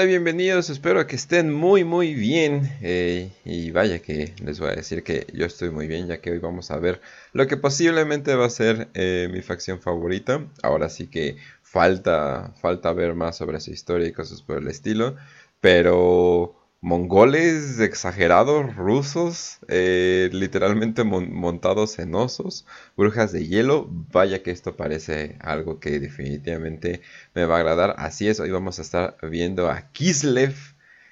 Hola, 0.00 0.08
bienvenidos, 0.08 0.70
espero 0.70 1.06
que 1.06 1.14
estén 1.14 1.52
muy 1.52 1.84
muy 1.84 2.14
bien. 2.14 2.74
Eh, 2.80 3.30
y 3.44 3.70
vaya 3.70 3.98
que 3.98 4.32
les 4.42 4.58
voy 4.58 4.70
a 4.70 4.74
decir 4.74 5.02
que 5.02 5.26
yo 5.34 5.44
estoy 5.44 5.68
muy 5.68 5.88
bien 5.88 6.06
ya 6.06 6.22
que 6.22 6.30
hoy 6.30 6.38
vamos 6.38 6.70
a 6.70 6.78
ver 6.78 7.02
lo 7.34 7.46
que 7.46 7.58
posiblemente 7.58 8.34
va 8.34 8.46
a 8.46 8.48
ser 8.50 8.88
eh, 8.94 9.28
mi 9.30 9.42
facción 9.42 9.78
favorita. 9.78 10.46
Ahora 10.62 10.88
sí 10.88 11.08
que 11.08 11.36
falta, 11.62 12.54
falta 12.62 12.94
ver 12.94 13.14
más 13.14 13.36
sobre 13.36 13.60
su 13.60 13.72
historia 13.72 14.08
y 14.08 14.12
cosas 14.12 14.40
por 14.40 14.56
el 14.56 14.68
estilo, 14.68 15.16
pero 15.60 16.56
mongoles 16.80 17.78
exagerados, 17.80 18.74
rusos, 18.76 19.58
eh, 19.68 20.30
literalmente 20.32 21.04
montados 21.04 21.98
en 21.98 22.14
osos, 22.14 22.66
brujas 22.96 23.32
de 23.32 23.46
hielo. 23.46 23.86
Vaya 24.12 24.42
que 24.42 24.50
esto 24.50 24.76
parece 24.76 25.36
algo 25.40 25.78
que 25.80 26.00
definitivamente 26.00 27.02
me 27.34 27.44
va 27.44 27.56
a 27.56 27.58
agradar. 27.60 27.94
Así 27.98 28.28
es, 28.28 28.40
hoy 28.40 28.50
vamos 28.50 28.78
a 28.78 28.82
estar 28.82 29.16
viendo 29.22 29.68
a 29.70 29.90
Kislev, 29.92 30.54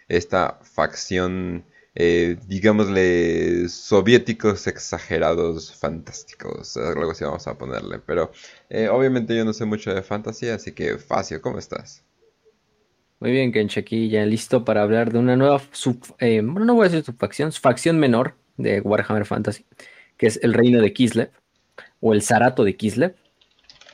esta 0.08 0.58
facción, 0.62 1.64
eh, 1.94 2.38
digámosle, 2.46 3.68
soviéticos 3.68 4.66
exagerados, 4.66 5.74
fantásticos. 5.74 6.76
Algo 6.76 7.10
así 7.10 7.24
vamos 7.24 7.46
a 7.46 7.58
ponerle. 7.58 7.98
Pero 8.00 8.32
eh, 8.70 8.88
obviamente 8.88 9.36
yo 9.36 9.44
no 9.44 9.52
sé 9.52 9.64
mucho 9.66 9.94
de 9.94 10.02
fantasía, 10.02 10.54
así 10.54 10.72
que 10.72 10.98
Facio, 10.98 11.40
¿cómo 11.42 11.58
estás? 11.58 12.07
Muy 13.20 13.32
bien, 13.32 13.50
Kench, 13.50 13.78
aquí 13.78 14.08
ya 14.08 14.24
listo 14.24 14.64
para 14.64 14.82
hablar 14.82 15.12
de 15.12 15.18
una 15.18 15.34
nueva 15.34 15.60
eh, 16.20 16.40
bueno, 16.44 16.64
no 16.64 16.74
voy 16.74 16.86
a 16.86 16.88
decir 16.88 17.04
subfacción, 17.04 17.50
facción 17.52 17.98
menor 17.98 18.36
de 18.56 18.80
Warhammer 18.80 19.24
Fantasy, 19.24 19.64
que 20.16 20.28
es 20.28 20.38
el 20.44 20.54
reino 20.54 20.80
de 20.80 20.92
Kislev, 20.92 21.32
o 22.00 22.14
el 22.14 22.22
Zarato 22.22 22.62
de 22.62 22.76
Kislev, 22.76 23.16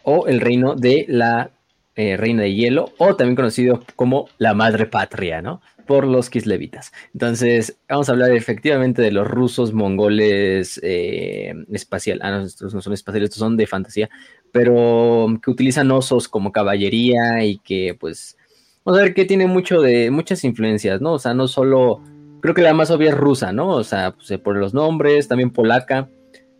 o 0.03 0.27
el 0.27 0.42
reino 0.42 0.75
de 0.75 1.06
la 1.08 1.53
eh, 1.97 2.19
reina 2.19 2.42
de 2.42 2.55
hielo, 2.55 2.92
o 2.98 3.16
también 3.16 3.34
conocido 3.34 3.83
como 3.97 4.28
la 4.36 4.53
madre 4.53 4.84
patria, 4.84 5.41
¿no? 5.41 5.62
Por 5.86 6.06
los 6.06 6.28
kislevitas. 6.28 6.92
Entonces, 7.14 7.78
vamos 7.88 8.11
a 8.11 8.12
hablar 8.12 8.33
efectivamente 8.33 9.00
de 9.00 9.11
los 9.11 9.27
rusos 9.27 9.72
mongoles 9.72 10.78
eh, 10.83 11.55
espacial. 11.72 12.20
Ah, 12.22 12.31
no, 12.31 12.42
estos 12.42 12.75
no 12.75 12.83
son 12.83 12.92
espaciales, 12.92 13.28
estos 13.28 13.41
son 13.41 13.56
de 13.56 13.66
fantasía, 13.66 14.11
pero 14.53 15.28
que 15.42 15.50
utilizan 15.50 15.91
osos 15.92 16.28
como 16.28 16.53
caballería 16.53 17.42
y 17.42 17.56
que, 17.59 17.97
pues, 17.98 18.36
Vamos 18.84 19.00
a 19.00 19.02
ver 19.02 19.14
que 19.14 19.24
tiene 19.24 19.46
mucho 19.46 19.80
de, 19.80 20.10
muchas 20.10 20.44
influencias, 20.44 21.00
¿no? 21.00 21.14
O 21.14 21.18
sea, 21.18 21.32
no 21.32 21.48
solo, 21.48 22.02
creo 22.42 22.54
que 22.54 22.60
la 22.60 22.74
más 22.74 22.91
obvia 22.91 23.10
es 23.10 23.16
rusa, 23.16 23.50
¿no? 23.50 23.68
O 23.68 23.82
sea, 23.82 24.12
pues, 24.12 24.30
eh, 24.30 24.38
por 24.38 24.56
los 24.56 24.74
nombres, 24.74 25.26
también 25.26 25.50
polaca, 25.50 26.10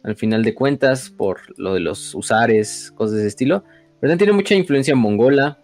al 0.03 0.16
final 0.16 0.42
de 0.42 0.55
cuentas, 0.55 1.11
por 1.11 1.41
lo 1.58 1.75
de 1.75 1.81
los 1.81 2.14
usares, 2.14 2.92
cosas 2.92 3.16
de 3.16 3.20
ese 3.20 3.28
estilo. 3.28 3.64
Pero 4.00 4.11
también 4.11 4.19
tiene 4.19 4.33
mucha 4.33 4.55
influencia 4.55 4.94
mongola, 4.94 5.58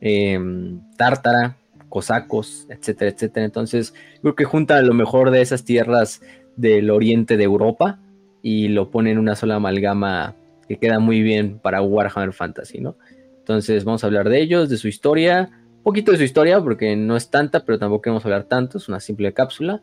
em, 0.00 0.80
tártara, 0.96 1.58
cosacos, 1.90 2.66
etcétera, 2.70 3.10
etcétera. 3.10 3.44
Entonces, 3.44 3.92
creo 4.22 4.34
que 4.34 4.44
junta 4.44 4.80
lo 4.80 4.94
mejor 4.94 5.30
de 5.30 5.42
esas 5.42 5.64
tierras 5.64 6.22
del 6.56 6.90
oriente 6.90 7.36
de 7.36 7.44
Europa 7.44 7.98
y 8.42 8.68
lo 8.68 8.90
pone 8.90 9.10
en 9.10 9.18
una 9.18 9.36
sola 9.36 9.56
amalgama 9.56 10.34
que 10.68 10.78
queda 10.78 11.00
muy 11.00 11.22
bien 11.22 11.58
para 11.58 11.82
Warhammer 11.82 12.32
Fantasy, 12.32 12.80
¿no? 12.80 12.96
Entonces, 13.40 13.84
vamos 13.84 14.04
a 14.04 14.06
hablar 14.06 14.28
de 14.28 14.40
ellos, 14.40 14.68
de 14.68 14.76
su 14.76 14.88
historia, 14.88 15.50
poquito 15.88 16.12
de 16.12 16.18
su 16.18 16.24
historia, 16.24 16.60
porque 16.60 16.94
no 16.96 17.16
es 17.16 17.30
tanta, 17.30 17.64
pero 17.64 17.78
tampoco 17.78 18.02
queremos 18.02 18.22
hablar 18.26 18.44
tanto, 18.44 18.76
es 18.76 18.88
una 18.90 19.00
simple 19.00 19.32
cápsula. 19.32 19.80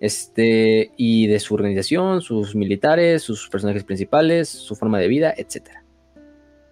Este, 0.00 0.92
y 0.98 1.28
de 1.28 1.40
su 1.40 1.54
organización, 1.54 2.20
sus 2.20 2.54
militares, 2.54 3.22
sus 3.22 3.48
personajes 3.48 3.82
principales, 3.82 4.50
su 4.50 4.76
forma 4.76 4.98
de 4.98 5.08
vida, 5.08 5.32
etcétera. 5.34 5.82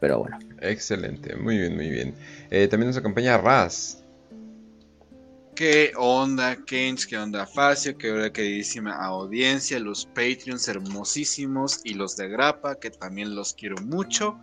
Pero 0.00 0.18
bueno. 0.18 0.38
Excelente, 0.60 1.34
muy 1.34 1.56
bien, 1.56 1.76
muy 1.76 1.88
bien. 1.88 2.14
Eh, 2.50 2.68
también 2.68 2.88
nos 2.88 2.98
acompaña 2.98 3.38
Raz. 3.38 4.04
¿Qué 5.54 5.92
onda, 5.96 6.54
Kench? 6.66 7.06
¿Qué 7.06 7.16
onda, 7.16 7.46
Facio? 7.46 7.96
¿Qué 7.96 8.12
onda, 8.12 8.30
queridísima 8.30 8.92
audiencia? 9.02 9.80
Los 9.80 10.04
Patreons 10.04 10.68
hermosísimos 10.68 11.80
y 11.84 11.94
los 11.94 12.18
de 12.18 12.28
Grapa, 12.28 12.74
que 12.74 12.90
también 12.90 13.34
los 13.34 13.54
quiero 13.54 13.76
mucho 13.78 14.38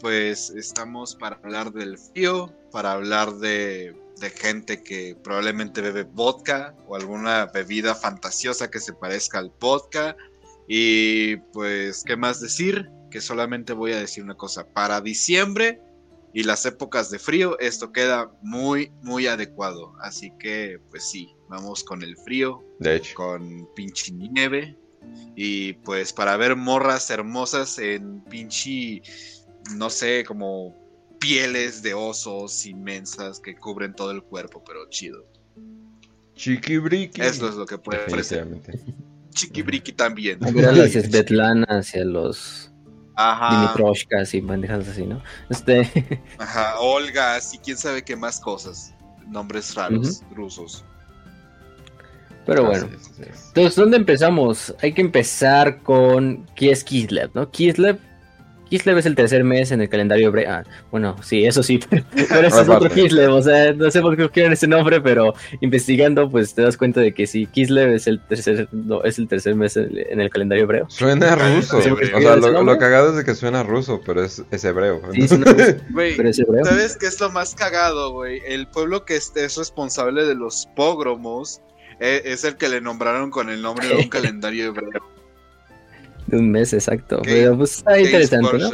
pues 0.00 0.50
estamos 0.50 1.14
para 1.14 1.36
hablar 1.36 1.72
del 1.72 1.98
frío, 1.98 2.52
para 2.70 2.92
hablar 2.92 3.34
de, 3.34 3.96
gente 4.36 4.82
que 4.82 5.16
probablemente 5.22 5.80
bebe 5.80 6.02
vodka 6.02 6.74
o 6.88 6.96
alguna 6.96 7.46
bebida 7.46 7.94
fantasiosa 7.94 8.68
que 8.70 8.80
se 8.80 8.92
parezca 8.92 9.38
al 9.38 9.52
vodka. 9.60 10.16
Y 10.66 11.36
pues, 11.52 12.02
¿qué 12.04 12.16
más 12.16 12.40
decir? 12.40 12.90
Que 13.10 13.20
solamente 13.20 13.72
voy 13.72 13.92
a 13.92 14.00
decir 14.00 14.24
una 14.24 14.34
cosa. 14.34 14.66
Para 14.66 15.00
diciembre 15.00 15.80
y 16.34 16.42
las 16.42 16.66
épocas 16.66 17.10
de 17.10 17.18
frío, 17.18 17.58
esto 17.60 17.92
queda 17.92 18.30
muy, 18.42 18.92
muy 19.02 19.28
adecuado. 19.28 19.94
Así 20.00 20.32
que, 20.38 20.80
pues 20.90 21.08
sí, 21.08 21.34
vamos 21.48 21.84
con 21.84 22.02
el 22.02 22.16
frío. 22.16 22.64
De 22.80 22.96
hecho. 22.96 23.14
Con 23.14 23.68
pinche 23.74 24.12
nieve. 24.12 24.76
Y 25.36 25.74
pues 25.74 26.12
para 26.12 26.36
ver 26.36 26.56
morras 26.56 27.08
hermosas 27.10 27.78
en 27.78 28.20
pinche 28.24 29.00
no 29.74 29.90
sé, 29.90 30.24
como 30.24 30.74
pieles 31.18 31.82
de 31.82 31.94
osos 31.94 32.66
inmensas 32.66 33.40
que 33.40 33.56
cubren 33.56 33.94
todo 33.94 34.10
el 34.10 34.22
cuerpo, 34.22 34.62
pero 34.64 34.88
chido. 34.88 35.24
Chiquibriqui. 36.34 37.20
Eso 37.20 37.48
es 37.48 37.56
lo 37.56 37.66
que 37.66 37.78
puede 37.78 38.04
ofrecer. 38.06 38.46
Chiquibriqui 39.30 39.92
también. 39.92 40.42
A 40.44 40.50
las 40.50 40.92
Svetlanas 40.92 41.94
y 41.94 41.98
a 41.98 42.04
los 42.04 42.70
Ajá. 43.16 43.72
Dimitroshkas 43.74 44.32
y 44.34 44.40
bandejas 44.40 44.88
así, 44.88 45.04
¿no? 45.04 45.20
Este... 45.50 46.22
Ajá, 46.38 46.78
Olga, 46.78 47.38
y 47.52 47.58
quién 47.58 47.76
sabe 47.76 48.02
qué 48.02 48.14
más 48.14 48.38
cosas. 48.38 48.94
Nombres 49.26 49.74
raros, 49.74 50.22
rusos. 50.34 50.84
Pero 52.46 52.64
bueno. 52.64 52.88
Entonces, 53.18 53.76
¿dónde 53.76 53.98
empezamos? 53.98 54.74
Hay 54.80 54.94
que 54.94 55.02
empezar 55.02 55.82
con 55.82 56.46
Kislev, 56.54 57.30
¿no? 57.34 57.50
Kislev 57.50 57.98
Kislev 58.68 58.98
es 58.98 59.06
el 59.06 59.14
tercer 59.14 59.44
mes 59.44 59.70
en 59.70 59.80
el 59.80 59.88
calendario 59.88 60.28
hebreo. 60.28 60.50
Ah, 60.50 60.64
bueno, 60.90 61.16
sí, 61.22 61.44
eso 61.44 61.62
sí, 61.62 61.80
pero 61.90 62.48
ese 62.48 62.62
es 62.62 62.68
otro 62.68 62.90
Kislev, 62.90 63.32
o 63.32 63.42
sea, 63.42 63.72
no 63.72 63.90
sé 63.90 64.00
por 64.00 64.16
qué 64.16 64.28
quieren 64.30 64.52
ese 64.52 64.66
nombre, 64.66 65.00
pero 65.00 65.34
investigando, 65.60 66.30
pues 66.30 66.54
te 66.54 66.62
das 66.62 66.76
cuenta 66.76 67.00
de 67.00 67.12
que 67.12 67.26
sí, 67.26 67.46
Kislev 67.46 67.90
es 67.90 68.06
el 68.06 68.20
tercer, 68.20 68.68
es 69.04 69.18
el 69.18 69.28
tercer 69.28 69.54
mes 69.54 69.76
en 69.76 70.20
el 70.20 70.30
calendario 70.30 70.64
hebreo. 70.64 70.86
Suena 70.88 71.34
ruso, 71.34 71.78
o 71.78 71.82
sea, 71.82 72.36
lo, 72.36 72.78
cagado 72.78 73.10
es 73.10 73.16
de 73.16 73.24
que 73.24 73.34
suena 73.34 73.62
ruso, 73.62 74.00
pero 74.04 74.22
es, 74.22 74.42
es 74.50 74.64
hebreo. 74.64 75.00
Sí, 75.12 75.26
pero 76.16 76.28
es 76.28 76.38
hebreo. 76.38 76.64
¿Sabes 76.64 76.96
qué 76.96 77.06
es 77.06 77.20
lo 77.20 77.30
más 77.30 77.54
cagado, 77.54 78.12
güey? 78.12 78.40
El 78.46 78.66
pueblo 78.68 79.04
que 79.04 79.16
es, 79.16 79.32
responsable 79.56 80.24
de 80.24 80.34
los 80.34 80.68
pogromos 80.76 81.60
eh, 82.00 82.22
es 82.24 82.44
el 82.44 82.56
que 82.56 82.68
le 82.68 82.80
nombraron 82.80 83.30
con 83.30 83.48
el 83.50 83.62
nombre 83.62 83.88
de 83.88 83.96
un 83.96 84.08
calendario 84.08 84.66
hebreo. 84.66 85.17
De 86.28 86.38
un 86.38 86.50
mes 86.50 86.72
exacto. 86.72 87.20
Pero 87.24 87.56
pues 87.56 87.78
está 87.78 87.98
interesante, 87.98 88.58
¿no? 88.58 88.70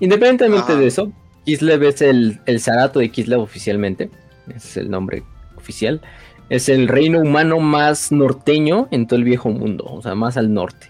Independientemente 0.00 0.76
de 0.76 0.86
eso, 0.86 1.12
Kislev 1.44 1.82
es 1.84 2.02
el, 2.02 2.40
el 2.46 2.60
Zarato 2.60 2.98
de 2.98 3.10
Kislev 3.10 3.40
oficialmente. 3.40 4.10
Ese 4.48 4.56
es 4.56 4.76
el 4.78 4.90
nombre 4.90 5.22
oficial. 5.56 6.00
Es 6.48 6.68
el 6.68 6.88
reino 6.88 7.20
humano 7.20 7.60
más 7.60 8.10
norteño 8.10 8.88
en 8.90 9.06
todo 9.06 9.18
el 9.18 9.24
viejo 9.24 9.50
mundo, 9.50 9.84
o 9.84 10.00
sea, 10.00 10.14
más 10.14 10.38
al 10.38 10.52
norte. 10.54 10.88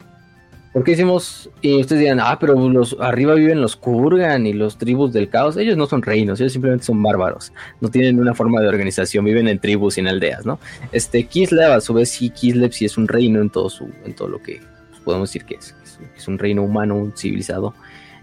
Porque 0.72 0.92
decimos, 0.92 1.50
y 1.62 1.80
ustedes 1.80 2.02
dirán, 2.02 2.20
ah, 2.20 2.38
pero 2.38 2.68
los 2.68 2.96
arriba 3.00 3.34
viven 3.34 3.60
los 3.60 3.74
Kurgan 3.74 4.46
y 4.46 4.52
los 4.52 4.78
tribus 4.78 5.12
del 5.12 5.28
caos. 5.28 5.56
Ellos 5.56 5.76
no 5.76 5.86
son 5.86 6.02
reinos, 6.02 6.40
ellos 6.40 6.52
simplemente 6.52 6.84
son 6.84 7.02
bárbaros. 7.02 7.52
No 7.80 7.88
tienen 7.88 8.20
una 8.20 8.34
forma 8.34 8.60
de 8.60 8.68
organización, 8.68 9.24
viven 9.24 9.48
en 9.48 9.58
tribus 9.58 9.96
y 9.96 10.00
en 10.00 10.08
aldeas, 10.08 10.46
¿no? 10.46 10.60
Este 10.92 11.24
Kislev, 11.24 11.72
a 11.72 11.80
su 11.80 11.94
vez, 11.94 12.10
sí, 12.10 12.30
Kislev 12.30 12.72
sí 12.72 12.84
es 12.84 12.98
un 12.98 13.08
reino 13.08 13.40
en 13.40 13.50
todo 13.50 13.70
su, 13.70 13.90
en 14.04 14.14
todo 14.14 14.28
lo 14.28 14.42
que 14.42 14.60
podemos 15.04 15.30
decir 15.30 15.44
que 15.46 15.54
es 15.54 15.74
es 16.16 16.28
un 16.28 16.38
reino 16.38 16.62
humano, 16.62 16.96
un 16.96 17.16
civilizado, 17.16 17.74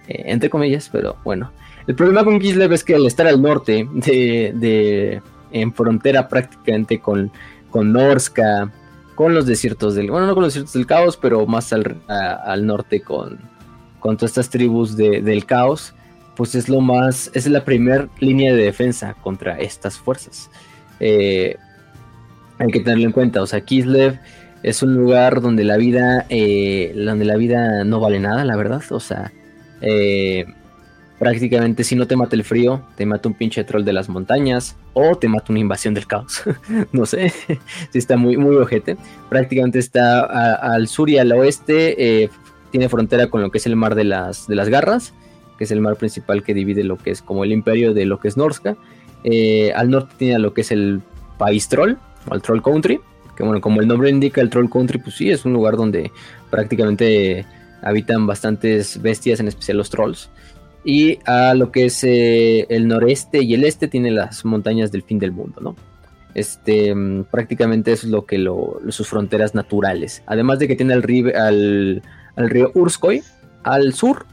eh, 0.08 0.24
entre 0.28 0.50
comillas, 0.50 0.90
pero 0.92 1.18
bueno. 1.24 1.52
El 1.88 1.96
problema 1.96 2.24
con 2.24 2.40
Kislev 2.40 2.74
es 2.74 2.84
que 2.84 2.96
al 2.96 3.06
estar 3.06 3.28
al 3.28 3.42
norte, 3.42 3.88
de, 3.94 5.22
en 5.52 5.74
frontera 5.74 6.28
prácticamente 6.28 7.00
con, 7.00 7.32
con 7.70 7.94
Norska, 7.94 8.72
con 9.14 9.34
los 9.34 9.46
desiertos 9.46 9.96
del, 9.96 10.10
bueno, 10.10 10.26
no 10.28 10.34
con 10.34 10.44
los 10.44 10.54
desiertos 10.54 10.74
del 10.74 10.88
caos, 10.88 11.16
pero 11.16 11.46
más 11.46 11.72
al, 11.74 12.02
al 12.08 12.66
norte 12.66 13.02
con, 13.02 13.40
con 14.00 14.18
todas 14.18 14.32
estas 14.32 14.50
tribus 14.50 14.98
del 14.98 15.46
caos, 15.46 15.94
pues 16.36 16.56
es 16.56 16.70
lo 16.70 16.82
más, 16.82 17.32
es 17.34 17.48
la 17.48 17.64
primera 17.64 18.08
línea 18.20 18.54
de 18.54 18.64
defensa 18.64 19.16
contra 19.22 19.60
estas 19.60 19.98
fuerzas. 19.98 20.50
Eh, 21.00 21.56
hay 22.58 22.72
que 22.72 22.80
tenerlo 22.80 23.06
en 23.06 23.12
cuenta, 23.12 23.42
o 23.42 23.48
sea, 23.48 23.62
Kislev 23.62 24.20
es 24.66 24.82
un 24.82 24.96
lugar 24.96 25.42
donde 25.42 25.64
la 25.64 25.78
vida, 25.78 26.26
eh, 26.30 26.92
donde 26.96 27.24
la 27.24 27.36
vida 27.36 27.84
no 27.84 28.00
vale 28.00 28.20
nada, 28.20 28.44
la 28.46 28.56
verdad. 28.56 28.82
O 28.90 29.00
sea, 29.00 29.32
eh, 29.80 30.48
prácticamente 31.20 31.84
si 31.84 31.96
no 31.96 32.08
te 32.08 32.16
mata 32.16 32.36
el 32.36 32.44
frío, 32.44 32.82
te 32.98 33.06
mata 33.06 33.30
un 33.30 33.36
pinche 33.36 33.64
troll 33.64 33.84
de 33.84 33.94
las 33.94 34.10
montañas 34.10 34.76
o 34.94 35.16
te 35.18 35.28
mata 35.28 35.52
una 35.52 35.60
invasión 35.60 35.94
del 35.94 36.08
caos. 36.08 36.42
no 36.92 37.06
sé, 37.06 37.32
si 37.92 38.00
está 38.00 38.18
muy, 38.18 38.38
muy 38.38 38.56
ojete. 38.56 38.98
Prácticamente 39.30 39.78
está 39.78 40.22
al 40.56 40.88
sur 40.88 41.12
y 41.12 41.20
al 41.20 41.32
oeste, 41.32 42.24
eh, 42.24 42.30
tiene 42.72 42.90
frontera 42.90 43.28
con 43.28 43.44
lo 43.44 43.52
que 43.52 43.60
es 43.60 43.68
el 43.68 43.76
mar 43.76 43.94
de 43.94 44.06
las, 44.06 44.48
de 44.48 44.56
las 44.56 44.70
garras, 44.70 45.14
que 45.60 45.66
es 45.66 45.72
el 45.72 45.80
mar 45.80 45.96
principal 45.96 46.42
que 46.42 46.56
divide 46.56 46.84
lo 46.84 46.98
que 46.98 47.12
es 47.12 47.22
como 47.22 47.44
el 47.44 47.52
imperio 47.52 47.94
de 47.94 48.06
lo 48.06 48.20
que 48.20 48.30
es 48.30 48.36
Norska. 48.36 48.76
al 49.76 49.90
norte 49.92 50.16
tiene 50.18 50.40
lo 50.40 50.56
que 50.56 50.62
es 50.62 50.72
el 50.72 51.04
país 51.38 51.70
troll, 51.70 51.98
o 52.28 52.34
al 52.34 52.42
Troll 52.42 52.64
Country, 52.64 53.00
que 53.36 53.44
bueno, 53.44 53.62
como 53.62 53.82
el 53.82 53.88
nombre 53.88 54.10
indica, 54.10 54.42
el 54.42 54.50
Troll 54.50 54.70
Country, 54.70 55.00
pues 55.00 55.16
sí, 55.16 55.30
es 55.30 55.46
un 55.46 55.54
lugar 55.54 55.76
donde 55.76 56.12
prácticamente 56.50 57.46
habitan 57.82 58.26
bastantes 58.26 59.02
bestias, 59.02 59.40
en 59.40 59.48
especial 59.48 59.78
los 59.78 59.90
trolls. 59.90 60.30
Y 60.84 61.20
a 61.26 61.54
lo 61.54 61.72
que 61.72 61.86
es 61.86 62.04
eh, 62.04 62.68
el 62.70 62.88
noreste 62.88 63.42
y 63.42 63.54
el 63.54 63.64
este 63.64 63.88
tiene 63.88 64.12
las 64.12 64.46
montañas 64.46 64.92
del 64.92 65.04
fin 65.04 65.20
del 65.20 65.32
mundo, 65.32 65.60
¿no? 65.62 65.76
Este, 66.36 66.94
mm, 66.94 67.26
prácticamente 67.26 67.94
es 67.94 68.04
lo 68.04 68.26
que 68.26 68.38
lo, 68.38 68.80
sus 68.90 69.08
fronteras 69.08 69.56
naturales. 69.56 70.22
Además 70.28 70.60
de 70.60 70.68
que 70.68 70.76
tiene 70.76 70.94
el 70.94 71.02
río, 71.02 71.32
al, 71.36 72.04
río 72.36 72.72
Urskoy 72.76 73.24
al 73.64 73.94
sur, 73.94 74.26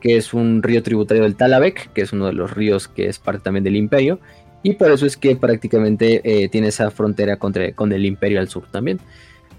que 0.00 0.16
es 0.16 0.34
un 0.34 0.62
río 0.62 0.82
tributario 0.82 1.22
del 1.22 1.36
Talabek, 1.36 1.92
que 1.92 2.02
es 2.02 2.12
uno 2.12 2.26
de 2.26 2.32
los 2.32 2.50
ríos 2.50 2.88
que 2.88 3.08
es 3.08 3.18
parte 3.18 3.44
también 3.44 3.64
del 3.64 3.76
imperio. 3.76 4.18
Y 4.62 4.74
por 4.74 4.90
eso 4.90 5.06
es 5.06 5.16
que 5.16 5.36
prácticamente 5.36 6.20
eh, 6.24 6.48
tiene 6.48 6.68
esa 6.68 6.90
frontera 6.90 7.36
contra, 7.36 7.72
con 7.72 7.92
el 7.92 8.04
imperio 8.04 8.40
al 8.40 8.48
sur 8.48 8.64
también. 8.70 9.00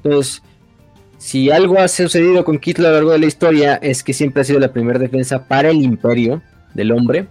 Entonces, 0.03 0.43
si 1.17 1.51
algo 1.51 1.79
ha 1.79 1.87
sucedido 1.87 2.43
con 2.43 2.57
Kitlo 2.57 2.87
a 2.87 2.91
lo 2.91 2.95
largo 2.97 3.11
de 3.11 3.19
la 3.19 3.25
historia 3.27 3.75
es 3.75 4.03
que 4.03 4.13
siempre 4.13 4.41
ha 4.41 4.45
sido 4.45 4.59
la 4.59 4.73
primera 4.73 4.99
defensa 4.99 5.47
para 5.47 5.69
el 5.69 5.81
imperio 5.81 6.41
del 6.73 6.91
hombre 6.91 7.27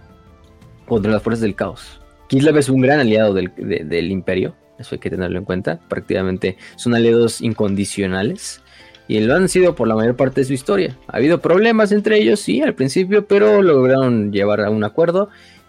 contra 0.85 1.11
las 1.11 1.21
fuerzas 1.21 1.41
del 1.41 1.55
caos. 1.55 1.99
Kislev 2.27 2.57
es 2.57 2.69
un 2.69 2.81
gran 2.81 3.01
aliado 3.01 3.33
del, 3.33 3.51
del, 3.57 4.11
imperio, 4.11 4.55
eso 4.79 4.95
hay 4.95 4.99
que 4.99 5.09
tenerlo 5.09 5.37
en 5.37 5.43
cuenta. 5.43 5.81
Prácticamente 5.89 6.57
son 6.77 6.95
aliados 6.95 7.41
incondicionales 7.41 8.61
y 9.09 9.19
lo 9.19 9.35
han 9.35 9.49
sido 9.49 9.75
por 9.75 9.89
la 9.89 9.95
mayor 9.95 10.15
parte 10.15 10.39
de 10.39 10.45
su 10.45 10.53
historia. 10.53 10.95
Ha 11.09 11.17
habido 11.17 11.41
problemas 11.41 11.91
entre 11.91 12.17
ellos, 12.17 12.39
sí, 12.39 12.61
al 12.61 12.73
principio, 12.73 13.25
pero 13.25 13.61
lograron 13.61 14.31
llevar 14.31 14.61
a 14.61 14.69
un 14.69 14.85
acuerdo 14.85 15.27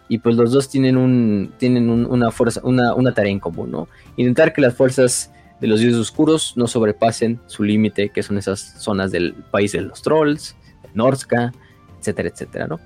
y 0.08 0.18
pues 0.18 0.36
los 0.36 0.52
dos 0.52 0.68
tienen 0.68 0.96
un 0.96 1.52
tienen 1.58 1.88
una 1.88 2.30
fuerza 2.30 2.60
una, 2.64 2.94
una, 2.94 3.14
tarea 3.14 3.32
en 3.32 3.40
común 3.40 3.70
no 3.70 3.88
intentar 4.16 4.52
que 4.52 4.60
las 4.60 4.74
fuerzas 4.74 5.32
de 5.60 5.68
los 5.68 5.80
dioses 5.80 5.98
oscuros 5.98 6.54
no 6.56 6.66
sobrepasen 6.66 7.40
su 7.46 7.62
límite 7.62 8.10
que 8.10 8.22
son 8.22 8.38
esas 8.38 8.60
zonas 8.82 9.10
del 9.10 9.34
país 9.50 9.72
de 9.72 9.82
los 9.82 10.02
trolls 10.02 10.56
Norska 10.94 11.52
etcétera 11.98 12.28
etcétera 12.28 12.66
no 12.66 12.80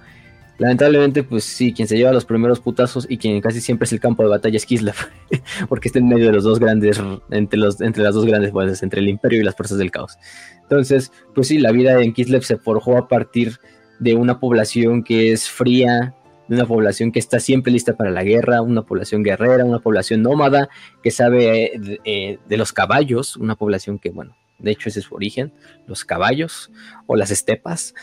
lamentablemente 0.59 1.23
pues 1.23 1.45
sí 1.45 1.73
quien 1.73 1.89
se 1.89 1.97
lleva 1.97 2.13
los 2.13 2.25
primeros 2.25 2.61
putazos 2.61 3.07
y 3.09 3.19
quien 3.19 3.41
casi 3.41 3.61
siempre 3.61 3.87
es 3.87 3.93
el 3.93 4.01
campo 4.01 4.23
de 4.23 4.29
batalla 4.29 4.57
es 4.57 4.67
Kislev 4.67 4.95
porque 5.69 5.89
está 5.89 5.99
en 5.99 6.09
medio 6.09 6.27
de 6.27 6.33
los 6.33 6.45
dos 6.45 6.59
grandes 6.59 7.01
entre 7.31 7.59
los 7.59 7.81
entre 7.81 8.03
las 8.03 8.15
dos 8.15 8.25
grandes 8.25 8.53
fuerzas 8.53 8.83
entre 8.83 9.01
el 9.01 9.09
imperio 9.09 9.41
y 9.41 9.45
las 9.45 9.57
fuerzas 9.57 9.79
del 9.79 9.91
caos. 9.91 10.17
Entonces 10.63 11.13
pues 11.35 11.49
sí 11.49 11.59
la 11.59 11.73
vida 11.73 12.01
en 12.01 12.13
Kislev 12.13 12.43
se 12.43 12.57
forjó 12.57 12.97
a 12.97 13.09
partir 13.09 13.59
de 13.99 14.15
una 14.15 14.41
población 14.41 15.03
que 15.03 15.33
es 15.33 15.49
fría 15.49 16.15
de 16.49 16.55
una 16.55 16.67
población 16.67 17.13
que 17.13 17.19
está 17.19 17.41
siempre 17.41 17.73
lista 17.73 17.97
para 17.97 18.11
la 18.11 18.23
guerra, 18.23 18.63
una 18.63 18.83
población 18.83 19.23
guerrera, 19.23 19.65
una 19.65 19.81
población 19.81 20.23
nómada 20.23 20.69
que 21.03 21.11
sabe 21.11 21.65
eh, 21.65 22.01
eh, 22.05 22.39
de, 22.49 22.57
los 22.57 22.73
caballos, 22.73 23.37
una 23.37 23.57
población 23.57 23.99
que, 23.99 24.11
bueno, 24.11 24.37
de 24.59 24.71
hecho 24.71 24.89
ese 24.89 25.01
es 25.01 25.07
su 25.07 25.15
origen, 25.15 25.53
los 25.87 26.05
caballos 26.05 26.71
o 27.07 27.17
las 27.17 27.31
estepas, 27.31 27.95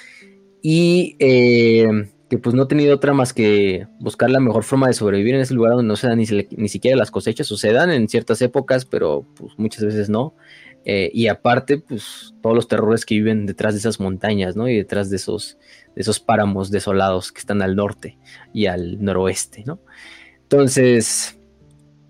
y 0.62 1.16
eh, 1.20 1.88
que 2.30 2.38
pues 2.38 2.56
no 2.56 2.64
ha 2.64 2.68
tenido 2.68 2.96
otra 2.96 3.14
más 3.14 3.34
que 3.34 3.88
buscar 4.00 4.30
la 4.30 4.40
mejor 4.40 4.64
forma 4.64 4.88
de 4.88 4.94
sobrevivir 4.94 5.36
en 5.36 5.42
ese 5.42 5.54
lugar 5.54 5.74
donde 5.74 5.88
no 5.88 5.96
se 5.96 6.08
dan 6.08 6.18
ni, 6.18 6.26
ni 6.26 6.70
siquiera 6.70 6.98
las 6.98 7.12
cosechas, 7.12 7.52
o 7.52 7.58
se 7.58 7.72
dan 7.72 7.92
en 7.92 8.08
ciertas 8.08 8.42
épocas, 8.42 8.86
pero 8.86 9.26
pues 9.36 9.54
muchas 9.58 9.86
veces 9.86 10.10
no. 10.10 10.36
y 10.86 11.28
aparte, 11.28 11.78
pues 11.78 12.34
todos 12.42 12.56
los 12.56 12.68
terrores 12.68 13.06
que 13.06 13.16
viven 13.16 13.46
detrás 13.46 13.74
de 13.74 13.80
esas 13.80 14.02
montañas, 14.02 14.56
¿no? 14.58 14.68
Y 14.68 14.76
detrás 14.76 15.10
de 15.10 15.16
esos, 15.16 15.58
de 15.96 16.02
esos 16.02 16.20
páramos 16.20 16.72
desolados 16.72 17.32
que 17.32 17.40
están 17.40 17.62
al 17.62 17.76
norte 17.76 18.18
y 18.54 18.66
al 18.68 19.04
noroeste, 19.04 19.64
¿no? 19.66 19.80
Entonces, 20.44 21.38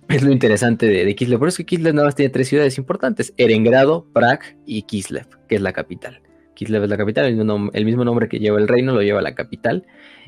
es 0.10 0.24
lo 0.24 0.32
interesante 0.32 0.88
de, 0.88 1.16
Kislev. 1.16 1.40
Por 1.40 1.48
eso 1.48 1.58
que 1.58 1.66
Kislev 1.66 1.94
nada 1.94 2.08
más 2.08 2.16
tiene 2.16 2.30
tres 2.30 2.48
ciudades 2.48 2.78
importantes: 2.78 3.34
Erengrado, 3.38 4.06
Prag 4.14 4.58
y 4.66 4.84
Kislev, 4.84 5.28
que 5.48 5.56
es 5.56 5.62
la 5.62 5.74
capital. 5.74 6.22
Kislev 6.54 6.84
es 6.84 6.90
la 6.90 6.98
capital, 6.98 7.26
el 7.26 7.86
mismo, 7.86 8.04
nombre 8.04 8.28
que 8.28 8.40
lleva 8.40 8.60
el 8.60 8.68
reino 8.68 8.94
lo 8.94 9.02
lleva 9.02 9.22
la 9.22 9.34
capital 9.34 9.86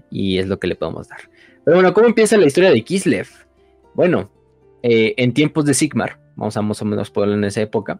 y 0.09 0.39
es 0.39 0.47
lo 0.47 0.59
que 0.59 0.67
le 0.67 0.75
podemos 0.75 1.07
dar. 1.07 1.19
Pero 1.63 1.77
bueno, 1.77 1.93
¿cómo 1.93 2.07
empieza 2.07 2.37
la 2.37 2.47
historia 2.47 2.71
de 2.71 2.83
Kislev? 2.83 3.27
Bueno, 3.93 4.31
eh, 4.81 5.13
en 5.17 5.33
tiempos 5.33 5.65
de 5.65 5.73
Sigmar, 5.73 6.19
vamos 6.35 6.57
a 6.57 6.61
más 6.61 6.81
o 6.81 6.85
menos 6.85 7.11
ponerlo 7.11 7.35
en 7.35 7.43
esa 7.43 7.61
época, 7.61 7.99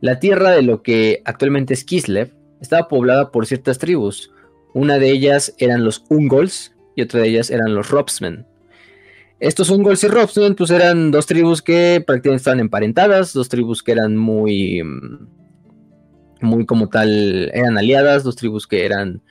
la 0.00 0.18
tierra 0.18 0.50
de 0.50 0.62
lo 0.62 0.82
que 0.82 1.22
actualmente 1.24 1.74
es 1.74 1.84
Kislev 1.84 2.34
estaba 2.60 2.88
poblada 2.88 3.30
por 3.30 3.46
ciertas 3.46 3.78
tribus, 3.78 4.32
una 4.74 4.98
de 4.98 5.10
ellas 5.10 5.54
eran 5.58 5.84
los 5.84 6.04
Ungols 6.08 6.74
y 6.96 7.02
otra 7.02 7.20
de 7.20 7.28
ellas 7.28 7.50
eran 7.50 7.74
los 7.74 7.90
Robsmen. 7.90 8.46
Estos 9.40 9.70
Ungols 9.70 10.04
y 10.04 10.08
Robsmen 10.08 10.54
pues 10.54 10.70
eran 10.70 11.10
dos 11.10 11.26
tribus 11.26 11.62
que 11.62 12.02
prácticamente 12.06 12.42
estaban 12.42 12.60
emparentadas, 12.60 13.32
dos 13.32 13.48
tribus 13.48 13.82
que 13.82 13.92
eran 13.92 14.16
muy, 14.16 14.82
mm, 14.82 15.26
muy 16.42 16.66
como 16.66 16.88
tal, 16.88 17.50
eran 17.52 17.76
aliadas, 17.76 18.22
dos 18.22 18.36
tribus 18.36 18.66
que 18.66 18.84
eran, 18.84 19.22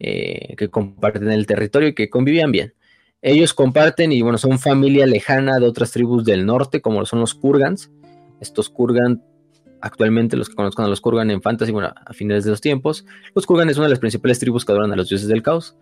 eh, 0.00 0.54
que 0.56 0.68
comparten 0.68 1.30
el 1.30 1.46
territorio 1.46 1.88
y 1.88 1.94
que 1.94 2.10
convivían 2.10 2.52
bien. 2.52 2.74
Ellos 3.22 3.52
comparten 3.54 4.12
y 4.12 4.22
bueno, 4.22 4.38
son 4.38 4.58
familia 4.58 5.06
lejana 5.06 5.58
de 5.58 5.66
otras 5.66 5.92
tribus 5.92 6.24
del 6.24 6.46
norte, 6.46 6.80
como 6.80 7.04
son 7.04 7.20
los 7.20 7.34
Kurgans. 7.34 7.90
Estos 8.40 8.70
Kurgans 8.70 9.20
actualmente 9.80 10.36
los 10.36 10.48
que 10.48 10.54
conozcan 10.54 10.86
a 10.86 10.88
los 10.88 11.00
Kurgan 11.00 11.30
en 11.30 11.42
Fantasy, 11.42 11.72
bueno, 11.72 11.92
a 11.94 12.12
finales 12.12 12.44
de 12.44 12.50
los 12.50 12.60
tiempos, 12.60 13.04
los 13.34 13.46
Kurgan 13.46 13.70
es 13.70 13.76
una 13.76 13.86
de 13.86 13.90
las 13.90 13.98
principales 13.98 14.38
tribus 14.38 14.64
que 14.64 14.72
adoran 14.72 14.92
a 14.92 14.96
los 14.96 15.08
dioses 15.08 15.28
del 15.28 15.42
caos. 15.42 15.76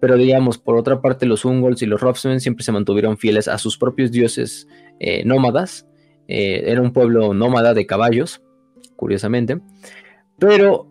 Pero 0.00 0.16
digamos, 0.16 0.56
por 0.56 0.76
otra 0.76 1.02
parte, 1.02 1.26
los 1.26 1.44
Ungols 1.44 1.82
y 1.82 1.86
los 1.86 2.00
Robsmen 2.00 2.40
siempre 2.40 2.64
se 2.64 2.72
mantuvieron 2.72 3.18
fieles 3.18 3.48
a 3.48 3.58
sus 3.58 3.76
propios 3.76 4.10
dioses 4.10 4.66
eh, 4.98 5.24
nómadas. 5.26 5.86
Eh, 6.26 6.64
era 6.66 6.80
un 6.80 6.92
pueblo 6.92 7.34
nómada 7.34 7.74
de 7.74 7.86
caballos, 7.86 8.40
curiosamente. 8.96 9.60
Pero 10.38 10.90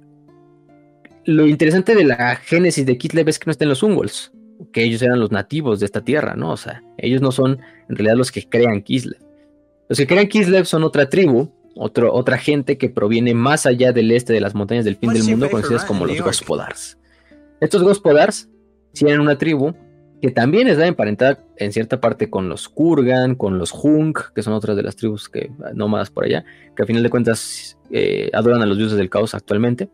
lo 1.26 1.48
interesante 1.48 1.96
de 1.96 2.04
la 2.04 2.36
génesis 2.36 2.86
de 2.86 2.98
Kitlev 2.98 3.30
es 3.30 3.40
que 3.40 3.46
no 3.48 3.52
están 3.52 3.70
los 3.70 3.82
Ungols, 3.82 4.32
que 4.72 4.84
ellos 4.84 5.02
eran 5.02 5.20
los 5.20 5.32
nativos 5.32 5.80
de 5.80 5.88
esta 5.88 6.02
tierra, 6.02 6.36
¿no? 6.36 6.52
O 6.52 6.58
sea, 6.58 6.84
ellos 6.98 7.22
no 7.22 7.32
son 7.32 7.60
en 7.90 7.96
realidad 7.96 8.16
los 8.16 8.32
que 8.32 8.48
crean 8.48 8.84
Kislev. 8.84 9.20
Los 9.88 9.98
que 9.98 10.06
crean 10.06 10.28
Kislev 10.28 10.66
son 10.66 10.84
otra 10.84 11.10
tribu 11.10 11.52
otra 11.80 12.38
gente 12.38 12.78
que 12.78 12.90
proviene 12.90 13.34
más 13.34 13.66
allá 13.66 13.92
del 13.92 14.12
este 14.12 14.34
de 14.34 14.42
las 14.42 14.54
montañas 14.54 14.86
del 14.86 14.98
fin 14.98 15.14
del 15.14 15.24
mundo, 15.24 15.50
conocidas 15.50 15.86
como 15.86 16.06
los 16.06 16.22
Gospodars. 16.22 16.98
Estos 17.62 17.84
Gospodars 17.84 18.50
tienen 18.94 19.20
una 19.20 19.38
tribu 19.38 19.74
que 20.22 20.32
también 20.32 20.68
está 20.68 20.86
emparentada 20.86 21.40
en 21.56 21.72
cierta 21.72 22.02
parte 22.02 22.30
con 22.30 22.50
los 22.50 22.68
Kurgan, 22.68 23.36
con 23.36 23.58
los 23.58 23.74
Hunk, 23.74 24.34
que 24.36 24.44
son 24.44 24.54
otras 24.54 24.76
de 24.76 24.84
las 24.84 24.98
tribus 24.98 25.30
que 25.30 25.52
nómadas 25.74 26.10
por 26.10 26.26
allá, 26.26 26.44
que 26.76 26.84
a 26.84 26.86
final 26.86 27.04
de 27.04 27.10
cuentas 27.10 27.78
eh, 27.92 28.30
adoran 28.34 28.62
a 28.62 28.66
los 28.66 28.78
dioses 28.78 28.98
del 28.98 29.10
caos 29.10 29.34
actualmente. 29.34 29.90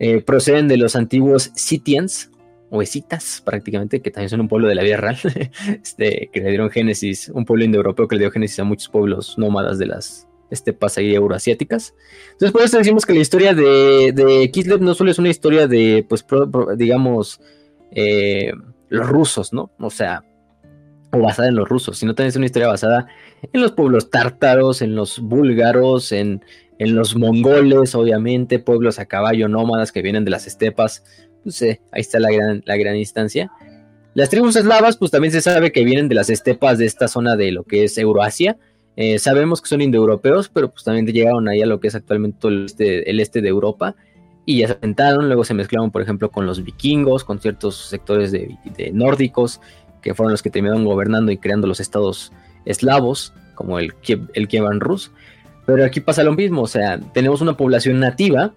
Eh, 0.00 0.20
proceden 0.20 0.66
de 0.66 0.76
los 0.76 0.96
antiguos 0.96 1.52
Sitians, 1.54 2.30
o 2.70 2.82
Esitas 2.82 3.42
prácticamente, 3.44 4.02
que 4.02 4.10
también 4.10 4.28
son 4.28 4.40
un 4.40 4.48
pueblo 4.48 4.66
de 4.66 4.74
la 4.74 4.82
vida 4.82 4.96
real, 4.96 5.16
este, 5.82 6.30
que 6.32 6.40
le 6.40 6.48
dieron 6.48 6.70
génesis, 6.70 7.28
un 7.28 7.44
pueblo 7.44 7.64
indoeuropeo 7.64 8.08
que 8.08 8.16
le 8.16 8.22
dio 8.22 8.30
génesis 8.32 8.58
a 8.58 8.64
muchos 8.64 8.88
pueblos 8.88 9.38
nómadas 9.38 9.78
de 9.78 9.86
las 9.86 10.26
estepas 10.50 10.98
ahí 10.98 11.14
euroasiáticas. 11.14 11.94
Entonces, 12.32 12.52
por 12.52 12.62
eso 12.62 12.78
decimos 12.78 13.04
que 13.04 13.14
la 13.14 13.20
historia 13.20 13.54
de, 13.54 14.12
de 14.14 14.50
Kislev 14.50 14.80
no 14.80 14.94
solo 14.94 15.10
es 15.10 15.18
una 15.18 15.28
historia 15.28 15.66
de, 15.66 16.04
pues, 16.08 16.24
digamos, 16.76 17.40
eh, 17.90 18.52
los 18.88 19.08
rusos, 19.08 19.52
¿no? 19.52 19.70
O 19.78 19.90
sea, 19.90 20.24
o 21.12 21.18
basada 21.18 21.48
en 21.48 21.54
los 21.54 21.68
rusos, 21.68 21.98
sino 21.98 22.14
también 22.14 22.30
es 22.30 22.36
una 22.36 22.46
historia 22.46 22.68
basada 22.68 23.06
en 23.52 23.60
los 23.60 23.72
pueblos 23.72 24.10
tártaros, 24.10 24.82
en 24.82 24.94
los 24.94 25.20
búlgaros, 25.20 26.12
en, 26.12 26.44
en 26.78 26.94
los 26.94 27.16
mongoles, 27.16 27.94
obviamente, 27.94 28.58
pueblos 28.58 28.98
a 28.98 29.06
caballo 29.06 29.48
nómadas 29.48 29.92
que 29.92 30.02
vienen 30.02 30.24
de 30.24 30.30
las 30.30 30.46
estepas. 30.46 31.04
Pues, 31.42 31.62
eh, 31.62 31.80
ahí 31.92 32.00
está 32.00 32.18
la 32.18 32.30
gran, 32.30 32.62
la 32.66 32.76
gran 32.76 32.96
instancia. 32.96 33.50
Las 34.14 34.30
tribus 34.30 34.56
eslavas, 34.56 34.96
pues 34.96 35.10
también 35.10 35.30
se 35.30 35.42
sabe 35.42 35.72
que 35.72 35.84
vienen 35.84 36.08
de 36.08 36.14
las 36.14 36.30
estepas 36.30 36.78
de 36.78 36.86
esta 36.86 37.06
zona 37.06 37.36
de 37.36 37.52
lo 37.52 37.64
que 37.64 37.84
es 37.84 37.98
Euroasia, 37.98 38.56
eh, 38.96 39.18
sabemos 39.18 39.60
que 39.60 39.68
son 39.68 39.82
indoeuropeos, 39.82 40.48
pero 40.48 40.70
pues 40.70 40.84
también 40.84 41.06
llegaron 41.06 41.48
ahí 41.48 41.60
a 41.60 41.66
lo 41.66 41.80
que 41.80 41.88
es 41.88 41.94
actualmente 41.94 42.48
el 42.48 42.64
este, 42.64 43.10
el 43.10 43.20
este 43.20 43.42
de 43.42 43.48
Europa 43.48 43.94
y 44.46 44.58
ya 44.60 44.68
se 44.68 44.72
asentaron, 44.74 45.26
luego 45.26 45.44
se 45.44 45.54
mezclaron, 45.54 45.90
por 45.90 46.00
ejemplo, 46.00 46.30
con 46.30 46.46
los 46.46 46.64
vikingos, 46.64 47.24
con 47.24 47.40
ciertos 47.40 47.76
sectores 47.76 48.30
de, 48.32 48.56
nórdicos, 48.94 49.60
que 50.00 50.14
fueron 50.14 50.30
los 50.30 50.42
que 50.42 50.50
terminaron 50.50 50.84
gobernando 50.84 51.32
y 51.32 51.36
creando 51.36 51.66
los 51.66 51.80
estados 51.80 52.32
eslavos, 52.64 53.34
como 53.54 53.78
el, 53.80 53.92
el 54.34 54.48
Kievan 54.48 54.80
Rus. 54.80 55.10
Pero 55.66 55.84
aquí 55.84 56.00
pasa 56.00 56.22
lo 56.22 56.32
mismo, 56.32 56.62
o 56.62 56.66
sea, 56.68 56.98
tenemos 57.12 57.40
una 57.40 57.56
población 57.56 57.98
nativa 57.98 58.54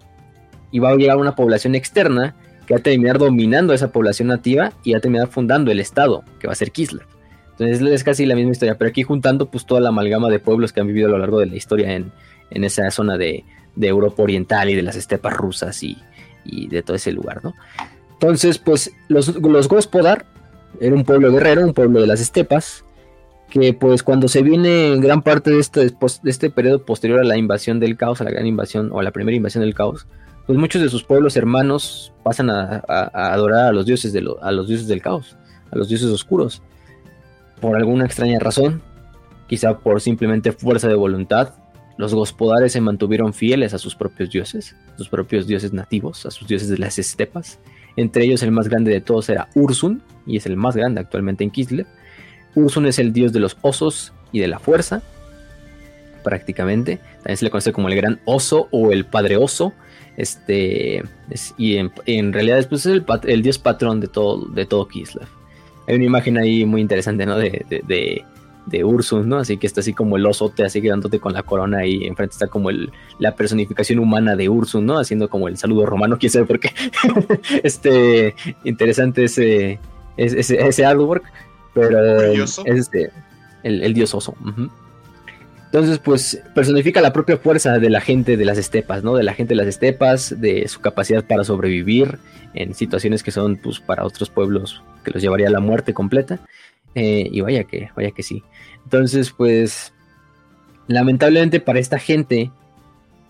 y 0.72 0.78
va 0.78 0.92
a 0.92 0.96
llegar 0.96 1.18
una 1.18 1.36
población 1.36 1.74
externa 1.74 2.36
que 2.68 2.76
va 2.76 2.80
a 2.80 2.84
terminar 2.84 3.18
dominando 3.18 3.74
a 3.74 3.76
esa 3.76 3.92
población 3.92 4.28
nativa 4.28 4.72
y 4.84 4.92
va 4.92 5.00
a 5.00 5.02
terminar 5.02 5.28
fundando 5.28 5.72
el 5.72 5.80
estado, 5.80 6.24
que 6.40 6.46
va 6.46 6.54
a 6.54 6.56
ser 6.56 6.72
Kislev. 6.72 7.19
Entonces 7.60 7.82
es 7.92 8.04
casi 8.04 8.26
la 8.26 8.36
misma 8.36 8.52
historia, 8.52 8.78
pero 8.78 8.90
aquí 8.90 9.04
juntando 9.04 9.48
pues 9.48 9.66
toda 9.66 9.82
la 9.82 9.90
amalgama 9.90 10.30
de 10.30 10.40
pueblos 10.40 10.72
que 10.72 10.80
han 10.80 10.88
vivido 10.88 11.08
a 11.08 11.12
lo 11.12 11.18
largo 11.18 11.40
de 11.40 11.48
la 11.48 11.56
historia 11.56 11.94
en, 11.94 12.12
esa 12.50 12.90
zona 12.90 13.18
de, 13.18 13.44
Europa 13.82 14.24
Oriental 14.24 14.70
y 14.70 14.76
de 14.76 14.82
las 14.82 14.96
estepas 14.96 15.34
rusas 15.34 15.84
y, 15.84 15.98
de 16.46 16.82
todo 16.82 16.96
ese 16.96 17.12
lugar, 17.12 17.44
¿no? 17.44 17.54
Entonces, 18.14 18.58
pues 18.58 18.92
los, 19.08 19.36
los 19.36 19.68
Gospodar 19.68 20.26
era 20.80 20.96
un 20.96 21.04
pueblo 21.04 21.32
guerrero, 21.32 21.66
un 21.66 21.74
pueblo 21.74 22.02
de 22.02 22.08
las 22.08 22.22
estepas, 22.22 22.84
que 23.50 23.74
pues 23.74 24.04
cuando 24.04 24.28
se 24.28 24.42
viene 24.42 24.94
en 24.94 25.02
gran 25.02 25.22
parte 25.22 25.52
de 25.52 25.60
este, 25.60 25.82
de 25.82 25.92
este 26.26 26.50
periodo 26.50 26.86
posterior 26.86 27.20
a 27.20 27.24
la 27.24 27.38
invasión 27.38 27.80
del 27.80 27.98
caos, 27.98 28.22
a 28.22 28.24
la 28.24 28.32
gran 28.32 28.46
invasión 28.46 28.90
o 28.92 29.00
a 29.00 29.04
la 29.04 29.12
primera 29.12 29.36
invasión 29.36 29.64
del 29.64 29.74
caos, 29.74 30.08
pues 30.46 30.58
muchos 30.58 30.82
de 30.82 30.90
sus 30.90 31.04
pueblos 31.04 31.36
hermanos 31.38 32.12
pasan 32.24 32.50
a, 32.50 32.84
adorar 32.88 33.68
a 33.68 33.72
los 33.72 33.86
dioses 33.86 34.14
de 34.14 34.28
a 34.42 34.52
los 34.52 34.68
dioses 34.68 34.88
del 34.88 35.02
caos, 35.02 35.38
a 35.72 35.78
los 35.78 35.90
dioses 35.90 36.10
oscuros. 36.10 36.62
Por 37.60 37.76
alguna 37.76 38.06
extraña 38.06 38.40
razón, 38.40 38.82
quizá 39.48 39.80
por 39.80 40.00
simplemente 40.02 40.52
fuerza 40.52 40.88
de 40.88 40.96
voluntad, 40.96 41.54
los 41.98 42.14
gospodares 42.14 42.72
se 42.72 42.80
mantuvieron 42.80 43.34
fieles 43.34 43.74
a 43.74 43.78
sus 43.78 43.94
propios 43.96 44.30
dioses, 44.32 44.76
sus 44.98 45.10
propios 45.10 45.48
dioses 45.48 45.74
nativos, 45.74 46.26
a 46.26 46.32
sus 46.32 46.48
dioses 46.48 46.70
de 46.70 46.78
las 46.78 46.98
estepas. 46.98 47.60
Entre 47.98 48.24
ellos 48.24 48.42
el 48.44 48.52
más 48.52 48.70
grande 48.70 48.92
de 48.92 49.02
todos 49.02 49.28
era 49.28 49.50
Ursun, 49.56 50.02
y 50.26 50.38
es 50.38 50.46
el 50.46 50.56
más 50.56 50.78
grande 50.78 51.02
actualmente 51.02 51.44
en 51.44 51.52
Kislev. 51.52 51.88
Ursun 52.56 52.86
es 52.86 53.00
el 53.00 53.12
dios 53.12 53.34
de 53.34 53.42
los 53.42 53.58
osos 53.62 54.14
y 54.32 54.40
de 54.40 54.48
la 54.48 54.60
fuerza, 54.60 55.02
prácticamente. 56.24 57.00
También 57.18 57.38
se 57.38 57.46
le 57.46 57.52
conoce 57.52 57.74
como 57.74 57.90
el 57.90 57.96
gran 57.96 58.22
oso 58.24 58.70
o 58.72 58.94
el 58.94 59.06
padre 59.06 59.36
oso, 59.36 59.74
este, 60.16 61.04
y 61.58 61.78
en, 61.78 62.34
realidad 62.34 62.56
después 62.56 62.86
es 62.86 63.02
el, 63.26 63.42
dios 63.42 63.58
patrón 63.58 64.00
de 64.00 64.08
todo, 64.08 64.46
de 64.46 64.66
todo 64.66 64.88
Kislev. 64.88 65.39
Hay 65.90 65.96
una 65.96 66.06
imagen 66.06 66.38
ahí 66.38 66.66
muy 66.66 66.82
interesante, 66.82 67.26
¿no? 67.26 67.36
De, 67.36 67.66
de, 67.68 68.24
de, 68.68 68.84
Ursus, 68.84 69.26
¿no? 69.26 69.38
Así 69.38 69.58
que 69.58 69.66
está 69.66 69.82
así 69.82 69.94
como 69.94 70.18
el 70.18 70.26
osote, 70.28 70.64
así 70.64 70.84
quedándote 70.84 71.20
con 71.20 71.34
la 71.34 71.42
corona 71.42 71.84
y 71.88 72.06
enfrente 72.06 72.34
está 72.34 72.48
como 72.48 72.70
el, 72.70 72.92
la 73.18 73.34
personificación 73.36 73.98
humana 73.98 74.36
de 74.36 74.50
Ursus, 74.50 74.84
¿no? 74.84 75.00
Haciendo 75.00 75.30
como 75.30 75.48
el 75.48 75.58
saludo 75.58 75.88
romano, 75.88 76.18
quién 76.20 76.32
sabe 76.32 76.46
por 76.46 76.60
qué. 76.60 76.70
este, 77.64 78.36
interesante 78.64 79.24
ese, 79.24 79.80
ese, 80.16 80.68
ese 80.68 80.86
artwork, 80.86 81.24
pero 81.74 82.22
es 82.22 82.62
este, 82.66 83.12
el, 83.64 83.82
el 83.82 83.94
dios 83.96 84.14
oso. 84.14 84.36
Entonces, 85.72 86.00
pues 86.00 86.42
personifica 86.56 87.00
la 87.00 87.14
propia 87.14 87.38
fuerza 87.38 87.78
de 87.78 87.92
la 87.92 88.02
gente 88.02 88.38
de 88.38 88.46
las 88.46 88.58
estepas, 88.58 89.04
¿no? 89.04 89.16
De 89.16 89.22
la 89.22 89.34
gente 89.34 89.50
de 89.50 89.58
las 89.58 89.68
estepas, 89.68 90.42
de 90.42 90.68
su 90.68 90.82
capacidad 90.82 91.24
para 91.24 91.44
sobrevivir 91.44 92.18
en 92.56 92.74
situaciones 92.74 93.22
que 93.22 93.30
son, 93.30 93.58
pues, 93.58 93.80
para 93.80 94.04
otros 94.04 94.32
pueblos 94.32 94.82
que 95.04 95.12
los 95.12 95.22
llevaría 95.22 95.48
a 95.48 95.52
la 95.52 95.60
muerte 95.60 95.94
completa. 95.94 96.40
Eh, 96.96 97.30
y 97.32 97.42
vaya 97.42 97.66
que, 97.66 97.90
vaya 97.96 98.10
que 98.10 98.24
sí. 98.24 98.42
Entonces, 98.84 99.30
pues, 99.30 99.94
lamentablemente 100.88 101.60
para 101.60 101.78
esta 101.78 102.00
gente 102.00 102.50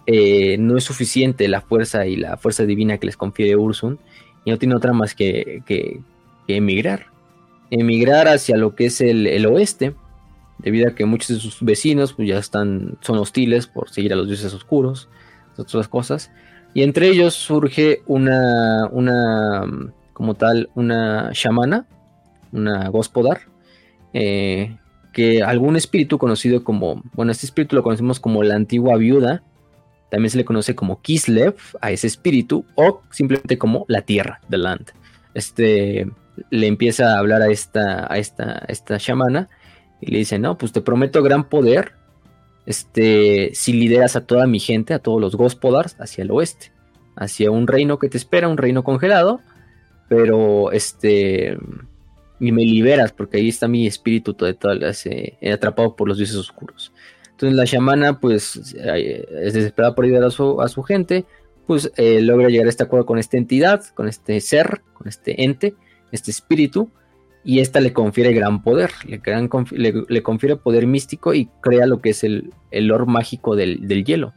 eh, 0.08 0.58
no 0.58 0.77
es 0.77 0.86
suficiente 0.86 1.50
la 1.50 1.60
fuerza 1.60 2.08
y 2.08 2.15
la 2.15 2.38
fuerza 2.38 2.63
divina 2.63 2.98
que 3.00 3.08
les 3.08 3.17
confiere 3.17 3.58
Ursun 3.58 4.00
y 4.46 4.51
no 4.51 4.58
tiene 4.58 4.75
otra 4.75 4.93
más 4.93 5.13
que, 5.13 5.62
que, 5.65 6.00
emigrar. 6.48 7.08
Emigrar 7.69 8.29
hacia 8.29 8.55
lo 8.55 8.75
que 8.75 8.86
es 8.86 9.01
el, 9.01 9.27
el 9.27 9.46
oeste 9.46 9.93
debido 10.59 10.89
a 10.89 10.95
que 10.95 11.05
muchos 11.05 11.29
de 11.29 11.39
sus 11.39 11.61
vecinos 11.61 12.13
pues, 12.13 12.27
ya 12.27 12.37
están, 12.37 12.97
son 13.01 13.17
hostiles 13.17 13.67
por 13.67 13.89
seguir 13.89 14.13
a 14.13 14.15
los 14.15 14.27
dioses 14.27 14.53
oscuros, 14.53 15.09
otras 15.57 15.87
cosas. 15.87 16.31
Y 16.73 16.83
entre 16.83 17.09
ellos 17.09 17.33
surge 17.33 18.03
una, 18.05 18.87
una 18.91 19.65
como 20.13 20.35
tal, 20.35 20.69
una 20.75 21.31
shamana, 21.33 21.87
una 22.51 22.89
gospodar, 22.89 23.41
eh, 24.13 24.77
que 25.13 25.43
algún 25.43 25.75
espíritu 25.75 26.17
conocido 26.17 26.63
como, 26.63 27.01
bueno, 27.13 27.31
este 27.31 27.45
espíritu 27.45 27.75
lo 27.75 27.83
conocemos 27.83 28.19
como 28.19 28.43
la 28.43 28.55
antigua 28.55 28.97
viuda, 28.97 29.43
también 30.11 30.29
se 30.29 30.37
le 30.37 30.45
conoce 30.45 30.75
como 30.75 31.01
Kislev 31.01 31.55
a 31.81 31.91
ese 31.91 32.07
espíritu, 32.07 32.65
o 32.75 33.01
simplemente 33.11 33.57
como 33.57 33.85
la 33.87 34.01
tierra, 34.01 34.41
the 34.49 34.57
land. 34.57 34.91
Este 35.33 36.07
le 36.49 36.67
empieza 36.67 37.15
a 37.15 37.19
hablar 37.19 37.41
a 37.41 37.49
esta, 37.49 38.11
a 38.11 38.17
esta, 38.17 38.59
a 38.59 38.65
esta 38.69 38.97
shamana 38.97 39.49
y 40.01 40.12
le 40.12 40.20
dice, 40.20 40.39
no, 40.39 40.58
pues 40.58 40.72
te 40.72 40.82
prometo 40.82 41.22
gran 41.22 41.50
poder 41.50 41.94
este, 42.65 43.51
si 43.53 43.74
lideras 43.74 44.15
a 44.15 44.25
toda 44.25 44.46
mi 44.46 44.60
gente, 44.60 44.94
a 44.94 45.00
todos 45.00 45.20
los 45.20 45.36
Gospodars, 45.36 45.96
hacia 46.00 46.24
el 46.24 46.32
oeste, 46.32 46.72
hacia 47.15 47.51
un 47.51 47.68
reino 47.68 47.98
que 47.98 48.10
te 48.10 48.18
espera, 48.18 48.48
un 48.48 48.58
reino 48.58 48.84
congelado, 48.84 49.41
pero 50.08 50.72
este, 50.72 51.58
y 52.39 52.51
me 52.51 52.63
liberas, 52.63 53.12
porque 53.12 53.38
ahí 53.38 53.50
está 53.50 53.68
mi 53.68 53.88
espíritu 53.88 54.34
todo, 54.34 54.53
todo 54.56 54.74
ese, 54.74 55.38
atrapado 55.51 55.96
por 55.96 56.08
los 56.08 56.18
dioses 56.18 56.36
oscuros. 56.36 56.94
Entonces 57.32 57.58
la 57.58 57.65
chamana, 57.65 58.20
pues, 58.20 58.56
es 58.56 59.53
desesperada 59.53 59.96
por 59.96 60.06
ayudar 60.06 60.25
a 60.25 60.29
su, 60.29 60.84
gente, 60.84 61.25
pues 61.65 61.91
eh, 61.96 62.22
logra 62.22 62.50
llegar 62.50 62.68
a 62.68 62.70
este 62.70 62.84
acuerdo 62.84 63.06
con 63.06 63.18
esta 63.18 63.38
entidad, 63.38 63.84
con 63.96 64.08
este 64.08 64.41
ser, 64.41 64.82
con 64.94 65.08
este 65.08 65.44
ente, 65.44 65.75
este 66.12 66.32
espíritu, 66.32 66.91
y 67.43 67.60
esta 67.60 67.79
le 67.79 67.93
confiere 67.93 68.34
gran 68.34 68.63
poder, 68.63 68.91
le, 69.72 69.93
le, 70.08 70.24
confiere 70.24 70.58
poder 70.58 70.88
místico 70.88 71.34
y 71.34 71.50
crea 71.62 71.86
lo 71.86 72.01
que 72.01 72.10
es 72.10 72.24
el, 72.24 72.53
el 72.72 72.91
mágico 73.08 73.55
del, 73.55 73.88
hielo. 74.03 74.34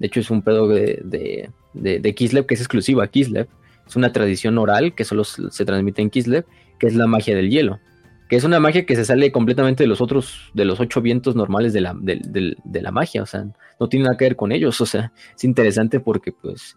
De 0.00 0.06
hecho, 0.06 0.20
es 0.20 0.30
un 0.30 0.42
pedo 0.42 0.66
de, 0.68 1.50
de, 1.74 2.14
Kislev 2.14 2.46
que 2.46 2.54
es 2.54 2.60
exclusivo 2.60 3.02
a 3.02 3.08
Kislev. 3.08 3.48
Es 3.86 3.96
una 3.96 4.12
tradición 4.12 4.58
oral 4.58 4.94
que 4.94 5.04
solo 5.04 5.24
se 5.24 5.64
transmite 5.64 6.02
en 6.02 6.10
Kislev, 6.10 6.46
que 6.78 6.86
es 6.86 6.94
la 6.94 7.06
magia 7.06 7.36
del 7.36 7.50
hielo. 7.50 7.80
Que 8.28 8.36
es 8.36 8.44
una 8.44 8.60
magia 8.60 8.84
que 8.86 8.96
se 8.96 9.04
sale 9.04 9.32
completamente 9.32 9.84
de 9.84 9.88
los 9.88 10.00
otros, 10.00 10.50
de 10.54 10.64
los 10.64 10.80
ocho 10.80 11.00
vientos 11.00 11.34
normales 11.34 11.72
de 11.72 11.80
la, 11.80 11.94
de 11.98 12.82
la 12.82 12.90
magia. 12.90 13.22
O 13.22 13.26
sea, 13.26 13.46
no 13.78 13.88
tiene 13.88 14.04
nada 14.04 14.16
que 14.16 14.26
ver 14.26 14.36
con 14.36 14.52
ellos. 14.52 14.80
O 14.80 14.86
sea, 14.86 15.12
es 15.36 15.44
interesante 15.44 16.00
porque, 16.00 16.32
pues, 16.32 16.76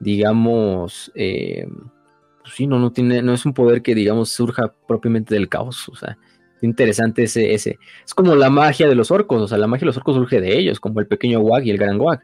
digamos, 0.00 1.12
eh, 1.14 1.66
pues 2.48 2.56
sí, 2.56 2.66
no, 2.66 2.78
no 2.78 2.92
tiene, 2.92 3.20
no 3.20 3.34
es 3.34 3.44
un 3.44 3.52
poder 3.52 3.82
que 3.82 3.94
digamos 3.94 4.30
surja 4.30 4.74
propiamente 4.86 5.34
del 5.34 5.50
caos, 5.50 5.86
o 5.90 5.94
sea, 5.94 6.16
interesante 6.62 7.24
ese, 7.24 7.52
es 7.52 7.76
como 8.14 8.34
la 8.34 8.48
magia 8.48 8.88
de 8.88 8.94
los 8.94 9.10
orcos, 9.10 9.42
o 9.42 9.48
sea, 9.48 9.58
la 9.58 9.66
magia 9.66 9.82
de 9.82 9.88
los 9.88 9.98
orcos 9.98 10.16
surge 10.16 10.40
de 10.40 10.58
ellos, 10.58 10.80
como 10.80 11.00
el 11.00 11.06
pequeño 11.06 11.40
Wag 11.40 11.66
y 11.66 11.70
el 11.70 11.76
gran 11.76 12.00
Wag, 12.00 12.22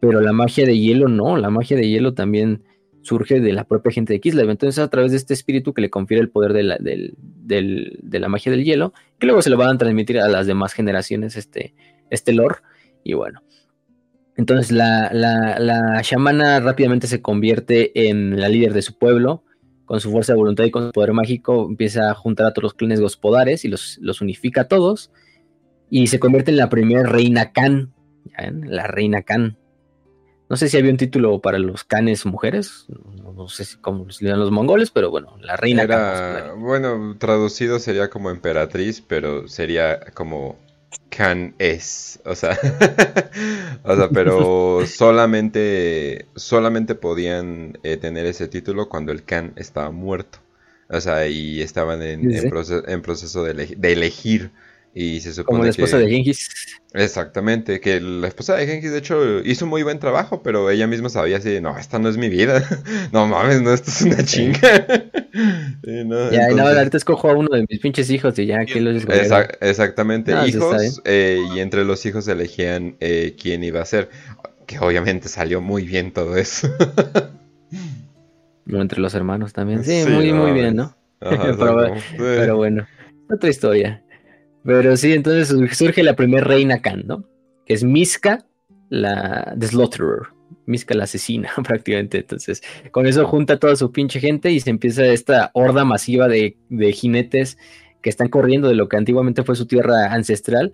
pero 0.00 0.20
la 0.20 0.32
magia 0.32 0.66
de 0.66 0.76
hielo 0.76 1.06
no, 1.06 1.36
la 1.36 1.48
magia 1.48 1.76
de 1.76 1.88
hielo 1.88 2.12
también 2.12 2.64
surge 3.02 3.38
de 3.38 3.52
la 3.52 3.62
propia 3.62 3.92
gente 3.92 4.14
de 4.14 4.20
Kislev, 4.20 4.50
entonces 4.50 4.82
a 4.82 4.90
través 4.90 5.12
de 5.12 5.18
este 5.18 5.32
espíritu 5.32 5.72
que 5.72 5.82
le 5.82 5.90
confiere 5.90 6.20
el 6.20 6.30
poder 6.30 6.54
de 6.54 6.64
la, 6.64 6.76
de 6.80 8.18
la 8.18 8.28
magia 8.28 8.50
del 8.50 8.64
hielo, 8.64 8.92
que 9.20 9.26
luego 9.26 9.42
se 9.42 9.50
lo 9.50 9.56
van 9.56 9.76
a 9.76 9.78
transmitir 9.78 10.18
a 10.18 10.26
las 10.26 10.48
demás 10.48 10.72
generaciones 10.72 11.36
este, 11.36 11.72
este 12.10 12.32
lore, 12.32 12.56
y 13.04 13.12
bueno. 13.12 13.44
Entonces 14.36 14.72
la, 14.72 15.10
la, 15.12 15.60
la 15.60 16.60
rápidamente 16.60 17.06
se 17.06 17.22
convierte 17.22 18.08
en 18.08 18.40
la 18.40 18.48
líder 18.48 18.72
de 18.72 18.82
su 18.82 18.98
pueblo, 18.98 19.44
con 19.92 20.00
su 20.00 20.10
fuerza 20.10 20.32
de 20.32 20.38
voluntad 20.38 20.64
y 20.64 20.70
con 20.70 20.86
su 20.86 20.92
poder 20.92 21.12
mágico, 21.12 21.66
empieza 21.68 22.10
a 22.10 22.14
juntar 22.14 22.46
a 22.46 22.54
todos 22.54 22.62
los 22.62 22.72
clanes 22.72 22.98
gospodares 22.98 23.66
y 23.66 23.68
los, 23.68 23.98
unifica 24.22 24.62
a 24.62 24.64
todos. 24.64 25.10
Y 25.90 26.06
se 26.06 26.18
convierte 26.18 26.50
en 26.50 26.56
la 26.56 26.70
primera 26.70 27.02
reina 27.02 27.52
Khan. 27.52 27.92
La 28.64 28.86
reina 28.86 29.20
Khan. 29.20 29.58
No 30.48 30.56
sé 30.56 30.70
si 30.70 30.78
había 30.78 30.92
un 30.92 30.96
título 30.96 31.42
para 31.42 31.58
los 31.58 31.84
canes 31.84 32.24
mujeres. 32.24 32.86
No, 33.36 33.48
sé 33.48 33.66
si 33.66 33.76
cómo 33.82 34.08
se 34.08 34.26
dan 34.26 34.40
los 34.40 34.50
mongoles, 34.50 34.90
pero 34.90 35.10
bueno, 35.10 35.36
la 35.42 35.56
reina 35.58 35.82
Era, 35.82 36.54
Bueno, 36.54 37.18
traducido 37.18 37.78
sería 37.78 38.08
como 38.08 38.30
emperatriz, 38.30 39.02
pero 39.02 39.46
sería 39.46 40.00
como 40.14 40.56
Khan 41.10 41.54
es, 41.58 42.20
o 42.24 42.34
sea, 42.34 42.58
o 43.84 43.96
sea, 43.96 44.08
pero 44.08 44.86
solamente, 44.86 46.26
solamente 46.34 46.94
podían 46.94 47.78
eh, 47.82 47.96
tener 47.96 48.26
ese 48.26 48.48
título 48.48 48.88
cuando 48.88 49.12
el 49.12 49.24
Khan 49.24 49.52
estaba 49.56 49.90
muerto, 49.90 50.38
o 50.88 51.00
sea, 51.00 51.26
y 51.26 51.60
estaban 51.60 52.02
en, 52.02 52.30
en, 52.30 53.02
proceso 53.02 53.44
de, 53.44 53.74
de 53.76 53.92
elegir 53.92 54.50
y 54.94 55.20
se 55.20 55.32
supone 55.32 55.56
Como 55.56 55.64
la 55.64 55.70
esposa 55.70 55.98
de 55.98 56.08
Genghis. 56.08 56.48
Exactamente, 56.92 57.80
que 57.80 58.00
la 58.00 58.28
esposa 58.28 58.56
de 58.56 58.66
Genghis 58.66 58.92
de 58.92 58.98
hecho 58.98 59.40
hizo 59.40 59.66
muy 59.66 59.82
buen 59.82 59.98
trabajo, 59.98 60.42
pero 60.42 60.68
ella 60.68 60.86
misma 60.86 61.08
sabía 61.08 61.38
así, 61.38 61.60
no, 61.62 61.78
esta 61.78 61.98
no 61.98 62.10
es 62.10 62.18
mi 62.18 62.28
vida. 62.28 62.62
no 63.12 63.26
mames, 63.26 63.62
no, 63.62 63.72
esto 63.72 63.90
es 63.90 64.02
una 64.02 64.22
chinga. 64.22 64.60
ya, 66.30 66.50
y 66.50 66.54
no, 66.54 66.66
ahorita 66.66 66.98
escojo 66.98 67.30
a 67.30 67.34
uno 67.34 67.48
de 67.56 67.64
mis 67.68 67.80
pinches 67.80 68.10
hijos 68.10 68.38
y 68.38 68.46
ya 68.46 68.60
aquí 68.60 68.80
los 68.80 69.04
Exactamente, 69.60 70.34
hijos, 70.46 71.00
eh, 71.04 71.40
y 71.54 71.60
entre 71.60 71.84
los 71.84 72.04
hijos 72.04 72.28
elegían 72.28 72.96
eh, 73.00 73.34
quién 73.40 73.64
iba 73.64 73.80
a 73.80 73.86
ser. 73.86 74.10
Que 74.66 74.78
obviamente 74.78 75.28
salió 75.28 75.60
muy 75.60 75.84
bien 75.84 76.12
todo 76.12 76.36
eso. 76.36 76.68
no, 78.66 78.82
entre 78.82 79.00
los 79.00 79.14
hermanos 79.14 79.54
también. 79.54 79.82
Sí, 79.84 80.04
muy, 80.06 80.32
muy 80.32 80.52
bien, 80.52 80.76
¿no? 80.76 80.94
pero 81.20 82.56
bueno, 82.56 82.86
otra 83.30 83.48
historia. 83.48 84.02
Pero 84.64 84.96
sí, 84.96 85.12
entonces 85.12 85.76
surge 85.76 86.02
la 86.02 86.14
primera 86.14 86.44
reina 86.44 86.80
Khan, 86.80 87.04
¿no? 87.06 87.24
Que 87.66 87.74
es 87.74 87.84
Miska, 87.84 88.46
la 88.88 89.54
The 89.58 89.68
Slaughterer. 89.68 90.28
Miska 90.66 90.94
la 90.94 91.04
asesina, 91.04 91.50
prácticamente. 91.64 92.18
Entonces, 92.18 92.62
con 92.90 93.06
eso 93.06 93.26
junta 93.26 93.58
toda 93.58 93.76
su 93.76 93.90
pinche 93.92 94.20
gente 94.20 94.50
y 94.50 94.60
se 94.60 94.70
empieza 94.70 95.04
esta 95.06 95.50
horda 95.54 95.84
masiva 95.84 96.28
de, 96.28 96.56
jinetes 96.92 97.58
que 98.00 98.10
están 98.10 98.28
corriendo 98.28 98.68
de 98.68 98.74
lo 98.74 98.88
que 98.88 98.96
antiguamente 98.96 99.42
fue 99.44 99.54
su 99.54 99.66
tierra 99.66 100.12
ancestral 100.12 100.72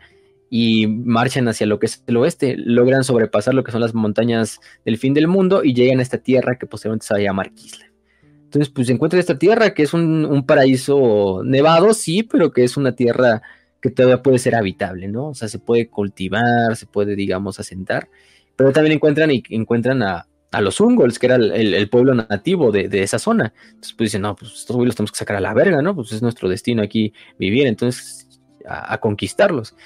y 0.51 0.87
marchan 0.87 1.47
hacia 1.49 1.67
lo 1.67 1.79
que 1.79 1.87
es 1.87 2.03
el 2.07 2.17
oeste. 2.17 2.57
Logran 2.59 3.05
sobrepasar 3.05 3.55
lo 3.55 3.65
que 3.65 3.73
son 3.73 3.81
las 3.81 3.95
montañas 3.95 4.61
del 4.85 4.99
fin 4.99 5.15
del 5.15 5.29
mundo 5.29 5.63
y 5.65 5.75
llegan 5.75 5.99
a 5.99 6.03
esta 6.03 6.19
tierra 6.19 6.59
que 6.59 6.67
posteriormente 6.67 7.07
se 7.07 7.15
va 7.15 7.21
a 7.21 7.23
llamar. 7.23 7.53
Entonces, 8.45 8.71
pues 8.71 8.87
se 8.87 8.95
encuentra 8.95 9.21
esta 9.21 9.39
tierra 9.39 9.75
que 9.75 9.83
es 9.83 9.93
un, 9.93 10.25
un 10.25 10.47
paraíso 10.47 11.43
nevado, 11.45 11.93
sí, 11.93 12.23
pero 12.23 12.51
que 12.51 12.65
es 12.65 12.79
una 12.79 12.93
tierra 12.93 13.43
que 13.81 13.91
todavía 13.91 14.23
puede 14.23 14.39
ser 14.39 14.55
habitable, 14.55 15.09
¿no? 15.09 15.29
O 15.29 15.35
sea, 15.35 15.49
se 15.49 15.59
puede 15.59 15.89
cultivar, 15.89 16.77
se 16.77 16.87
puede, 16.87 17.15
digamos, 17.15 17.61
asentar, 17.61 18.09
pero 18.57 18.73
también 18.73 18.95
encuentran 18.95 19.31
y 19.31 19.43
encuentran 19.51 20.03
a, 20.03 20.27
los 20.61 20.81
Ungols, 20.81 21.19
que 21.19 21.27
era 21.27 21.37
el, 21.37 21.89
pueblo 21.91 22.15
nativo 22.15 22.73
de, 22.73 22.89
esa 23.03 23.19
zona. 23.19 23.53
Entonces, 23.67 23.93
pues 23.93 24.09
dicen, 24.09 24.23
no, 24.23 24.35
pues 24.35 24.53
estos 24.53 24.75
güeyes 24.75 24.89
los 24.89 24.97
tenemos 24.97 25.13
que 25.13 25.19
sacar 25.19 25.37
a 25.37 25.41
la 25.41 25.53
verga, 25.53 25.83
¿no? 25.83 25.95
Pues 25.95 26.13
es 26.13 26.23
nuestro 26.23 26.49
destino 26.49 26.83
aquí 26.83 27.13
vivir, 27.39 27.67
entonces, 27.67 28.41
a, 28.67 28.99
conquistarlos. 28.99 29.77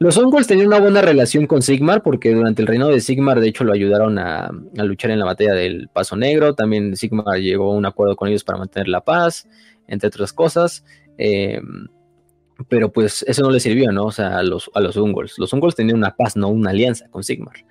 Los 0.00 0.16
Ungols 0.16 0.46
tenían 0.46 0.68
una 0.68 0.80
buena 0.80 1.02
relación 1.02 1.46
con 1.46 1.60
Sigmar, 1.60 2.02
porque 2.02 2.32
durante 2.32 2.62
el 2.62 2.68
reino 2.68 2.88
de 2.88 3.00
Sigmar, 3.00 3.38
de 3.40 3.48
hecho, 3.48 3.64
lo 3.64 3.72
ayudaron 3.72 4.18
a, 4.18 4.50
luchar 4.76 5.10
en 5.10 5.18
la 5.18 5.26
batalla 5.26 5.54
del 5.54 5.88
Paso 5.92 6.16
Negro. 6.16 6.54
También 6.54 6.96
Sigmar 6.96 7.38
llegó 7.38 7.72
a 7.72 7.76
un 7.76 7.84
acuerdo 7.84 8.16
con 8.16 8.28
ellos 8.28 8.44
para 8.44 8.58
mantener 8.58 8.88
la 8.88 9.02
paz, 9.02 9.46
entre 9.86 10.08
otras 10.08 10.32
cosas. 10.32 10.84
Eh, 11.18 11.60
pero 12.68 12.90
pues 12.90 13.24
eso 13.28 13.42
no 13.42 13.50
les 13.50 13.62
sirvió, 13.62 13.92
¿no? 13.92 14.06
O 14.06 14.12
sea, 14.12 14.38
a 14.38 14.42
los, 14.42 14.70
a 14.74 14.80
los 14.80 14.96
Ungols. 14.96 15.38
Los 15.38 15.52
Ungols 15.52 15.76
tenían 15.76 15.98
una 15.98 16.16
paz, 16.16 16.36
no 16.36 16.48
una 16.48 16.70
alianza 16.70 17.08
con 17.08 17.22
Sigmar. 17.22 17.64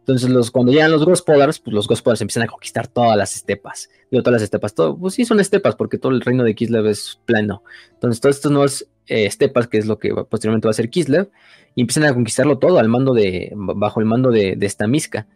Entonces, 0.00 0.30
los, 0.30 0.50
cuando 0.50 0.72
llegan 0.72 0.90
los 0.90 1.04
Gospodars, 1.04 1.60
pues 1.60 1.72
los 1.72 1.86
Gospodars 1.86 2.20
empiezan 2.20 2.42
a 2.42 2.46
conquistar 2.48 2.88
todas 2.88 3.16
las 3.16 3.36
estepas. 3.36 3.88
Digo, 4.10 4.24
todas 4.24 4.40
las 4.40 4.42
estepas, 4.42 4.74
todo, 4.74 4.98
pues 4.98 5.14
sí 5.14 5.24
son 5.24 5.38
estepas, 5.38 5.76
porque 5.76 5.96
todo 5.96 6.10
el 6.10 6.20
reino 6.22 6.42
de 6.42 6.56
Kislev 6.56 6.86
es 6.86 7.20
plano. 7.24 7.62
Entonces, 7.92 8.20
todas 8.20 8.36
estas 8.36 8.50
nuevas 8.50 8.88
eh, 9.06 9.26
estepas, 9.26 9.68
que 9.68 9.78
es 9.78 9.86
lo 9.86 10.00
que 10.00 10.12
posteriormente 10.12 10.66
va 10.66 10.70
a 10.72 10.74
ser 10.74 10.90
Kislev, 10.90 11.30
y 11.76 11.82
empiezan 11.82 12.04
a 12.04 12.14
conquistarlo 12.14 12.58
todo 12.58 12.80
al 12.80 12.88
mando 12.88 13.14
de, 13.14 13.52
bajo 13.54 14.00
el 14.00 14.06
mando 14.06 14.32
de, 14.32 14.56
de 14.56 14.66
esta 14.66 14.88
Miska. 14.88 15.28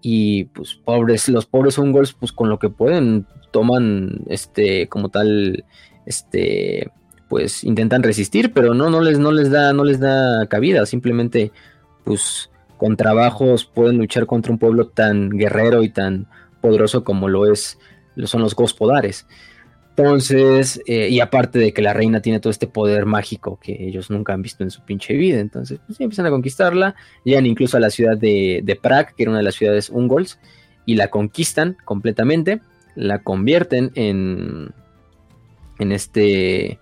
Y 0.00 0.44
pues 0.44 0.74
pobres, 0.74 1.28
los 1.28 1.44
pobres 1.44 1.76
Ungols, 1.76 2.14
pues 2.14 2.32
con 2.32 2.48
lo 2.48 2.58
que 2.58 2.70
pueden, 2.70 3.26
toman 3.52 4.24
este, 4.28 4.88
como 4.88 5.10
tal, 5.10 5.64
este, 6.06 6.90
pues 7.34 7.64
intentan 7.64 8.04
resistir, 8.04 8.52
pero 8.52 8.74
no, 8.74 8.90
no 8.90 9.00
les, 9.00 9.18
no 9.18 9.32
les 9.32 9.50
da, 9.50 9.72
no 9.72 9.82
les 9.82 9.98
da 9.98 10.46
cabida, 10.46 10.86
simplemente, 10.86 11.50
pues, 12.04 12.48
con 12.76 12.96
trabajos 12.96 13.64
pueden 13.64 13.98
luchar 13.98 14.26
contra 14.26 14.52
un 14.52 14.58
pueblo 14.60 14.86
tan 14.86 15.30
guerrero 15.30 15.82
y 15.82 15.88
tan 15.88 16.28
poderoso 16.60 17.02
como 17.02 17.28
lo 17.28 17.52
es, 17.52 17.76
lo 18.14 18.28
son 18.28 18.40
los 18.40 18.54
gospodares. 18.54 19.26
Entonces, 19.96 20.80
eh, 20.86 21.08
y 21.10 21.18
aparte 21.18 21.58
de 21.58 21.72
que 21.72 21.82
la 21.82 21.92
reina 21.92 22.20
tiene 22.20 22.38
todo 22.38 22.52
este 22.52 22.68
poder 22.68 23.04
mágico 23.04 23.58
que 23.60 23.84
ellos 23.84 24.10
nunca 24.10 24.32
han 24.32 24.42
visto 24.42 24.62
en 24.62 24.70
su 24.70 24.84
pinche 24.84 25.14
vida, 25.14 25.40
entonces 25.40 25.80
pues, 25.88 26.00
empiezan 26.00 26.26
a 26.26 26.30
conquistarla, 26.30 26.94
llegan 27.24 27.46
incluso 27.46 27.76
a 27.76 27.80
la 27.80 27.90
ciudad 27.90 28.16
de, 28.16 28.60
de 28.62 28.76
Prague, 28.76 29.08
que 29.16 29.24
era 29.24 29.30
una 29.30 29.38
de 29.38 29.44
las 29.44 29.56
ciudades 29.56 29.90
ungols, 29.90 30.38
y 30.86 30.94
la 30.94 31.10
conquistan 31.10 31.76
completamente, 31.84 32.60
la 32.94 33.24
convierten 33.24 33.90
en, 33.96 34.72
en 35.80 35.90
este, 35.90 36.78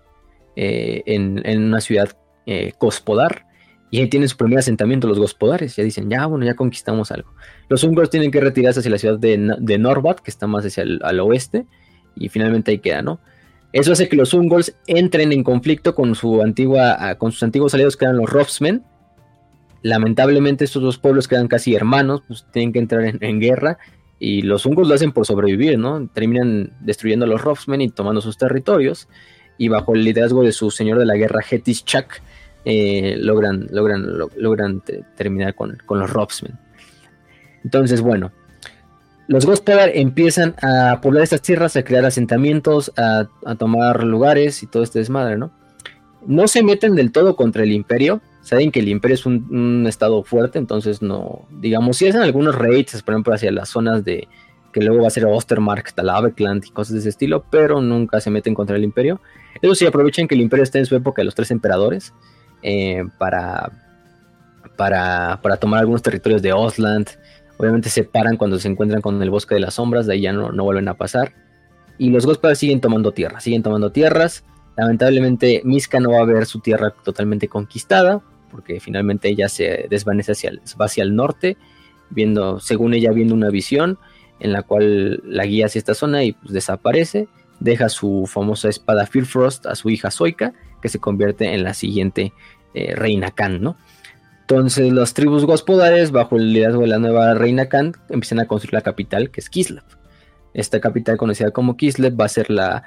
eh, 0.56 1.02
en, 1.06 1.62
una 1.64 1.80
ciudad 1.80 2.16
eh, 2.46 2.72
gospodar. 2.78 3.46
Y 3.90 3.98
ahí 3.98 4.08
tienen 4.08 4.28
su 4.28 4.36
primer 4.36 4.58
asentamiento 4.58 5.06
los 5.06 5.18
gospodares. 5.18 5.76
Ya 5.76 5.84
dicen, 5.84 6.08
ya, 6.08 6.26
bueno, 6.26 6.46
ya 6.46 6.54
conquistamos 6.54 7.12
algo. 7.12 7.34
Los 7.68 7.84
húngaros 7.84 8.08
tienen 8.08 8.30
que 8.30 8.40
retirarse 8.40 8.80
hacia 8.80 8.90
la 8.90 8.98
ciudad 8.98 9.18
de, 9.18 9.54
de 9.58 9.78
Norbat, 9.78 10.20
que 10.20 10.30
está 10.30 10.46
más 10.46 10.64
hacia 10.64 10.82
el 10.82 11.00
al 11.02 11.20
oeste. 11.20 11.66
Y 12.16 12.28
finalmente 12.28 12.70
ahí 12.70 12.78
queda, 12.78 13.02
¿no? 13.02 13.20
Eso 13.72 13.92
hace 13.92 14.08
que 14.08 14.16
los 14.16 14.34
húngaros 14.34 14.74
entren 14.86 15.32
en 15.32 15.42
conflicto 15.42 15.94
con, 15.94 16.14
su 16.14 16.42
antigua, 16.42 17.14
con 17.16 17.32
sus 17.32 17.42
antiguos 17.42 17.72
aliados 17.72 17.96
que 17.96 18.04
eran 18.04 18.18
los 18.18 18.28
Rofsmen. 18.28 18.82
Lamentablemente 19.82 20.64
estos 20.64 20.82
dos 20.82 20.98
pueblos 20.98 21.26
quedan 21.26 21.48
casi 21.48 21.74
hermanos, 21.74 22.22
pues 22.28 22.46
tienen 22.52 22.72
que 22.72 22.78
entrar 22.78 23.02
en, 23.18 23.40
guerra. 23.40 23.78
Y 24.18 24.42
los 24.42 24.66
húngaros 24.66 24.88
lo 24.88 24.94
hacen 24.94 25.12
por 25.12 25.26
sobrevivir, 25.26 25.78
¿no? 25.78 26.06
Terminan 26.08 26.72
destruyendo 26.80 27.24
a 27.24 27.28
los 27.28 27.42
Rofsmen 27.42 27.80
y 27.80 27.88
tomando 27.88 28.20
sus 28.20 28.36
territorios 28.36 29.08
y 29.58 29.68
bajo 29.68 29.94
el 29.94 30.04
liderazgo 30.04 30.42
de 30.42 30.52
su 30.52 30.70
señor 30.70 30.98
de 30.98 31.06
la 31.06 31.16
guerra, 31.16 31.40
Hetis 31.48 31.84
Chak, 31.84 32.22
eh, 32.64 33.16
logran, 33.18 33.66
logran, 33.70 34.06
logran 34.36 34.82
terminar 35.16 35.54
con, 35.54 35.78
los 35.88 36.10
Robsmen. 36.10 36.58
Entonces, 37.64 38.00
bueno, 38.00 38.32
los 39.26 39.46
Gospodar 39.46 39.90
empiezan 39.94 40.54
a 40.62 41.00
poblar 41.00 41.24
estas 41.24 41.42
tierras, 41.42 41.76
a 41.76 41.84
crear 41.84 42.04
asentamientos, 42.04 42.92
a, 42.96 43.28
tomar 43.58 44.04
lugares 44.04 44.62
y 44.62 44.66
todo 44.66 44.82
este 44.82 45.00
desmadre, 45.00 45.38
¿no? 45.38 45.52
No 46.26 46.46
se 46.46 46.62
meten 46.62 46.94
del 46.94 47.10
todo 47.10 47.34
contra 47.34 47.64
el 47.64 47.72
imperio, 47.72 48.20
saben 48.42 48.70
que 48.70 48.80
el 48.80 48.88
imperio 48.88 49.14
es 49.14 49.26
un, 49.26 49.84
estado 49.88 50.22
fuerte, 50.22 50.58
entonces 50.58 51.02
no, 51.02 51.46
digamos, 51.50 51.96
si 51.96 52.08
hacen 52.08 52.22
algunos 52.22 52.54
raids, 52.54 53.02
por 53.02 53.14
ejemplo, 53.14 53.34
hacia 53.34 53.50
las 53.50 53.68
zonas 53.70 54.04
de, 54.04 54.28
que 54.72 54.80
luego 54.80 55.02
va 55.02 55.08
a 55.08 55.10
ser 55.10 55.26
Ostermark, 55.26 55.92
Talavekland 55.92 56.64
y 56.66 56.70
cosas 56.70 56.94
de 56.94 57.00
ese 57.00 57.10
estilo, 57.10 57.44
pero 57.50 57.80
nunca 57.80 58.20
se 58.20 58.30
meten 58.30 58.54
contra 58.54 58.76
el 58.76 58.84
imperio. 58.84 59.20
Eso 59.60 59.74
sí, 59.74 59.86
aprovechan 59.86 60.26
que 60.26 60.34
el 60.34 60.40
imperio 60.40 60.62
está 60.62 60.78
en 60.78 60.86
su 60.86 60.96
época 60.96 61.20
de 61.20 61.26
los 61.26 61.34
tres 61.34 61.50
emperadores 61.50 62.14
eh, 62.62 63.04
para, 63.18 63.70
para, 64.76 65.40
para, 65.42 65.56
tomar 65.58 65.80
algunos 65.80 66.00
territorios 66.00 66.40
de 66.40 66.52
Osland. 66.52 67.08
Obviamente 67.58 67.90
se 67.90 68.04
paran 68.04 68.36
cuando 68.36 68.58
se 68.58 68.68
encuentran 68.68 69.02
con 69.02 69.22
el 69.22 69.30
bosque 69.30 69.54
de 69.54 69.60
las 69.60 69.74
sombras, 69.74 70.06
de 70.06 70.14
ahí 70.14 70.22
ya 70.22 70.32
no, 70.32 70.52
no 70.52 70.64
vuelven 70.64 70.88
a 70.88 70.94
pasar. 70.94 71.34
Y 71.98 72.10
los 72.10 72.24
Gospodars 72.24 72.58
siguen 72.58 72.80
tomando 72.80 73.12
tierras, 73.12 73.44
siguen 73.44 73.62
tomando 73.62 73.92
tierras. 73.92 74.42
Lamentablemente 74.76 75.60
Miska 75.64 76.00
no 76.00 76.12
va 76.12 76.20
a 76.20 76.24
ver 76.24 76.46
su 76.46 76.60
tierra 76.60 76.94
totalmente 77.04 77.46
conquistada, 77.46 78.22
porque 78.50 78.80
finalmente 78.80 79.28
ella 79.28 79.50
se 79.50 79.86
desvanece 79.90 80.32
hacia 80.32 80.50
va 80.80 80.86
hacia 80.86 81.04
el 81.04 81.14
norte, 81.14 81.58
viendo, 82.08 82.58
según 82.58 82.94
ella, 82.94 83.12
viendo 83.12 83.34
una 83.34 83.50
visión 83.50 83.98
en 84.42 84.52
la 84.52 84.62
cual 84.62 85.22
la 85.24 85.46
guía 85.46 85.66
hacia 85.66 85.78
esta 85.78 85.94
zona 85.94 86.24
y 86.24 86.32
pues, 86.32 86.52
desaparece. 86.52 87.28
Deja 87.60 87.88
su 87.88 88.28
famosa 88.28 88.68
espada 88.68 89.06
Fearfrost 89.06 89.66
a 89.66 89.76
su 89.76 89.88
hija 89.88 90.10
Zoika, 90.10 90.52
que 90.82 90.88
se 90.88 90.98
convierte 90.98 91.54
en 91.54 91.62
la 91.62 91.74
siguiente 91.74 92.32
eh, 92.74 92.94
reina 92.96 93.30
Khan, 93.30 93.62
¿no? 93.62 93.76
Entonces 94.40 94.92
las 94.92 95.14
tribus 95.14 95.44
gospodares, 95.44 96.10
bajo 96.10 96.36
el 96.36 96.52
liderazgo 96.52 96.82
de 96.82 96.88
la 96.88 96.98
nueva 96.98 97.34
reina 97.34 97.68
Khan, 97.68 97.92
empiezan 98.10 98.40
a 98.40 98.46
construir 98.46 98.74
la 98.74 98.80
capital, 98.80 99.30
que 99.30 99.40
es 99.40 99.48
Kislev. 99.48 99.84
Esta 100.54 100.80
capital 100.80 101.16
conocida 101.16 101.52
como 101.52 101.76
Kislev 101.76 102.20
va 102.20 102.24
a 102.24 102.28
ser 102.28 102.50
la, 102.50 102.82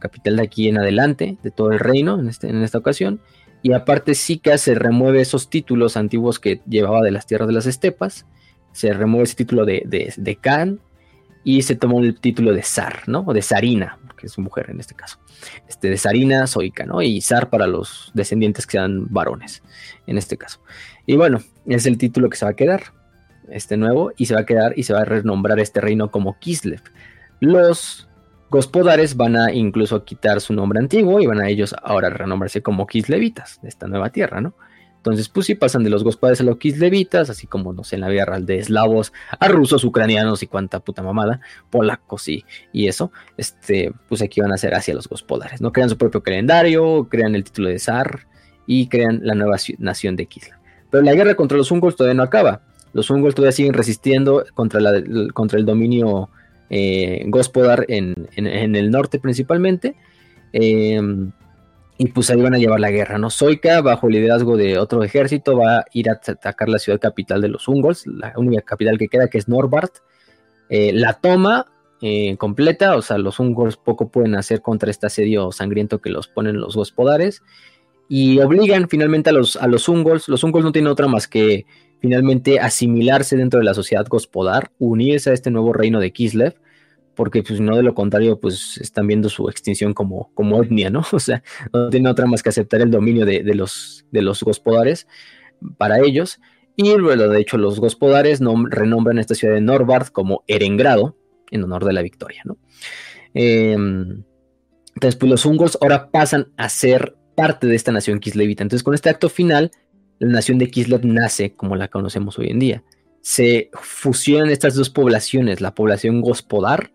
capital 0.00 0.36
de 0.36 0.42
aquí 0.42 0.68
en 0.68 0.78
adelante, 0.78 1.38
de 1.44 1.50
todo 1.52 1.70
el 1.70 1.78
reino 1.78 2.18
en, 2.18 2.28
este, 2.28 2.48
en 2.48 2.62
esta 2.64 2.78
ocasión. 2.78 3.20
Y 3.62 3.72
aparte 3.72 4.16
Sika 4.16 4.58
se 4.58 4.74
remueve 4.74 5.20
esos 5.20 5.48
títulos 5.48 5.96
antiguos 5.96 6.40
que 6.40 6.60
llevaba 6.68 7.00
de 7.02 7.12
las 7.12 7.26
tierras 7.26 7.46
de 7.46 7.54
las 7.54 7.66
estepas. 7.66 8.26
Se 8.72 8.92
remueve 8.92 9.24
ese 9.24 9.36
título 9.36 9.64
de, 9.64 9.84
de, 9.86 10.12
de 10.16 10.36
Khan 10.36 10.80
y 11.48 11.62
se 11.62 11.76
tomó 11.76 12.00
el 12.00 12.18
título 12.18 12.52
de 12.52 12.64
zar, 12.64 13.04
¿no? 13.06 13.20
O 13.20 13.32
de 13.32 13.40
zarina, 13.40 14.00
que 14.18 14.26
es 14.26 14.36
mujer 14.36 14.66
en 14.68 14.80
este 14.80 14.96
caso. 14.96 15.20
Este, 15.68 15.88
de 15.88 15.96
zarina 15.96 16.48
zoica, 16.48 16.84
¿no? 16.86 17.02
Y 17.02 17.20
zar 17.20 17.50
para 17.50 17.68
los 17.68 18.10
descendientes 18.14 18.66
que 18.66 18.72
sean 18.72 19.06
varones, 19.10 19.62
en 20.08 20.18
este 20.18 20.36
caso. 20.36 20.60
Y 21.06 21.14
bueno, 21.14 21.40
es 21.66 21.86
el 21.86 21.98
título 21.98 22.28
que 22.30 22.36
se 22.36 22.44
va 22.44 22.50
a 22.50 22.56
quedar, 22.56 22.86
este 23.48 23.76
nuevo, 23.76 24.10
y 24.16 24.26
se 24.26 24.34
va 24.34 24.40
a 24.40 24.44
quedar 24.44 24.72
y 24.76 24.82
se 24.82 24.92
va 24.92 25.02
a 25.02 25.04
renombrar 25.04 25.60
este 25.60 25.80
reino 25.80 26.10
como 26.10 26.36
Kislev. 26.40 26.82
Los 27.38 28.08
gospodares 28.50 29.16
van 29.16 29.36
a 29.36 29.52
incluso 29.52 30.04
quitar 30.04 30.40
su 30.40 30.52
nombre 30.52 30.80
antiguo 30.80 31.20
y 31.20 31.26
van 31.26 31.40
a 31.40 31.48
ellos 31.48 31.76
ahora 31.80 32.10
renombrarse 32.10 32.60
como 32.60 32.88
Kislevitas, 32.88 33.60
de 33.62 33.68
esta 33.68 33.86
nueva 33.86 34.10
tierra, 34.10 34.40
¿no? 34.40 34.56
Entonces, 35.06 35.28
pues 35.28 35.46
sí 35.46 35.54
pasan 35.54 35.84
de 35.84 35.90
los 35.90 36.02
gospodares 36.02 36.40
a 36.40 36.44
los 36.44 36.56
kislevitas, 36.56 37.30
así 37.30 37.46
como, 37.46 37.72
no 37.72 37.84
sé, 37.84 37.94
en 37.94 38.00
la 38.00 38.08
vida 38.08 38.24
real 38.24 38.44
de 38.44 38.58
eslavos 38.58 39.12
a 39.38 39.46
rusos, 39.46 39.84
ucranianos 39.84 40.42
y 40.42 40.48
cuanta 40.48 40.80
puta 40.80 41.00
mamada, 41.00 41.40
polacos 41.70 42.26
y, 42.26 42.44
y 42.72 42.88
eso, 42.88 43.12
este, 43.36 43.92
pues 44.08 44.20
aquí 44.20 44.40
van 44.40 44.52
a 44.52 44.56
ser 44.56 44.74
hacia 44.74 44.94
los 44.94 45.08
gospodares, 45.08 45.60
¿no? 45.60 45.72
Crean 45.72 45.90
su 45.90 45.96
propio 45.96 46.24
calendario, 46.24 47.06
crean 47.08 47.36
el 47.36 47.44
título 47.44 47.68
de 47.68 47.78
zar 47.78 48.26
y 48.66 48.88
crean 48.88 49.20
la 49.22 49.36
nueva 49.36 49.58
nación 49.78 50.16
de 50.16 50.26
Kislev. 50.26 50.58
Pero 50.90 51.04
la 51.04 51.14
guerra 51.14 51.36
contra 51.36 51.56
los 51.56 51.70
húngaros 51.70 51.94
todavía 51.94 52.16
no 52.16 52.24
acaba. 52.24 52.62
Los 52.92 53.08
húngaros 53.08 53.36
todavía 53.36 53.52
siguen 53.52 53.74
resistiendo 53.74 54.44
contra, 54.54 54.80
la, 54.80 55.00
contra 55.34 55.60
el 55.60 55.66
dominio 55.66 56.30
eh, 56.68 57.22
gospodar 57.28 57.84
en, 57.86 58.28
en, 58.34 58.74
el 58.74 58.90
norte 58.90 59.20
principalmente. 59.20 59.94
Eh, 60.52 61.00
y 61.98 62.08
pues 62.08 62.28
ahí 62.30 62.40
van 62.40 62.54
a 62.54 62.58
llevar 62.58 62.80
la 62.80 62.90
guerra, 62.90 63.18
¿no? 63.18 63.30
Zoika, 63.30 63.80
bajo 63.80 64.08
el 64.08 64.14
liderazgo 64.14 64.56
de 64.56 64.78
otro 64.78 65.02
ejército, 65.02 65.56
va 65.56 65.78
a 65.78 65.84
ir 65.92 66.10
a 66.10 66.14
atacar 66.14 66.68
la 66.68 66.78
ciudad 66.78 67.00
capital 67.00 67.40
de 67.40 67.48
los 67.48 67.68
Ungols, 67.68 68.06
la 68.06 68.34
única 68.36 68.62
capital 68.62 68.98
que 68.98 69.08
queda, 69.08 69.28
que 69.28 69.38
es 69.38 69.48
Norbart. 69.48 69.96
Eh, 70.68 70.92
la 70.92 71.14
toma 71.14 71.66
eh, 72.02 72.36
completa, 72.36 72.96
o 72.96 73.02
sea, 73.02 73.16
los 73.16 73.40
Ungols 73.40 73.78
poco 73.78 74.10
pueden 74.10 74.34
hacer 74.34 74.60
contra 74.60 74.90
este 74.90 75.06
asedio 75.06 75.52
sangriento 75.52 76.00
que 76.00 76.10
los 76.10 76.28
ponen 76.28 76.60
los 76.60 76.76
gospodares. 76.76 77.42
Y 78.08 78.40
obligan 78.40 78.88
finalmente 78.88 79.30
a 79.30 79.32
los, 79.32 79.56
a 79.56 79.66
los 79.66 79.88
Ungols. 79.88 80.28
Los 80.28 80.44
no 80.44 80.72
tienen 80.72 80.92
otra 80.92 81.08
más 81.08 81.26
que 81.26 81.66
finalmente 82.00 82.60
asimilarse 82.60 83.36
dentro 83.36 83.58
de 83.58 83.64
la 83.64 83.74
sociedad 83.74 84.06
gospodar, 84.06 84.70
unirse 84.78 85.30
a 85.30 85.32
este 85.32 85.50
nuevo 85.50 85.72
reino 85.72 85.98
de 85.98 86.12
Kislev 86.12 86.54
porque 87.16 87.42
pues 87.42 87.60
no 87.60 87.76
de 87.76 87.82
lo 87.82 87.94
contrario 87.94 88.38
pues 88.38 88.78
están 88.78 89.06
viendo 89.08 89.28
su 89.28 89.48
extinción 89.48 89.94
como, 89.94 90.30
como 90.34 90.62
etnia, 90.62 90.90
¿no? 90.90 91.04
O 91.12 91.18
sea, 91.18 91.42
no 91.72 91.88
tiene 91.88 92.08
otra 92.08 92.26
más 92.26 92.42
que 92.42 92.50
aceptar 92.50 92.80
el 92.82 92.90
dominio 92.90 93.26
de, 93.26 93.42
los, 93.54 94.04
de 94.12 94.22
los 94.22 94.42
gospodares 94.44 95.08
para 95.78 95.98
ellos. 96.00 96.38
Y 96.76 96.94
luego, 96.94 97.28
de 97.28 97.40
hecho, 97.40 97.56
los 97.56 97.80
gospodares 97.80 98.40
renombran 98.68 99.18
esta 99.18 99.34
ciudad 99.34 99.54
de 99.54 99.62
Norbard 99.62 100.08
como 100.08 100.44
Erengrado, 100.46 101.16
en 101.50 101.64
honor 101.64 101.86
de 101.86 101.94
la 101.94 102.02
victoria, 102.02 102.42
¿no? 102.44 102.58
Em, 103.32 104.24
entonces, 104.94 105.16
pues 105.16 105.30
los 105.30 105.46
húngaros 105.46 105.78
ahora 105.80 106.10
pasan 106.10 106.48
a 106.58 106.68
ser 106.68 107.16
parte 107.34 107.66
de 107.66 107.76
esta 107.76 107.92
nación 107.92 108.18
kislevita. 108.20 108.62
Entonces, 108.62 108.82
con 108.82 108.94
este 108.94 109.08
acto 109.08 109.30
final, 109.30 109.70
la 110.18 110.28
nación 110.28 110.58
de 110.58 110.70
Kislev 110.70 111.04
nace 111.04 111.54
como 111.54 111.76
la 111.76 111.88
conocemos 111.88 112.38
hoy 112.38 112.48
en 112.48 112.58
día. 112.58 112.84
Se 113.20 113.70
fusionan 113.72 114.50
estas 114.50 114.74
dos 114.74 114.90
poblaciones, 114.90 115.60
la 115.60 115.74
población 115.74 116.20
Gospodar 116.20 116.90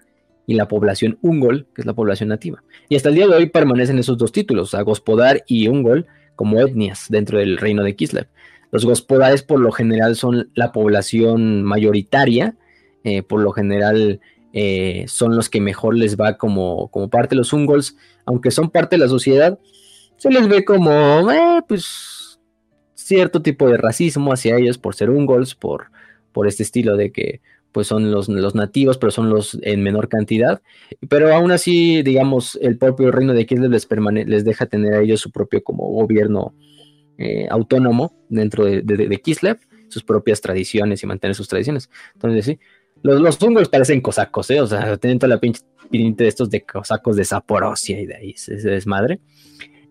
y 0.46 0.56
la 0.56 0.68
población 0.68 1.18
Ungol, 1.22 1.68
que 1.74 1.82
es 1.82 1.86
la 1.86 1.94
población 1.94 2.30
nativa. 2.30 2.64
Y 2.90 2.96
hasta 2.96 3.10
el 3.10 3.16
día 3.16 3.28
de 3.28 3.36
hoy 3.36 3.50
permanecen 3.50 4.00
esos 4.00 4.18
dos 4.18 4.32
títulos, 4.32 4.70
o 4.70 4.72
sea, 4.72 4.82
Gospodar 4.82 5.44
y 5.48 5.68
Ungol, 5.68 6.08
como 6.36 6.60
etnias 6.60 7.06
dentro 7.10 7.40
del 7.40 7.58
reino 7.58 7.84
de 7.84 7.96
Kislev. 7.96 8.28
Los 8.72 8.86
Gospodares 8.86 9.44
por 9.44 9.60
lo 9.60 9.72
general 9.72 10.16
son 10.16 10.50
la 10.56 10.72
población 10.72 11.64
mayoritaria, 11.64 12.56
eh, 13.04 13.22
por 13.22 13.42
lo 13.42 13.52
general 13.52 14.22
eh, 14.54 15.06
son 15.08 15.36
los 15.36 15.50
que 15.50 15.62
mejor 15.62 15.96
les 15.96 16.18
va 16.18 16.38
como, 16.38 16.90
como 16.90 17.10
parte 17.10 17.36
de 17.36 17.38
los 17.38 17.54
Ungols, 17.54 17.96
aunque 18.26 18.52
son 18.52 18.70
parte 18.70 18.96
de 18.96 19.02
la 19.02 19.08
sociedad, 19.08 19.60
se 20.18 20.30
les 20.30 20.48
ve 20.48 20.64
como, 20.64 21.32
eh, 21.32 21.62
pues, 21.68 22.40
cierto 22.94 23.42
tipo 23.42 23.70
de 23.70 23.78
racismo 23.78 24.32
hacia 24.32 24.58
ellos 24.58 24.78
por 24.78 24.96
ser 24.96 25.10
Ungols, 25.10 25.56
por, 25.56 25.88
por 26.32 26.48
este 26.48 26.64
estilo 26.64 26.96
de 26.96 27.12
que 27.12 27.42
pues 27.72 27.88
son 27.88 28.12
los, 28.12 28.28
los, 28.28 28.56
nativos, 28.56 28.98
pero 28.98 29.12
son 29.12 29.30
los 29.30 29.58
en 29.62 29.84
menor 29.84 30.10
cantidad. 30.10 30.62
Pero 31.10 31.34
aún 31.34 31.52
así, 31.52 32.04
digamos, 32.04 32.58
el 32.62 32.78
propio 32.78 33.12
reino 33.12 33.34
de 33.34 33.46
Kislev 33.46 33.72
les, 33.72 33.88
les 34.28 34.46
deja 34.46 34.66
tener 34.66 34.94
a 34.94 35.02
ellos 35.02 35.22
su 35.22 35.32
propio 35.32 35.64
como 35.64 35.88
gobierno 35.90 36.54
eh, 37.18 37.48
autónomo 37.50 38.14
dentro 38.30 38.66
de, 38.66 38.82
de, 38.82 39.22
Kislev, 39.22 39.60
sus 39.90 40.04
propias 40.04 40.42
tradiciones 40.42 41.04
y 41.04 41.08
mantener 41.08 41.36
sus 41.36 41.48
tradiciones. 41.48 41.90
Entonces, 42.16 42.46
sí, 42.46 42.60
los, 43.04 43.42
los 43.42 43.70
parecen 43.70 44.02
cosacos, 44.02 44.50
¿eh? 44.52 44.62
O 44.62 44.68
sea, 44.68 44.98
tienen 44.98 45.20
toda 45.20 45.36
la 45.36 45.40
pinche 45.40 45.62
de 45.92 46.28
estos 46.28 46.50
de 46.50 46.62
cosacos 46.62 47.16
de 47.18 47.26
Zaporosia 47.26 48.00
y 48.00 48.06
de 48.06 48.16
ahí 48.16 48.34
se, 48.36 48.56
desmadre. 48.56 49.20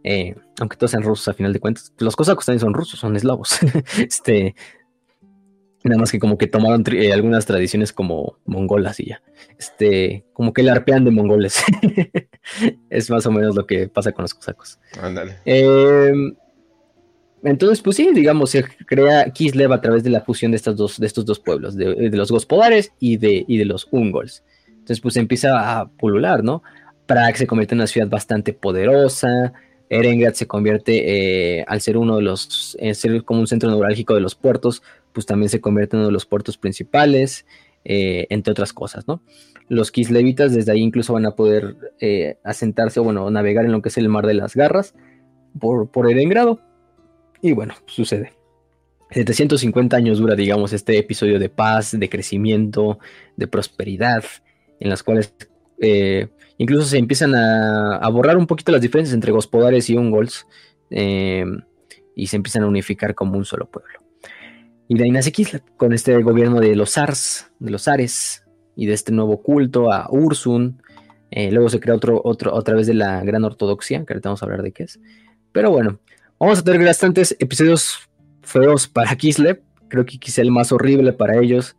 Eh, 0.02 0.34
aunque 0.58 0.76
todos 0.76 0.92
sean 0.92 1.02
rusos 1.02 1.28
a 1.28 1.34
final 1.34 1.52
de 1.52 1.60
cuentas. 1.60 1.92
Los 1.98 2.16
cosacos 2.16 2.46
también 2.46 2.60
son 2.60 2.74
rusos, 2.74 2.98
son 2.98 3.16
eslavos. 3.16 3.58
este, 3.98 4.54
nada 5.84 5.98
más 5.98 6.12
que 6.12 6.18
como 6.18 6.36
que 6.36 6.46
tomaron 6.46 6.84
eh, 6.92 7.12
algunas 7.12 7.46
tradiciones 7.46 7.92
como 7.92 8.38
mongolas 8.44 9.00
y 9.00 9.06
ya. 9.06 9.22
Este, 9.58 10.24
como 10.32 10.52
que 10.52 10.62
le 10.62 10.70
arpean 10.70 11.04
de 11.04 11.10
mongoles. 11.10 11.62
es 12.90 13.10
más 13.10 13.24
o 13.26 13.32
menos 13.32 13.54
lo 13.54 13.66
que 13.66 13.88
pasa 13.88 14.12
con 14.12 14.24
los 14.24 14.34
cosacos. 14.34 14.78
Ándale. 15.00 15.38
Eh, 15.44 16.12
entonces, 17.42 17.80
pues 17.80 17.96
sí, 17.96 18.10
digamos, 18.12 18.50
se 18.50 18.64
crea 18.86 19.30
Kislev 19.30 19.72
a 19.72 19.80
través 19.80 20.04
de 20.04 20.10
la 20.10 20.20
fusión 20.20 20.52
de, 20.52 20.56
estos 20.56 20.76
dos, 20.76 21.00
de 21.00 21.06
estos 21.06 21.24
dos 21.24 21.40
pueblos, 21.40 21.74
de, 21.74 22.10
los 22.12 22.30
Gospodares 22.30 22.92
y 22.98 23.16
de, 23.16 23.44
de 23.48 23.64
los 23.64 23.88
Ungols. 23.90 24.44
Entonces, 24.68 25.00
pues 25.00 25.16
empieza 25.16 25.80
a 25.80 25.88
pulular, 25.88 26.44
¿no? 26.44 26.62
Prague 27.06 27.38
se 27.38 27.46
convierte 27.46 27.74
en 27.74 27.80
una 27.80 27.86
ciudad 27.86 28.08
bastante 28.08 28.52
poderosa. 28.52 29.52
Erengrad 29.90 30.34
se 30.34 30.46
convierte, 30.46 31.58
eh, 31.58 31.64
al 31.66 31.80
ser 31.80 31.96
uno 31.96 32.16
de 32.16 32.22
los, 32.22 32.76
ser 32.92 33.24
como 33.24 33.40
un 33.40 33.48
centro 33.48 33.68
neurálgico 33.68 34.14
de 34.14 34.20
los 34.20 34.36
puertos, 34.36 34.82
pues 35.12 35.26
también 35.26 35.48
se 35.48 35.60
convierte 35.60 35.96
en 35.96 36.00
uno 36.00 36.06
de 36.06 36.12
los 36.12 36.26
puertos 36.26 36.56
principales, 36.56 37.44
eh, 37.84 38.26
entre 38.30 38.52
otras 38.52 38.72
cosas, 38.72 39.08
¿no? 39.08 39.20
Los 39.68 39.90
kislevitas 39.90 40.54
desde 40.54 40.72
ahí 40.72 40.80
incluso 40.80 41.12
van 41.12 41.26
a 41.26 41.34
poder 41.34 41.76
eh, 42.00 42.38
asentarse 42.44 43.00
o, 43.00 43.04
bueno, 43.04 43.30
navegar 43.30 43.64
en 43.64 43.72
lo 43.72 43.82
que 43.82 43.88
es 43.88 43.98
el 43.98 44.08
Mar 44.08 44.26
de 44.26 44.34
las 44.34 44.54
Garras 44.54 44.94
por, 45.58 45.90
por 45.90 46.10
Erengrado 46.10 46.60
y 47.42 47.52
bueno, 47.52 47.74
sucede. 47.86 48.32
750 49.10 49.96
años 49.96 50.18
dura, 50.18 50.36
digamos, 50.36 50.72
este 50.72 50.98
episodio 50.98 51.40
de 51.40 51.48
paz, 51.48 51.98
de 51.98 52.08
crecimiento, 52.08 53.00
de 53.36 53.48
prosperidad, 53.48 54.22
en 54.78 54.88
las 54.88 55.02
cuales 55.02 55.34
eh, 55.80 56.28
incluso 56.58 56.86
se 56.86 56.98
empiezan 56.98 57.34
a, 57.34 58.08
borrar 58.10 58.36
un 58.36 58.46
poquito 58.46 58.72
las 58.72 58.80
diferencias 58.80 59.14
entre 59.14 59.32
gospodares 59.32 59.88
y 59.90 59.96
ungols 59.96 60.46
eh, 60.90 61.44
y 62.14 62.26
se 62.26 62.36
empiezan 62.36 62.62
a 62.62 62.66
unificar 62.66 63.14
como 63.14 63.36
un 63.36 63.44
solo 63.44 63.70
pueblo. 63.70 64.00
Y 64.88 64.96
Kislev, 65.30 65.62
con 65.76 65.92
este 65.92 66.20
gobierno 66.22 66.60
de 66.60 66.74
los 66.74 66.98
Ars, 66.98 67.50
de 67.60 67.70
los 67.70 67.86
Ares, 67.86 68.44
y 68.74 68.86
de 68.86 68.94
este 68.94 69.12
nuevo 69.12 69.42
culto 69.42 69.92
a 69.92 70.08
Ursun. 70.10 70.82
Eh, 71.30 71.52
luego 71.52 71.68
se 71.68 71.78
crea 71.78 71.94
otro, 71.94 72.20
otro, 72.24 72.52
otra 72.54 72.74
vez 72.74 72.88
de 72.88 72.94
la 72.94 73.22
gran 73.22 73.44
ortodoxia, 73.44 74.04
que 74.04 74.12
ahorita 74.12 74.30
vamos 74.30 74.42
a 74.42 74.46
hablar 74.46 74.62
de 74.62 74.72
qué 74.72 74.84
es. 74.84 74.98
Pero 75.52 75.70
bueno, 75.70 76.00
Vamos 76.42 76.58
a 76.58 76.64
tener 76.64 76.82
bastantes 76.82 77.36
episodios 77.38 78.08
feos 78.40 78.88
para 78.88 79.14
Kislev. 79.14 79.60
Creo 79.88 80.06
que 80.06 80.18
quizá 80.18 80.40
el 80.40 80.50
más 80.50 80.72
horrible 80.72 81.12
para 81.12 81.38
ellos, 81.38 81.76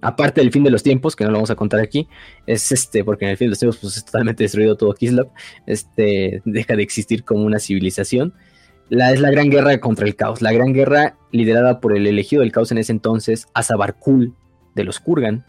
aparte 0.00 0.40
del 0.40 0.52
fin 0.52 0.64
de 0.64 0.70
los 0.70 0.82
tiempos, 0.82 1.16
que 1.16 1.24
no 1.24 1.30
lo 1.30 1.38
vamos 1.38 1.50
a 1.50 1.56
contar 1.56 1.80
aquí, 1.80 2.08
es 2.46 2.72
este, 2.72 3.04
porque 3.04 3.24
en 3.24 3.32
el 3.32 3.36
fin 3.36 3.46
de 3.46 3.50
los 3.50 3.58
tiempos 3.58 3.78
pues, 3.80 3.96
es 3.96 4.04
totalmente 4.04 4.44
destruido 4.44 4.76
todo 4.76 4.94
Kislev. 4.94 5.28
Este, 5.66 6.42
deja 6.44 6.76
de 6.76 6.82
existir 6.82 7.24
como 7.24 7.44
una 7.44 7.58
civilización. 7.58 8.34
La, 8.88 9.12
es 9.12 9.20
la 9.20 9.30
gran 9.30 9.50
guerra 9.50 9.78
contra 9.78 10.06
el 10.06 10.16
caos. 10.16 10.42
La 10.42 10.52
gran 10.52 10.72
guerra 10.72 11.16
liderada 11.32 11.80
por 11.80 11.96
el 11.96 12.06
elegido 12.06 12.42
del 12.42 12.52
caos 12.52 12.72
en 12.72 12.78
ese 12.78 12.92
entonces, 12.92 13.46
Azabarkul 13.54 14.34
de 14.74 14.84
los 14.84 15.00
Kurgan, 15.00 15.44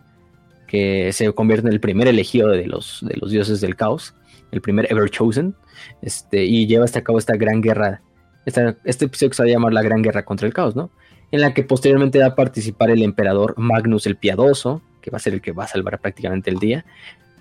que 0.68 1.12
se 1.14 1.32
convierte 1.34 1.68
en 1.68 1.74
el 1.74 1.80
primer 1.80 2.08
elegido 2.08 2.50
de 2.50 2.68
los, 2.68 3.00
de 3.02 3.18
los 3.18 3.32
dioses 3.32 3.62
del 3.62 3.76
caos, 3.76 4.16
el 4.52 4.62
primer 4.62 4.92
ever 4.92 5.10
chosen, 5.10 5.56
este, 6.02 6.46
y 6.46 6.68
lleva 6.68 6.86
hasta 6.86 7.04
cabo 7.04 7.18
esta 7.18 7.36
gran 7.36 7.62
guerra 7.62 8.02
este 8.46 9.06
episodio 9.06 9.30
que 9.30 9.36
se 9.36 9.44
va 9.44 9.48
a 9.48 9.52
llamar 9.52 9.74
La 9.74 9.84
Gran 9.84 10.02
Guerra 10.02 10.26
contra 10.26 10.48
el 10.48 10.54
Caos, 10.54 10.76
¿no? 10.76 10.92
En 11.32 11.42
la 11.42 11.54
que 11.54 11.64
posteriormente 11.64 12.20
va 12.20 12.28
a 12.28 12.36
participar 12.36 12.92
el 12.92 13.04
emperador 13.04 13.56
Magnus 13.58 14.06
el 14.06 14.18
Piadoso, 14.18 14.82
que 15.02 15.12
va 15.12 15.18
a 15.18 15.20
ser 15.20 15.34
el 15.34 15.42
que 15.42 15.52
va 15.52 15.64
a 15.66 15.68
salvar 15.68 16.00
prácticamente 16.00 16.50
el 16.50 16.60
día. 16.60 16.86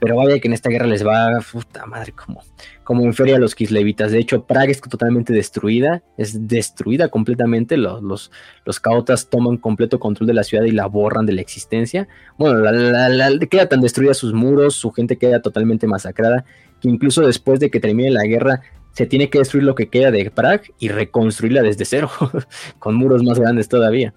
Pero 0.01 0.17
vaya 0.17 0.39
que 0.41 0.49
en 0.49 0.55
esta 0.55 0.71
guerra 0.71 0.87
les 0.87 1.07
va, 1.07 1.39
puta 1.53 1.85
madre, 1.85 2.13
como, 2.13 2.43
como 2.85 3.05
en 3.05 3.13
feria 3.13 3.37
a 3.37 3.39
los 3.39 3.55
kislevitas. 3.55 4.11
De 4.11 4.19
hecho, 4.19 4.47
Praga 4.47 4.71
es 4.71 4.81
totalmente 4.81 5.35
destruida, 5.35 6.03
es 6.17 6.49
destruida 6.49 7.09
completamente. 7.09 7.77
Los, 7.77 8.03
los, 8.03 8.31
los 8.65 8.81
caotas 8.81 9.29
toman 9.29 9.59
completo 9.59 10.01
control 10.01 10.27
de 10.27 10.33
la 10.33 10.43
ciudad 10.43 10.65
y 10.65 10.71
la 10.71 10.87
borran 10.87 11.27
de 11.27 11.35
la 11.35 11.43
existencia. 11.43 12.09
Bueno, 12.39 12.61
la, 12.61 13.39
queda 13.51 13.69
tan 13.69 13.83
destruida 13.83 14.15
sus 14.15 14.33
muros, 14.33 14.75
su 14.75 14.91
gente 14.91 15.19
queda 15.19 15.43
totalmente 15.43 15.87
masacrada, 15.87 16.47
que 16.81 16.89
incluso 16.89 17.21
después 17.27 17.61
de 17.61 17.71
que 17.71 17.79
termine 17.79 18.11
la 18.11 18.25
guerra, 18.25 18.63
se 19.01 19.07
tiene 19.07 19.31
que 19.31 19.39
destruir 19.39 19.65
lo 19.65 19.75
que 19.75 19.89
queda 19.89 20.11
de 20.11 20.31
Prague 20.31 20.75
y 20.79 20.89
reconstruirla 20.89 21.63
desde 21.63 21.87
cero, 21.87 22.11
con 22.79 22.97
muros 22.97 23.23
más 23.25 23.39
grandes 23.39 23.67
todavía, 23.67 24.13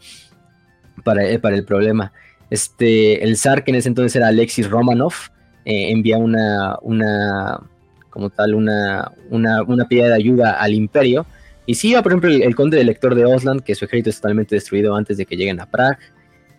para, 1.05 1.23
eh, 1.23 1.39
para, 1.39 1.55
el 1.55 1.63
problema. 1.63 2.11
Este, 2.49 3.23
el 3.23 3.37
zar, 3.37 3.63
que 3.63 3.71
en 3.71 3.77
ese 3.77 3.87
entonces 3.87 4.13
era 4.17 4.27
Alexis 4.27 4.69
Romanov, 4.69 5.13
eh, 5.63 5.89
envía 5.91 6.17
una, 6.17 6.75
una, 6.81 7.61
como 8.09 8.29
tal, 8.29 8.55
una, 8.55 9.09
una, 9.29 9.63
una 9.63 9.87
de 9.89 10.13
ayuda 10.13 10.51
al 10.59 10.73
imperio. 10.73 11.25
Y 11.65 11.75
sí, 11.75 11.95
por 12.03 12.11
ejemplo, 12.11 12.29
el, 12.29 12.53
conde 12.53 12.81
elector 12.81 13.15
de 13.15 13.23
Osland, 13.23 13.61
que 13.61 13.75
su 13.75 13.85
ejército 13.85 14.09
es 14.09 14.17
totalmente 14.17 14.55
destruido 14.55 14.97
antes 14.97 15.15
de 15.15 15.25
que 15.25 15.37
lleguen 15.37 15.61
a 15.61 15.65
Prague, 15.65 15.99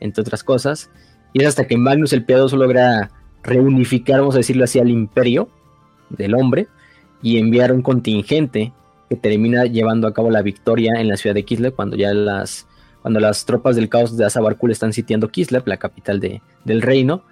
entre 0.00 0.22
otras 0.22 0.42
cosas. 0.42 0.90
Y 1.34 1.42
es 1.42 1.48
hasta 1.48 1.66
que 1.66 1.76
Magnus 1.76 2.14
el 2.14 2.24
Piadoso 2.24 2.56
logra 2.56 3.10
reunificar, 3.42 4.20
vamos 4.20 4.34
a 4.34 4.38
decirlo 4.38 4.64
así, 4.64 4.78
al 4.78 4.88
imperio 4.88 5.50
del 6.08 6.34
hombre 6.34 6.68
y 7.24 7.38
enviar 7.38 7.72
un 7.72 7.80
contingente 7.80 8.74
que 9.08 9.16
termina 9.16 9.64
llevando 9.64 10.06
a 10.06 10.12
cabo 10.12 10.30
la 10.30 10.42
victoria 10.42 11.00
en 11.00 11.08
la 11.08 11.16
ciudad 11.16 11.34
de 11.34 11.46
Kislev 11.46 11.74
cuando 11.74 11.96
ya 11.96 12.12
las, 12.12 12.66
cuando 13.00 13.18
las 13.18 13.46
tropas 13.46 13.76
del 13.76 13.88
caos 13.88 14.18
de 14.18 14.26
Azabarkul 14.26 14.70
están 14.70 14.92
sitiando 14.92 15.30
Kislev, 15.30 15.62
la 15.64 15.78
capital 15.78 16.20
de, 16.20 16.42
del 16.66 16.82
reino, 16.82 17.24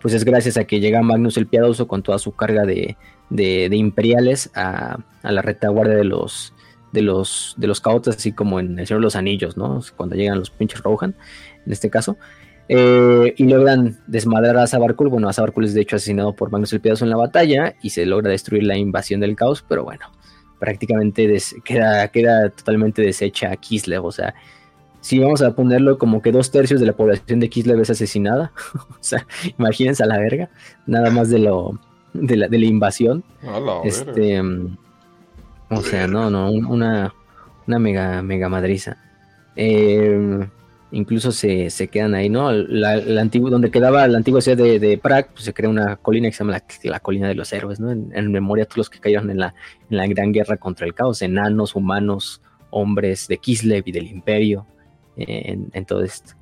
pues 0.00 0.14
es 0.14 0.24
gracias 0.24 0.56
a 0.56 0.64
que 0.64 0.78
llega 0.78 1.02
Magnus 1.02 1.36
el 1.36 1.48
Piadoso 1.48 1.88
con 1.88 2.04
toda 2.04 2.20
su 2.20 2.30
carga 2.30 2.64
de, 2.64 2.96
de, 3.28 3.68
imperiales 3.76 4.52
a, 4.54 4.98
a, 5.24 5.32
la 5.32 5.42
retaguardia 5.42 5.96
de 5.96 6.04
los, 6.04 6.54
de 6.92 7.02
los, 7.02 7.56
de 7.56 7.66
los 7.66 7.80
caotas, 7.80 8.18
así 8.18 8.30
como 8.30 8.60
en 8.60 8.78
el 8.78 8.86
Señor 8.86 9.00
de 9.00 9.06
los 9.06 9.16
Anillos, 9.16 9.56
¿no? 9.56 9.80
Cuando 9.96 10.14
llegan 10.14 10.38
los 10.38 10.50
pinches 10.50 10.80
Rohan, 10.80 11.16
en 11.66 11.72
este 11.72 11.90
caso. 11.90 12.16
Eh, 12.72 13.34
y 13.36 13.48
logran 13.48 13.98
desmadrar 14.06 14.56
a 14.58 14.66
Sabarkul. 14.68 15.08
Bueno, 15.08 15.28
a 15.28 15.32
Sabarkul 15.32 15.64
es 15.64 15.74
de 15.74 15.80
hecho 15.80 15.96
asesinado 15.96 16.36
por 16.36 16.52
Magnus 16.52 16.72
el 16.72 16.80
Piadoso 16.80 17.04
en 17.04 17.10
la 17.10 17.16
batalla 17.16 17.74
y 17.82 17.90
se 17.90 18.06
logra 18.06 18.30
destruir 18.30 18.62
la 18.62 18.76
invasión 18.76 19.18
del 19.18 19.34
caos, 19.34 19.64
pero 19.68 19.82
bueno, 19.82 20.06
prácticamente 20.60 21.36
queda, 21.64 22.06
queda 22.12 22.48
totalmente 22.50 23.02
deshecha 23.02 23.56
Kislev. 23.56 24.04
O 24.04 24.12
sea, 24.12 24.36
si 25.00 25.18
vamos 25.18 25.42
a 25.42 25.56
ponerlo 25.56 25.98
como 25.98 26.22
que 26.22 26.30
dos 26.30 26.52
tercios 26.52 26.78
de 26.78 26.86
la 26.86 26.92
población 26.92 27.40
de 27.40 27.50
Kislev 27.50 27.80
es 27.80 27.90
asesinada, 27.90 28.52
o 28.88 28.98
sea, 29.00 29.26
imagínense 29.58 30.04
a 30.04 30.06
la 30.06 30.18
verga, 30.18 30.48
nada 30.86 31.10
más 31.10 31.28
de 31.28 31.40
lo 31.40 31.76
de 32.12 32.36
la, 32.36 32.46
de 32.46 32.58
la 32.60 32.66
invasión. 32.66 33.24
este, 33.82 34.40
o 35.70 35.82
sea, 35.82 36.06
no, 36.06 36.30
no, 36.30 36.52
una, 36.52 37.12
una 37.66 37.78
mega, 37.80 38.22
mega 38.22 38.48
madriza. 38.48 38.96
Eh, 39.56 40.46
incluso 40.92 41.32
se, 41.32 41.68
quedan 41.90 42.14
ahí, 42.14 42.28
¿no? 42.28 42.52
La, 42.52 43.00
donde 43.00 43.70
quedaba 43.70 44.06
la 44.08 44.18
antigua 44.18 44.40
ciudad 44.40 44.58
de, 44.58 44.78
de 44.78 44.98
Prague, 44.98 45.28
pues 45.32 45.44
se 45.44 45.54
crea 45.54 45.70
una 45.70 45.96
colina 45.96 46.28
que 46.28 46.32
se 46.32 46.44
llama 46.44 46.60
la, 46.84 47.00
colina 47.00 47.28
de 47.28 47.34
los 47.34 47.52
héroes, 47.52 47.80
¿no? 47.80 47.90
En, 47.90 48.32
memoria 48.32 48.64
a 48.64 48.66
todos 48.66 48.78
los 48.78 48.90
que 48.90 49.00
cayeron 49.00 49.30
en 49.30 49.38
la, 49.38 49.54
en 49.88 49.96
la 49.96 50.06
gran 50.06 50.32
guerra 50.32 50.56
contra 50.56 50.86
el 50.86 50.94
caos, 50.94 51.22
enanos, 51.22 51.74
humanos, 51.74 52.42
hombres 52.70 53.28
de 53.28 53.38
Kislev 53.38 53.82
y 53.86 53.92
del 53.92 54.06
imperio, 54.06 54.66
en, 55.16 55.84
todo 55.84 56.02
esto. 56.02 56.34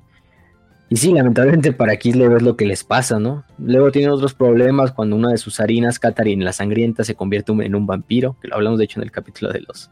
Y 0.89 0.95
sí, 0.95 1.13
lamentablemente 1.13 1.71
para 1.71 1.97
Kislev 1.97 2.37
es 2.37 2.41
lo 2.41 2.55
que 2.55 2.65
les 2.65 2.83
pasa, 2.83 3.19
¿no? 3.19 3.43
Luego 3.57 3.91
tiene 3.91 4.09
otros 4.09 4.33
problemas 4.33 4.91
cuando 4.91 5.15
una 5.15 5.29
de 5.29 5.37
sus 5.37 5.59
harinas, 5.59 5.99
Katarin 5.99 6.43
la 6.43 6.53
sangrienta, 6.53 7.03
se 7.03 7.15
convierte 7.15 7.51
en 7.51 7.75
un 7.75 7.85
vampiro, 7.85 8.37
que 8.41 8.47
lo 8.47 8.55
hablamos 8.55 8.79
de 8.79 8.85
hecho 8.85 8.99
en 8.99 9.03
el 9.03 9.11
capítulo 9.11 9.51
de 9.51 9.61
los 9.61 9.91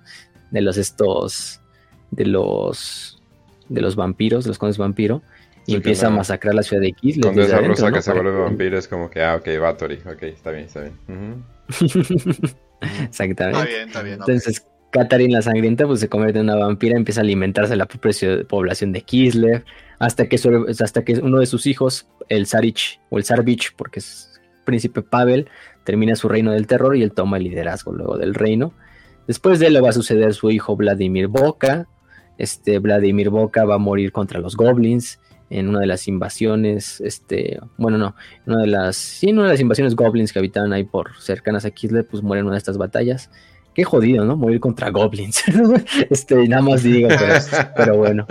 de 0.51 0.61
los 0.61 0.77
estos, 0.77 1.61
de 2.11 2.25
los, 2.25 3.16
de 3.69 3.81
los 3.81 3.95
vampiros, 3.95 4.43
de 4.43 4.49
los 4.49 4.57
condes 4.57 4.77
vampiro, 4.77 5.21
y 5.65 5.75
empieza 5.75 6.07
a 6.07 6.09
masacrar 6.09 6.55
la 6.55 6.63
ciudad 6.63 6.81
de 6.81 6.93
Kislev. 6.93 7.23
Cuando 7.23 7.41
esa 7.43 7.59
rusa 7.59 7.91
que 7.91 8.01
se 8.01 8.13
vuelve 8.13 8.31
vampiro 8.31 8.77
es 8.77 8.87
como 8.87 9.09
que, 9.09 9.21
ah, 9.21 9.35
ok, 9.35 9.47
Bathory, 9.59 9.99
ok, 10.05 10.23
está 10.23 10.51
bien, 10.51 10.65
está 10.65 10.81
bien. 10.81 11.43
Exactamente. 13.03 13.59
Está 13.59 13.69
bien, 13.69 13.87
está 13.87 14.01
bien. 14.01 14.15
Entonces, 14.19 14.65
Katarin 14.91 15.33
la 15.33 15.41
sangrienta 15.41 15.85
pues 15.85 15.99
se 15.99 16.07
convierte 16.07 16.39
en 16.39 16.45
una 16.45 16.55
vampira, 16.55 16.97
empieza 16.97 17.21
a 17.21 17.23
alimentarse 17.23 17.71
de 17.71 17.77
la 17.77 17.87
población 18.47 18.93
de 18.93 19.01
Kislev, 19.01 19.63
hasta 19.99 20.27
que, 20.27 20.37
hasta 20.79 21.03
que 21.03 21.13
uno 21.15 21.39
de 21.39 21.45
sus 21.45 21.65
hijos, 21.65 22.07
el 22.29 22.45
Sarich 22.45 22.99
o 23.09 23.17
el 23.17 23.23
Sarvich, 23.23 23.75
porque 23.75 23.99
es 23.99 24.39
príncipe 24.63 25.01
Pavel, 25.01 25.49
termina 25.83 26.15
su 26.15 26.29
reino 26.29 26.51
del 26.51 26.67
terror 26.67 26.95
y 26.95 27.03
él 27.03 27.13
toma 27.13 27.37
el 27.37 27.43
liderazgo 27.43 27.93
luego 27.93 28.17
del 28.17 28.33
reino. 28.35 28.73
Después 29.27 29.59
de 29.59 29.67
él 29.67 29.73
le 29.73 29.81
va 29.81 29.89
a 29.89 29.93
suceder 29.93 30.33
su 30.33 30.51
hijo 30.51 30.75
Vladimir 30.75 31.27
Boka. 31.27 31.87
Este 32.37 32.79
Vladimir 32.79 33.29
Boka 33.29 33.65
va 33.65 33.75
a 33.75 33.79
morir 33.79 34.11
contra 34.11 34.39
los 34.39 34.55
goblins 34.55 35.19
en 35.49 35.69
una 35.69 35.79
de 35.79 35.87
las 35.87 36.07
invasiones, 36.07 36.99
este, 37.01 37.59
bueno, 37.77 37.97
no, 37.97 38.15
una 38.45 38.61
de 38.61 38.67
las, 38.67 38.97
sí, 38.97 39.29
en 39.29 39.37
una 39.37 39.47
de 39.47 39.53
las 39.53 39.61
invasiones 39.61 39.95
goblins 39.95 40.33
que 40.33 40.39
habitaban 40.39 40.73
ahí 40.73 40.83
por 40.83 41.19
cercanas 41.19 41.65
a 41.65 41.71
Kislev, 41.71 42.05
pues 42.05 42.21
muere 42.21 42.41
en 42.41 42.47
una 42.47 42.55
de 42.55 42.59
estas 42.59 42.77
batallas. 42.77 43.29
Qué 43.73 43.83
jodido, 43.83 44.25
¿no? 44.25 44.35
Morir 44.35 44.59
contra 44.59 44.89
goblins. 44.89 45.43
este, 46.09 46.47
nada 46.47 46.63
más 46.63 46.83
digo, 46.83 47.09
pero, 47.75 47.97
bueno. 47.97 48.25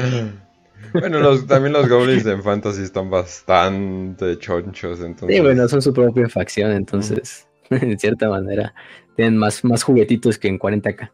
Bueno, 0.92 1.38
también 1.46 1.72
los 1.72 1.88
goblins 1.88 2.26
en 2.26 2.42
fantasy 2.42 2.82
están 2.82 3.08
bastante 3.08 4.38
chonchos, 4.38 5.00
entonces. 5.00 5.36
Sí, 5.36 5.42
bueno, 5.42 5.68
son 5.68 5.80
su 5.80 5.92
propia 5.92 6.28
facción, 6.28 6.72
entonces, 6.72 7.46
en 7.70 7.98
cierta 7.98 8.28
manera, 8.28 8.74
tienen 9.14 9.36
más, 9.36 9.64
más 9.64 9.82
juguetitos 9.82 10.36
que 10.38 10.48
en 10.48 10.58
40k. 10.58 11.10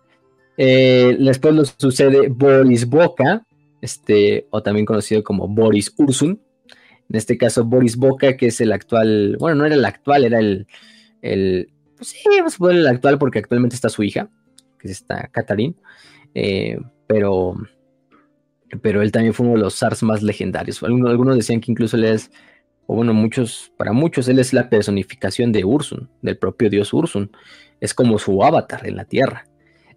Eh, 0.56 1.16
después 1.18 1.54
nos 1.54 1.74
sucede 1.76 2.28
Boris 2.28 2.88
Boca, 2.88 3.44
este, 3.80 4.46
o 4.50 4.62
también 4.62 4.86
conocido 4.86 5.22
como 5.22 5.48
Boris 5.48 5.92
Ursun. 5.96 6.40
En 7.08 7.16
este 7.16 7.36
caso, 7.36 7.64
Boris 7.64 7.96
Boca, 7.96 8.36
que 8.36 8.46
es 8.46 8.60
el 8.60 8.72
actual, 8.72 9.36
bueno, 9.38 9.56
no 9.56 9.66
era 9.66 9.74
el 9.74 9.84
actual, 9.84 10.24
era 10.24 10.38
el, 10.38 10.66
pues 11.96 12.08
sí, 12.08 12.18
vamos 12.38 12.54
a 12.54 12.58
poner 12.58 12.76
el 12.78 12.86
actual 12.86 13.18
porque 13.18 13.38
actualmente 13.38 13.76
está 13.76 13.88
su 13.88 14.02
hija, 14.02 14.28
que 14.78 14.88
es 14.88 14.92
esta 14.92 15.28
Katarín, 15.28 15.76
eh, 16.34 16.78
pero, 17.06 17.54
pero 18.80 19.02
él 19.02 19.12
también 19.12 19.34
fue 19.34 19.46
uno 19.46 19.56
de 19.56 19.62
los 19.62 19.74
SARS 19.74 20.02
más 20.02 20.22
legendarios. 20.22 20.82
Algunos, 20.82 21.10
algunos 21.10 21.36
decían 21.36 21.60
que 21.60 21.70
incluso 21.70 21.96
él 21.96 22.04
es, 22.04 22.30
o 22.86 22.96
bueno, 22.96 23.14
muchos, 23.14 23.72
para 23.76 23.92
muchos, 23.92 24.28
él 24.28 24.38
es 24.38 24.52
la 24.52 24.68
personificación 24.68 25.52
de 25.52 25.64
Ursun, 25.64 26.08
del 26.22 26.38
propio 26.38 26.70
dios 26.70 26.92
Ursun. 26.92 27.30
Es 27.80 27.94
como 27.94 28.18
su 28.18 28.42
avatar 28.42 28.86
en 28.86 28.96
la 28.96 29.04
Tierra. 29.04 29.46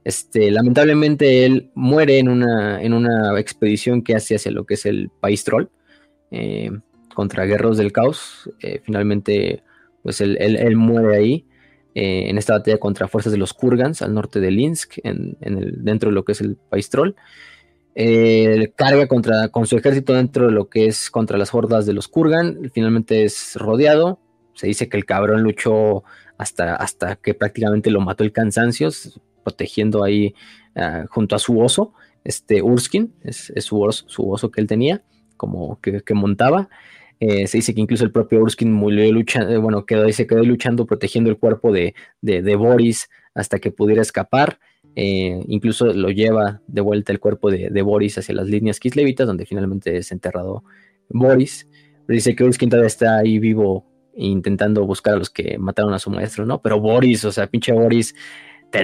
Este, 0.06 0.52
lamentablemente 0.52 1.46
él 1.46 1.72
muere 1.74 2.20
en 2.20 2.30
una, 2.30 2.80
en 2.80 2.94
una 2.94 3.38
expedición 3.40 4.04
que 4.04 4.14
hace 4.16 4.36
hacia 4.36 4.52
lo 4.52 4.64
que 4.64 4.76
es 4.76 4.86
el 4.86 5.10
país 5.10 5.44
troll 5.44 5.70
eh, 6.30 6.70
contra 7.16 7.46
guerreros 7.46 7.78
del 7.78 7.92
caos. 7.92 8.52
Eh, 8.62 8.82
finalmente, 8.86 9.64
pues 10.04 10.22
él, 10.22 10.76
muere 10.76 11.18
ahí 11.18 11.48
eh, 11.96 12.30
en 12.30 12.38
esta 12.38 12.54
batalla 12.54 12.78
contra 12.78 13.08
fuerzas 13.08 13.34
de 13.34 13.40
los 13.40 13.54
Kurgans 13.54 14.04
al 14.04 14.14
norte 14.14 14.40
de 14.40 14.52
Linsk, 14.52 15.00
en, 15.04 15.38
el, 15.42 15.84
dentro 15.84 16.12
de 16.12 16.14
lo 16.14 16.24
que 16.24 16.34
es 16.34 16.42
el 16.42 16.56
país 16.56 16.88
troll. 16.92 17.16
carga 18.76 19.08
contra, 19.08 19.48
con 19.50 19.66
su 19.66 19.76
ejército 19.76 20.14
dentro 20.14 20.46
de 20.46 20.52
lo 20.52 20.70
que 20.70 20.86
es 20.86 21.10
contra 21.10 21.40
las 21.40 21.52
hordas 21.56 21.88
de 21.88 21.94
los 21.94 22.08
Kurgan. 22.08 22.70
Finalmente 22.76 23.24
es 23.24 23.56
rodeado. 23.56 24.20
Se 24.54 24.68
dice 24.68 24.88
que 24.88 24.98
el 24.98 25.06
cabrón 25.06 25.42
luchó 25.42 26.04
hasta, 26.38 26.76
hasta 26.76 27.16
que 27.16 27.34
prácticamente 27.34 27.90
lo 27.90 28.02
mató 28.02 28.24
el 28.24 28.32
cansancio 28.32 28.92
protegiendo 29.46 30.04
ahí 30.04 30.36
ah, 30.76 31.06
junto 31.10 31.36
a 31.36 31.40
su 31.40 31.58
oso, 31.62 31.94
este 32.26 32.62
Urskin, 32.62 33.14
es, 33.24 33.54
su, 33.60 33.80
oso, 33.82 34.52
que 34.52 34.60
él 34.60 34.68
tenía, 34.68 35.04
como 35.38 35.80
que, 35.80 36.14
montaba. 36.14 36.68
Eh, 37.22 37.48
se 37.48 37.60
dice 37.60 37.74
que 37.74 37.80
incluso 37.80 38.04
el 38.04 38.12
propio 38.12 38.42
Urskin 38.42 38.74
murió 38.74 39.10
luchando, 39.14 39.54
eh, 39.54 39.58
bueno, 39.58 39.86
quedó, 39.86 40.12
se 40.12 40.28
quedó 40.28 40.44
luchando, 40.44 40.86
protegiendo 40.86 41.30
el 41.30 41.38
cuerpo 41.38 41.72
de, 41.72 41.94
Boris 42.58 43.08
hasta 43.34 43.60
que 43.60 43.72
pudiera 43.72 44.02
escapar. 44.02 44.60
Eh, 44.98 45.42
incluso 45.48 45.94
lo 45.94 46.10
lleva 46.10 46.62
de 46.68 46.82
vuelta 46.82 47.12
el 47.12 47.20
cuerpo 47.20 47.52
de, 47.52 47.82
Boris 47.84 48.18
hacia 48.18 48.36
las 48.36 48.48
líneas 48.48 48.80
kislevitas, 48.80 49.28
donde 49.28 49.46
finalmente 49.46 49.96
es 49.96 50.12
enterrado 50.12 50.64
Boris. 51.10 51.70
dice 52.08 52.36
que 52.36 52.44
Urskin 52.44 52.70
todavía 52.70 52.88
está 52.88 53.18
ahí 53.18 53.40
vivo 53.40 53.86
intentando 54.16 54.86
buscar 54.86 55.16
a 55.16 55.18
los 55.18 55.30
que 55.30 55.58
mataron 55.58 55.94
a 55.94 56.00
su 56.00 56.10
maestro, 56.10 56.46
¿no? 56.46 56.62
Pero 56.62 56.80
Boris, 56.80 57.26
o 57.26 57.32
sea, 57.32 57.48
pinche 57.48 57.72
Boris, 57.74 58.16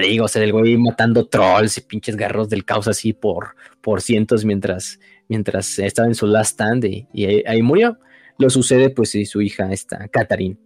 digo, 0.00 0.24
o 0.24 0.28
sea, 0.28 0.42
el 0.42 0.52
güey 0.52 0.76
matando 0.78 1.26
trolls 1.26 1.76
y 1.76 1.82
pinches 1.82 2.16
garros 2.16 2.48
del 2.48 2.64
caos 2.64 2.88
así 2.88 3.12
por, 3.12 3.56
por 3.80 4.00
cientos 4.00 4.44
mientras, 4.44 4.98
mientras 5.28 5.78
estaba 5.78 6.08
en 6.08 6.14
su 6.14 6.26
last 6.26 6.52
stand 6.52 6.84
y, 6.84 7.06
ahí, 7.46 7.62
murió. 7.62 7.98
Lo 8.38 8.48
sucede 8.48 8.88
pues 8.88 9.14
y 9.14 9.26
su 9.26 9.42
hija, 9.42 9.70
esta 9.70 10.08
Catherine, 10.08 10.56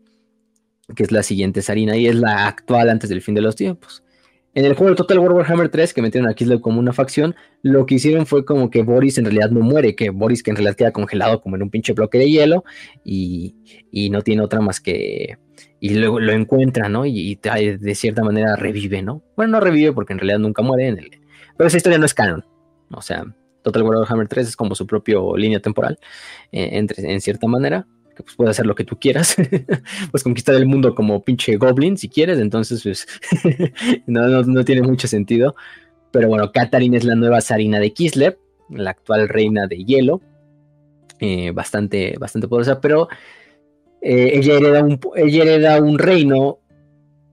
que 0.94 1.02
es 1.02 1.10
la 1.10 1.24
siguiente 1.24 1.60
Sarina 1.60 1.96
y 1.96 2.06
es 2.06 2.14
la 2.14 2.46
actual 2.46 2.88
antes 2.88 3.10
del 3.10 3.20
fin 3.20 3.34
de 3.34 3.40
los 3.40 3.56
tiempos. 3.56 4.04
En 4.56 4.64
el 4.64 4.72
juego 4.72 4.88
de 4.88 4.96
Total 4.96 5.18
War 5.18 5.32
Warhammer 5.32 5.68
3, 5.68 5.92
que 5.92 6.00
metieron 6.00 6.30
a 6.30 6.32
Kislev 6.32 6.62
como 6.62 6.80
una 6.80 6.94
facción, 6.94 7.36
lo 7.60 7.84
que 7.84 7.96
hicieron 7.96 8.24
fue 8.24 8.46
como 8.46 8.70
que 8.70 8.82
Boris 8.82 9.18
en 9.18 9.26
realidad 9.26 9.50
no 9.50 9.60
muere, 9.60 9.94
que 9.94 10.08
Boris 10.08 10.42
que 10.42 10.48
en 10.48 10.56
realidad 10.56 10.74
queda 10.74 10.92
congelado 10.92 11.42
como 11.42 11.56
en 11.56 11.62
un 11.64 11.68
pinche 11.68 11.92
bloque 11.92 12.16
de 12.16 12.30
hielo 12.30 12.64
y, 13.04 13.54
no 14.10 14.22
tiene 14.22 14.40
otra 14.40 14.62
más 14.62 14.80
que... 14.80 15.36
Y 15.78 15.90
luego 15.96 16.20
lo 16.20 16.32
encuentra, 16.32 16.88
¿no? 16.88 17.04
Y, 17.04 17.34
de 17.34 17.94
cierta 17.94 18.24
manera 18.24 18.56
revive, 18.56 19.02
¿no? 19.02 19.22
Bueno, 19.36 19.52
no 19.52 19.60
revive 19.60 19.92
porque 19.92 20.14
en 20.14 20.20
realidad 20.20 20.38
nunca 20.38 20.62
muere, 20.62 20.88
en 20.88 20.98
el, 21.00 21.10
pero 21.58 21.68
esa 21.68 21.76
historia 21.76 21.98
no 21.98 22.06
es 22.06 22.14
canon. 22.14 22.42
O 22.92 23.02
sea, 23.02 23.26
Total 23.62 23.82
War 23.82 23.98
Warhammer 23.98 24.26
3 24.26 24.48
es 24.48 24.56
como 24.56 24.74
su 24.74 24.86
propio 24.86 25.36
línea 25.36 25.60
temporal, 25.60 25.98
eh, 26.50 26.70
entre, 26.72 27.12
en 27.12 27.20
cierta 27.20 27.46
manera 27.46 27.86
que 28.16 28.22
pues 28.22 28.34
puede 28.34 28.50
hacer 28.50 28.66
lo 28.66 28.74
que 28.74 28.84
tú 28.84 28.98
quieras, 28.98 29.36
pues 30.10 30.22
conquistar 30.22 30.54
el 30.54 30.66
mundo 30.66 30.94
como 30.94 31.22
pinche 31.22 31.56
goblin 31.56 31.98
si 31.98 32.08
quieres, 32.08 32.38
entonces 32.38 32.82
pues 32.82 33.06
no, 34.06 34.64
tiene 34.64 34.82
mucho 34.82 35.06
sentido. 35.06 35.54
Pero 36.10 36.28
bueno, 36.28 36.50
Katarin 36.50 36.94
es 36.94 37.04
la 37.04 37.14
nueva 37.14 37.42
zarina 37.42 37.78
de 37.78 37.92
Kislev, 37.92 38.38
la 38.70 38.90
actual 38.90 39.28
reina 39.28 39.66
de 39.66 39.84
hielo, 39.84 40.22
eh, 41.20 41.50
bastante, 41.50 42.14
bastante 42.18 42.48
poderosa, 42.48 42.80
pero 42.80 43.08
eh, 44.00 44.30
ella, 44.34 44.54
hereda 44.54 44.82
un, 44.82 44.98
ella 45.14 45.42
hereda 45.42 45.82
un 45.82 45.98
reino 45.98 46.58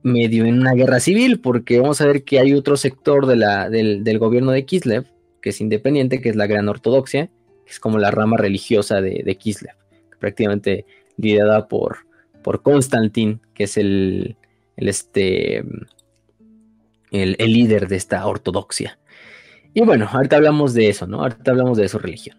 medio 0.01 0.43
en 0.43 0.59
una 0.59 0.73
guerra 0.73 0.99
civil, 0.99 1.39
porque 1.39 1.79
vamos 1.79 2.01
a 2.01 2.07
ver 2.07 2.25
que 2.25 2.39
hay 2.39 2.53
otro 2.53 2.75
sector 2.75 3.25
de 3.25 3.37
la, 3.37 3.69
del, 3.69 4.19
gobierno 4.19 4.51
de 4.51 4.65
Kislev, 4.65 5.05
que 5.41 5.51
es 5.51 5.61
independiente, 5.61 6.19
que 6.19 6.27
es 6.27 6.35
la 6.35 6.47
Gran 6.47 6.67
Ortodoxia, 6.67 7.27
que 7.65 7.71
es 7.71 7.79
como 7.79 7.99
la 7.99 8.11
rama 8.11 8.35
religiosa 8.35 8.99
de 8.99 9.37
Kislev 9.37 9.82
prácticamente 10.23 10.85
liderada 11.17 11.67
por, 11.67 11.97
por 12.43 12.63
que 12.63 13.63
es 13.65 13.75
el, 13.75 14.37
este, 14.77 15.65
el, 17.11 17.35
líder 17.37 17.89
de 17.89 17.97
esta 17.97 18.25
ortodoxia. 18.25 18.97
Y 19.73 19.81
bueno, 19.81 20.07
ahorita 20.09 20.37
hablamos 20.37 20.73
de 20.73 20.87
eso, 20.87 21.07
¿no? 21.07 21.23
Ahorita 21.23 21.51
hablamos 21.51 21.77
de 21.77 21.89
su 21.89 21.99
religión. 21.99 22.37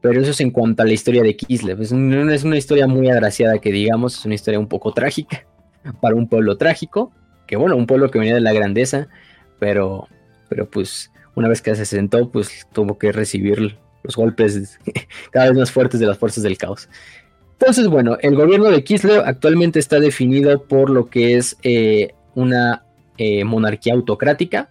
Pero 0.00 0.18
eso 0.18 0.30
es 0.30 0.40
en 0.40 0.50
cuanto 0.50 0.82
a 0.82 0.86
la 0.86 0.94
historia 0.94 1.22
de 1.22 1.36
Kislev. 1.36 1.82
Es, 1.82 1.92
es 1.92 2.44
una 2.44 2.56
historia 2.56 2.86
muy 2.86 3.10
agraciada 3.10 3.58
que 3.58 3.70
digamos, 3.70 4.18
es 4.18 4.24
una 4.24 4.36
historia 4.36 4.58
un 4.58 4.68
poco 4.68 4.94
trágica 4.94 5.46
para 6.00 6.14
un 6.14 6.26
pueblo 6.26 6.56
trágico, 6.56 7.12
que 7.46 7.56
bueno, 7.56 7.76
un 7.76 7.86
pueblo 7.86 8.10
que 8.10 8.18
venía 8.18 8.34
de 8.34 8.40
la 8.40 8.54
grandeza, 8.54 9.08
pero, 9.58 10.08
pero 10.48 10.70
pues 10.70 11.12
una 11.34 11.48
vez 11.48 11.60
que 11.60 11.74
se 11.74 11.84
sentó, 11.84 12.30
pues 12.30 12.66
tuvo 12.72 12.96
que 12.96 13.12
recibir 13.12 13.76
los 14.02 14.16
golpes 14.16 14.78
cada 15.30 15.48
vez 15.50 15.58
más 15.58 15.70
fuertes 15.70 16.00
de 16.00 16.06
las 16.06 16.18
fuerzas 16.18 16.42
del 16.42 16.58
caos. 16.58 16.88
Entonces, 17.60 17.88
bueno, 17.88 18.16
el 18.22 18.36
gobierno 18.36 18.70
de 18.70 18.82
Kislev 18.82 19.22
actualmente 19.24 19.78
está 19.78 20.00
definido 20.00 20.62
por 20.62 20.88
lo 20.88 21.10
que 21.10 21.36
es 21.36 21.58
eh, 21.62 22.14
una 22.34 22.84
eh, 23.18 23.44
monarquía 23.44 23.92
autocrática 23.92 24.70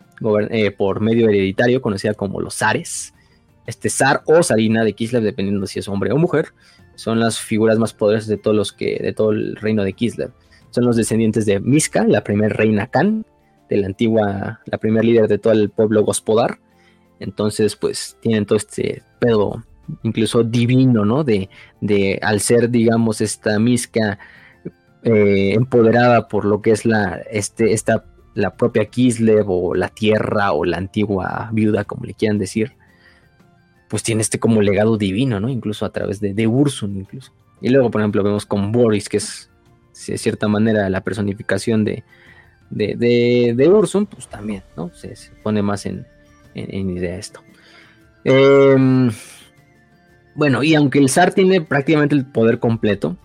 eh, 0.50 0.72
por 0.72 1.00
medio 1.00 1.30
hereditario, 1.30 1.84
conocida 1.84 2.15
como 2.15 2.42
los 2.42 2.56
zares. 2.56 3.13
Este 3.68 3.92
zar 3.92 4.24
o 4.26 4.42
zarina 4.42 4.84
de 4.84 4.94
Kislev, 4.94 5.22
dependiendo 5.22 5.68
si 5.68 5.78
es 5.78 5.88
hombre 5.88 6.12
o 6.12 6.18
mujer, 6.18 6.48
son 6.96 7.20
las 7.20 7.39
figuras 7.39 7.78
más 7.78 7.94
poderosas 7.94 8.28
de 8.28 8.38
todos 8.38 8.58
los 8.58 8.74
que 8.74 8.98
de 8.98 9.13
todo 9.13 9.32
el 9.32 9.56
reino 9.56 9.84
de 9.84 9.94
Kislev. 9.94 10.32
Son 10.72 10.84
los 10.84 10.96
descendientes 10.96 11.46
de 11.46 11.60
Miska, 11.60 12.06
la 12.08 12.24
primera 12.24 12.54
reina 12.56 12.88
Khan, 12.88 13.24
de 13.70 13.78
la 13.78 13.86
antigua, 13.86 14.62
la 14.65 14.78
primer 14.80 15.06
líder 15.06 15.28
de 15.28 15.38
todo 15.38 15.54
el 15.54 15.70
pueblo 15.70 16.04
Gospodar. 16.04 16.60
Entonces, 17.19 17.75
pues 17.75 18.17
tienen 18.21 18.45
todo 18.45 18.58
este 18.58 19.03
pedo 19.19 19.63
incluso 20.03 20.43
divino, 20.43 21.05
¿no? 21.05 21.23
De, 21.23 21.49
de 21.82 22.19
al 22.21 22.39
ser, 22.39 22.69
digamos, 22.69 23.21
esta 23.21 23.60
misca 23.60 24.19
eh, 25.03 25.53
empoderada 25.53 26.27
por 26.27 26.45
lo 26.45 26.62
que 26.62 26.71
es 26.71 26.86
la, 26.86 27.21
este, 27.32 27.73
esta, 27.73 28.05
la 28.36 28.55
propia 28.55 28.86
Kislev 28.86 29.49
o 29.49 29.75
la 29.75 29.89
tierra 29.89 30.51
o 30.51 30.65
la 30.65 30.77
antigua 30.77 31.49
viuda, 31.51 31.86
como 31.86 32.05
le 32.05 32.13
quieran 32.13 32.38
decir, 32.38 32.73
pues 33.89 34.03
tiene 34.03 34.21
este 34.21 34.39
como 34.39 34.62
legado 34.62 34.97
divino, 34.97 35.39
¿no? 35.39 35.49
Incluso 35.49 35.86
a 35.86 35.91
través 35.91 36.19
de, 36.19 36.34
de 36.34 36.47
Ursun, 36.47 36.97
incluso. 36.97 37.32
Y 37.62 37.69
luego, 37.69 37.89
por 37.91 38.01
ejemplo, 38.01 38.23
vemos 38.23 38.45
con 38.45 38.71
Boris, 38.71 39.10
que 39.10 39.17
es 39.17 39.49
de 40.08 40.17
cierta 40.17 40.47
manera 40.47 40.89
la 40.89 41.01
personificación 41.01 41.84
de, 41.84 42.03
de, 42.69 43.53
de, 43.55 43.69
Ursun, 43.69 44.05
pues 44.05 44.27
también, 44.27 44.63
¿no? 44.77 44.93
Se, 44.93 45.15
se 45.15 45.32
pone 45.43 45.62
más 45.62 45.86
en, 45.86 46.05
en, 46.67 46.89
idea 46.89 47.17
esto. 47.17 47.41
Em, 48.24 49.12
bueno, 50.36 50.63
y 50.63 50.76
aunque 50.76 51.00
el 51.00 51.10
zar 51.10 51.34
tiene 51.34 51.62
prácticamente 51.62 52.15
el 52.15 52.26
poder 52.26 52.60
completo, 52.60 53.17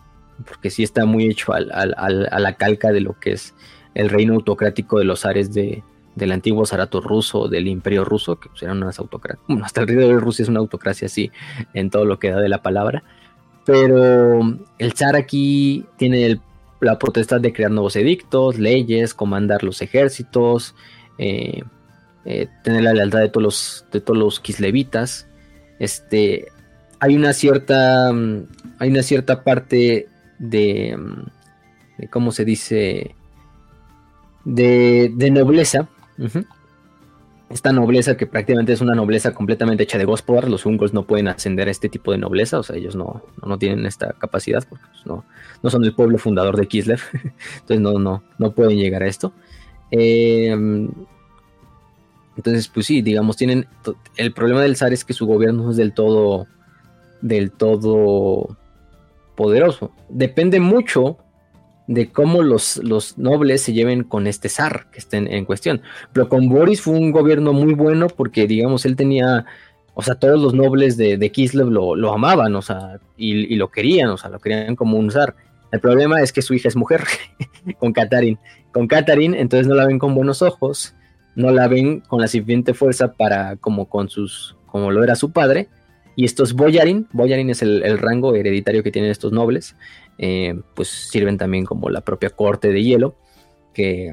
porque 0.46 0.70
sí 0.70 0.82
está 0.82 1.04
muy 1.04 1.26
hecho 1.26 1.52
a 1.52 1.60
la 1.60 2.54
calca 2.54 2.92
de 2.92 3.00
lo 3.00 3.18
que 3.18 3.32
es 3.32 3.54
el 3.94 4.08
reino 4.08 4.34
autocrático 4.34 4.98
de 4.98 5.04
los 5.04 5.20
zares 5.20 5.54
de, 5.54 5.82
del 6.14 6.32
antiguo 6.32 6.66
zarato 6.66 7.00
ruso, 7.00 7.48
del 7.48 7.68
imperio 7.68 8.04
ruso, 8.04 8.38
que 8.38 8.48
pues, 8.48 8.62
eran 8.62 8.82
unas 8.82 8.98
autocracias. 8.98 9.44
Bueno, 9.48 9.64
hasta 9.64 9.80
el 9.80 9.88
río 9.88 10.00
de 10.00 10.14
Rusia 10.14 10.42
es 10.42 10.48
una 10.48 10.60
autocracia 10.60 11.06
así, 11.06 11.30
en 11.72 11.90
todo 11.90 12.04
lo 12.04 12.18
que 12.18 12.30
da 12.30 12.40
de 12.40 12.48
la 12.48 12.62
palabra. 12.62 13.02
Pero 13.64 14.40
el 14.78 14.92
zar 14.92 15.16
aquí 15.16 15.86
tiene 15.96 16.40
la 16.80 16.98
potestad 16.98 17.40
de 17.40 17.52
crear 17.52 17.70
nuevos 17.70 17.96
edictos, 17.96 18.58
leyes, 18.58 19.14
comandar 19.14 19.64
los 19.64 19.80
ejércitos, 19.80 20.74
eh, 21.18 21.62
eh, 22.24 22.48
tener 22.62 22.82
la 22.82 22.94
lealtad 22.94 23.20
de 23.20 23.28
todos 23.28 23.42
los, 23.42 23.86
de 23.92 24.00
todos 24.00 24.18
los 24.18 24.40
kislevitas. 24.40 25.26
Este, 25.78 26.46
hay 26.98 27.16
una 27.16 27.34
cierta, 27.34 28.12
mm, 28.12 28.46
hay 28.78 28.90
una 28.90 29.02
cierta 29.02 29.44
parte 29.44 30.08
de, 30.38 30.96
mm, 30.96 31.26
de 31.98 32.08
¿cómo 32.08 32.32
se 32.32 32.44
dice? 32.44 33.14
De, 34.44 35.12
de 35.14 35.30
nobleza. 35.30 35.88
Esta 37.50 37.72
nobleza 37.72 38.16
que 38.16 38.26
prácticamente 38.26 38.72
es 38.72 38.80
una 38.80 38.94
nobleza 38.94 39.34
completamente 39.34 39.82
hecha 39.82 39.98
de 39.98 40.06
Gospodar, 40.06 40.48
los 40.48 40.64
Ungols 40.64 40.94
no 40.94 41.06
pueden 41.06 41.28
ascender 41.28 41.68
a 41.68 41.70
este 41.70 41.88
tipo 41.88 42.10
de 42.10 42.18
nobleza, 42.18 42.58
o 42.58 42.62
sea, 42.62 42.76
ellos 42.76 42.96
no, 42.96 43.22
no, 43.44 43.58
tienen 43.58 43.84
esta 43.84 44.12
capacidad 44.14 44.64
porque 44.68 44.84
pues, 44.90 45.06
no, 45.06 45.24
no 45.62 45.70
son 45.70 45.84
el 45.84 45.94
pueblo 45.94 46.18
fundador 46.18 46.56
de 46.56 46.66
Kislev, 46.66 47.00
entonces 47.12 47.80
no, 47.80 47.98
no, 47.98 48.22
no 48.38 48.52
pueden 48.52 48.78
llegar 48.78 49.02
a 49.02 49.08
esto. 49.08 49.32
Eh, 49.90 50.56
entonces, 52.36 52.68
pues 52.68 52.86
sí, 52.86 53.02
digamos, 53.02 53.36
tienen. 53.36 53.66
El 54.16 54.32
problema 54.32 54.62
del 54.62 54.76
zar 54.76 54.92
es 54.92 55.04
que 55.04 55.12
su 55.12 55.26
gobierno 55.26 55.64
no 55.64 55.70
es 55.70 55.76
del 55.76 55.92
todo. 55.92 56.46
del 57.20 57.52
todo 57.52 58.56
poderoso. 59.36 59.92
Depende 60.08 60.60
mucho 60.60 61.18
de 61.86 62.10
cómo 62.10 62.42
los, 62.42 62.78
los 62.78 63.18
nobles 63.18 63.60
se 63.60 63.72
lleven 63.72 64.04
con 64.04 64.26
este 64.26 64.48
zar 64.48 64.86
que 64.90 64.98
está 64.98 65.16
en, 65.18 65.44
cuestión. 65.44 65.82
Pero 66.12 66.28
con 66.28 66.48
Boris 66.48 66.80
fue 66.80 66.94
un 66.94 67.12
gobierno 67.12 67.52
muy 67.52 67.74
bueno 67.74 68.08
porque, 68.08 68.46
digamos, 68.46 68.84
él 68.84 68.96
tenía. 68.96 69.46
O 69.96 70.02
sea, 70.02 70.16
todos 70.16 70.40
los 70.40 70.54
nobles 70.54 70.96
de, 70.96 71.16
de 71.16 71.30
Kislev 71.30 71.70
lo, 71.70 72.12
amaban, 72.12 72.56
o 72.56 72.62
sea, 72.62 72.98
y, 73.16 73.52
y, 73.52 73.54
lo 73.54 73.70
querían, 73.70 74.10
o 74.10 74.16
sea, 74.16 74.28
lo 74.28 74.40
querían 74.40 74.74
como 74.74 74.98
un 74.98 75.12
zar. 75.12 75.36
El 75.70 75.78
problema 75.78 76.20
es 76.20 76.32
que 76.32 76.42
su 76.42 76.52
hija 76.52 76.66
es 76.66 76.74
mujer, 76.74 77.04
con 77.78 77.92
Katarin. 77.92 78.38
Con 78.72 78.88
Katarin, 78.88 79.36
entonces 79.36 79.68
no 79.68 79.76
la 79.76 79.86
ven 79.86 80.00
con 80.00 80.16
buenos 80.16 80.42
ojos 80.42 80.96
no 81.36 81.50
la 81.50 81.68
ven 81.68 82.00
con 82.00 82.20
la 82.20 82.28
suficiente 82.28 82.74
fuerza 82.74 83.12
para 83.12 83.56
como 83.56 83.88
con 83.88 84.08
sus 84.08 84.56
como 84.66 84.90
lo 84.90 85.04
era 85.04 85.14
su 85.14 85.32
padre. 85.32 85.68
Y 86.16 86.24
estos 86.24 86.52
boyarin 86.54 87.08
boyarin 87.12 87.50
es 87.50 87.62
el, 87.62 87.98
rango 87.98 88.34
hereditario 88.34 88.82
que 88.82 88.92
tienen 88.92 89.10
estos 89.10 89.32
nobles 89.32 89.76
eh, 90.18 90.60
pues 90.74 90.88
sirven 90.88 91.38
también 91.38 91.64
como 91.64 91.90
la 91.90 92.02
propia 92.02 92.30
corte 92.30 92.68
de 92.68 92.84
hielo 92.84 93.16
que, 93.72 94.12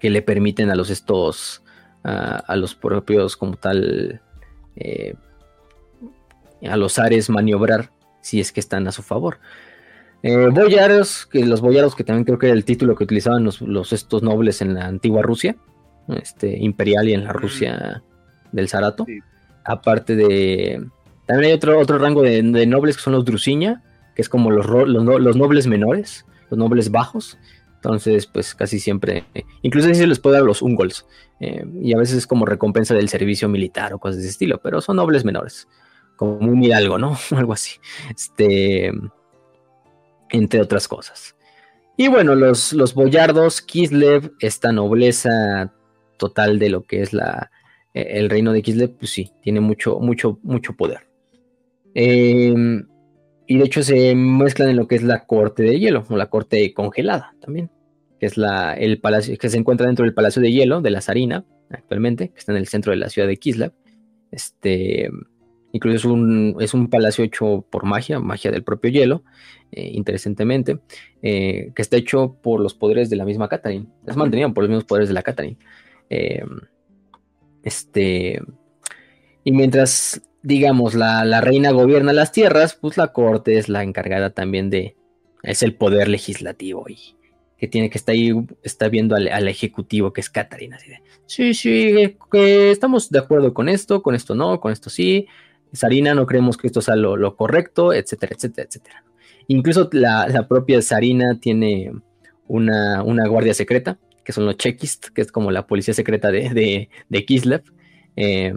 que 0.00 0.08
le 0.08 0.22
permiten 0.22 0.70
a 0.70 0.74
los 0.74 0.88
estos 0.88 1.62
a, 2.04 2.56
los 2.56 2.74
propios 2.74 3.36
como 3.36 3.56
tal 3.56 4.22
eh, 4.76 5.14
a 6.66 6.76
los 6.76 6.98
ares 6.98 7.28
maniobrar 7.28 7.90
si 8.20 8.40
es 8.40 8.52
que 8.52 8.60
están 8.60 8.86
a 8.88 8.92
su 8.92 9.02
favor. 9.02 9.38
Eh, 10.22 10.48
boyaros, 10.50 11.26
que 11.26 11.44
los 11.44 11.60
boyaros 11.60 11.94
que 11.94 12.04
también 12.04 12.24
creo 12.24 12.38
que 12.38 12.46
era 12.46 12.54
el 12.54 12.64
título 12.64 12.96
que 12.96 13.04
utilizaban 13.04 13.44
los, 13.44 13.60
los 13.60 13.92
estos 13.92 14.22
nobles 14.22 14.60
en 14.62 14.74
la 14.74 14.86
antigua 14.86 15.22
Rusia, 15.22 15.56
este, 16.16 16.56
imperial 16.58 17.08
y 17.08 17.14
en 17.14 17.24
la 17.24 17.32
Rusia 17.32 18.02
del 18.52 18.68
Zarato. 18.68 19.06
Aparte 19.64 20.16
de... 20.16 20.84
También 21.26 21.50
hay 21.50 21.56
otro, 21.56 21.78
otro 21.78 21.98
rango 21.98 22.22
de, 22.22 22.42
nobles 22.42 22.96
que 22.96 23.02
son 23.02 23.12
los 23.12 23.24
Drusiña, 23.24 23.82
que 24.14 24.22
es 24.22 24.28
como 24.28 24.50
los, 24.50 24.66
los, 24.66 25.36
nobles 25.36 25.66
menores, 25.66 26.24
los 26.50 26.58
nobles 26.58 26.90
bajos. 26.90 27.38
Entonces, 27.74 28.26
pues 28.26 28.54
casi 28.54 28.80
siempre, 28.80 29.24
incluso 29.62 29.88
si 29.88 29.94
se 29.94 30.06
les 30.06 30.18
puede 30.18 30.36
dar 30.36 30.44
los 30.44 30.62
ungols, 30.62 31.06
eh, 31.38 31.64
y 31.82 31.94
a 31.94 31.98
veces 31.98 32.16
es 32.16 32.26
como 32.26 32.46
recompensa 32.46 32.94
del 32.94 33.08
servicio 33.08 33.48
militar 33.48 33.92
o 33.92 33.98
cosas 33.98 34.16
de 34.16 34.22
ese 34.22 34.30
estilo, 34.30 34.58
pero 34.62 34.80
son 34.80 34.96
nobles 34.96 35.24
menores, 35.24 35.68
como 36.16 36.38
un 36.38 36.64
hidalgo, 36.64 36.98
¿no? 36.98 37.16
Algo 37.36 37.52
así. 37.52 37.72
Este, 38.10 38.90
entre 40.30 40.60
otras 40.60 40.88
cosas. 40.88 41.36
Y 41.96 42.08
bueno, 42.08 42.34
los, 42.34 42.72
los 42.72 42.94
boyardos, 42.94 43.60
Kislev, 43.60 44.32
esta 44.40 44.72
nobleza 44.72 45.72
total 46.18 46.58
de 46.58 46.68
lo 46.68 46.82
que 46.82 47.00
es 47.00 47.12
la, 47.14 47.50
e, 47.94 48.18
el 48.18 48.28
reino 48.28 48.52
de 48.52 48.62
Kislev, 48.62 48.96
pues 48.98 49.10
sí, 49.10 49.30
tiene 49.42 49.60
mucho, 49.60 49.98
mucho, 50.00 50.38
mucho 50.42 50.74
poder. 50.74 51.08
Em, 51.94 52.86
y 53.46 53.58
de 53.58 53.64
hecho 53.64 53.82
se 53.82 54.14
mezclan 54.14 54.68
en 54.68 54.76
lo 54.76 54.86
que 54.86 54.96
es 54.96 55.02
la 55.02 55.24
corte 55.24 55.62
de 55.62 55.78
hielo, 55.80 56.04
o 56.08 56.16
la 56.16 56.26
corte 56.26 56.74
congelada 56.74 57.34
también, 57.40 57.70
que 58.20 58.26
es 58.26 58.36
la, 58.36 58.74
el 58.74 59.00
palacio 59.00 59.36
que 59.38 59.48
se 59.48 59.56
encuentra 59.56 59.86
dentro 59.86 60.04
del 60.04 60.14
palacio 60.14 60.42
de 60.42 60.52
hielo 60.52 60.80
de 60.82 60.90
la 60.90 61.00
Sarina, 61.00 61.44
actualmente, 61.70 62.28
que 62.30 62.38
está 62.38 62.52
en 62.52 62.58
el 62.58 62.68
centro 62.68 62.92
de 62.92 62.98
la 62.98 63.08
ciudad 63.08 63.28
de 63.28 63.36
Kislev. 63.36 63.72
Este, 64.30 65.10
incluso 65.72 65.96
es 65.96 66.04
un, 66.04 66.56
es 66.60 66.74
un 66.74 66.88
palacio 66.88 67.24
hecho 67.24 67.66
por 67.70 67.84
magia, 67.84 68.20
magia 68.20 68.50
del 68.50 68.64
propio 68.64 68.90
hielo, 68.90 69.22
eh, 69.72 69.90
interesantemente, 69.94 70.78
eh, 71.22 71.72
que 71.74 71.82
está 71.82 71.96
hecho 71.96 72.36
por 72.42 72.60
los 72.60 72.74
poderes 72.74 73.10
de 73.10 73.16
la 73.16 73.24
misma 73.24 73.48
Catherine. 73.48 73.86
Es 74.06 74.16
mantenido 74.16 74.52
por 74.52 74.64
los 74.64 74.70
mismos 74.70 74.84
poderes 74.84 75.08
de 75.08 75.14
la 75.14 75.22
Catherine. 75.22 75.58
Eh, 76.10 76.44
este, 77.62 78.40
y 79.44 79.52
mientras, 79.52 80.22
digamos, 80.42 80.94
la, 80.94 81.40
reina 81.40 81.70
gobierna 81.70 82.12
las 82.12 82.32
tierras, 82.32 82.74
pues 82.74 82.96
la 82.96 83.12
corte 83.12 83.58
es 83.58 83.68
la 83.68 83.82
encargada 83.82 84.30
también 84.30 84.70
de, 84.70 84.96
es 85.42 85.62
el 85.62 85.74
poder 85.74 86.08
legislativo 86.08 86.86
y 86.88 87.16
que 87.58 87.66
tiene 87.66 87.90
que 87.90 87.98
estar 87.98 88.12
ahí, 88.12 88.32
está 88.62 88.88
viendo 88.88 89.16
al, 89.16 89.48
ejecutivo 89.48 90.12
que 90.12 90.20
es 90.20 90.30
Catarina, 90.30 90.78
sí, 91.26 91.54
sí, 91.54 92.16
que 92.30 92.70
estamos 92.70 93.10
de 93.10 93.18
acuerdo 93.18 93.52
con 93.52 93.68
esto, 93.68 94.00
con 94.00 94.14
esto 94.14 94.36
no, 94.36 94.60
con 94.60 94.70
esto 94.70 94.90
sí, 94.90 95.26
Sarina 95.72 96.14
no 96.14 96.24
creemos 96.24 96.56
que 96.56 96.68
esto 96.68 96.80
sea 96.80 96.94
lo, 96.94 97.36
correcto, 97.36 97.92
etcétera, 97.92 98.34
etcétera, 98.36 98.66
etcétera. 98.68 99.04
Incluso 99.48 99.88
la, 99.92 100.46
propia 100.48 100.80
Sarina 100.82 101.38
tiene 101.40 101.92
una, 102.46 103.02
una 103.02 103.26
guardia 103.26 103.54
secreta 103.54 103.98
que 104.28 104.34
son 104.34 104.44
los 104.44 104.58
Chekist, 104.58 105.06
que 105.06 105.22
es 105.22 105.32
como 105.32 105.50
la 105.50 105.66
policía 105.66 105.94
secreta 105.94 106.30
de, 106.30 106.90
de, 107.08 107.24
Kislev, 107.24 107.62
eh, 108.14 108.52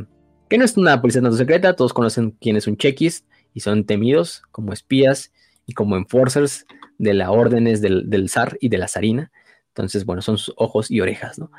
que 0.50 0.58
no 0.58 0.66
es 0.66 0.76
una 0.76 1.00
policía 1.00 1.22
tanto 1.22 1.38
secreta, 1.38 1.78
todos 1.78 1.94
conocen 1.94 2.32
quién 2.42 2.58
es 2.58 2.68
un 2.68 2.76
Chekist 2.76 3.26
y 3.54 3.62
son 3.62 3.86
temidos 3.86 4.44
como 4.52 4.74
espías 4.74 5.32
y 5.66 5.72
como 5.72 5.96
enforcers 5.96 6.66
de 6.98 7.14
las 7.14 7.30
órdenes 7.30 7.80
del, 7.80 8.10
del 8.10 8.28
zar 8.28 8.58
y 8.60 8.68
de 8.68 8.80
la 8.80 8.90
zarina. 8.90 9.32
Entonces, 9.70 10.04
bueno, 10.04 10.22
son 10.22 10.38
sus 10.38 10.54
ojos 10.58 10.92
y 10.92 11.00
orejas, 11.00 11.40
¿no? 11.40 11.54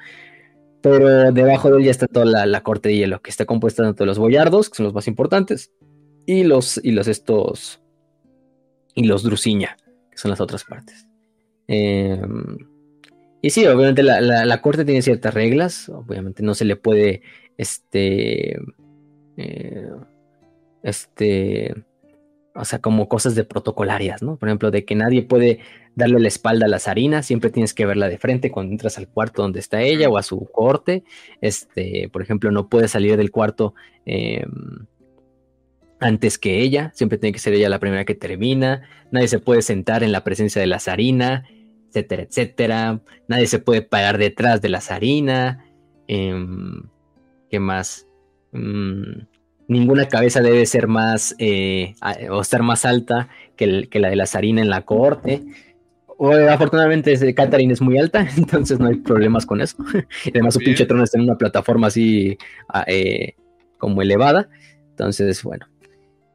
Pero 0.82 1.32
debajo 1.32 1.70
de 1.70 1.78
él 1.78 1.84
ya 1.84 1.90
está 1.90 2.06
toda 2.06 2.26
la, 2.26 2.62
corte 2.62 2.90
de 2.90 2.96
hielo, 2.96 3.22
que 3.22 3.30
está 3.30 3.46
compuesta 3.46 3.82
tanto 3.82 4.04
de 4.04 4.08
los 4.08 4.18
boyardos, 4.18 4.68
que 4.68 4.76
son 4.76 4.84
los 4.84 4.92
más 4.92 5.08
importantes, 5.08 5.72
y 6.26 6.44
los, 6.44 6.78
y 6.84 6.90
los 6.90 7.08
estos, 7.08 7.80
y 8.94 9.04
los 9.04 9.22
drusiña, 9.22 9.78
que 10.10 10.18
son 10.18 10.30
las 10.30 10.40
otras 10.42 10.64
partes. 10.64 11.06
Eh, 11.66 12.20
y 13.42 13.50
sí, 13.50 13.66
obviamente 13.66 14.04
la, 14.04 14.62
corte 14.62 14.84
tiene 14.84 15.02
ciertas 15.02 15.34
reglas, 15.34 15.88
obviamente 15.88 16.44
no 16.44 16.54
se 16.54 16.64
le 16.64 16.76
puede, 16.76 17.22
este, 17.58 18.56
eh, 19.36 19.90
este, 20.84 21.74
o 22.54 22.64
sea, 22.64 22.78
como 22.78 23.08
cosas 23.08 23.34
de 23.34 23.42
protocolarias, 23.42 24.22
¿no? 24.22 24.36
Por 24.36 24.48
ejemplo, 24.48 24.70
de 24.70 24.84
que 24.84 24.94
nadie 24.94 25.22
puede 25.22 25.58
darle 25.96 26.20
la 26.20 26.28
espalda 26.28 26.66
a 26.66 26.68
la 26.68 26.78
zarina, 26.78 27.24
siempre 27.24 27.50
tienes 27.50 27.74
que 27.74 27.84
verla 27.84 28.08
de 28.08 28.18
frente 28.18 28.52
cuando 28.52 28.72
entras 28.72 28.96
al 28.96 29.08
cuarto 29.08 29.42
donde 29.42 29.58
está 29.58 29.82
ella 29.82 30.08
o 30.08 30.18
a 30.18 30.22
su 30.22 30.46
corte, 30.46 31.02
este, 31.40 32.08
por 32.12 32.22
ejemplo, 32.22 32.52
no 32.52 32.68
puede 32.68 32.86
salir 32.86 33.16
del 33.16 33.32
cuarto 33.32 33.74
em, 34.06 34.86
antes 35.98 36.38
que 36.38 36.60
ella, 36.60 36.92
siempre 36.94 37.18
tiene 37.18 37.32
que 37.32 37.40
ser 37.40 37.54
ella 37.54 37.68
la 37.68 37.80
primera 37.80 38.04
que 38.04 38.14
termina, 38.14 38.82
nadie 39.10 39.28
se 39.28 39.38
puede 39.38 39.62
sentar 39.62 40.02
en 40.02 40.12
la 40.12 40.24
presencia 40.24 40.60
de 40.60 40.66
la 40.66 40.78
zarina, 40.78 41.44
etcétera, 41.92 42.22
etcétera. 42.22 43.00
Nadie 43.28 43.46
se 43.46 43.58
puede 43.58 43.82
parar 43.82 44.16
detrás 44.16 44.62
de 44.62 44.70
la 44.70 44.80
zarina. 44.80 45.64
Em, 46.08 46.84
¿Qué 47.50 47.60
más? 47.60 48.06
Mm, 48.52 49.24
ninguna 49.68 50.08
cabeza 50.08 50.40
debe 50.40 50.64
ser 50.64 50.88
más 50.88 51.34
eh, 51.38 51.94
o 52.30 52.40
estar 52.40 52.62
más 52.62 52.84
alta 52.84 53.28
que, 53.56 53.88
la 53.92 54.08
de 54.08 54.16
la 54.16 54.26
zarina 54.26 54.62
en 54.62 54.70
la 54.70 54.82
corte. 54.82 55.42
O, 56.06 56.32
afortunadamente, 56.32 57.34
Catherine 57.34 57.72
es 57.72 57.82
muy 57.82 57.98
alta, 57.98 58.26
entonces 58.36 58.78
no 58.78 58.86
hay 58.86 58.96
problemas 58.96 59.44
con 59.44 59.60
eso. 59.60 59.76
además, 60.26 60.54
su 60.54 60.60
pinche 60.60 60.86
trono 60.86 61.04
está 61.04 61.18
en 61.18 61.24
una 61.24 61.36
plataforma 61.36 61.88
así 61.88 62.38
eh, 62.86 63.34
como 63.76 64.00
elevada. 64.00 64.48
Entonces, 64.90 65.42
bueno, 65.42 65.66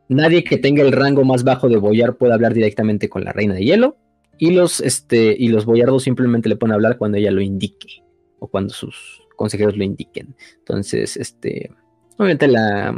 nadie 0.07 0.43
que 0.43 0.57
tenga 0.57 0.83
el 0.83 0.91
rango 0.91 1.23
más 1.23 1.43
bajo 1.43 1.67
de 1.67 1.77
Boyar 1.77 2.15
puede 2.15 2.33
hablar 2.33 2.53
directamente 2.53 3.09
con 3.09 3.23
la 3.23 3.31
reina 3.31 3.55
de 3.55 3.63
hielo. 3.63 3.97
Y 4.37 4.51
los, 4.51 4.79
este, 4.79 5.35
y 5.37 5.49
los 5.49 5.65
boyardos 5.65 6.03
simplemente 6.03 6.49
le 6.49 6.55
pueden 6.55 6.73
hablar 6.73 6.97
cuando 6.97 7.17
ella 7.17 7.31
lo 7.31 7.41
indique. 7.41 8.03
O 8.39 8.47
cuando 8.47 8.73
sus 8.73 9.23
consejeros 9.35 9.77
lo 9.77 9.83
indiquen. 9.83 10.35
Entonces, 10.59 11.17
este, 11.17 11.71
obviamente 12.17 12.47
la... 12.47 12.95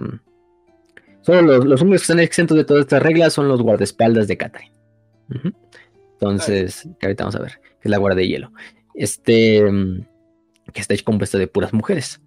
Solo 1.22 1.64
los, 1.64 1.82
hombres 1.82 2.02
que 2.02 2.04
están 2.04 2.20
exentos 2.20 2.58
de 2.58 2.64
todas 2.64 2.82
estas 2.82 3.04
reglas 3.04 3.34
son 3.34 3.48
los 3.48 3.62
guardaespaldas 3.62 4.28
de 4.28 4.38
Catherine. 4.38 4.74
Entonces, 6.14 6.88
que 7.00 7.06
ahorita 7.06 7.26
vamos 7.26 7.36
a 7.36 7.42
ver, 7.42 7.52
que 7.62 7.88
es 7.88 7.92
la 7.92 7.98
guardia 7.98 8.22
de 8.22 8.28
hielo. 8.28 8.52
Este, 8.96 9.64
que 10.74 10.82
está 10.82 10.96
compuesta 11.04 11.38
de 11.38 11.48
puras 11.48 11.74
mujeres. 11.74 12.22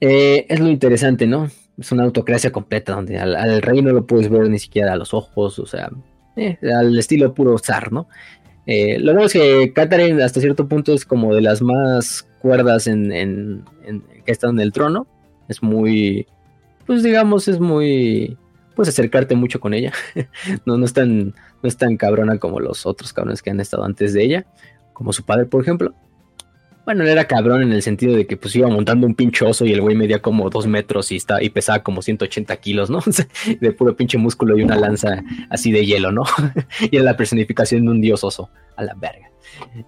Eh, 0.00 0.46
es 0.48 0.60
lo 0.60 0.68
interesante, 0.68 1.26
¿no? 1.26 1.48
Es 1.78 1.92
una 1.92 2.04
autocracia 2.04 2.50
completa 2.52 2.94
donde 2.94 3.18
al, 3.18 3.62
rey 3.62 3.82
no 3.82 3.92
lo 3.92 4.06
puedes 4.06 4.28
ver 4.28 4.48
ni 4.48 4.58
siquiera 4.58 4.92
a 4.92 4.96
los 4.96 5.14
ojos, 5.14 5.58
o 5.58 5.66
sea, 5.66 5.90
eh, 6.38 6.58
al 6.72 6.98
estilo 6.98 7.34
puro 7.34 7.58
zar, 7.58 7.92
¿no? 7.92 8.08
Eh, 8.66 8.98
lo 8.98 9.12
bueno 9.12 9.26
es 9.26 9.32
que 9.32 9.72
Catherine 9.72 10.22
hasta 10.22 10.40
cierto 10.40 10.68
punto 10.68 10.92
es 10.92 11.04
como 11.06 11.34
de 11.34 11.40
las 11.40 11.62
más 11.62 12.28
cuerdas 12.40 12.86
en, 12.86 13.64
que 14.24 14.32
están 14.32 14.50
en 14.50 14.60
el 14.60 14.72
trono. 14.72 15.06
Es 15.48 15.62
muy, 15.62 16.26
pues 16.86 17.02
digamos, 17.02 17.48
es 17.48 17.60
muy, 17.60 18.36
puedes 18.76 18.90
acercarte 18.90 19.34
mucho 19.34 19.58
con 19.58 19.72
ella. 19.72 19.92
no, 20.66 20.76
no, 20.76 20.84
es 20.84 20.92
tan, 20.92 21.28
no 21.28 21.34
es 21.62 21.76
tan 21.78 21.96
cabrona 21.96 22.38
como 22.38 22.60
los 22.60 22.84
otros 22.84 23.12
cabrones 23.12 23.42
que 23.42 23.50
han 23.50 23.60
estado 23.60 23.84
antes 23.84 24.12
de 24.12 24.22
ella, 24.22 24.46
como 24.92 25.12
su 25.14 25.24
padre, 25.24 25.46
por 25.46 25.62
ejemplo. 25.62 25.94
Bueno, 26.88 27.02
él 27.02 27.10
era 27.10 27.26
cabrón 27.26 27.60
en 27.60 27.72
el 27.74 27.82
sentido 27.82 28.16
de 28.16 28.26
que 28.26 28.38
pues 28.38 28.56
iba 28.56 28.66
montando 28.66 29.06
un 29.06 29.14
pinchoso 29.14 29.66
y 29.66 29.74
el 29.74 29.82
güey 29.82 29.94
medía 29.94 30.22
como 30.22 30.48
dos 30.48 30.66
metros 30.66 31.12
y, 31.12 31.16
está, 31.16 31.42
y 31.42 31.50
pesaba 31.50 31.82
como 31.82 32.00
180 32.00 32.56
kilos, 32.56 32.88
¿no? 32.88 33.00
de 33.60 33.72
puro 33.72 33.94
pinche 33.94 34.16
músculo 34.16 34.56
y 34.56 34.62
una 34.62 34.74
lanza 34.74 35.22
así 35.50 35.70
de 35.70 35.84
hielo, 35.84 36.12
¿no? 36.12 36.24
y 36.90 36.96
era 36.96 37.04
la 37.04 37.14
personificación 37.14 37.84
de 37.84 37.90
un 37.90 38.00
dios 38.00 38.24
oso, 38.24 38.48
a 38.74 38.84
la 38.84 38.94
verga. 38.94 39.30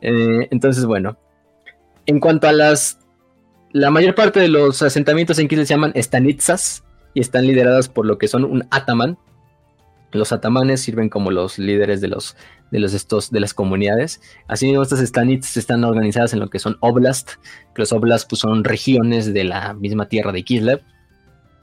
Eh, 0.02 0.48
entonces, 0.50 0.84
bueno, 0.84 1.16
en 2.04 2.20
cuanto 2.20 2.48
a 2.48 2.52
las... 2.52 2.98
La 3.72 3.90
mayor 3.90 4.14
parte 4.14 4.38
de 4.38 4.48
los 4.48 4.82
asentamientos 4.82 5.38
en 5.38 5.48
Kislev 5.48 5.66
se 5.66 5.72
llaman 5.72 5.92
estanitsas 5.94 6.84
y 7.14 7.20
están 7.20 7.46
lideradas 7.46 7.88
por 7.88 8.04
lo 8.04 8.18
que 8.18 8.28
son 8.28 8.44
un 8.44 8.66
ataman. 8.70 9.16
Los 10.12 10.32
atamanes 10.32 10.82
sirven 10.82 11.08
como 11.08 11.30
los 11.30 11.58
líderes 11.58 12.02
de 12.02 12.08
los 12.08 12.36
de 12.70 12.78
los 12.78 12.94
estos 12.94 13.30
de 13.30 13.40
las 13.40 13.54
comunidades. 13.54 14.20
Asimismo, 14.48 14.82
estas 14.82 15.00
stanits 15.00 15.56
están 15.56 15.84
organizadas 15.84 16.32
en 16.32 16.40
lo 16.40 16.48
que 16.48 16.58
son 16.58 16.76
oblast, 16.80 17.32
que 17.74 17.82
los 17.82 17.92
oblast 17.92 18.28
pues, 18.28 18.40
son 18.40 18.64
regiones 18.64 19.32
de 19.32 19.44
la 19.44 19.74
misma 19.74 20.08
tierra 20.08 20.32
de 20.32 20.44
Kislev. 20.44 20.82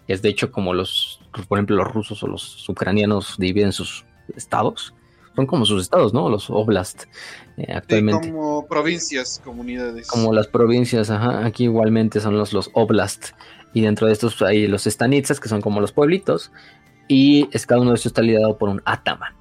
Es 0.08 0.22
de 0.22 0.30
hecho 0.30 0.52
como 0.52 0.74
los, 0.74 1.22
por 1.48 1.58
ejemplo, 1.58 1.76
los 1.76 1.88
rusos 1.92 2.24
o 2.24 2.28
los 2.28 2.68
ucranianos 2.70 3.36
dividen 3.38 3.74
sus 3.74 4.06
estados. 4.36 4.94
Son 5.36 5.46
como 5.46 5.66
sus 5.66 5.84
estados, 5.84 6.14
¿no? 6.14 6.30
Los 6.30 6.50
oblast 6.50 7.04
eh, 7.58 7.72
actualmente. 7.72 8.32
como 8.32 8.66
provincias, 8.68 9.40
comunidades. 9.44 10.08
Como 10.08 10.34
las 10.34 10.48
provincias, 10.48 11.12
ajá. 11.12 11.46
Aquí 11.46 11.66
igualmente 11.66 12.20
son 12.20 12.38
los, 12.38 12.54
los 12.54 12.72
oblast. 12.74 13.34
Y 13.74 13.82
dentro 13.82 14.08
de 14.08 14.14
estos 14.14 14.42
hay 14.42 14.66
los 14.66 14.86
stanitsas, 14.86 15.40
que 15.40 15.48
son 15.48 15.62
como 15.62 15.80
los 15.80 15.92
pueblitos. 15.92 16.52
Y 17.08 17.48
es, 17.52 17.68
cada 17.68 17.82
uno 17.82 17.92
de 17.92 17.98
estos 17.98 18.12
está 18.12 18.24
liderado 18.24 18.58
por 18.58 18.70
un 18.70 18.82
ataman. 18.86 19.37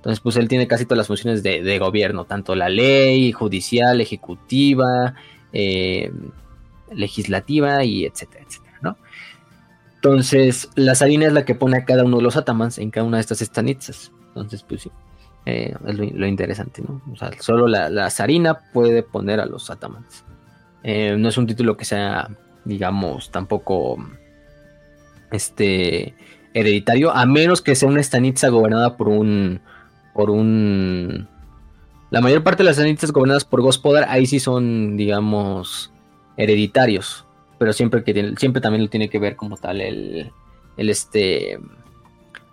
Entonces, 0.00 0.20
pues 0.20 0.36
él 0.36 0.48
tiene 0.48 0.66
casi 0.66 0.86
todas 0.86 0.96
las 0.96 1.08
funciones 1.08 1.42
de, 1.42 1.78
gobierno, 1.78 2.24
tanto 2.24 2.54
la 2.54 2.70
ley, 2.70 3.32
judicial, 3.32 4.00
ejecutiva, 4.00 5.14
eh, 5.52 6.10
legislativa 6.90 7.84
y 7.84 8.06
etcétera, 8.06 8.46
etcétera, 8.48 8.78
¿no? 8.80 8.96
Entonces, 9.96 10.70
la 10.74 10.94
zarina 10.94 11.26
es 11.26 11.34
la 11.34 11.44
que 11.44 11.54
pone 11.54 11.76
a 11.76 11.84
cada 11.84 12.04
uno 12.04 12.16
de 12.16 12.22
los 12.22 12.38
atamans 12.38 12.78
en 12.78 12.90
cada 12.90 13.06
una 13.06 13.18
de 13.18 13.20
estas 13.20 13.42
estanizas. 13.42 14.10
Entonces, 14.28 14.62
pues 14.62 14.80
sí, 14.80 14.90
eh, 15.44 15.74
es 15.86 15.94
lo, 15.94 16.26
interesante, 16.26 16.80
¿no? 16.80 17.02
O 17.12 17.16
sea, 17.16 17.30
solo 17.38 17.68
la, 17.68 17.90
la 17.90 18.08
zarina 18.08 18.58
puede 18.72 19.02
poner 19.02 19.38
a 19.38 19.44
los 19.44 19.68
atamans. 19.68 20.24
Eh, 20.82 21.14
no 21.18 21.28
es 21.28 21.36
un 21.36 21.46
título 21.46 21.76
que 21.76 21.84
sea, 21.84 22.30
digamos, 22.64 23.30
tampoco, 23.30 23.98
este, 25.30 26.14
hereditario, 26.54 27.10
a 27.10 27.26
menos 27.26 27.60
que 27.60 27.74
sea 27.74 27.86
una 27.86 28.00
estanitza 28.00 28.48
gobernada 28.48 28.96
por 28.96 29.08
un 29.08 29.60
por 30.14 30.30
un... 30.30 31.28
La 32.10 32.20
mayor 32.20 32.42
parte 32.42 32.62
de 32.62 32.68
las 32.68 32.78
anitas 32.78 33.12
gobernadas 33.12 33.44
por 33.44 33.62
Gospodar, 33.62 34.06
ahí 34.08 34.26
sí 34.26 34.40
son, 34.40 34.96
digamos, 34.96 35.92
hereditarios. 36.36 37.24
Pero 37.58 37.72
siempre 37.72 38.02
que 38.02 38.12
tiene, 38.12 38.34
siempre 38.36 38.60
también 38.60 38.82
lo 38.82 38.90
tiene 38.90 39.08
que 39.08 39.18
ver 39.18 39.36
como 39.36 39.56
tal 39.56 39.80
el, 39.80 40.32
el 40.76 40.90
este, 40.90 41.58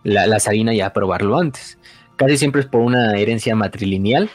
la, 0.03 0.27
la 0.27 0.39
zarina 0.39 0.73
y 0.73 0.81
aprobarlo 0.81 1.37
antes. 1.37 1.79
Casi 2.17 2.37
siempre 2.37 2.61
es 2.61 2.67
por 2.67 2.81
una 2.81 3.17
herencia 3.17 3.55
matrilineal 3.55 4.29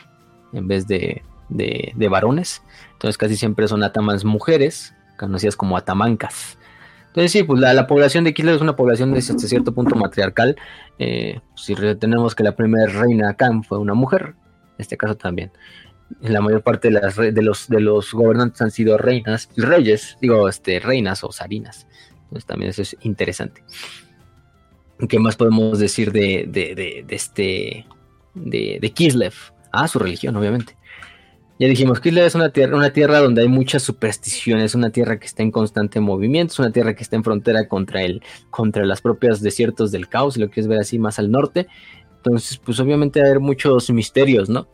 en 0.52 0.66
vez 0.66 0.86
de, 0.88 1.22
de, 1.48 1.92
de 1.94 2.08
varones. 2.08 2.62
Entonces 2.92 3.18
casi 3.18 3.36
siempre 3.36 3.68
son 3.68 3.82
atamans 3.82 4.24
mujeres, 4.24 4.94
conocidas 5.18 5.56
como 5.56 5.76
atamancas. 5.76 6.58
Entonces 7.12 7.32
sí, 7.32 7.42
pues 7.42 7.60
la, 7.60 7.86
población 7.86 8.24
de 8.24 8.32
Kislev 8.32 8.56
es 8.56 8.62
una 8.62 8.74
población 8.74 9.12
de 9.12 9.18
hasta 9.18 9.36
cierto 9.36 9.74
punto 9.74 9.96
matriarcal. 9.96 10.56
Eh, 10.98 11.40
si 11.54 11.74
retenemos 11.74 12.34
que 12.34 12.42
la 12.42 12.56
primera 12.56 12.90
reina 12.90 13.28
acá 13.28 13.50
fue 13.68 13.76
una 13.76 13.92
mujer, 13.92 14.34
en 14.34 14.74
este 14.78 14.96
caso 14.96 15.14
también. 15.14 15.52
La 16.22 16.40
mayor 16.40 16.62
parte 16.62 16.88
de, 16.88 16.94
las, 16.94 17.16
de, 17.16 17.42
los, 17.42 17.68
de 17.68 17.80
los 17.80 18.14
gobernantes 18.14 18.62
han 18.62 18.70
sido 18.70 18.96
reinas, 18.96 19.50
reyes, 19.58 20.16
digo, 20.22 20.48
este, 20.48 20.80
reinas 20.80 21.22
o 21.22 21.32
zarinas. 21.32 21.86
Entonces 22.24 22.46
también 22.46 22.70
eso 22.70 22.80
es 22.80 22.96
interesante. 23.02 23.62
¿Qué 25.06 25.18
más 25.18 25.36
podemos 25.36 25.78
decir 25.78 26.12
de, 26.12 26.46
de, 26.48 26.74
de, 26.74 27.04
de 27.06 27.14
este, 27.14 27.86
de, 28.34 28.92
Kislev? 28.94 29.34
Ah, 29.70 29.86
su 29.86 29.98
religión, 29.98 30.34
obviamente. 30.36 30.78
Ya 31.62 31.68
dijimos, 31.68 32.00
Kislev 32.00 32.26
es 32.26 32.34
una 32.34 32.48
tierra, 32.48 32.76
una 32.76 32.92
tierra 32.92 33.20
donde 33.20 33.42
hay 33.42 33.46
muchas 33.46 33.84
supersticiones, 33.84 34.74
una 34.74 34.90
tierra 34.90 35.20
que 35.20 35.26
está 35.26 35.44
en 35.44 35.52
constante 35.52 36.00
movimiento, 36.00 36.54
es 36.54 36.58
una 36.58 36.72
tierra 36.72 36.96
que 36.96 37.04
está 37.04 37.14
en 37.14 37.22
frontera 37.22 37.68
contra, 37.68 38.02
el, 38.02 38.20
contra 38.50 38.84
las 38.84 39.00
propias 39.00 39.40
desiertos 39.40 39.92
del 39.92 40.08
caos, 40.08 40.34
si 40.34 40.40
lo 40.40 40.50
quieres 40.50 40.66
ver 40.66 40.80
así 40.80 40.98
más 40.98 41.20
al 41.20 41.30
norte. 41.30 41.68
Entonces, 42.16 42.58
pues 42.58 42.80
obviamente 42.80 43.22
hay 43.22 43.38
muchos 43.38 43.88
misterios, 43.90 44.48
¿no? 44.48 44.66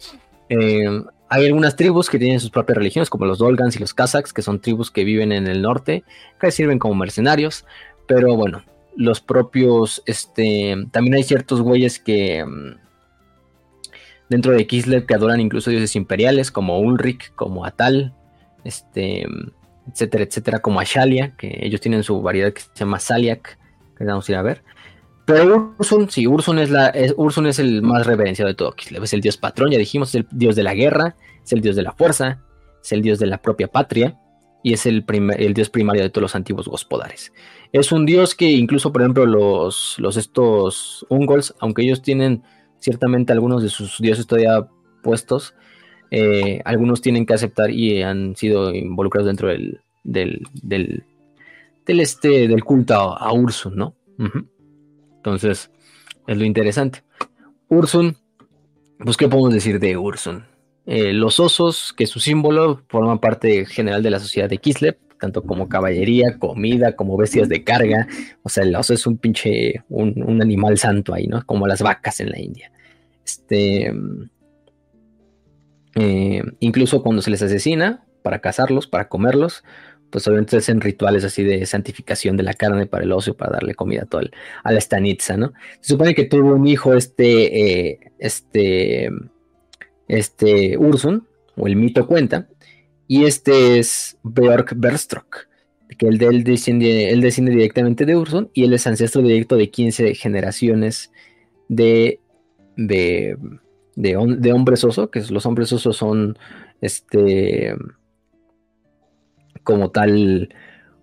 Eh, 0.48 1.02
hay 1.28 1.44
algunas 1.44 1.76
tribus 1.76 2.08
que 2.08 2.18
tienen 2.18 2.40
sus 2.40 2.48
propias 2.48 2.78
religiones, 2.78 3.10
como 3.10 3.26
los 3.26 3.40
Dolgans 3.40 3.76
y 3.76 3.80
los 3.80 3.92
Kazaks, 3.92 4.32
que 4.32 4.40
son 4.40 4.58
tribus 4.58 4.90
que 4.90 5.04
viven 5.04 5.30
en 5.30 5.46
el 5.46 5.60
norte, 5.60 6.04
que 6.40 6.50
sirven 6.50 6.78
como 6.78 6.94
mercenarios, 6.94 7.66
pero 8.06 8.34
bueno, 8.34 8.64
los 8.96 9.20
propios, 9.20 10.02
este, 10.06 10.74
también 10.90 11.16
hay 11.16 11.22
ciertos 11.22 11.60
güeyes 11.60 11.98
que 11.98 12.46
mm, 12.46 12.87
dentro 14.28 14.52
de 14.52 14.66
Kislev 14.66 15.06
que 15.06 15.14
adoran 15.14 15.40
incluso 15.40 15.70
dioses 15.70 15.96
imperiales 15.96 16.50
como 16.50 16.78
Ulrich, 16.80 17.32
como 17.34 17.64
Atal, 17.64 18.14
este, 18.64 19.26
etcétera, 19.90 20.24
etcétera, 20.24 20.58
como 20.60 20.80
Ashalia, 20.80 21.34
que 21.36 21.58
ellos 21.62 21.80
tienen 21.80 22.02
su 22.02 22.20
variedad 22.20 22.52
que 22.52 22.60
se 22.60 22.68
llama 22.74 22.98
Saliak, 22.98 23.58
que 23.96 24.04
vamos 24.04 24.28
a 24.28 24.32
ir 24.32 24.38
a 24.38 24.42
ver. 24.42 24.62
Pero 25.24 25.74
Ursun, 25.78 26.08
sí, 26.08 26.26
Ursun 26.26 26.58
es, 26.58 26.70
la, 26.70 26.92
Ursun 27.16 27.46
es 27.46 27.58
el 27.58 27.82
más 27.82 28.06
reverenciado 28.06 28.48
de 28.48 28.54
todo 28.54 28.72
Kislev, 28.72 29.04
es 29.04 29.12
el 29.12 29.20
dios 29.20 29.36
patrón, 29.36 29.70
ya 29.70 29.78
dijimos, 29.78 30.10
es 30.10 30.14
el 30.16 30.26
dios 30.30 30.56
de 30.56 30.62
la 30.62 30.74
guerra, 30.74 31.16
es 31.44 31.52
el 31.52 31.60
dios 31.60 31.76
de 31.76 31.82
la 31.82 31.92
fuerza, 31.92 32.40
es 32.82 32.92
el 32.92 33.02
dios 33.02 33.18
de 33.18 33.26
la 33.26 33.38
propia 33.42 33.68
patria 33.68 34.18
y 34.62 34.72
es 34.72 34.86
el, 34.86 35.04
el 35.36 35.54
dios 35.54 35.70
primario 35.70 36.02
de 36.02 36.10
todos 36.10 36.22
los 36.22 36.34
antiguos 36.34 36.66
gospodares. 36.68 37.32
Es 37.72 37.92
un 37.92 38.06
dios 38.06 38.34
que 38.34 38.50
incluso, 38.50 38.92
por 38.92 39.02
ejemplo, 39.02 39.26
los, 39.26 39.96
los 39.98 40.16
estos 40.16 41.06
Ungols, 41.10 41.54
aunque 41.60 41.82
ellos 41.82 42.02
tienen 42.02 42.42
ciertamente 42.78 43.32
algunos 43.32 43.62
de 43.62 43.68
sus 43.68 43.98
dioses 43.98 44.26
todavía 44.26 44.68
puestos, 45.02 45.54
eh, 46.10 46.60
algunos 46.64 47.00
tienen 47.00 47.26
que 47.26 47.34
aceptar 47.34 47.70
y 47.70 48.02
han 48.02 48.34
sido 48.36 48.74
involucrados 48.74 49.26
dentro 49.26 49.48
del, 49.48 49.80
del, 50.04 50.42
del, 50.62 51.04
este, 51.86 52.48
del 52.48 52.64
culto 52.64 52.94
a, 52.94 53.32
Ursun, 53.32 53.76
¿no? 53.76 53.94
Entonces, 55.16 55.70
es 56.26 56.38
lo 56.38 56.44
interesante. 56.44 57.02
Ursun, 57.68 58.16
pues, 58.98 59.16
¿qué 59.16 59.28
podemos 59.28 59.52
decir 59.52 59.78
de 59.78 59.96
Ursun? 59.96 60.44
Eh, 60.90 61.12
los 61.12 61.38
osos, 61.38 61.92
que 61.94 62.06
su 62.06 62.18
símbolo, 62.18 62.80
forman 62.88 63.18
parte 63.18 63.66
general 63.66 64.02
de 64.02 64.08
la 64.08 64.18
sociedad 64.18 64.48
de 64.48 64.56
Kislev, 64.56 64.96
tanto 65.20 65.42
como 65.42 65.68
caballería, 65.68 66.38
comida, 66.38 66.96
como 66.96 67.14
bestias 67.18 67.50
de 67.50 67.62
carga. 67.62 68.08
O 68.42 68.48
sea, 68.48 68.64
el 68.64 68.74
oso 68.74 68.94
es 68.94 69.06
un 69.06 69.18
pinche, 69.18 69.84
un, 69.90 70.40
animal 70.40 70.78
santo 70.78 71.12
ahí, 71.12 71.26
¿no? 71.26 71.44
Como 71.44 71.66
las 71.66 71.82
vacas 71.82 72.20
en 72.20 72.30
la 72.30 72.40
India. 72.40 72.72
Este, 73.22 73.92
eh, 75.96 76.42
incluso 76.60 77.02
cuando 77.02 77.20
se 77.20 77.32
les 77.32 77.42
asesina, 77.42 78.06
para 78.22 78.38
cazarlos, 78.38 78.86
para 78.86 79.08
comerlos, 79.08 79.64
pues 80.08 80.26
obviamente 80.26 80.56
hacen 80.56 80.80
rituales 80.80 81.22
así 81.22 81.44
de 81.44 81.66
santificación 81.66 82.38
de 82.38 82.44
la 82.44 82.54
carne 82.54 82.86
para 82.86 83.04
el 83.04 83.12
oso, 83.12 83.36
para 83.36 83.52
darle 83.52 83.74
comida 83.74 84.04
a, 84.04 84.06
todo 84.06 84.22
a 84.64 84.72
la 84.72 84.78
estanitza, 84.78 85.36
¿no? 85.36 85.52
Se 85.82 85.92
supone 85.92 86.14
que 86.14 86.24
tuvo 86.24 86.54
un 86.54 86.66
hijo 86.66 86.94
este, 86.94 87.90
eh, 87.90 88.00
este, 88.18 89.10
este 90.08 90.76
Ursun, 90.78 91.26
o 91.56 91.66
el 91.66 91.76
mito 91.76 92.06
cuenta, 92.06 92.48
y 93.06 93.24
este 93.24 93.78
es 93.78 94.18
Björk 94.22 94.74
Berstrok, 94.76 95.48
que 95.96 96.06
él, 96.06 96.22
él, 96.22 96.44
desciende, 96.44 97.14
desciende 97.20 97.52
directamente 97.52 98.04
de 98.04 98.16
Urson 98.16 98.50
y 98.52 98.64
él 98.64 98.72
es 98.74 98.86
ancestro 98.86 99.22
directo 99.22 99.56
de 99.56 99.70
15 99.70 100.14
generaciones 100.14 101.10
de, 101.68 102.20
de, 102.76 103.36
de, 103.96 104.52
hombres 104.52 104.84
oso, 104.84 105.10
que 105.10 105.22
los 105.30 105.46
hombres 105.46 105.72
osos 105.72 105.96
son 105.96 106.38
este 106.80 107.74
como 109.64 109.90
tal 109.90 110.48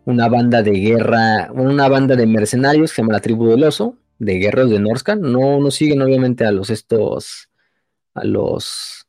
una 0.06 0.30
banda 0.30 0.62
de 0.62 0.72
guerra, 0.72 1.52
una 1.52 1.90
banda 1.90 2.16
de 2.16 2.28
mercenarios 2.28 2.92
que 2.92 2.96
se 2.96 3.02
llama 3.02 3.14
la 3.14 3.22
tribu 3.22 3.48
del 3.48 3.64
oso, 3.64 3.98
de 4.20 4.36
guerreros 4.36 4.72
de 4.72 4.80
Norscan. 4.80 5.22
No, 5.22 5.60
no 5.60 5.72
siguen 5.72 6.02
obviamente 6.02 6.46
a 6.46 6.52
los 6.52 6.70
estos, 6.70 7.50
a 8.16 8.24
los, 8.24 9.06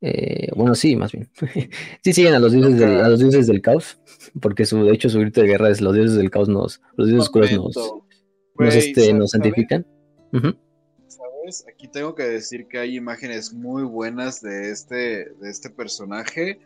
eh, 0.00 0.48
bueno, 0.56 0.74
sí, 0.74 0.96
más 0.96 1.12
bien. 1.12 1.30
sí 2.02 2.12
siguen 2.12 2.34
a 2.34 2.38
los 2.38 2.52
dioses, 2.52 2.78
del, 2.78 3.00
a 3.00 3.08
los 3.08 3.20
dioses 3.20 3.46
del 3.46 3.62
caos, 3.62 4.00
porque 4.40 4.64
su, 4.64 4.84
de 4.84 4.92
hecho 4.92 5.08
su 5.08 5.20
grito 5.20 5.40
de 5.40 5.48
guerra 5.48 5.70
es 5.70 5.80
los 5.80 5.94
dioses 5.94 6.16
del 6.16 6.30
caos 6.30 6.48
nos, 6.48 6.80
los 6.96 7.08
dioses 7.08 7.28
oscuros 7.28 7.52
nos, 7.52 7.76
nos, 8.56 8.74
este, 8.74 9.12
nos 9.12 9.30
santifican. 9.30 9.86
¿Sabes? 10.32 11.64
Aquí 11.72 11.88
tengo 11.88 12.14
que 12.14 12.24
decir 12.24 12.66
que 12.68 12.78
hay 12.78 12.96
imágenes 12.96 13.52
muy 13.52 13.82
buenas 13.82 14.40
de 14.40 14.70
este, 14.70 14.96
de 15.30 15.50
este 15.50 15.70
personaje. 15.70 16.58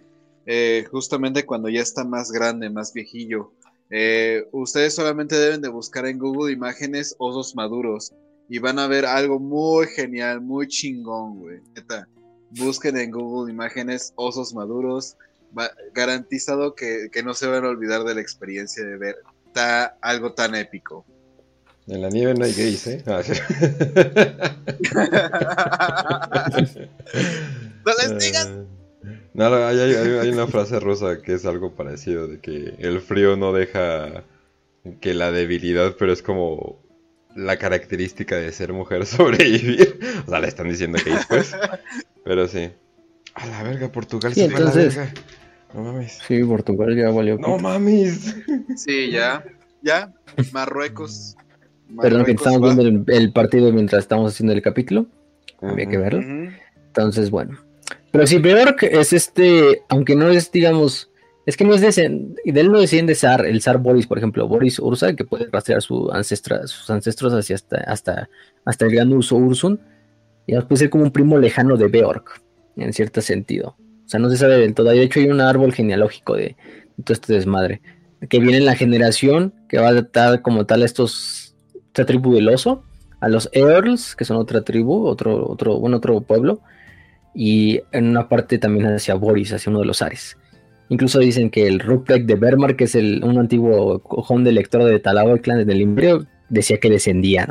Eh, 0.45 0.85
justamente 0.91 1.47
cuando 1.47 1.69
ya 1.69 1.81
está 1.81 2.05
más 2.05 2.33
grande, 2.33 2.69
más 2.69 2.93
viejillo. 2.93 3.53
Eh, 3.91 4.49
ustedes 4.53 4.95
solamente 4.95 5.39
deben 5.39 5.61
de 5.61 5.69
buscar 5.69 6.07
en 6.07 6.19
Google 6.19 6.53
imágenes 6.53 7.15
osos 7.19 7.55
maduros 7.55 8.13
y 8.53 8.59
van 8.59 8.79
a 8.79 8.87
ver 8.87 9.07
algo 9.07 9.39
muy 9.39 9.87
genial, 9.87 10.43
muy 10.43 10.69
chingón, 10.69 11.39
güey. 11.39 11.61
busquen 12.51 12.99
en 12.99 13.11
Google 13.11 13.51
imágenes 13.51 14.13
osos 14.15 14.53
maduros. 14.53 15.17
garantizado 15.95 16.75
que, 16.75 17.09
no 17.25 17.33
se 17.33 17.47
van 17.47 17.65
a 17.65 17.71
olvidar 17.71 18.05
de 18.05 18.15
la 18.15 18.21
experiencia 18.21 18.85
de 18.85 18.99
ver 18.99 19.17
algo 20.03 20.35
tan 20.35 20.55
épico. 20.55 21.07
En 21.87 22.03
la 22.03 22.11
nieve 22.11 22.35
no 22.35 22.45
hay 22.45 22.53
gays, 22.53 22.87
¿eh? 22.89 23.03
Ah, 23.07 23.23
no 27.87 27.93
les 28.03 28.19
digas. 28.19 28.51
Ah. 28.51 28.65
No, 29.33 29.67
hay, 29.67 30.29
una 30.29 30.47
frase 30.47 30.79
rusa 30.79 31.23
que 31.23 31.33
es 31.33 31.47
algo 31.47 31.75
parecido, 31.75 32.29
de 32.29 32.39
que 32.39 32.75
el 32.81 33.01
frío 33.01 33.39
no 33.39 33.55
deja 33.55 34.25
que 35.01 35.15
la 35.15 35.33
debilidad, 35.33 35.97
pero 35.99 36.13
es 36.13 36.21
como 36.21 36.82
la 37.35 37.57
característica 37.57 38.37
de 38.37 38.53
ser 38.53 38.73
mujer 38.73 39.07
sobrevivir. 39.07 39.99
O 40.27 40.31
sea, 40.31 40.41
le 40.41 40.49
están 40.49 40.69
diciendo 40.69 40.99
que 41.03 41.11
después. 41.11 41.55
Pero 42.25 42.49
sí. 42.49 42.71
A 43.35 43.47
la 43.47 43.63
verga, 43.63 43.91
Portugal 43.91 44.35
sí, 44.35 44.43
entonces... 44.43 44.99
No 45.75 45.83
mames. 45.83 46.19
Sí, 46.29 46.45
Portugal 46.45 46.95
ya 46.95 47.11
valió. 47.11 47.39
No 47.39 47.57
mames. 47.57 48.37
Sí, 48.77 49.11
ya. 49.11 49.43
Ya. 49.81 50.13
Marruecos. 50.53 51.37
Perdón 52.01 52.25
que 52.25 52.33
estamos 52.33 52.77
viendo 52.77 53.13
el, 53.13 53.33
partido 53.33 53.73
mientras 53.73 54.03
estamos 54.03 54.33
haciendo 54.33 54.53
el 54.53 54.61
capítulo. 54.61 55.07
Había 55.63 55.87
que 55.87 55.97
verlo. 55.97 56.23
Entonces, 56.89 57.31
bueno. 57.31 57.59
Pero 58.11 58.27
sí, 58.27 58.39
peor 58.39 58.77
es 58.83 59.13
este, 59.15 59.83
aunque 59.89 60.15
no 60.15 60.29
es, 60.29 60.53
digamos, 60.53 61.11
es 61.45 61.57
que 61.57 61.65
no 61.65 61.75
es 61.75 61.81
de, 61.81 61.89
de 62.45 62.61
él 62.61 62.71
no 62.71 62.81
desciende 62.81 63.15
zar, 63.15 63.45
el 63.47 63.61
zar 63.61 63.79
Boris, 63.79 64.07
por 64.07 64.19
ejemplo, 64.19 64.47
Boris 64.47 64.79
Ursa, 64.79 65.15
que 65.15 65.25
puede 65.25 65.49
rastrear 65.51 65.83
sus 65.83 66.11
ancestros 66.13 67.33
hacia 67.33 67.57
hasta, 67.57 67.77
hasta, 67.79 68.29
hasta 68.65 68.85
el 68.87 68.93
gran 68.93 69.13
Urso 69.13 69.37
Ursun, 69.37 69.81
y 70.47 70.55
puede 70.55 70.77
ser 70.77 70.91
como 70.91 71.05
un 71.05 71.11
primo 71.11 71.39
lejano 71.39 71.77
de 71.77 71.89
Beork, 71.89 72.43
en 72.77 72.93
cierto 72.93 73.21
sentido. 73.21 73.77
O 73.79 74.09
sea, 74.09 74.21
no 74.21 74.31
se 74.31 74.37
sabe 74.37 74.59
del 74.59 74.75
todo. 74.75 74.91
De 74.91 75.03
hecho, 75.03 75.21
hay 75.21 75.29
un 75.29 75.41
árbol 75.41 75.73
genealógico 75.73 76.37
de, 76.37 76.57
todo 77.05 77.15
este 77.15 77.33
desmadre, 77.33 77.81
que 78.29 78.39
viene 78.39 78.59
en 78.59 78.65
la 78.65 78.77
generación 78.77 79.53
que 79.69 79.79
va 79.79 79.89
a 79.89 80.03
dar 80.03 80.43
como 80.43 80.67
tal 80.67 80.83
a 80.83 80.85
estos, 80.85 81.57
esta 81.87 82.07
tribu 82.07 82.35
del 82.35 82.49
oso, 82.49 82.85
a 83.21 83.29
los 83.29 83.49
Earls, 83.53 84.15
que 84.15 84.25
son 84.25 84.37
otra 84.37 84.63
tribu, 84.63 85.07
otro, 85.07 85.49
otro, 85.49 85.79
bueno, 85.79 85.97
otro 85.97 86.21
pueblo, 86.21 86.61
y 87.35 87.81
en 87.93 88.09
una 88.09 88.29
parte 88.29 88.59
también 88.59 88.87
hacia 88.87 89.15
Boris, 89.15 89.53
hacia 89.53 89.71
uno 89.71 89.81
de 89.81 89.87
los 89.87 90.03
Ares. 90.03 90.37
Incluso 90.93 91.21
dicen 91.21 91.49
que 91.49 91.67
el 91.67 91.81
Ruprecht 91.81 92.27
de 92.27 92.35
Bermar, 92.35 92.77
que 92.77 92.85
es 92.85 92.95
el, 92.95 93.25
un 93.25 93.39
antiguo 93.39 94.01
cojón 94.01 94.45
de 94.45 94.53
lector 94.53 94.85
de 94.85 95.01
Talabo, 95.01 95.31
el 95.31 95.41
clan 95.41 95.67
del 95.67 95.81
Imperio, 95.81 96.27
decía 96.51 96.79
que 96.81 96.91
descendía 96.91 97.49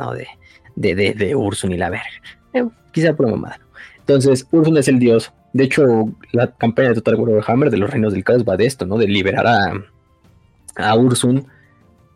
de, 0.76 0.94
de 0.94 1.34
Ursun 1.34 1.72
y 1.72 1.76
la 1.76 1.90
verga. 1.90 2.06
Eh, 2.54 2.64
quizá 2.92 3.16
por 3.16 3.28
mamada. 3.28 3.58
Entonces, 3.98 4.46
Ursun 4.52 4.76
es 4.76 4.86
el 4.86 5.00
dios. 5.00 5.32
De 5.54 5.64
hecho, 5.64 6.14
la 6.30 6.52
campaña 6.52 6.90
de 6.90 6.94
Total 6.94 7.16
Warhammer 7.16 7.68
de 7.68 7.78
los 7.78 7.90
Reinos 7.90 8.12
del 8.12 8.22
Caos 8.22 8.44
va 8.48 8.56
de 8.56 8.66
esto, 8.66 8.86
¿no? 8.86 8.96
De 8.96 9.08
liberar 9.08 9.44
a, 9.44 9.72
a 10.76 10.96
Ursun 10.96 11.44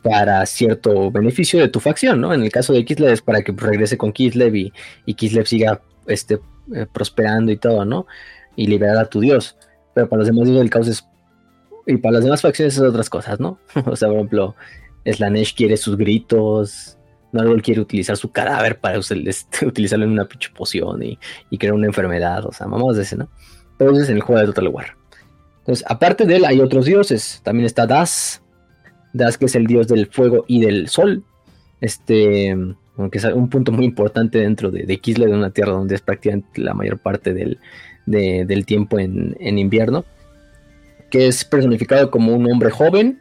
para 0.05 0.47
cierto 0.47 1.11
beneficio 1.11 1.59
de 1.59 1.67
tu 1.67 1.81
facción, 1.81 2.21
¿no? 2.21 2.33
En 2.35 2.45
el 2.45 2.53
caso 2.53 2.73
de 2.73 2.85
Kislev 2.85 3.11
es 3.11 3.21
para 3.21 3.43
que 3.43 3.51
regrese 3.51 3.99
con 3.99 4.13
Kislev 4.13 4.55
y, 4.55 4.73
y 5.07 5.15
Kislev 5.15 5.47
siga 5.47 5.81
este, 6.07 6.39
eh, 6.73 6.87
prosperando 6.93 7.51
y 7.51 7.57
todo, 7.57 7.85
¿no? 7.85 8.07
Y 8.55 8.69
liberar 8.69 8.99
a 8.99 9.07
tu 9.07 9.19
dios. 9.19 9.57
Pero 9.93 10.09
para 10.09 10.19
los 10.21 10.29
demás 10.29 10.45
dioses 10.45 10.61
del 10.61 10.71
caos 10.71 10.87
es... 10.87 11.05
Y 11.87 11.97
para 11.99 12.15
las 12.15 12.25
demás 12.25 12.43
facciones 12.43 12.75
es 12.75 12.81
otras 12.81 13.09
cosas, 13.09 13.39
¿no? 13.41 13.59
o 13.87 13.97
sea, 13.97 14.09
por 14.09 14.17
ejemplo, 14.17 14.57
Slanesh 15.05 15.55
quiere 15.55 15.77
sus 15.77 15.97
gritos, 15.97 16.99
Narwhal 17.33 17.63
quiere 17.63 17.81
utilizar 17.81 18.17
su 18.17 18.31
cadáver 18.33 18.79
para 18.79 18.99
utilizarlo 19.63 20.05
en 20.05 20.11
una 20.11 20.27
pinche 20.27 20.51
poción 20.55 21.03
y, 21.03 21.19
crear 21.59 21.75
una 21.75 21.87
enfermedad, 21.87 22.45
o 22.47 22.53
sea, 22.53 22.67
vamos 22.67 22.97
de 22.97 23.03
ese, 23.03 23.17
¿no? 23.17 23.29
Pero 23.79 23.93
eso 23.93 24.03
es 24.03 24.09
en 24.09 24.17
el 24.17 24.23
juego 24.23 24.41
de 24.41 24.47
Total 24.47 24.69
War. 24.69 24.97
Entonces, 25.59 25.85
aparte 25.89 26.25
de 26.25 26.37
él, 26.37 26.45
hay 26.45 26.61
otros 26.61 26.87
dioses. 26.87 27.41
También 27.45 27.67
está 27.67 27.87
Das. 27.87 28.43
Das, 29.13 29.37
que 29.37 29.47
es 29.47 29.55
el 29.55 29.67
dios 29.67 29.89
del 29.89 30.07
fuego 30.07 30.45
y 30.47 30.61
del 30.61 30.89
sol. 30.89 31.25
Este 31.81 32.57
aunque 32.97 33.19
es 33.19 33.25
un 33.25 33.49
punto 33.49 33.73
muy 33.73 33.85
importante 33.85 34.39
dentro 34.39 34.71
de, 34.71 34.85
de 34.85 34.99
Kislev, 34.99 35.29
de 35.29 35.37
una 35.37 35.51
tierra 35.51 35.73
donde 35.73 35.95
es 35.95 36.01
prácticamente 36.01 36.61
la 36.61 36.75
mayor 36.75 36.99
parte 36.99 37.35
del, 37.35 37.59
tiempo 38.65 38.99
en, 38.99 39.37
invierno, 39.59 40.05
que 41.11 41.27
es 41.29 41.45
personificado 41.45 42.11
como 42.11 42.35
un 42.35 42.51
hombre 42.51 42.71
joven, 42.71 43.21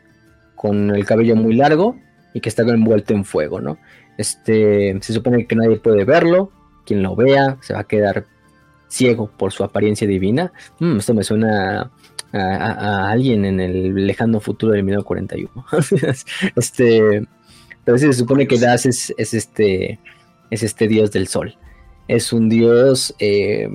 con 0.56 0.96
el 0.96 1.06
cabello 1.06 1.36
muy 1.36 1.56
largo 1.56 1.96
y 2.34 2.42
que 2.42 2.50
está 2.50 2.64
envuelto 2.64 3.14
en 3.14 3.26
fuego, 3.26 3.62
¿no? 3.62 3.78
Este, 4.18 4.98
se 5.02 5.14
supone 5.14 5.46
que 5.46 5.56
nadie 5.56 5.78
puede 5.78 6.06
verlo, 6.06 6.52
quien 6.86 7.04
lo 7.04 7.16
vea 7.16 7.58
se 7.62 7.74
va 7.74 7.82
a 7.82 7.88
quedar 7.88 8.26
ciego 8.88 9.30
por 9.38 9.52
su 9.52 9.64
apariencia 9.64 10.08
divina. 10.08 10.52
Mm, 10.80 10.98
esto 10.98 11.14
me 11.14 11.24
suena 11.24 11.92
a, 12.34 13.10
alguien 13.10 13.46
en 13.46 13.60
el 13.60 14.08
lejano 14.08 14.40
futuro 14.40 14.74
del 14.74 14.84
1941. 14.84 15.66
este, 16.56 17.28
pero 17.84 17.98
se 17.98 18.14
supone 18.14 18.48
que 18.48 18.58
Das 18.58 18.86
es, 18.86 19.14
este, 19.18 20.00
es 20.50 20.64
este 20.64 20.88
dios 20.88 21.12
del 21.12 21.28
sol. 21.28 21.58
Es 22.08 22.34
un 22.34 22.50
dios, 22.50 23.16
eh, 23.20 23.70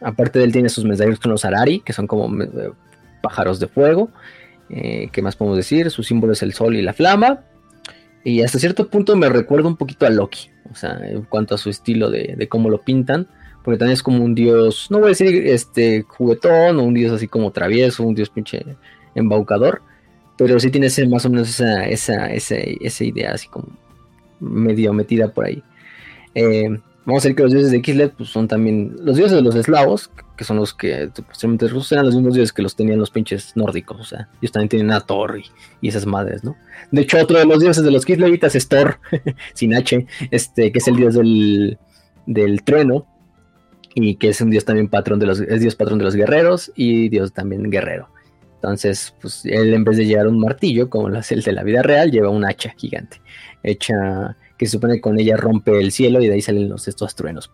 aparte 0.00 0.38
de 0.38 0.44
él 0.44 0.52
tiene 0.52 0.68
sus 0.68 0.84
medallas 0.84 1.18
con 1.18 1.30
los 1.30 1.44
Arari, 1.44 1.80
que 1.80 1.92
son 1.92 2.06
como 2.06 2.42
eh, 2.42 2.70
pájaros 3.22 3.60
de 3.60 3.66
fuego. 3.66 4.10
Eh, 4.68 5.08
¿Qué 5.12 5.22
más 5.22 5.36
podemos 5.36 5.56
decir? 5.56 5.90
Su 5.90 6.02
símbolo 6.02 6.32
es 6.32 6.42
el 6.42 6.52
sol 6.52 6.76
y 6.76 6.82
la 6.82 6.92
flama. 6.92 7.44
Y 8.26 8.42
hasta 8.42 8.58
cierto 8.58 8.88
punto 8.88 9.14
me 9.14 9.28
recuerda 9.28 9.68
un 9.68 9.76
poquito 9.76 10.04
a 10.04 10.10
Loki, 10.10 10.50
o 10.68 10.74
sea, 10.74 10.98
en 11.00 11.22
cuanto 11.22 11.54
a 11.54 11.58
su 11.58 11.70
estilo 11.70 12.10
de, 12.10 12.48
cómo 12.48 12.70
lo 12.70 12.80
pintan, 12.80 13.28
porque 13.62 13.78
también 13.78 13.92
es 13.92 14.02
como 14.02 14.24
un 14.24 14.34
dios, 14.34 14.88
no 14.90 14.98
voy 14.98 15.06
a 15.06 15.08
decir 15.10 15.46
este 15.46 16.02
juguetón 16.02 16.80
o 16.80 16.82
un 16.82 16.92
dios 16.92 17.12
así 17.12 17.28
como 17.28 17.52
travieso, 17.52 18.02
un 18.02 18.16
dios 18.16 18.28
pinche 18.28 18.64
embaucador, 19.14 19.80
pero 20.36 20.58
sí 20.58 20.72
tiene 20.72 20.88
más 21.08 21.24
o 21.24 21.30
menos 21.30 21.48
esa, 21.48 21.86
esa, 21.86 22.26
esa, 22.32 23.04
idea 23.04 23.30
así 23.30 23.46
como 23.46 23.68
medio 24.40 24.92
metida 24.92 25.28
por 25.28 25.44
ahí. 25.44 25.62
Eh, 26.34 26.80
vamos 27.04 27.24
a 27.24 27.28
ver 27.28 27.36
que 27.36 27.44
los 27.44 27.52
dioses 27.52 27.70
de 27.70 27.80
Kislev 27.80 28.10
pues, 28.10 28.30
son 28.30 28.48
también 28.48 28.96
los 29.04 29.16
dioses 29.16 29.36
de 29.36 29.42
los 29.42 29.54
eslavos, 29.54 30.10
que 30.36 30.44
son 30.44 30.58
los 30.58 30.74
que 30.74 31.10
posteriormente 31.14 31.68
rusos 31.68 31.92
eran 31.92 32.06
los 32.06 32.14
mismos 32.14 32.34
dioses 32.34 32.52
que 32.52 32.62
los 32.62 32.76
tenían 32.76 32.98
los 32.98 33.10
pinches 33.10 33.52
nórdicos, 33.56 34.00
o 34.00 34.04
sea, 34.04 34.28
ellos 34.40 34.52
también 34.52 34.68
tienen 34.68 34.90
a 34.92 35.00
Thor 35.00 35.40
y, 35.80 35.88
esas 35.88 36.06
madres, 36.06 36.44
¿no? 36.44 36.56
De 36.90 37.02
hecho, 37.02 37.18
otro 37.18 37.38
de 37.38 37.46
los 37.46 37.60
dioses 37.60 37.84
de 37.84 37.90
los 37.90 38.04
Kislevitas 38.04 38.54
es 38.54 38.68
Thor, 38.68 38.98
sin 39.54 39.74
H, 39.74 40.06
este, 40.30 40.72
que 40.72 40.78
es 40.78 40.88
el 40.88 40.96
dios 40.96 41.14
del, 41.14 41.78
del 42.26 42.62
trueno, 42.62 43.06
y 43.94 44.16
que 44.16 44.28
es 44.28 44.40
un 44.42 44.50
dios 44.50 44.66
también 44.66 44.88
patrón 44.88 45.18
de 45.18 45.26
los, 45.26 45.40
es 45.40 45.60
dios 45.60 45.74
patrón 45.74 45.98
de 45.98 46.04
los 46.04 46.14
guerreros 46.14 46.70
y 46.76 47.08
dios 47.08 47.32
también 47.32 47.70
guerrero. 47.70 48.10
Entonces, 48.56 49.14
pues 49.22 49.46
él 49.46 49.72
en 49.72 49.84
vez 49.84 49.96
de 49.96 50.04
llevar 50.04 50.28
un 50.28 50.38
martillo, 50.38 50.90
como 50.90 51.08
lo 51.08 51.18
hace 51.18 51.34
el 51.34 51.42
de 51.42 51.52
la 51.52 51.62
vida 51.62 51.82
real, 51.82 52.10
lleva 52.10 52.28
un 52.28 52.44
hacha 52.44 52.74
gigante, 52.76 53.22
hecha 53.62 54.36
que 54.58 54.66
se 54.66 54.72
supone 54.72 54.94
que 54.94 55.00
con 55.00 55.18
ella 55.18 55.36
rompe 55.36 55.80
el 55.80 55.92
cielo 55.92 56.20
y 56.20 56.28
de 56.28 56.34
ahí 56.34 56.42
salen 56.42 56.68
los, 56.68 56.88
estos 56.88 57.14
truenos. 57.14 57.50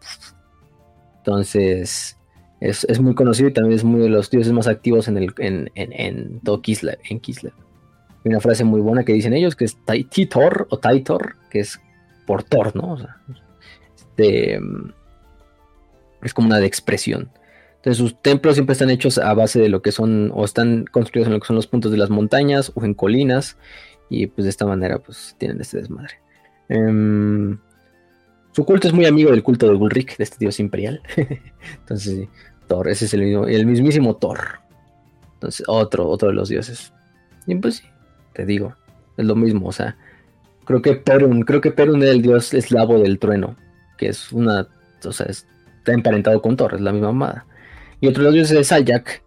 Entonces, 1.19 2.19
es, 2.63 3.01
muy 3.01 3.15
conocido 3.15 3.49
y 3.49 3.53
también 3.53 3.77
es 3.77 3.83
uno 3.83 3.99
de 3.99 4.09
los 4.09 4.31
dioses 4.31 4.53
más 4.53 4.69
activos 4.69 5.09
en, 5.09 5.17
el, 5.19 5.35
en, 5.39 5.71
en, 5.75 6.41
todo 6.41 6.63
Kislev, 6.63 6.99
en 7.11 7.19
Kislev. 7.19 7.53
Hay 8.25 8.31
una 8.31 8.41
frase 8.41 8.63
muy 8.63 8.81
buena 8.81 9.05
que 9.05 9.13
dicen 9.13 9.33
ellos, 9.33 9.57
que 9.57 9.65
es 9.65 9.77
Titor 10.09 10.69
o 10.71 10.79
Taitor, 10.79 11.37
que 11.51 11.61
es 11.61 11.81
por 12.25 12.45
Thor, 12.45 12.77
¿no? 12.77 12.93
O 12.93 12.99
sea, 12.99 13.17
este, 13.97 14.61
es 16.23 16.35
como 16.35 16.47
una 16.47 16.61
de 16.61 16.67
expresión. 16.67 17.31
Entonces 17.77 17.99
sus 17.99 18.23
templos 18.23 18.55
siempre 18.55 18.75
están 18.75 18.91
hechos 18.91 19.19
a 19.19 19.35
base 19.35 19.59
de 19.59 19.69
lo 19.69 19.83
que 19.83 19.91
son, 19.91 20.31
o 20.33 20.45
están 20.45 20.85
construidos 20.85 21.27
en 21.27 21.35
lo 21.35 21.41
que 21.41 21.49
son 21.49 21.57
los 21.57 21.67
puntos 21.67 21.91
de 21.91 21.99
las 21.99 22.11
montañas 22.11 22.71
o 22.77 22.85
en 22.85 22.95
colinas, 22.95 23.59
y 24.09 24.29
pues 24.29 24.45
de 24.45 24.51
esta 24.51 24.67
manera 24.67 25.01
pues 25.01 25.35
tienen 25.37 25.61
este 25.61 25.79
desmadre. 25.79 26.15
Em, 26.69 27.59
su 28.53 28.65
culto 28.65 28.87
es 28.87 28.95
muy 28.95 29.07
amigo 29.07 29.33
del 29.33 29.43
culto 29.43 29.67
de 29.67 29.75
Ulrich, 29.75 30.17
de 30.17 30.23
este 30.23 30.37
dios 30.39 30.61
imperial. 30.61 31.03
Entonces, 31.81 32.29
Ese 32.89 33.05
es 33.05 33.15
el, 33.15 33.23
mismo, 33.23 33.47
el 33.47 33.67
mismísimo 33.67 34.17
Thor. 34.17 34.61
Entonces, 35.35 35.65
otro, 35.67 36.09
otro 36.09 36.29
de 36.29 36.35
los 36.35 36.49
dioses. 36.49 36.93
Y 37.47 37.55
pues 37.57 37.77
sí, 37.77 37.85
te 38.33 38.47
digo, 38.47 38.75
es 39.17 39.25
lo 39.25 39.35
mismo, 39.35 39.69
o 39.69 39.73
sea, 39.73 39.97
creo 40.65 40.81
que 40.81 40.95
Perun, 40.95 41.43
creo 41.43 41.61
que 41.61 41.73
Perun 41.73 42.03
era 42.03 42.13
el 42.13 42.23
dios 42.23 42.55
eslavo 42.55 42.99
del 42.99 43.19
trueno, 43.19 43.57
que 43.99 44.09
es 44.09 44.33
una, 44.33 44.69
o 45.05 45.13
sea, 45.13 45.27
está 45.27 45.93
emparentado 45.93 46.41
con 46.41 46.57
Thor, 46.57 46.75
es 46.75 46.81
la 46.81 46.93
misma 46.93 47.09
mamada. 47.09 47.47
Y 48.01 48.09
otro 48.09 48.23
de 48.23 48.27
los 48.27 48.35
dioses 48.35 48.59
es 48.59 48.67
Saljak, 48.69 49.23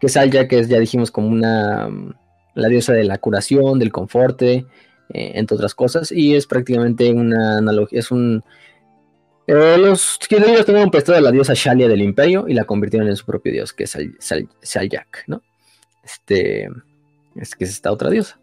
que 0.00 0.08
Saljak 0.08 0.52
es, 0.52 0.68
ya 0.68 0.78
dijimos, 0.78 1.10
como 1.10 1.28
una, 1.28 1.88
la 2.54 2.68
diosa 2.68 2.92
de 2.92 3.04
la 3.04 3.18
curación, 3.18 3.78
del 3.78 3.92
conforte, 3.92 4.66
eh, 5.10 5.32
entre 5.34 5.56
otras 5.56 5.74
cosas, 5.74 6.12
y 6.12 6.34
es 6.34 6.46
prácticamente 6.46 7.12
una 7.12 7.58
analogía, 7.58 8.00
es 8.00 8.10
un... 8.10 8.42
Eh, 9.50 9.78
los 9.78 10.18
ellos 10.28 10.66
tomaron 10.66 10.90
prestado 10.90 11.16
a 11.16 11.22
la 11.22 11.32
diosa 11.32 11.54
Shalia 11.54 11.88
del 11.88 12.02
imperio 12.02 12.44
y 12.48 12.52
la 12.52 12.64
convirtieron 12.64 13.08
en 13.08 13.16
su 13.16 13.24
propio 13.24 13.50
dios, 13.50 13.72
que 13.72 13.84
es 13.84 13.96
Saljak, 14.60 15.24
¿no? 15.26 15.42
Este, 16.04 16.68
es 17.34 17.54
que 17.54 17.64
es 17.64 17.70
esta 17.70 17.90
otra 17.90 18.10
diosa. 18.10 18.38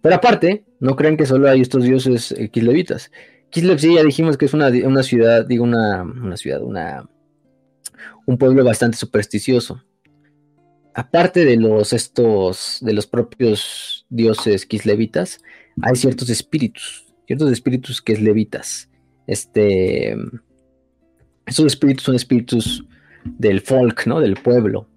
Pero 0.00 0.14
aparte, 0.14 0.64
no 0.78 0.94
crean 0.94 1.16
que 1.16 1.26
solo 1.26 1.50
hay 1.50 1.60
estos 1.60 1.82
dioses 1.82 2.30
eh, 2.30 2.50
kislevitas. 2.50 3.10
Kislev 3.50 3.80
sí, 3.80 3.96
ya 3.96 4.04
dijimos 4.04 4.36
que 4.36 4.44
es 4.44 4.54
una, 4.54 4.70
ciudad, 5.02 5.44
digo, 5.44 5.64
una, 5.64 6.02
una, 6.02 6.36
ciudad, 6.36 6.62
una, 6.62 7.08
un 8.24 8.38
pueblo 8.38 8.64
bastante 8.64 8.98
supersticioso. 8.98 9.82
Aparte 10.94 11.44
de 11.44 11.56
los 11.56 11.92
estos, 11.92 12.78
de 12.80 12.92
los 12.92 13.08
propios 13.08 14.06
dioses 14.08 14.66
kislevitas, 14.66 15.40
hay 15.82 15.96
ciertos 15.96 16.30
espíritus, 16.30 17.06
ciertos 17.26 17.50
espíritus 17.50 18.00
kislevitas. 18.00 18.88
Este, 19.26 20.16
espíritus 21.46 22.04
son 22.04 22.14
espíritus 22.14 22.84
del 23.24 23.60
folk, 23.60 24.06
¿no? 24.06 24.20
Del 24.20 24.34
pueblo 24.34 24.88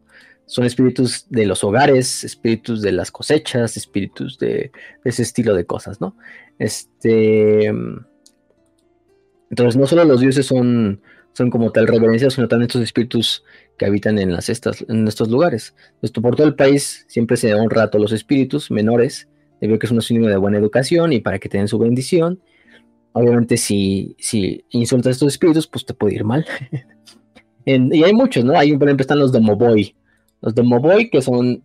son 0.46 0.66
espíritus 0.66 1.26
de 1.30 1.46
los 1.46 1.64
hogares, 1.64 2.24
espíritus 2.24 2.82
de 2.82 2.92
las 2.92 3.12
cosechas, 3.12 3.78
espíritus 3.78 4.38
de, 4.38 4.72
ese 5.04 5.24
estilo 5.24 5.56
de 5.56 5.66
cosas, 5.66 6.00
¿no? 6.00 6.16
Este. 6.60 7.68
Entonces, 9.50 9.76
no 9.78 9.88
solo 9.88 10.04
los 10.06 10.22
dioses 10.22 10.46
son, 10.46 11.02
son 11.34 11.50
como 11.50 11.72
tal 11.72 11.88
reverencia, 11.88 12.30
sino 12.30 12.48
también 12.48 12.68
estos 12.68 12.82
espíritus 12.82 13.44
que 13.78 13.86
habitan 13.86 14.18
en, 14.20 14.34
las 14.34 14.50
estas, 14.50 14.84
en 14.88 15.08
estos 15.08 15.30
lugares. 15.30 15.76
Esto 16.02 16.22
por 16.22 16.36
todo 16.36 16.48
el 16.48 16.56
país 16.56 17.06
siempre 17.08 17.38
se 17.38 17.54
honra 17.54 17.84
a 17.84 17.90
todos 17.90 18.02
los 18.02 18.12
espíritus 18.12 18.72
menores, 18.72 19.28
debido 19.62 19.78
a 19.78 19.80
que 19.80 19.86
es 19.86 19.92
un 19.92 20.02
sinónimo 20.02 20.30
de 20.30 20.38
buena 20.38 20.58
educación 20.58 21.14
y 21.14 21.20
para 21.20 21.40
que 21.40 21.50
tengan 21.50 21.68
su 21.68 21.80
bendición. 21.80 22.40
Obviamente, 23.18 23.56
si, 23.56 24.14
si 24.20 24.66
insultas 24.72 25.08
a 25.08 25.12
estos 25.12 25.30
espíritus, 25.30 25.68
pues 25.68 25.86
te 25.86 25.94
puede 25.94 26.16
ir 26.16 26.26
mal. 26.26 26.46
y 27.66 28.04
hay 28.04 28.14
muchos, 28.14 28.44
¿no? 28.44 28.58
Hay, 28.58 28.76
por 28.76 28.90
ejemplo, 28.90 29.04
están 29.04 29.20
los 29.20 29.32
Domoboy, 29.32 29.96
los 30.42 30.54
Domoboy, 30.54 31.10
que 31.10 31.22
son 31.22 31.64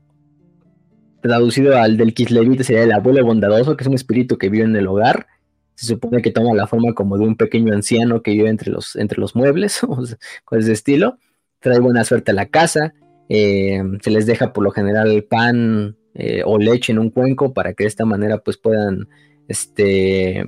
traducido 1.20 1.76
al 1.76 1.96
del 1.96 2.14
Kislevite, 2.14 2.62
sería 2.62 2.84
el 2.84 2.92
abuelo 2.92 3.26
bondadoso, 3.26 3.76
que 3.76 3.82
es 3.82 3.88
un 3.88 3.94
espíritu 3.94 4.38
que 4.38 4.48
vive 4.48 4.62
en 4.62 4.76
el 4.76 4.86
hogar. 4.86 5.26
Se 5.74 5.86
supone 5.86 6.22
que 6.22 6.30
toma 6.30 6.54
la 6.54 6.68
forma 6.68 6.94
como 6.94 7.18
de 7.18 7.24
un 7.24 7.34
pequeño 7.34 7.74
anciano 7.74 8.22
que 8.22 8.30
vive 8.30 8.48
entre 8.48 8.70
los, 8.70 8.94
entre 8.94 9.18
los 9.18 9.34
muebles, 9.34 9.80
con 10.44 10.58
ese 10.60 10.70
estilo. 10.70 11.18
Trae 11.58 11.80
buena 11.80 12.04
suerte 12.04 12.30
a 12.30 12.34
la 12.34 12.46
casa. 12.46 12.94
Eh, 13.28 13.82
se 14.02 14.10
les 14.12 14.24
deja 14.24 14.52
por 14.52 14.62
lo 14.62 14.70
general 14.70 15.24
pan 15.28 15.96
eh, 16.14 16.42
o 16.44 16.58
leche 16.58 16.92
en 16.92 17.00
un 17.00 17.10
cuenco 17.10 17.52
para 17.52 17.74
que 17.74 17.82
de 17.82 17.88
esta 17.88 18.04
manera 18.04 18.38
pues 18.38 18.56
puedan 18.56 19.08
este 19.48 20.44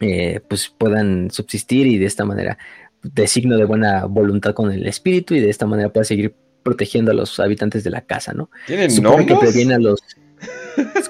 eh, 0.00 0.40
pues 0.48 0.68
puedan 0.68 1.30
subsistir 1.30 1.86
y 1.86 1.98
de 1.98 2.06
esta 2.06 2.24
manera 2.24 2.58
de 3.02 3.26
signo 3.26 3.56
de 3.56 3.64
buena 3.64 4.04
voluntad 4.06 4.54
con 4.54 4.72
el 4.72 4.86
espíritu 4.86 5.34
y 5.34 5.40
de 5.40 5.50
esta 5.50 5.66
manera 5.66 5.92
pueda 5.92 6.04
seguir 6.04 6.34
protegiendo 6.62 7.10
a 7.10 7.14
los 7.14 7.40
habitantes 7.40 7.84
de 7.84 7.90
la 7.90 8.02
casa, 8.02 8.32
¿no? 8.32 8.50
¿Tienen 8.66 8.90
gnomos? 8.96 9.26
que 9.26 9.36
previene 9.36 9.74
a 9.74 9.78
los... 9.78 10.00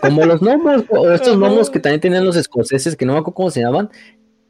Como 0.01 0.24
los 0.24 0.41
gnomos, 0.41 0.84
o 0.88 1.11
estos 1.12 1.36
gnomos 1.36 1.70
que 1.70 1.80
también 1.80 2.01
tenían 2.01 2.24
los 2.24 2.36
escoceses, 2.36 2.97
que 2.97 3.05
no 3.07 3.12
me 3.12 3.18
acuerdo 3.20 3.34
cómo 3.34 3.51
se 3.51 3.61
llaman, 3.61 3.91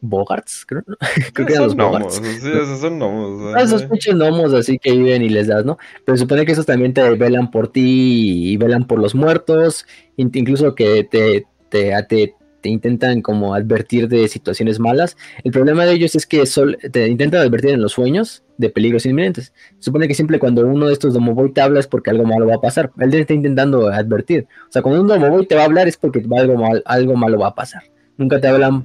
Bogarts, 0.03 0.64
creo, 0.66 0.82
creo 1.34 1.47
que 1.47 1.53
eran 1.53 1.64
los 1.64 1.74
gnomos, 1.74 2.14
Sí, 2.14 2.49
esos 2.49 2.80
son 2.80 2.99
gnomos. 2.99 3.55
Ah, 3.55 3.62
esos 3.62 3.84
pinches 3.84 4.14
gnomos 4.14 4.55
así 4.55 4.78
que 4.78 4.93
viven 4.93 5.22
y 5.22 5.28
les 5.28 5.47
das, 5.47 5.64
¿no? 5.64 5.76
Pero 6.05 6.16
supone 6.16 6.47
que 6.47 6.53
esos 6.53 6.64
también 6.64 6.95
te 6.95 7.09
velan 7.16 7.51
por 7.51 7.68
ti 7.68 8.53
y 8.53 8.57
velan 8.57 8.86
por 8.86 8.99
los 8.99 9.14
muertos, 9.14 9.86
incluso 10.16 10.74
que 10.74 11.05
te, 11.05 11.47
te, 11.68 11.93
te, 12.09 12.34
te 12.61 12.69
intentan 12.69 13.23
como 13.23 13.55
advertir 13.55 14.09
de 14.09 14.29
situaciones 14.29 14.79
malas. 14.79 15.17
El 15.45 15.53
problema 15.53 15.85
de 15.85 15.95
ellos 15.95 16.15
es 16.15 16.27
que 16.27 16.45
te 16.91 17.09
intentan 17.09 17.41
advertir 17.41 17.71
en 17.71 17.83
los 17.83 17.93
sueños 17.93 18.43
de 18.59 18.71
peligros 18.71 19.07
inminentes. 19.07 19.53
Se 19.79 19.85
supone 19.85 20.07
que 20.07 20.15
siempre 20.15 20.39
cuando 20.39 20.67
uno 20.67 20.87
de 20.87 20.93
estos 20.93 21.15
Domoboy 21.15 21.53
te 21.53 21.61
habla 21.61 21.81
es 21.81 21.87
porque 21.87 22.11
algo 22.11 22.25
malo 22.25 22.47
va 22.47 22.57
a 22.57 22.61
pasar. 22.61 22.91
Él 22.99 23.11
te 23.11 23.21
está 23.21 23.35
intentando 23.35 23.89
advertir. 23.89 24.47
O 24.69 24.73
sea, 24.73 24.83
cuando 24.83 25.01
un 25.01 25.09
Domoboy 25.09 25.47
te 25.47 25.55
va 25.55 25.63
a 25.63 25.65
hablar 25.65 25.89
es 25.89 25.97
porque 25.97 26.23
algo, 26.37 26.57
mal, 26.57 26.83
algo 26.85 27.17
malo 27.17 27.39
va 27.39 27.49
a 27.49 27.55
pasar. 27.55 27.83
Nunca 28.17 28.41
te 28.41 28.49
hablan 28.49 28.85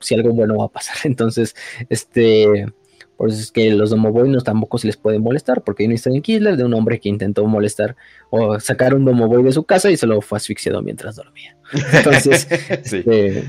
si 0.00 0.14
algo 0.14 0.32
bueno 0.32 0.56
va 0.56 0.66
a 0.66 0.68
pasar. 0.68 0.96
Entonces, 1.04 1.54
este 1.88 2.66
por 3.16 3.30
eso 3.30 3.40
es 3.40 3.50
que 3.50 3.70
los 3.70 3.90
domoboy 3.90 4.30
tampoco 4.44 4.76
se 4.76 4.86
les 4.86 4.96
puede 4.96 5.18
molestar, 5.18 5.62
porque 5.62 5.82
hay 5.82 5.86
una 5.86 5.94
historia 5.94 6.16
en 6.16 6.22
Kislev 6.22 6.56
de 6.56 6.64
un 6.64 6.74
hombre 6.74 7.00
que 7.00 7.08
intentó 7.08 7.46
molestar 7.46 7.96
o 8.28 8.60
sacar 8.60 8.94
un 8.94 9.06
domoboy 9.06 9.42
de 9.42 9.52
su 9.52 9.64
casa 9.64 9.90
y 9.90 9.96
se 9.96 10.06
lo 10.06 10.20
fue 10.20 10.36
asfixiado 10.36 10.82
mientras 10.82 11.16
dormía. 11.16 11.56
Entonces, 11.92 12.46
este, 12.70 13.44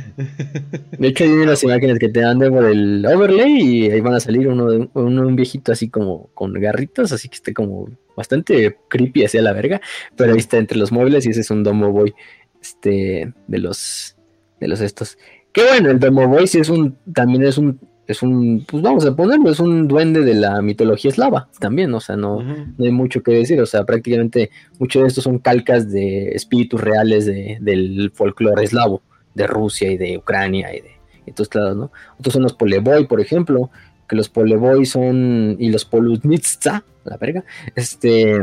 de 0.97 1.07
hecho 1.07 1.25
hay 1.25 1.31
unas 1.31 1.61
imágenes 1.63 1.99
que 1.99 2.07
te 2.07 2.21
dan 2.21 2.39
por 2.39 2.65
el 2.65 3.05
overlay 3.05 3.61
y 3.61 3.91
ahí 3.91 3.99
van 3.99 4.15
a 4.15 4.19
salir 4.21 4.47
uno, 4.47 4.69
de, 4.69 4.89
un 4.93 5.35
viejito 5.35 5.73
así 5.73 5.89
como 5.89 6.29
con 6.33 6.53
garritos, 6.53 7.11
así 7.11 7.27
que 7.27 7.35
esté 7.35 7.53
como 7.53 7.89
bastante 8.15 8.77
creepy 8.87 9.25
hacia 9.25 9.41
la 9.41 9.51
verga, 9.51 9.81
pero 10.15 10.31
ahí 10.31 10.39
está 10.39 10.57
entre 10.57 10.77
los 10.77 10.93
muebles 10.93 11.25
y 11.25 11.31
ese 11.31 11.41
es 11.41 11.51
un 11.51 11.63
domoboy 11.63 12.15
este, 12.61 13.33
de 13.47 13.57
los 13.57 14.15
de 14.61 14.67
los 14.67 14.79
estos. 14.79 15.17
Que 15.51 15.63
bueno, 15.63 15.91
el 15.91 15.99
domoboy 15.99 16.47
sí 16.47 16.59
es 16.59 16.69
un, 16.69 16.97
también 17.13 17.43
es 17.43 17.57
un 17.57 17.79
es 18.07 18.23
un, 18.23 18.65
pues 18.65 18.81
vamos 18.81 19.05
a 19.05 19.15
ponerlo, 19.15 19.49
es 19.51 19.59
un 19.59 19.87
duende 19.87 20.21
de 20.21 20.33
la 20.33 20.61
mitología 20.61 21.11
eslava 21.11 21.49
también, 21.59 21.93
o 21.93 21.99
sea, 21.99 22.15
no, 22.15 22.41
no 22.41 22.85
hay 22.85 22.91
mucho 22.91 23.21
que 23.21 23.33
decir, 23.33 23.59
o 23.61 23.65
sea, 23.65 23.83
prácticamente 23.83 24.49
muchos 24.79 25.01
de 25.01 25.07
estos 25.09 25.25
son 25.25 25.39
calcas 25.39 25.91
de 25.91 26.29
espíritus 26.29 26.79
reales 26.79 27.25
de, 27.25 27.57
del 27.59 28.11
folclore 28.13 28.63
eslavo, 28.63 29.01
de 29.35 29.45
Rusia 29.45 29.91
y 29.91 29.97
de 29.97 30.17
Ucrania 30.17 30.73
y 30.73 30.81
de 30.81 30.91
estos 31.25 31.53
lados, 31.53 31.75
¿no? 31.75 31.91
Otros 32.17 32.33
son 32.33 32.43
los 32.43 32.53
Poleboy, 32.53 33.07
por 33.07 33.19
ejemplo, 33.19 33.69
que 34.07 34.15
los 34.15 34.29
Poleboy 34.29 34.85
son, 34.85 35.57
y 35.59 35.69
los 35.69 35.83
Polutnitsa, 35.83 36.85
la 37.03 37.17
verga, 37.17 37.43
este, 37.75 38.41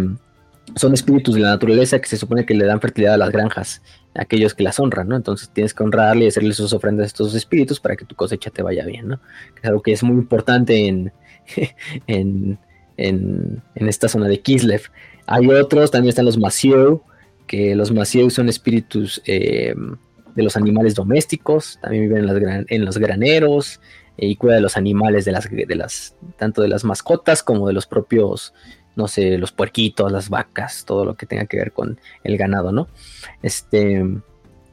son 0.77 0.93
espíritus 0.93 1.35
de 1.35 1.41
la 1.41 1.51
naturaleza 1.51 1.99
que 1.99 2.09
se 2.09 2.19
supone 2.19 2.45
que 2.45 2.55
le 2.55 2.67
dan 2.67 2.83
fertilidad 2.83 3.15
a 3.15 3.19
las 3.19 3.31
granjas 3.31 3.81
aquellos 4.15 4.55
que 4.55 4.63
las 4.63 4.79
honran, 4.79 5.09
¿no? 5.09 5.17
Entonces 5.17 5.51
tienes 5.51 5.75
que 5.75 5.83
honrarle 5.83 6.25
y 6.25 6.29
hacerle 6.29 6.55
sus 6.55 6.73
ofrendas 6.73 7.05
a 7.05 7.07
estos 7.07 7.35
espíritus 7.35 7.81
para 7.81 7.97
que 7.97 8.05
tu 8.05 8.15
cosecha 8.15 8.51
te 8.51 8.63
vaya 8.63 8.85
bien, 8.85 9.09
¿no? 9.09 9.21
es 9.57 9.65
algo 9.65 9.83
que 9.83 9.93
es 9.93 10.03
muy 10.03 10.17
importante 10.17 10.87
en, 10.87 11.13
en, 12.07 12.59
en, 12.97 13.89
esta 13.89 14.09
zona 14.09 14.29
de 14.29 14.41
Kislev. 14.41 14.83
Hay 15.27 15.49
otros, 15.49 15.91
también 15.91 16.11
están 16.11 16.27
los 16.27 16.39
Masieu, 16.39 17.03
que 17.47 17.75
los 17.75 17.93
Masieu 17.93 18.31
son 18.31 18.49
espíritus 18.49 19.21
eh, 19.27 19.75
de 20.35 20.43
los 20.43 20.57
animales 20.57 20.95
domésticos, 20.95 21.79
también 21.83 22.05
viven 22.05 22.19
en, 22.19 22.27
las 22.27 22.67
en 22.69 22.85
los 22.85 22.99
graneros 22.99 23.81
eh, 24.17 24.27
y 24.27 24.37
cuida 24.37 24.55
de 24.55 24.61
los 24.61 24.77
animales 24.77 25.25
de 25.25 25.33
las, 25.33 25.49
de 25.51 25.75
las, 25.75 26.17
tanto 26.39 26.63
de 26.63 26.69
las 26.69 26.85
mascotas 26.85 27.43
como 27.43 27.67
de 27.67 27.73
los 27.73 27.87
propios 27.87 28.55
no 28.97 29.09
sé, 29.09 29.39
los 29.39 29.53
puerquitos, 29.53 30.11
las 30.11 30.29
vacas, 30.29 30.85
todo 30.85 31.05
lo 31.05 31.15
que 31.15 31.27
tenga 31.27 31.47
que 31.47 31.57
ver 31.57 31.73
con 31.73 31.99
el 32.23 32.37
ganado, 32.37 32.73
¿no? 32.73 32.89
Este, 33.43 34.05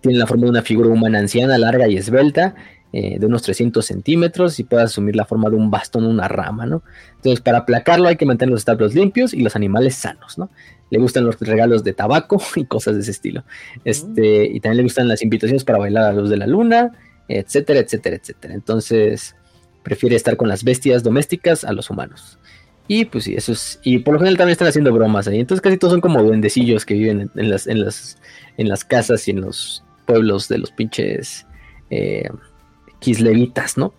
tiene 0.01 0.17
la 0.17 0.27
forma 0.27 0.45
de 0.45 0.49
una 0.51 0.61
figura 0.61 0.89
humana 0.89 1.19
anciana, 1.19 1.57
larga 1.57 1.87
y 1.87 1.97
esbelta, 1.97 2.55
eh, 2.93 3.19
de 3.19 3.25
unos 3.25 3.41
300 3.43 3.85
centímetros 3.85 4.59
y 4.59 4.65
puede 4.65 4.83
asumir 4.83 5.15
la 5.15 5.23
forma 5.23 5.49
de 5.49 5.55
un 5.55 5.71
bastón 5.71 6.03
o 6.03 6.09
una 6.09 6.27
rama, 6.27 6.65
¿no? 6.65 6.83
Entonces, 7.15 7.39
para 7.39 7.59
aplacarlo 7.59 8.09
hay 8.09 8.17
que 8.17 8.25
mantener 8.25 8.51
los 8.51 8.59
establos 8.61 8.93
limpios 8.93 9.33
y 9.33 9.41
los 9.41 9.55
animales 9.55 9.95
sanos, 9.95 10.37
¿no? 10.37 10.49
Le 10.89 10.99
gustan 10.99 11.23
los 11.23 11.39
regalos 11.39 11.85
de 11.85 11.93
tabaco 11.93 12.41
y 12.57 12.65
cosas 12.65 12.95
de 12.95 13.01
ese 13.01 13.11
estilo. 13.11 13.45
Este, 13.85 14.45
y 14.45 14.59
también 14.59 14.77
le 14.77 14.83
gustan 14.83 15.07
las 15.07 15.21
invitaciones 15.21 15.63
para 15.63 15.79
bailar 15.79 16.03
a 16.03 16.13
la 16.13 16.19
luz 16.19 16.29
de 16.29 16.35
la 16.35 16.47
luna, 16.47 16.91
etcétera, 17.29 17.79
etcétera, 17.79 18.17
etcétera. 18.17 18.53
Entonces, 18.55 19.37
prefiere 19.83 20.17
estar 20.17 20.35
con 20.35 20.49
las 20.49 20.65
bestias 20.65 21.01
domésticas 21.01 21.63
a 21.63 21.71
los 21.71 21.89
humanos. 21.89 22.39
Y 22.93 23.05
pues 23.05 23.23
sí, 23.23 23.35
eso 23.35 23.53
es. 23.53 23.79
Y 23.83 23.99
por 23.99 24.15
lo 24.15 24.19
general 24.19 24.35
también 24.35 24.51
están 24.51 24.67
haciendo 24.67 24.91
bromas 24.91 25.25
ahí. 25.25 25.39
Entonces 25.39 25.61
casi 25.61 25.77
todos 25.77 25.93
son 25.93 26.01
como 26.01 26.21
duendecillos 26.21 26.85
que 26.85 26.95
viven 26.95 27.31
en, 27.35 27.49
las, 27.49 27.65
en, 27.65 27.85
las, 27.85 28.17
en 28.57 28.67
las 28.67 28.83
casas 28.83 29.25
y 29.29 29.31
en 29.31 29.39
los 29.39 29.81
pueblos 30.05 30.49
de 30.49 30.57
los 30.57 30.71
pinches 30.71 31.47
eh, 31.89 32.27
kislevitas, 32.99 33.77
¿no? 33.77 33.93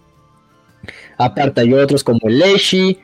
Aparte 1.17 1.63
hay 1.63 1.73
otros 1.73 2.05
como 2.05 2.29
Leshi, 2.29 2.99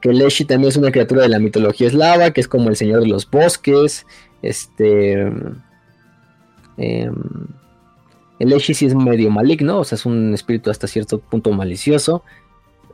que 0.00 0.12
Leshi 0.12 0.44
también 0.44 0.68
es 0.68 0.76
una 0.76 0.92
criatura 0.92 1.22
de 1.22 1.28
la 1.28 1.40
mitología 1.40 1.88
eslava, 1.88 2.30
que 2.30 2.40
es 2.40 2.46
como 2.46 2.68
el 2.68 2.76
señor 2.76 3.00
de 3.00 3.08
los 3.08 3.28
bosques. 3.28 4.06
Este. 4.42 5.22
Em, 6.76 7.16
el 8.38 8.48
Leshi 8.48 8.74
sí 8.74 8.86
es 8.86 8.94
medio 8.94 9.28
maligno, 9.28 9.80
o 9.80 9.84
sea, 9.84 9.96
es 9.96 10.06
un 10.06 10.34
espíritu 10.34 10.70
hasta 10.70 10.86
cierto 10.86 11.18
punto 11.18 11.50
malicioso 11.50 12.22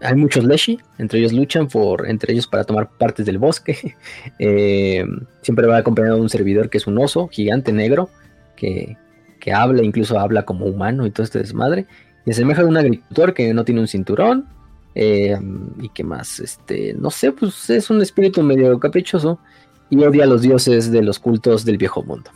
hay 0.00 0.14
muchos 0.14 0.44
Leshi, 0.44 0.78
entre 0.98 1.18
ellos 1.18 1.32
luchan 1.32 1.68
por, 1.68 2.08
entre 2.08 2.32
ellos 2.32 2.46
para 2.46 2.64
tomar 2.64 2.90
partes 2.90 3.26
del 3.26 3.38
bosque. 3.38 3.94
Eh, 4.38 5.04
siempre 5.42 5.66
va 5.66 5.78
acompañado 5.78 6.16
de 6.16 6.22
un 6.22 6.28
servidor 6.28 6.70
que 6.70 6.78
es 6.78 6.86
un 6.86 6.98
oso 6.98 7.28
gigante 7.28 7.72
negro 7.72 8.08
que, 8.56 8.96
que 9.40 9.52
habla, 9.52 9.82
incluso 9.82 10.18
habla 10.18 10.44
como 10.44 10.66
humano 10.66 11.06
y 11.06 11.10
todo 11.10 11.24
este 11.24 11.38
desmadre. 11.38 11.86
Y 12.24 12.32
se 12.32 12.40
asemeja 12.40 12.62
a 12.62 12.66
un 12.66 12.76
agricultor 12.76 13.34
que 13.34 13.52
no 13.54 13.64
tiene 13.64 13.80
un 13.80 13.88
cinturón. 13.88 14.46
Eh, 14.94 15.38
y 15.80 15.88
que 15.90 16.02
más, 16.02 16.40
este, 16.40 16.94
no 16.98 17.10
sé, 17.10 17.30
pues 17.30 17.70
es 17.70 17.88
un 17.88 18.02
espíritu 18.02 18.42
medio 18.42 18.80
caprichoso 18.80 19.38
y 19.90 20.02
odia 20.02 20.24
a 20.24 20.26
los 20.26 20.42
dioses 20.42 20.90
de 20.90 21.02
los 21.02 21.20
cultos 21.20 21.64
del 21.64 21.78
viejo 21.78 22.02
mundo. 22.02 22.30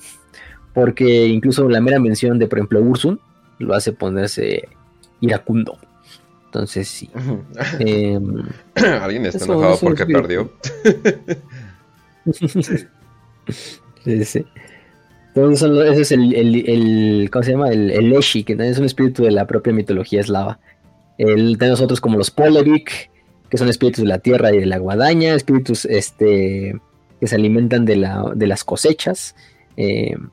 Porque 0.73 1.27
incluso 1.27 1.69
la 1.69 1.81
mera 1.81 1.99
mención 1.99 2.39
de, 2.39 2.47
por 2.47 2.59
ejemplo, 2.59 2.81
Ursun 2.81 3.21
lo 3.59 3.75
hace 3.75 3.93
ponerse 3.93 4.69
iracundo. 5.21 5.79
Entonces 6.53 6.87
sí. 6.87 7.09
Em, 7.79 8.43
Alguien 8.75 9.25
está 9.25 9.47
enojado 9.47 9.79
porque 9.81 10.05
perdió. 10.05 10.53
sí, 14.05 14.25
sí. 14.27 14.45
Entonces 15.35 15.71
ese 15.93 16.01
es 16.03 16.13
el, 16.13 16.35
el, 16.35 17.31
¿cómo 17.33 17.43
se 17.43 17.53
llama? 17.53 17.71
El, 17.71 17.91
el 17.91 18.11
Leshi, 18.11 18.45
que 18.45 18.53
también 18.53 18.73
es 18.73 18.79
un 18.79 18.85
espíritu 18.85 19.25
de 19.25 19.31
la 19.31 19.47
propia 19.47 19.73
mitología 19.73 20.21
eslava. 20.21 20.61
El, 21.17 21.57
tenemos 21.57 21.81
otros 21.81 22.03
como 22.03 22.19
los 22.19 22.31
Polevik, 22.31 23.11
que 23.49 23.57
son 23.57 23.71
espíritus 23.71 24.03
de 24.03 24.09
la 24.09 24.19
tierra 24.19 24.53
y 24.53 24.59
de 24.61 24.67
la 24.67 24.77
guadaña, 24.77 25.35
espíritus 25.35 25.87
este, 25.87 26.79
que 27.19 27.27
se 27.27 27.35
alimentan 27.35 27.87
de, 27.87 27.97
la, 27.97 28.31
de 28.35 28.47
las 28.47 28.63
cosechas. 28.63 29.35
Em, 29.79 30.29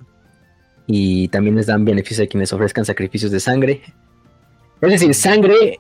y 0.86 1.30
también 1.30 1.56
les 1.56 1.68
dan 1.68 1.86
beneficio 1.86 2.26
a 2.26 2.28
quienes 2.28 2.52
ofrezcan 2.52 2.84
sacrificios 2.84 3.32
de 3.32 3.40
sangre. 3.40 3.84
Es 4.82 4.90
decir, 4.90 5.14
sangre 5.14 5.80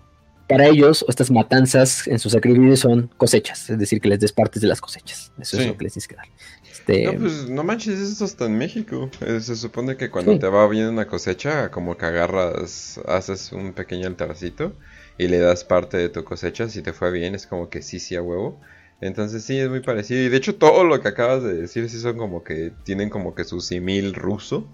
para 0.50 0.66
ellos, 0.66 1.06
estas 1.08 1.30
matanzas 1.30 2.08
en 2.08 2.18
sus 2.18 2.32
sacrificios 2.32 2.80
son 2.80 3.12
cosechas, 3.18 3.70
es 3.70 3.78
decir, 3.78 4.02
que 4.02 4.10
les 4.10 4.20
des 4.20 4.34
partes 4.34 4.64
de 4.64 4.68
las 4.68 4.82
cosechas. 4.82 5.32
Eso 5.40 5.60
es 5.60 5.68
lo 5.68 5.78
que 5.78 5.84
les 5.84 5.94
tienes 5.94 6.08
que 6.08 6.16
dar. 6.16 6.26
Este... 6.70 7.06
No, 7.06 7.20
pues 7.20 7.48
no 7.48 7.64
manches, 7.64 8.00
eso 8.00 8.26
está 8.26 8.46
en 8.46 8.58
México. 8.58 9.12
Eh, 9.22 9.42
se 9.42 9.56
supone 9.56 9.96
que 9.96 10.10
cuando 10.10 10.40
te 10.40 10.48
va 10.48 10.68
bien 10.68 10.88
una 10.88 11.06
cosecha, 11.06 11.70
como 11.70 11.96
que 11.98 12.08
agarras, 12.08 13.00
haces 13.08 13.52
un 13.52 13.74
pequeño 13.74 14.08
altarcito 14.08 14.74
y 15.20 15.28
le 15.28 15.38
das 15.38 15.64
parte 15.64 15.98
de 15.98 16.10
tu 16.10 16.24
cosecha. 16.24 16.68
Si 16.68 16.82
te 16.82 16.94
fue 16.94 17.12
bien, 17.12 17.36
es 17.36 17.46
como 17.46 17.70
que 17.70 17.84
sí, 17.84 18.00
sí, 18.00 18.16
a 18.16 18.24
huevo. 18.24 18.60
Entonces 19.02 19.44
sí, 19.44 19.60
es 19.60 19.70
muy 19.70 19.82
parecido. 19.82 20.22
Y 20.22 20.30
de 20.30 20.38
hecho, 20.38 20.56
todo 20.56 20.84
lo 20.84 21.00
que 21.00 21.10
acabas 21.10 21.44
de 21.44 21.54
decir, 21.54 21.88
sí 21.92 22.00
son 22.00 22.18
como 22.18 22.44
que 22.44 22.74
tienen 22.84 23.12
como 23.12 23.36
que 23.36 23.44
su 23.44 23.62
simil 23.62 24.16
ruso. 24.16 24.68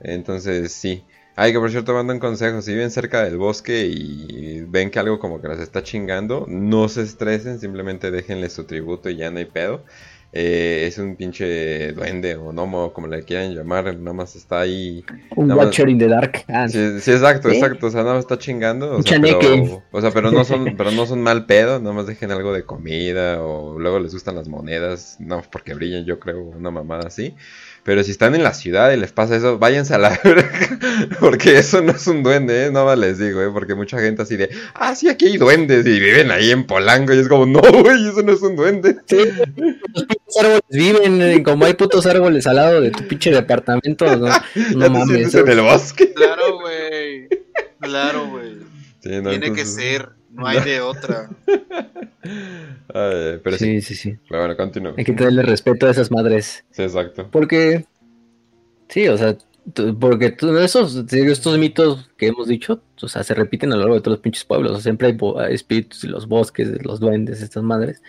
Entonces 0.00 0.70
sí. 0.70 1.02
Ay, 1.40 1.52
que 1.52 1.60
por 1.60 1.70
cierto 1.70 1.96
un 1.96 2.18
consejo, 2.18 2.60
si 2.62 2.72
viven 2.72 2.90
cerca 2.90 3.22
del 3.22 3.36
bosque 3.36 3.86
y 3.86 4.62
ven 4.62 4.90
que 4.90 4.98
algo 4.98 5.20
como 5.20 5.40
que 5.40 5.46
las 5.46 5.60
está 5.60 5.84
chingando, 5.84 6.46
no 6.48 6.88
se 6.88 7.02
estresen, 7.02 7.60
simplemente 7.60 8.10
déjenle 8.10 8.50
su 8.50 8.64
tributo 8.64 9.08
y 9.08 9.18
ya 9.18 9.30
no 9.30 9.38
hay 9.38 9.44
pedo. 9.44 9.84
Eh, 10.32 10.86
es 10.88 10.98
un 10.98 11.14
pinche 11.14 11.92
duende 11.92 12.34
o 12.34 12.50
gnomo, 12.52 12.92
como 12.92 13.06
le 13.06 13.22
quieran 13.22 13.54
llamar, 13.54 13.96
nada 13.96 14.12
más 14.14 14.34
está 14.34 14.58
ahí. 14.58 15.04
Un 15.36 15.52
Watcher 15.52 15.88
in 15.88 16.00
the 16.00 16.08
Dark. 16.08 16.44
Ah, 16.48 16.68
sí, 16.68 16.76
exacto, 16.78 17.48
exacto, 17.48 17.86
o 17.86 17.90
sea, 17.90 18.02
nada 18.02 18.14
más 18.16 18.24
está 18.24 18.36
chingando. 18.36 18.96
O 18.96 19.02
sea, 19.04 19.20
pero, 19.20 19.84
o 19.92 20.00
sea, 20.00 20.10
pero 20.10 20.32
no 20.32 20.44
son, 20.44 20.76
pero 20.76 20.90
no 20.90 21.06
son 21.06 21.22
mal 21.22 21.46
pedo, 21.46 21.78
nada 21.78 21.94
más 21.94 22.08
dejen 22.08 22.32
algo 22.32 22.52
de 22.52 22.64
comida 22.64 23.40
o 23.40 23.78
luego 23.78 24.00
les 24.00 24.12
gustan 24.12 24.34
las 24.34 24.48
monedas, 24.48 25.18
no 25.20 25.40
porque 25.52 25.74
brillen, 25.74 26.04
yo 26.04 26.18
creo, 26.18 26.42
una 26.42 26.72
mamada 26.72 27.06
así. 27.06 27.36
Pero 27.84 28.04
si 28.04 28.10
están 28.10 28.34
en 28.34 28.42
la 28.42 28.52
ciudad 28.52 28.92
y 28.92 28.96
les 28.96 29.12
pasa 29.12 29.36
eso, 29.36 29.58
váyanse 29.58 29.94
a 29.94 29.98
la 29.98 30.20
Porque 31.20 31.58
eso 31.58 31.80
no 31.80 31.92
es 31.92 32.06
un 32.06 32.22
duende, 32.22 32.66
¿eh? 32.66 32.70
No 32.70 32.84
más 32.84 32.98
les 32.98 33.18
digo, 33.18 33.40
¿eh? 33.42 33.50
Porque 33.52 33.74
mucha 33.74 33.98
gente 33.98 34.22
así 34.22 34.36
de, 34.36 34.50
ah, 34.74 34.94
sí, 34.94 35.08
aquí 35.08 35.26
hay 35.26 35.36
duendes 35.38 35.86
y 35.86 35.98
viven 35.98 36.30
ahí 36.30 36.50
en 36.50 36.66
Polanco. 36.66 37.14
Y 37.14 37.18
es 37.18 37.28
como, 37.28 37.46
no, 37.46 37.60
güey, 37.60 38.08
eso 38.08 38.22
no 38.22 38.32
es 38.32 38.42
un 38.42 38.56
duende. 38.56 38.96
Sí, 39.06 39.16
los 39.16 40.04
putos 40.04 40.36
árboles 40.38 40.62
viven, 40.70 41.22
eh, 41.22 41.42
como 41.42 41.64
hay 41.64 41.74
putos 41.74 42.06
árboles 42.06 42.46
al 42.46 42.56
lado 42.56 42.80
de 42.80 42.90
tu 42.90 43.06
pinche 43.06 43.30
departamento. 43.30 44.04
No, 44.16 44.28
no 44.76 44.90
mames. 44.90 45.34
En 45.34 45.48
el 45.48 45.60
bosque. 45.60 46.12
Claro, 46.12 46.60
güey. 46.60 47.28
Claro, 47.80 48.28
güey. 48.28 48.58
Tiene 49.00 49.52
que 49.52 49.64
ser. 49.64 50.10
No 50.30 50.46
hay 50.46 50.60
de 50.60 50.80
otra. 50.80 51.30
Pero 52.92 53.56
sí, 53.56 53.80
sí, 53.80 53.94
sí. 53.94 54.16
bueno, 54.28 54.56
continúo. 54.56 54.94
Hay 54.96 55.04
que 55.04 55.12
tenerle 55.12 55.42
respeto 55.42 55.86
a 55.86 55.90
esas 55.90 56.10
madres. 56.10 56.64
Sí, 56.70 56.82
exacto. 56.82 57.28
Porque, 57.30 57.84
sí, 58.88 59.08
o 59.08 59.16
sea, 59.16 59.36
porque 60.00 60.36
esos, 60.62 61.04
estos 61.12 61.58
mitos 61.58 62.10
que 62.16 62.28
hemos 62.28 62.48
dicho, 62.48 62.82
o 63.00 63.08
sea, 63.08 63.22
se 63.22 63.34
repiten 63.34 63.72
a 63.72 63.76
lo 63.76 63.82
largo 63.82 63.94
de 63.94 64.00
todos 64.00 64.16
los 64.16 64.22
pinches 64.22 64.44
pueblos. 64.44 64.72
O 64.72 64.74
sea, 64.76 64.82
siempre 64.82 65.08
hay 65.08 65.16
espíritus 65.52 66.02
de 66.02 66.08
los 66.08 66.26
bosques, 66.26 66.82
los 66.84 67.00
duendes, 67.00 67.42
estas 67.42 67.62
madres. 67.62 68.02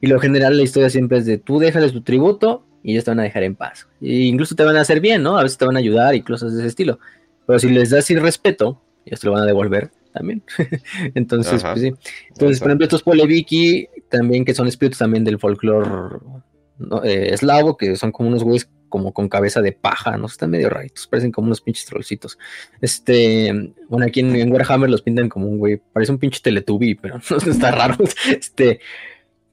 Y 0.00 0.06
lo 0.06 0.20
general, 0.20 0.56
la 0.56 0.62
historia 0.62 0.90
siempre 0.90 1.18
es 1.18 1.26
de 1.26 1.38
tú 1.38 1.58
déjales 1.58 1.92
tu 1.92 2.02
tributo 2.02 2.64
y 2.82 2.92
ellos 2.92 3.04
te 3.04 3.10
van 3.10 3.20
a 3.20 3.24
dejar 3.24 3.42
en 3.42 3.56
paz. 3.56 3.88
E 4.00 4.12
incluso 4.24 4.54
te 4.54 4.64
van 4.64 4.76
a 4.76 4.82
hacer 4.82 5.00
bien, 5.00 5.22
¿no? 5.22 5.38
A 5.38 5.42
veces 5.42 5.58
te 5.58 5.64
van 5.64 5.76
a 5.76 5.80
ayudar 5.80 6.14
y 6.14 6.22
cosas 6.22 6.52
de 6.52 6.60
ese 6.60 6.68
estilo. 6.68 7.00
Pero 7.46 7.58
si 7.58 7.68
les 7.70 7.90
das 7.90 8.04
sin 8.04 8.20
respeto, 8.20 8.80
ellos 9.04 9.20
te 9.20 9.26
lo 9.26 9.32
van 9.32 9.42
a 9.42 9.46
devolver 9.46 9.90
también. 10.18 10.42
Entonces, 11.14 11.62
pues 11.62 11.80
sí. 11.80 11.92
Entonces, 12.28 12.58
por 12.58 12.68
ejemplo, 12.68 12.84
estos 12.84 13.02
Poleviki, 13.02 13.88
también 14.08 14.44
que 14.44 14.54
son 14.54 14.66
espíritus 14.66 14.98
también 14.98 15.24
del 15.24 15.38
folclore 15.38 16.18
eh, 17.04 17.30
eslavo, 17.32 17.76
que 17.76 17.96
son 17.96 18.12
como 18.12 18.28
unos 18.28 18.44
güeyes 18.44 18.68
como 18.88 19.12
con 19.12 19.28
cabeza 19.28 19.60
de 19.60 19.72
paja, 19.72 20.16
¿no? 20.16 20.26
Están 20.26 20.50
medio 20.50 20.70
raritos, 20.70 21.06
parecen 21.06 21.30
como 21.30 21.46
unos 21.46 21.60
pinches 21.60 21.84
trollcitos. 21.84 22.38
Este, 22.80 23.72
bueno, 23.88 24.06
aquí 24.06 24.20
en, 24.20 24.50
Warhammer 24.50 24.88
los 24.88 25.02
pintan 25.02 25.28
como 25.28 25.46
un 25.46 25.58
güey, 25.58 25.80
parece 25.92 26.12
un 26.12 26.18
pinche 26.18 26.40
Teletubby, 26.42 26.94
pero 26.94 27.20
no 27.30 27.52
está 27.52 27.70
raro. 27.70 27.96
Este, 28.28 28.80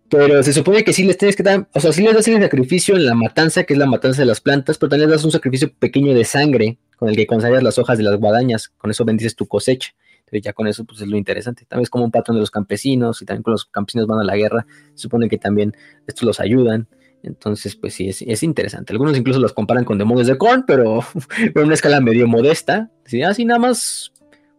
pero 0.09 0.41
se 0.43 0.53
supone 0.53 0.83
que 0.83 0.93
sí 0.93 1.03
les 1.03 1.17
tienes 1.17 1.35
que 1.35 1.43
dar, 1.43 1.67
o 1.73 1.79
sea, 1.79 1.91
sí 1.91 2.01
les 2.01 2.13
das 2.13 2.27
el 2.27 2.41
sacrificio 2.41 2.95
en 2.95 3.05
la 3.05 3.15
matanza, 3.15 3.63
que 3.63 3.73
es 3.73 3.79
la 3.79 3.87
matanza 3.87 4.21
de 4.21 4.27
las 4.27 4.39
plantas, 4.39 4.77
pero 4.77 4.89
también 4.89 5.09
les 5.09 5.17
das 5.17 5.25
un 5.25 5.31
sacrificio 5.31 5.73
pequeño 5.73 6.13
de 6.13 6.23
sangre, 6.23 6.77
con 6.95 7.09
el 7.09 7.15
que 7.15 7.27
consagras 7.27 7.63
las 7.63 7.77
hojas 7.77 7.97
de 7.97 8.03
las 8.03 8.17
guadañas, 8.17 8.69
con 8.69 8.91
eso 8.91 9.03
bendices 9.03 9.35
tu 9.35 9.47
cosecha. 9.47 9.93
Entonces 10.37 10.49
ya 10.49 10.53
con 10.53 10.67
eso 10.67 10.85
pues 10.85 11.01
es 11.01 11.07
lo 11.07 11.17
interesante. 11.17 11.65
También 11.65 11.83
es 11.83 11.89
como 11.89 12.05
un 12.05 12.11
patrón 12.11 12.37
de 12.37 12.41
los 12.41 12.51
campesinos 12.51 13.21
y 13.21 13.25
también 13.25 13.43
con 13.43 13.51
los 13.51 13.65
campesinos 13.65 14.07
van 14.07 14.19
a 14.19 14.23
la 14.23 14.35
guerra, 14.35 14.65
supone 14.93 15.29
que 15.29 15.37
también 15.37 15.75
estos 16.07 16.23
los 16.23 16.39
ayudan. 16.39 16.87
Entonces, 17.23 17.75
pues 17.75 17.95
sí, 17.95 18.07
es, 18.09 18.43
interesante. 18.43 18.93
Algunos 18.93 19.17
incluso 19.17 19.39
los 19.39 19.53
comparan 19.53 19.83
con 19.83 19.97
demonios 19.97 20.27
de 20.27 20.37
Korn, 20.37 20.63
pero 20.67 20.99
en 21.39 21.63
una 21.63 21.73
escala 21.73 21.99
medio 21.99 22.27
modesta. 22.27 22.91
Así, 23.05 23.23
así 23.23 23.45
nada 23.45 23.59
más 23.59 24.11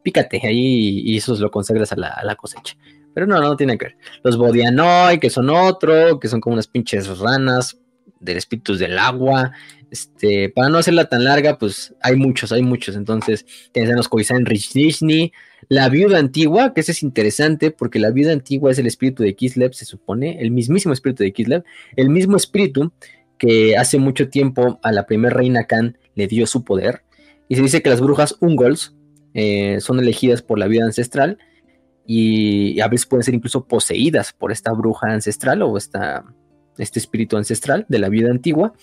pícate 0.03 0.41
ahí 0.45 1.01
y, 1.05 1.17
eso 1.17 1.35
lo 1.37 1.51
consagras 1.51 1.93
a 1.93 1.97
la, 1.97 2.37
cosecha. 2.37 2.77
Pero 3.15 3.27
no, 3.27 3.41
no, 3.41 3.57
tiene 3.57 3.79
que 3.79 3.87
ver. 3.87 3.97
Los 4.23 4.37
Bodianoi, 4.37 5.19
que 5.19 5.31
son 5.31 5.51
otro, 5.51 6.21
que 6.21 6.29
son 6.29 6.41
como 6.41 6.55
unas 6.55 6.67
pinches 6.67 7.19
ranas 7.19 7.79
del 8.21 8.37
espíritus 8.37 8.79
del 8.79 8.99
agua. 8.99 9.53
Este, 9.97 10.51
para 10.51 10.69
no 10.69 10.77
hacerla 10.77 11.07
tan 11.07 11.25
larga, 11.25 11.57
pues 11.57 11.95
hay 12.03 12.17
muchos, 12.17 12.53
hay 12.53 12.61
muchos. 12.61 12.97
Entonces, 12.97 13.47
tenemos 13.73 14.09
Koizan 14.09 14.45
Rich 14.45 14.75
Disney, 14.75 15.33
la 15.71 15.89
viuda 15.89 16.19
antigua, 16.19 16.75
que 16.75 16.83
ese 16.83 16.93
es 16.93 17.03
interesante 17.03 17.71
porque 17.71 17.99
la 17.99 18.11
viuda 18.11 18.33
antigua 18.33 18.71
es 18.71 18.79
el 18.79 18.87
espíritu 18.87 19.23
de 19.23 19.35
Kislev, 19.35 19.73
se 19.73 19.87
supone, 19.87 20.43
el 20.43 20.51
mismísimo 20.51 20.93
espíritu 20.93 21.23
de 21.23 21.33
Kislev, 21.33 21.65
el 21.97 22.11
mismo 22.11 22.37
espíritu 22.37 22.93
que 23.39 23.79
hace 23.79 23.99
mucho 23.99 24.29
tiempo 24.29 24.79
a 24.83 24.93
la 24.93 25.07
primera 25.07 25.35
reina 25.35 25.65
Khan 25.65 25.97
le 26.15 26.27
dio 26.27 26.47
su 26.47 26.63
poder. 26.63 27.03
Y 27.49 27.57
se 27.57 27.63
dice 27.63 27.81
que 27.81 27.89
las 27.89 28.03
brujas 28.03 28.37
Ungols 28.41 28.95
eh, 29.33 29.79
son 29.81 29.99
elegidas 29.99 30.43
por 30.43 30.59
la 30.59 30.67
vida 30.67 30.85
ancestral 30.85 31.39
y 32.07 32.81
a 32.81 32.89
veces 32.89 33.07
pueden 33.07 33.25
ser 33.25 33.35
incluso 33.35 33.65
poseídas 33.65 34.35
por 34.35 34.53
esta 34.53 34.73
bruja 34.73 35.09
ancestral 35.09 35.63
o 35.63 35.79
esta, 35.79 36.25
este 36.77 36.99
espíritu 36.99 37.39
ancestral 37.39 37.87
de 37.89 37.99
la 37.99 38.11
vida 38.11 38.31
antigua 38.31 38.75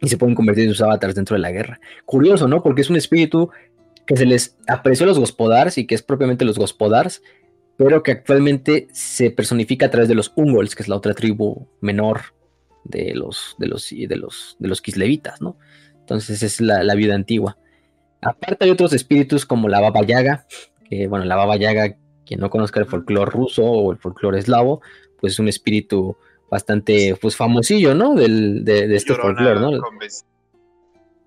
y 0.00 0.08
se 0.08 0.16
pueden 0.18 0.34
convertir 0.34 0.64
en 0.64 0.70
sus 0.70 0.82
avatars 0.82 1.14
dentro 1.14 1.34
de 1.34 1.40
la 1.40 1.50
guerra. 1.50 1.80
Curioso, 2.04 2.48
¿no? 2.48 2.62
Porque 2.62 2.82
es 2.82 2.90
un 2.90 2.96
espíritu 2.96 3.50
que 4.06 4.16
se 4.16 4.26
les 4.26 4.56
apreció 4.66 5.04
a 5.04 5.08
los 5.08 5.18
gospodars 5.18 5.78
y 5.78 5.86
que 5.86 5.94
es 5.94 6.02
propiamente 6.02 6.44
los 6.44 6.58
gospodars, 6.58 7.22
pero 7.76 8.02
que 8.02 8.12
actualmente 8.12 8.88
se 8.92 9.30
personifica 9.30 9.86
a 9.86 9.90
través 9.90 10.08
de 10.08 10.14
los 10.14 10.32
Ungols, 10.36 10.74
que 10.74 10.82
es 10.82 10.88
la 10.88 10.96
otra 10.96 11.14
tribu 11.14 11.68
menor 11.80 12.20
de 12.84 13.14
los, 13.14 13.56
de 13.58 13.66
los, 13.66 13.88
de 13.90 14.16
los, 14.16 14.56
de 14.58 14.68
los 14.68 14.80
Kislevitas, 14.80 15.40
¿no? 15.40 15.56
Entonces 16.00 16.42
es 16.42 16.60
la, 16.60 16.94
vida 16.94 17.14
antigua. 17.14 17.56
Aparte 18.20 18.64
hay 18.64 18.70
otros 18.70 18.92
espíritus 18.92 19.46
como 19.46 19.68
la 19.68 19.80
Baba 19.80 20.02
Yaga, 20.02 20.46
que 20.88 21.08
bueno, 21.08 21.24
la 21.24 21.36
Baba 21.36 21.56
Yaga, 21.56 21.96
quien 22.26 22.40
no 22.40 22.50
conozca 22.50 22.80
el 22.80 22.86
folclore 22.86 23.30
ruso 23.30 23.64
o 23.64 23.90
el 23.90 23.98
folclore 23.98 24.38
eslavo, 24.38 24.82
pues 25.18 25.34
es 25.34 25.38
un 25.38 25.48
espíritu 25.48 26.16
bastante 26.50 27.16
pues 27.20 27.36
famosillo, 27.36 27.94
¿no? 27.94 28.14
Del, 28.14 28.64
de, 28.64 28.94
este 28.94 29.14
folclore, 29.14 29.60
¿no? 29.60 29.70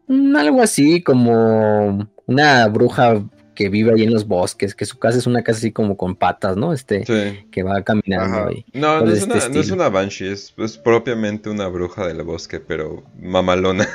Mm, 0.08 0.36
algo 0.36 0.62
así 0.62 1.02
como 1.02 2.08
una 2.26 2.68
bruja 2.68 3.22
que 3.58 3.70
vive 3.70 3.92
ahí 3.92 4.04
en 4.04 4.14
los 4.14 4.28
bosques, 4.28 4.76
que 4.76 4.86
su 4.86 5.00
casa 5.00 5.18
es 5.18 5.26
una 5.26 5.42
casa 5.42 5.58
así 5.58 5.72
como 5.72 5.98
con 5.98 6.16
patas, 6.16 6.56
¿no? 6.56 6.74
Este, 6.74 7.04
que 7.52 7.64
va 7.64 7.82
caminando 7.82 8.50
ahí. 8.50 8.64
No, 8.72 9.02
no 9.02 9.12
es, 9.12 9.24
este 9.24 9.34
una, 9.34 9.50
no 9.50 9.60
es, 9.60 9.72
una, 9.72 9.90
banshee, 9.90 10.32
es, 10.32 10.54
propiamente 10.84 11.50
una 11.50 11.68
bruja 11.68 12.08
del 12.08 12.22
bosque, 12.22 12.60
pero 12.60 13.04
mamalona. 13.20 13.88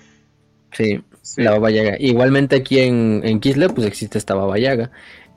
sí, 0.72 1.04
la 1.36 1.50
Baba 1.50 1.70
Yaga. 1.70 1.96
Igualmente 2.00 2.56
aquí 2.56 2.80
en, 2.80 3.20
en 3.24 3.40
Kislev, 3.40 3.74
pues 3.74 3.86
existe 3.86 4.16
esta 4.16 4.34
Baba 4.34 4.58
Yaga. 4.58 4.90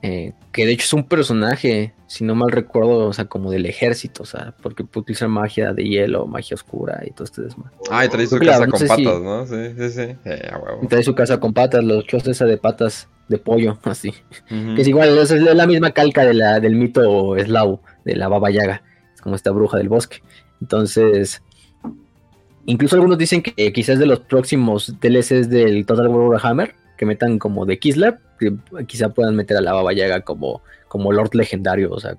Eh, 0.04 0.32
que 0.50 0.66
de 0.66 0.72
hecho 0.72 0.84
es 0.84 0.92
un 0.94 1.04
personaje, 1.04 1.94
si 2.08 2.24
no 2.24 2.34
mal 2.34 2.50
recuerdo, 2.50 3.06
o 3.06 3.12
sea, 3.12 3.26
como 3.26 3.52
del 3.52 3.66
ejército, 3.66 4.24
o 4.24 4.26
sea, 4.26 4.52
porque 4.60 4.82
puede 4.82 5.02
utilizar 5.02 5.28
magia 5.28 5.72
de 5.72 5.84
hielo, 5.84 6.26
magia 6.26 6.56
oscura 6.56 7.02
y 7.06 7.12
todo 7.12 7.24
este 7.24 7.42
desmadre. 7.42 7.76
Ah, 7.88 8.04
y 8.04 8.08
trae 8.08 8.26
su 8.26 8.38
casa 8.38 8.66
con 8.66 8.80
patas, 8.80 9.22
¿no? 9.22 9.46
Sí, 9.46 9.74
sí, 9.78 9.90
sí. 9.90 10.16
y 10.82 10.86
trae 10.88 11.04
su 11.04 11.14
casa 11.14 11.38
con 11.38 11.54
patas, 11.54 11.84
los 11.84 12.04
chos 12.04 12.26
esa 12.26 12.44
de 12.46 12.58
patas 12.58 13.08
de 13.28 13.38
pollo, 13.38 13.78
así. 13.84 14.12
Que 14.48 14.82
es 14.82 14.88
igual, 14.88 15.16
es 15.18 15.30
la 15.30 15.66
misma 15.68 15.92
calca 15.92 16.24
de 16.24 16.34
la, 16.34 16.58
del 16.58 16.74
mito 16.74 17.36
eslavo, 17.36 17.80
de 18.04 18.16
la 18.16 18.26
Baba 18.26 18.50
Yaga. 18.50 18.82
Es 19.14 19.20
como 19.20 19.36
esta 19.36 19.52
bruja 19.52 19.78
del 19.78 19.88
bosque. 19.88 20.20
Entonces, 20.60 21.42
incluso 22.66 22.96
algunos 22.96 23.18
dicen 23.18 23.40
que 23.40 23.72
quizás 23.72 24.00
de 24.00 24.06
los 24.06 24.18
próximos 24.18 24.94
DLCs 25.00 25.48
del 25.48 25.86
Total 25.86 26.08
War 26.08 26.40
Hammer, 26.42 26.74
que 27.02 27.06
metan 27.06 27.40
como 27.40 27.66
de 27.66 27.80
Kislev, 27.80 28.18
que 28.38 28.54
quizá 28.86 29.08
puedan 29.08 29.34
meter 29.34 29.56
a 29.56 29.60
la 29.60 29.72
Baba 29.72 29.92
Yaga 29.92 30.20
como, 30.20 30.62
como 30.86 31.10
Lord 31.10 31.34
Legendario, 31.34 31.90
o 31.90 31.98
sea, 31.98 32.16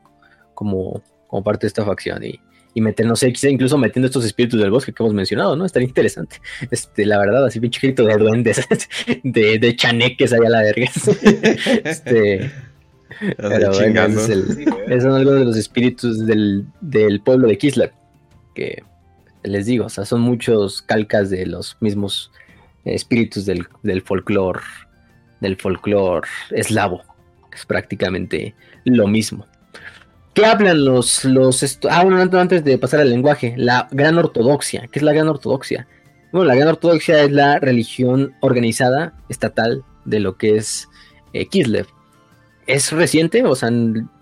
como, 0.53 1.01
como 1.27 1.41
parte 1.41 1.61
de 1.61 1.67
esta 1.69 1.85
facción 1.85 2.21
y, 2.21 2.41
y 2.73 2.81
meter, 2.81 3.05
no 3.05 3.15
sé, 3.15 3.31
quizá 3.31 3.47
incluso 3.47 3.77
metiendo 3.77 4.07
estos 4.07 4.25
espíritus 4.25 4.59
del 4.59 4.71
bosque 4.71 4.91
que 4.91 5.01
hemos 5.01 5.13
mencionado, 5.13 5.55
¿no? 5.55 5.63
Estaría 5.63 5.87
interesante. 5.87 6.41
Este, 6.69 7.05
la 7.05 7.17
verdad, 7.17 7.45
así 7.45 7.61
pinche 7.61 7.79
grito 7.81 8.03
de 8.03 8.17
duendes, 8.17 8.67
de, 9.23 9.57
de 9.57 9.75
chaneques 9.77 10.33
allá 10.33 10.47
a 10.47 10.49
la 10.49 10.63
verga. 10.63 10.91
este. 11.85 12.51
Pero 13.37 13.71
bueno, 13.71 14.05
es 14.05 14.27
esos 14.27 15.03
son 15.03 15.13
algunos 15.13 15.39
de 15.39 15.45
los 15.45 15.55
espíritus 15.55 16.25
del, 16.25 16.65
del 16.81 17.21
pueblo 17.21 17.47
de 17.47 17.57
Kislev. 17.57 17.93
Que 18.53 18.83
les 19.43 19.65
digo, 19.65 19.85
o 19.85 19.89
sea, 19.89 20.03
son 20.03 20.19
muchos 20.19 20.81
calcas 20.81 21.29
de 21.29 21.45
los 21.45 21.77
mismos 21.79 22.33
espíritus 22.85 23.45
del, 23.45 23.67
del 23.81 24.01
folclore 24.01 24.61
del 25.43 25.57
folclore 25.57 26.27
eslavo. 26.51 27.03
Es 27.53 27.65
prácticamente 27.65 28.55
lo 28.85 29.07
mismo. 29.07 29.45
¿Qué 30.33 30.45
hablan 30.45 30.83
los, 30.83 31.25
los 31.25 31.79
ah, 31.91 32.03
bueno, 32.03 32.39
antes 32.39 32.63
de 32.63 32.79
pasar 32.79 33.01
al 33.01 33.11
lenguaje, 33.11 33.53
la 33.55 33.87
gran 33.91 34.17
ortodoxia. 34.17 34.87
¿Qué 34.91 34.97
es 34.97 35.03
la 35.03 35.13
gran 35.13 35.27
ortodoxia? 35.27 35.87
Bueno, 36.31 36.47
la 36.47 36.55
gran 36.55 36.69
ortodoxia 36.69 37.21
es 37.21 37.31
la 37.31 37.59
religión 37.59 38.33
organizada 38.39 39.13
estatal 39.29 39.83
de 40.05 40.19
lo 40.19 40.37
que 40.37 40.55
es 40.55 40.89
eh, 41.33 41.45
Kislev. 41.45 41.85
Es 42.65 42.91
reciente, 42.91 43.43
o 43.43 43.53
sea, 43.53 43.69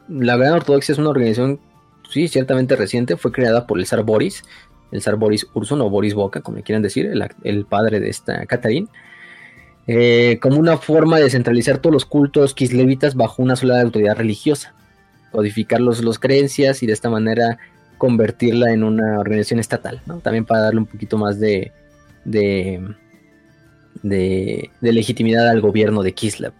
la 0.09 0.36
gran 0.36 0.51
ortodoxia 0.51 0.91
es 0.91 0.99
una 0.99 1.12
organización, 1.12 1.62
sí, 2.09 2.28
ciertamente 2.28 2.76
reciente, 2.76 3.16
fue 3.16 3.32
creada 3.32 3.66
por 3.66 3.80
el 3.80 3.86
zar 3.86 4.03
Boris 4.03 4.43
el 4.92 5.02
zar 5.02 5.16
Boris 5.16 5.48
Ursun 5.54 5.82
o 5.82 5.89
Boris 5.89 6.14
Boca, 6.14 6.42
como 6.42 6.58
le 6.58 6.64
quieran 6.64 6.82
decir, 6.82 7.12
el, 7.44 7.66
padre 7.66 8.00
de 8.00 8.10
esta 8.10 8.46
Catarín, 8.46 8.89
eh, 9.88 10.38
como 10.42 10.58
una 10.58 10.78
forma 10.78 11.18
de 11.18 11.30
centralizar 11.30 11.80
todos 11.80 11.94
los 11.94 12.06
cultos 12.06 12.54
kislevitas 12.54 13.16
bajo 13.16 13.42
una 13.42 13.56
sola 13.56 13.82
autoridad 13.82 14.16
religiosa, 14.16 14.74
codificar 15.32 15.80
los, 15.80 16.20
creencias 16.20 16.84
y 16.84 16.88
de 16.88 16.94
esta 16.94 17.10
manera 17.10 17.58
convertirla 17.98 18.74
en 18.74 18.84
una 18.84 19.20
organización 19.20 19.60
estatal, 19.60 20.02
también 20.24 20.46
para 20.46 20.62
darle 20.62 20.80
un 20.80 20.88
poquito 20.88 21.18
más 21.18 21.39
de, 21.39 21.72
de, 22.26 22.82
legitimidad 24.82 25.48
al 25.48 25.62
gobierno 25.62 26.04
de 26.04 26.14
Kislev, 26.14 26.54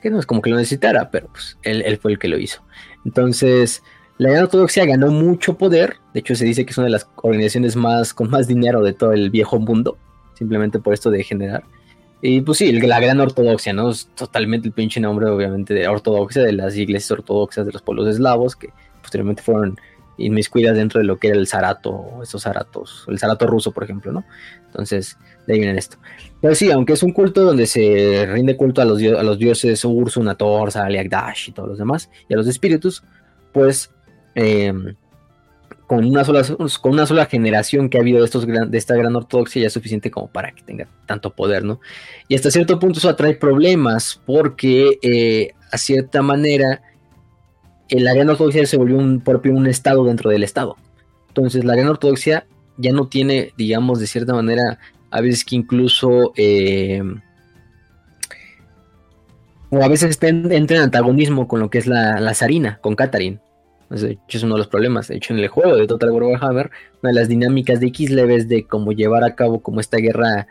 que 0.00 0.10
no 0.10 0.18
es 0.18 0.26
como 0.26 0.42
que 0.42 0.50
lo 0.50 0.56
necesitara, 0.56 1.10
pero 1.10 1.28
pues 1.28 1.58
él 1.62 1.98
fue 1.98 2.12
el 2.12 2.18
que 2.18 2.28
lo 2.28 2.38
hizo. 2.38 2.62
Entonces, 3.04 3.82
la 4.18 4.30
Gran 4.30 4.44
Ortodoxia 4.44 4.86
ganó 4.86 5.10
mucho 5.10 5.58
poder, 5.58 5.96
de 6.14 6.20
hecho 6.20 6.34
se 6.34 6.44
dice 6.44 6.64
que 6.64 6.70
es 6.70 6.78
una 6.78 6.86
de 6.86 6.92
las 6.92 7.08
organizaciones 7.16 7.76
más 7.76 8.14
con 8.14 8.30
más 8.30 8.48
dinero 8.48 8.82
de 8.82 8.92
todo 8.92 9.12
el 9.12 9.30
viejo 9.30 9.58
mundo, 9.58 9.98
simplemente 10.34 10.78
por 10.78 10.94
esto 10.94 11.10
de 11.10 11.22
generar. 11.22 11.64
Y 12.22 12.40
pues 12.40 12.58
sí, 12.58 12.72
la 12.72 12.98
Gran 12.98 13.20
Ortodoxia, 13.20 13.74
¿no? 13.74 13.90
Es 13.90 14.08
totalmente 14.14 14.68
el 14.68 14.72
pinche 14.72 15.00
nombre, 15.00 15.28
obviamente, 15.28 15.74
de 15.74 15.86
ortodoxia, 15.86 16.42
de 16.42 16.52
las 16.52 16.74
iglesias 16.76 17.10
ortodoxas 17.10 17.66
de 17.66 17.72
los 17.72 17.82
pueblos 17.82 18.08
eslavos, 18.08 18.56
que 18.56 18.70
posteriormente 19.02 19.42
fueron 19.42 19.76
inmiscuidas 20.18 20.76
dentro 20.76 20.98
de 20.98 21.04
lo 21.04 21.18
que 21.18 21.28
era 21.28 21.36
el 21.36 21.46
zarato, 21.46 22.22
esos 22.22 22.42
zaratos, 22.42 23.04
el 23.08 23.18
zarato 23.18 23.46
ruso, 23.46 23.70
por 23.70 23.84
ejemplo, 23.84 24.12
¿no? 24.12 24.24
Entonces, 24.64 25.18
de 25.46 25.52
ahí 25.52 25.60
viene 25.60 25.78
esto. 25.78 25.98
Pero 26.40 26.54
sí, 26.54 26.70
aunque 26.70 26.94
es 26.94 27.02
un 27.02 27.12
culto 27.12 27.44
donde 27.44 27.66
se 27.66 28.26
rinde 28.30 28.56
culto 28.56 28.80
a 28.80 28.86
los, 28.86 29.02
a 29.02 29.22
los 29.22 29.38
dioses 29.38 29.84
Ursun, 29.84 30.28
Ator, 30.28 30.72
Dash 30.72 31.50
y 31.50 31.52
todos 31.52 31.68
los 31.68 31.78
demás, 31.78 32.08
y 32.30 32.34
a 32.34 32.36
los 32.38 32.46
espíritus, 32.46 33.04
pues 33.52 33.90
Em, 34.36 34.94
con, 35.86 36.04
una 36.04 36.22
sola, 36.22 36.42
con 36.82 36.92
una 36.92 37.06
sola 37.06 37.24
generación 37.24 37.88
que 37.88 37.96
ha 37.96 38.02
habido 38.02 38.18
de, 38.18 38.26
estos 38.26 38.46
de 38.46 38.76
esta 38.78 38.94
gran 38.94 39.16
ortodoxia 39.16 39.62
ya 39.62 39.68
es 39.68 39.72
suficiente 39.72 40.10
como 40.10 40.28
para 40.28 40.52
que 40.52 40.62
tenga 40.62 40.88
tanto 41.06 41.30
poder, 41.30 41.64
¿no? 41.64 41.80
Y 42.28 42.34
hasta 42.34 42.50
cierto 42.50 42.78
punto 42.78 42.98
eso 42.98 43.08
atrae 43.08 43.34
problemas 43.34 44.20
porque 44.26 44.98
eh, 45.00 45.52
a 45.72 45.78
cierta 45.78 46.20
manera 46.20 46.82
eh, 47.88 47.98
la 47.98 48.12
gran 48.12 48.28
ortodoxia 48.28 48.66
se 48.66 48.76
volvió 48.76 48.98
un 48.98 49.20
propio 49.20 49.54
un 49.54 49.66
estado 49.66 50.04
dentro 50.04 50.28
del 50.28 50.44
estado. 50.44 50.76
Entonces 51.28 51.64
la 51.64 51.74
gran 51.74 51.88
ortodoxia 51.88 52.46
ya 52.76 52.92
no 52.92 53.08
tiene, 53.08 53.54
digamos, 53.56 54.00
de 54.00 54.06
cierta 54.06 54.34
manera, 54.34 54.78
a 55.10 55.20
veces 55.22 55.44
que 55.44 55.56
incluso... 55.56 56.32
Em, 56.36 57.22
o 59.70 59.82
a 59.82 59.88
veces 59.88 60.18
entra 60.22 60.76
en 60.76 60.82
antagonismo 60.82 61.48
con 61.48 61.58
lo 61.58 61.70
que 61.70 61.78
es 61.78 61.86
la, 61.86 62.20
la 62.20 62.34
zarina, 62.34 62.78
con 62.82 62.94
Katarin. 62.94 63.40
De 63.90 64.12
hecho, 64.12 64.38
es 64.38 64.42
uno 64.42 64.54
de 64.54 64.58
los 64.58 64.68
problemas. 64.68 65.08
De 65.08 65.16
hecho, 65.16 65.32
en 65.32 65.40
el 65.40 65.48
juego 65.48 65.76
de 65.76 65.86
Total 65.86 66.10
War 66.10 66.24
Warhammer, 66.24 66.70
una 67.02 67.10
de 67.10 67.14
las 67.14 67.28
dinámicas 67.28 67.80
de 67.80 67.92
Kislev 67.92 68.30
es 68.30 68.48
de 68.48 68.66
cómo 68.66 68.92
llevar 68.92 69.24
a 69.24 69.34
cabo 69.34 69.60
como 69.60 69.80
esta 69.80 69.98
guerra 69.98 70.46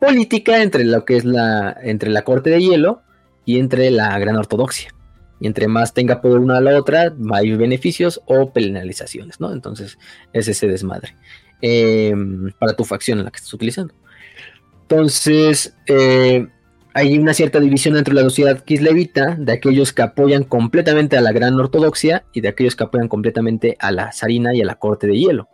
política 0.00 0.62
entre 0.62 0.84
lo 0.84 1.04
que 1.04 1.16
es 1.16 1.24
la, 1.24 1.76
entre 1.82 2.10
la 2.10 2.22
corte 2.22 2.50
de 2.50 2.60
hielo 2.60 3.02
y 3.44 3.58
entre 3.58 3.90
la 3.90 4.18
gran 4.18 4.36
ortodoxia. 4.36 4.94
Y 5.40 5.46
entre 5.46 5.68
más 5.68 5.94
tenga 5.94 6.20
poder 6.20 6.38
una 6.38 6.58
a 6.58 6.60
la 6.60 6.78
otra, 6.78 7.14
hay 7.32 7.56
beneficios 7.56 8.20
o 8.26 8.52
penalizaciones, 8.52 9.40
¿no? 9.40 9.52
Entonces, 9.52 9.98
es 10.32 10.48
ese 10.48 10.68
desmadre. 10.68 11.16
Em, 11.60 12.52
para 12.58 12.74
tu 12.74 12.84
facción 12.84 13.18
en 13.18 13.24
la 13.24 13.30
que 13.30 13.36
estás 13.36 13.54
utilizando. 13.54 13.94
Entonces, 14.82 15.74
eh, 15.86 16.46
hay 16.94 17.18
una 17.18 17.34
cierta 17.34 17.58
división 17.58 17.96
entre 17.96 18.14
la 18.14 18.22
sociedad 18.22 18.62
kislevita 18.62 19.34
de 19.34 19.52
aquellos 19.52 19.92
que 19.92 20.02
apoyan 20.02 20.44
completamente 20.44 21.16
a 21.16 21.20
la 21.20 21.32
gran 21.32 21.58
ortodoxia 21.58 22.24
y 22.32 22.40
de 22.40 22.48
aquellos 22.48 22.76
que 22.76 22.84
apoyan 22.84 23.08
completamente 23.08 23.76
a 23.80 23.90
la 23.90 24.12
zarina 24.12 24.54
y 24.54 24.62
a 24.62 24.64
la 24.64 24.76
corte 24.76 25.08
de 25.08 25.18
hielo. 25.18 25.48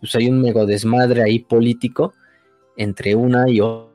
Pues 0.00 0.14
hay 0.16 0.28
un 0.28 0.42
mega 0.42 0.64
desmadre 0.64 1.22
ahí 1.22 1.38
político 1.38 2.12
entre 2.76 3.14
una 3.14 3.48
y 3.48 3.60
otra. 3.60 3.94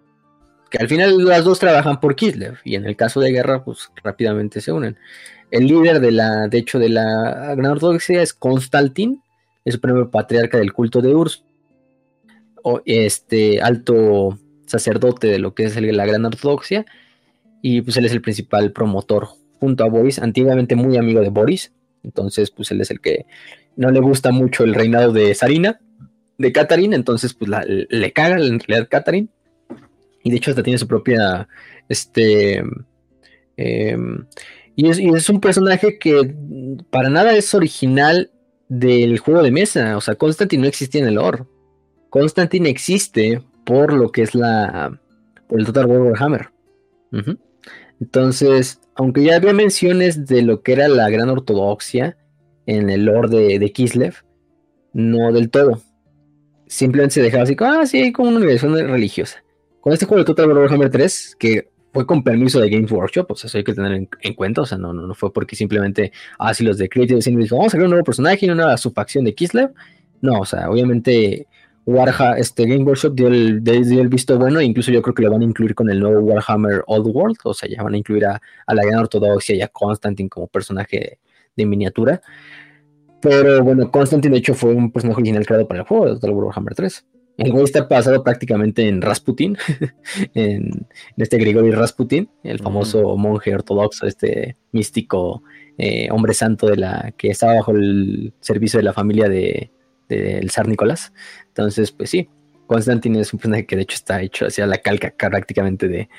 Que 0.70 0.78
al 0.78 0.88
final 0.88 1.18
las 1.26 1.44
dos 1.44 1.60
trabajan 1.60 2.00
por 2.00 2.16
Kislev 2.16 2.60
y 2.64 2.76
en 2.76 2.86
el 2.86 2.96
caso 2.96 3.20
de 3.20 3.32
guerra, 3.32 3.64
pues 3.66 3.92
rápidamente 4.02 4.62
se 4.62 4.72
unen. 4.72 4.98
El 5.52 5.66
líder 5.66 6.00
de 6.00 6.12
la, 6.12 6.48
de 6.48 6.60
hecho, 6.60 6.80
de 6.80 6.90
la 6.90 7.56
gran 7.58 7.72
ortodoxia 7.72 8.22
es 8.22 8.34
Constantin, 8.34 9.22
es 9.66 9.74
el 9.74 9.82
primer 9.82 10.10
patriarca 10.10 10.60
del 10.60 10.72
culto 10.72 11.02
de 11.02 11.14
Urs, 11.14 11.44
o 12.64 12.82
este 12.86 13.60
alto 13.62 14.38
sacerdote 14.70 15.28
de 15.28 15.40
lo 15.40 15.54
que 15.54 15.64
es 15.66 15.76
la 15.82 16.06
Gran 16.06 16.26
Ortodoxia, 16.26 16.86
y 17.62 17.82
pues 17.82 17.98
él 17.98 18.06
es 18.06 18.12
el 18.12 18.22
principal 18.22 18.72
promotor 18.72 19.30
junto 19.60 19.84
a 19.84 19.90
Boris, 19.90 20.20
antiguamente 20.20 20.76
muy 20.76 20.98
amigo 20.98 21.22
de 21.22 21.30
Boris, 21.30 21.74
entonces 22.04 22.52
pues 22.52 22.72
él 22.72 22.82
es 22.82 22.92
el 22.92 23.02
que 23.02 23.26
no 23.76 23.92
le 23.92 24.00
gusta 24.00 24.32
mucho 24.32 24.64
el 24.64 24.74
reinado 24.74 25.12
de 25.12 25.34
Sarina, 25.34 25.80
de 26.38 26.52
Catherine, 26.52 26.96
entonces 26.96 27.34
pues 27.34 27.52
le 27.68 28.14
caga 28.14 28.36
en 28.36 28.60
realidad 28.60 28.88
Catherine, 28.90 29.28
y 30.24 30.32
de 30.32 30.38
hecho 30.38 30.52
hasta 30.52 30.64
tiene 30.64 30.80
su 30.80 30.88
propia, 30.88 31.48
este, 31.90 32.64
em, 33.58 34.26
y, 34.76 34.88
es, 34.88 35.30
un 35.30 35.42
personaje 35.42 36.00
que 36.00 36.34
para 36.90 37.10
nada 37.10 37.36
es 37.36 37.54
original 37.54 38.32
del 38.70 39.20
juego 39.20 39.44
de 39.44 39.52
mesa, 39.52 39.98
o 39.98 40.02
sea, 40.02 40.16
Constantine 40.16 40.62
no 40.62 40.68
existía 40.70 41.02
en 41.02 41.08
el 41.08 41.16
lore. 41.16 41.44
Constantine 42.10 42.70
existe 42.70 43.42
por 43.70 43.94
lo 43.94 44.12
que 44.12 44.24
es 44.24 44.34
la 44.34 45.00
por 45.48 45.60
el 45.60 45.66
Total 45.68 45.86
War 45.86 46.02
Warhammer. 46.02 46.50
Entonces, 48.00 48.82
aunque 48.96 49.24
ya 49.24 49.36
había 49.36 49.54
menciones 49.54 50.26
de 50.26 50.42
lo 50.42 50.64
que 50.64 50.72
era 50.72 50.88
la 50.88 51.08
gran 51.12 51.30
ortodoxia 51.30 52.18
en 52.66 52.90
el 52.90 53.06
lore 53.06 53.60
de, 53.60 53.72
Kislev, 53.72 54.16
no 54.94 55.32
del 55.32 55.52
todo. 55.52 55.84
Simplemente 56.66 57.14
se 57.14 57.22
dejaba 57.22 57.44
así, 57.44 57.56
ah, 57.60 57.86
sí, 57.86 58.12
como 58.12 58.30
una 58.30 58.40
organización 58.40 58.74
religiosa. 58.74 59.44
Con 59.82 59.94
este 59.94 60.08
juego 60.08 60.24
de 60.24 60.26
Total 60.26 60.48
War 60.48 60.58
Warhammer 60.58 60.90
3, 60.90 61.36
que 61.40 61.70
fue 61.94 62.08
con 62.08 62.24
permiso 62.24 62.60
de 62.60 62.72
Games 62.72 62.92
Workshop, 62.92 63.32
o 63.32 63.36
sea, 63.36 63.50
eso 63.50 63.60
hay 63.60 63.64
que 63.64 63.76
tener 63.76 64.08
en, 64.22 64.34
cuenta, 64.34 64.62
o 64.62 64.66
sea, 64.66 64.80
no, 64.80 64.94
no, 64.94 65.06
no 65.06 65.14
fue 65.14 65.32
porque 65.32 65.56
simplemente, 65.56 66.12
ah, 66.40 66.56
si 66.56 66.64
los 66.64 66.80
de 66.80 66.90
Creative 66.90 67.20
dijo, 67.20 67.56
vamos 67.56 67.74
a 67.74 67.78
crear 67.78 67.86
un 67.86 67.92
nuevo 67.92 68.06
personaje 68.06 68.48
y 68.48 68.50
una 68.50 68.76
subfacción 68.78 69.26
de 69.26 69.36
Kislev. 69.36 69.72
No, 70.22 70.40
o 70.40 70.46
sea, 70.46 70.72
obviamente 70.72 71.48
Warhammer, 71.90 72.40
este 72.40 72.66
Game 72.68 72.84
Workshop 72.84 73.16
dio 73.16 73.28
el, 73.28 73.64
dio 73.64 74.02
el 74.02 74.10
visto 74.10 74.38
bueno, 74.38 74.62
incluso 74.62 74.92
yo 74.92 75.02
creo 75.02 75.16
que 75.16 75.24
lo 75.24 75.32
van 75.32 75.42
a 75.42 75.46
incluir 75.46 75.74
con 75.74 75.90
el 75.90 76.00
nuevo 76.00 76.20
Warhammer 76.20 76.84
Old 76.86 77.08
World, 77.08 77.38
o 77.44 77.54
sea, 77.54 77.68
ya 77.68 77.82
van 77.82 77.96
a 77.96 77.98
incluir 77.98 78.26
a, 78.26 78.40
la 78.68 78.86
Gran 78.86 79.00
Ortodoxia 79.00 79.56
y 79.56 79.62
a 79.62 79.68
Constantine 79.70 80.30
como 80.30 80.48
personaje 80.48 81.20
de 81.56 81.66
miniatura. 81.66 82.22
Pero 83.22 83.64
bueno, 83.64 83.90
Constantine 83.90 84.34
de 84.34 84.40
hecho 84.40 84.54
fue 84.54 84.74
un 84.74 84.92
personaje 84.92 85.20
original 85.20 85.46
creado 85.46 85.68
para 85.68 85.82
el 85.82 85.88
juego 85.88 86.14
de 86.14 86.30
Warhammer 86.30 86.76
3. 86.76 87.06
El 87.38 87.52
güey 87.52 87.64
está 87.64 87.84
basado 87.84 88.24
prácticamente 88.24 88.88
en 88.88 89.02
Rasputin, 89.02 89.58
en, 90.36 90.88
este 91.18 91.38
Grigori 91.38 91.72
Rasputin, 91.72 92.30
el 92.44 92.60
famoso 92.60 93.18
monje 93.18 93.56
ortodoxo, 93.56 94.06
este 94.06 94.58
místico 94.74 95.42
eh, 95.78 96.10
hombre 96.12 96.34
santo 96.34 96.68
de 96.68 96.78
la 96.78 97.14
que 97.18 97.30
estaba 97.30 97.56
bajo 97.56 97.72
el 97.72 98.34
servicio 98.42 98.78
de 98.78 98.84
la 98.84 98.94
familia 98.94 99.28
del 100.10 100.42
de, 100.42 100.50
zar 100.50 100.68
Nicolás. 100.68 101.14
Entonces, 101.48 101.92
pues 101.92 102.10
sí, 102.10 102.28
Constantine 102.68 103.22
es 103.22 103.34
un 103.34 103.40
personaje 103.40 103.66
que 103.66 103.76
de 103.76 103.84
hecho 103.84 103.96
está 103.96 104.22
hecho 104.22 104.48
hacia 104.48 104.68
la 104.68 104.80
calca 104.80 105.14
prácticamente 105.18 105.88
de, 105.88 106.10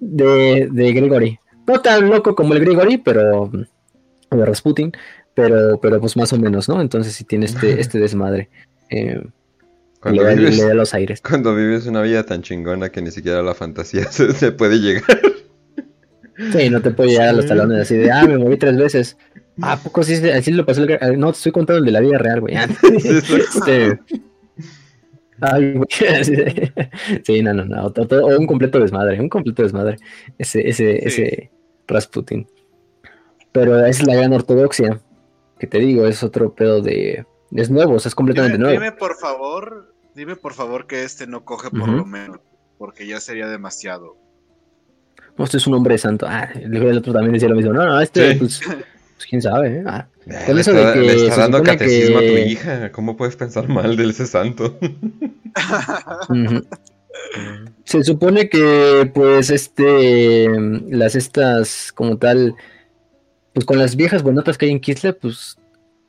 de, 0.00 0.68
de 0.70 0.92
Grigori. 0.92 1.38
No 1.66 1.80
tan 1.80 2.08
loco 2.08 2.34
como 2.34 2.54
el 2.54 2.60
Grigori, 2.60 2.98
pero 2.98 3.50
de 4.30 4.44
Rasputin, 4.44 4.92
pero, 5.34 5.78
pero 5.80 6.00
pues 6.00 6.16
más 6.16 6.32
o 6.32 6.38
menos, 6.38 6.68
¿no? 6.68 6.80
Entonces 6.80 7.14
sí 7.14 7.24
tiene 7.24 7.46
este, 7.46 7.80
este 7.80 7.98
desmadre. 7.98 8.48
Eh, 8.90 9.22
cuando, 10.00 10.24
vives, 10.24 10.74
los 10.74 10.94
aires. 10.94 11.20
cuando 11.20 11.54
vives 11.54 11.86
una 11.86 12.02
vida 12.02 12.24
tan 12.24 12.42
chingona 12.42 12.90
que 12.90 13.02
ni 13.02 13.10
siquiera 13.10 13.42
la 13.42 13.54
fantasía 13.54 14.04
se, 14.12 14.52
puede 14.52 14.78
llegar. 14.78 15.20
Sí, 16.52 16.70
no 16.70 16.80
te 16.80 16.92
puede 16.92 17.10
llegar 17.10 17.28
a 17.28 17.32
los 17.32 17.46
talones 17.46 17.80
así 17.80 17.96
de, 17.96 18.10
ah, 18.10 18.24
me 18.26 18.38
moví 18.38 18.56
tres 18.56 18.76
veces. 18.76 19.16
¿A 19.60 19.76
poco 19.76 20.04
sí, 20.04 20.14
así 20.30 20.52
lo 20.52 20.64
pasó? 20.64 20.84
El... 20.84 21.18
No, 21.18 21.32
te 21.32 21.38
estoy 21.38 21.52
contando 21.52 21.80
el 21.80 21.84
de 21.84 21.92
la 21.92 22.00
vida 22.00 22.18
real, 22.18 22.40
güey. 22.40 22.54
este... 23.04 23.98
Ay, 25.40 25.74
güey. 25.74 25.88
Sí, 27.24 27.42
no, 27.42 27.54
no, 27.54 27.64
no. 27.64 27.92
un 28.38 28.46
completo 28.46 28.78
desmadre, 28.78 29.20
un 29.20 29.28
completo 29.28 29.62
desmadre. 29.62 29.96
Ese, 30.38 30.68
ese, 30.68 31.06
ese 31.06 31.50
Rasputin. 31.86 32.46
Pero 33.52 33.84
es 33.84 34.06
la 34.06 34.14
gran 34.14 34.32
ortodoxia. 34.32 35.00
Que 35.58 35.66
te 35.66 35.78
digo, 35.78 36.06
es 36.06 36.22
otro 36.22 36.54
pedo 36.54 36.80
de. 36.80 37.26
Es 37.50 37.70
nuevo, 37.70 37.94
o 37.94 37.98
sea, 37.98 38.10
es 38.10 38.14
completamente 38.14 38.58
nuevo. 38.58 38.78
Dime 38.78 38.92
por 38.92 39.16
favor, 39.16 39.94
dime 40.14 40.36
por 40.36 40.54
favor 40.54 40.86
que 40.86 41.02
este 41.02 41.26
no 41.26 41.44
coge 41.44 41.70
por 41.70 41.88
lo 41.88 42.04
menos, 42.04 42.40
porque 42.76 43.06
ya 43.06 43.20
sería 43.20 43.48
demasiado. 43.48 44.16
No, 45.38 45.44
este 45.44 45.56
es 45.56 45.66
un 45.66 45.74
hombre 45.74 45.96
santo. 45.98 46.26
Ah, 46.28 46.48
el 46.54 46.98
otro 46.98 47.12
también 47.12 47.32
decía 47.32 47.48
lo 47.48 47.54
mismo. 47.54 47.72
No, 47.72 47.86
no, 47.86 48.00
este, 48.00 48.34
pues, 48.34 48.60
pues, 48.66 49.26
quién 49.28 49.40
sabe, 49.40 49.78
¿eh? 49.78 49.84
Ah, 49.86 50.08
eh, 50.26 50.52
de 50.52 50.62
que. 50.62 51.00
Le 51.00 51.26
está 51.26 51.42
dando 51.42 51.62
catecismo 51.62 52.18
a 52.18 52.22
tu 52.22 52.36
hija. 52.36 52.92
¿Cómo 52.92 53.16
puedes 53.16 53.36
pensar 53.36 53.68
mal 53.68 53.96
de 53.96 54.08
ese 54.08 54.26
santo? 54.26 54.78
Se 57.84 58.04
supone 58.04 58.48
que, 58.48 59.10
pues, 59.14 59.50
este. 59.50 60.48
Las 60.88 61.14
estas, 61.14 61.92
como 61.92 62.18
tal 62.18 62.54
pues 63.58 63.66
con 63.66 63.78
las 63.78 63.96
viejas 63.96 64.22
buenotas 64.22 64.56
que 64.56 64.66
hay 64.66 64.70
en 64.70 64.78
Kislev, 64.78 65.18
pues 65.18 65.56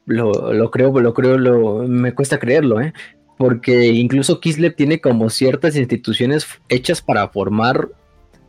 lo, 0.06 0.54
lo 0.54 0.70
creo, 0.70 1.00
lo 1.00 1.14
creo, 1.16 1.36
lo, 1.40 1.88
me 1.88 2.14
cuesta 2.14 2.38
creerlo, 2.38 2.80
¿eh? 2.80 2.94
Porque 3.40 3.88
incluso 3.88 4.40
Kislev 4.40 4.76
tiene 4.76 5.02
como 5.02 5.32
ciertas 5.32 5.76
instituciones 5.76 6.46
hechas 6.68 7.02
para 7.02 7.28
formar 7.30 7.90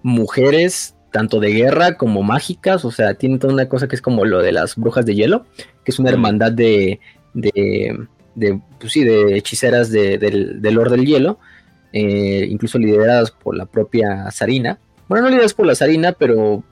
mujeres 0.03 0.95
tanto 1.11 1.41
de 1.41 1.53
guerra 1.53 1.97
como 1.97 2.23
mágicas, 2.23 2.85
o 2.85 2.91
sea, 2.91 3.15
tiene 3.15 3.39
toda 3.39 3.53
una 3.53 3.69
cosa 3.69 3.89
que 3.89 3.97
es 3.97 4.03
como 4.03 4.25
lo 4.25 4.43
de 4.43 4.53
las 4.53 4.77
brujas 4.77 5.05
de 5.05 5.15
hielo, 5.15 5.45
que 5.85 5.91
es 5.91 5.99
una 5.99 6.11
hermandad 6.11 6.53
de, 6.53 7.01
de, 7.35 8.07
de 8.35 8.61
pues 8.79 8.93
sí, 8.93 9.05
de 9.05 9.37
hechiceras 9.37 9.91
del, 9.91 10.63
del 10.63 10.75
Lord 10.75 10.91
del 10.91 11.05
Hielo, 11.05 11.39
eh, 11.93 12.47
incluso 12.49 12.79
lideradas 12.79 13.31
por 13.31 13.57
la 13.57 13.67
propia 13.67 14.31
Sarina. 14.31 14.79
Bueno, 15.09 15.25
no 15.25 15.31
lideradas 15.31 15.55
por 15.55 15.67
la 15.67 15.75
Sarina, 15.75 16.13
pero 16.13 16.63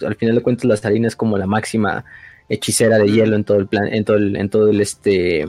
al 0.00 0.16
final 0.16 0.36
de 0.36 0.42
cuentas 0.42 0.64
la 0.64 0.76
Sarina 0.76 1.08
es 1.08 1.16
como 1.16 1.36
la 1.36 1.46
máxima 1.46 2.04
hechicera 2.48 2.98
de 2.98 3.10
hielo 3.10 3.36
en 3.36 3.44
todo 3.44 3.58
el 3.58 3.66
plan, 3.66 3.88
en 3.88 4.04
todo 4.04 4.16
el, 4.16 4.36
en 4.36 4.48
todo 4.48 4.68
el 4.68 4.80
este, 4.80 5.42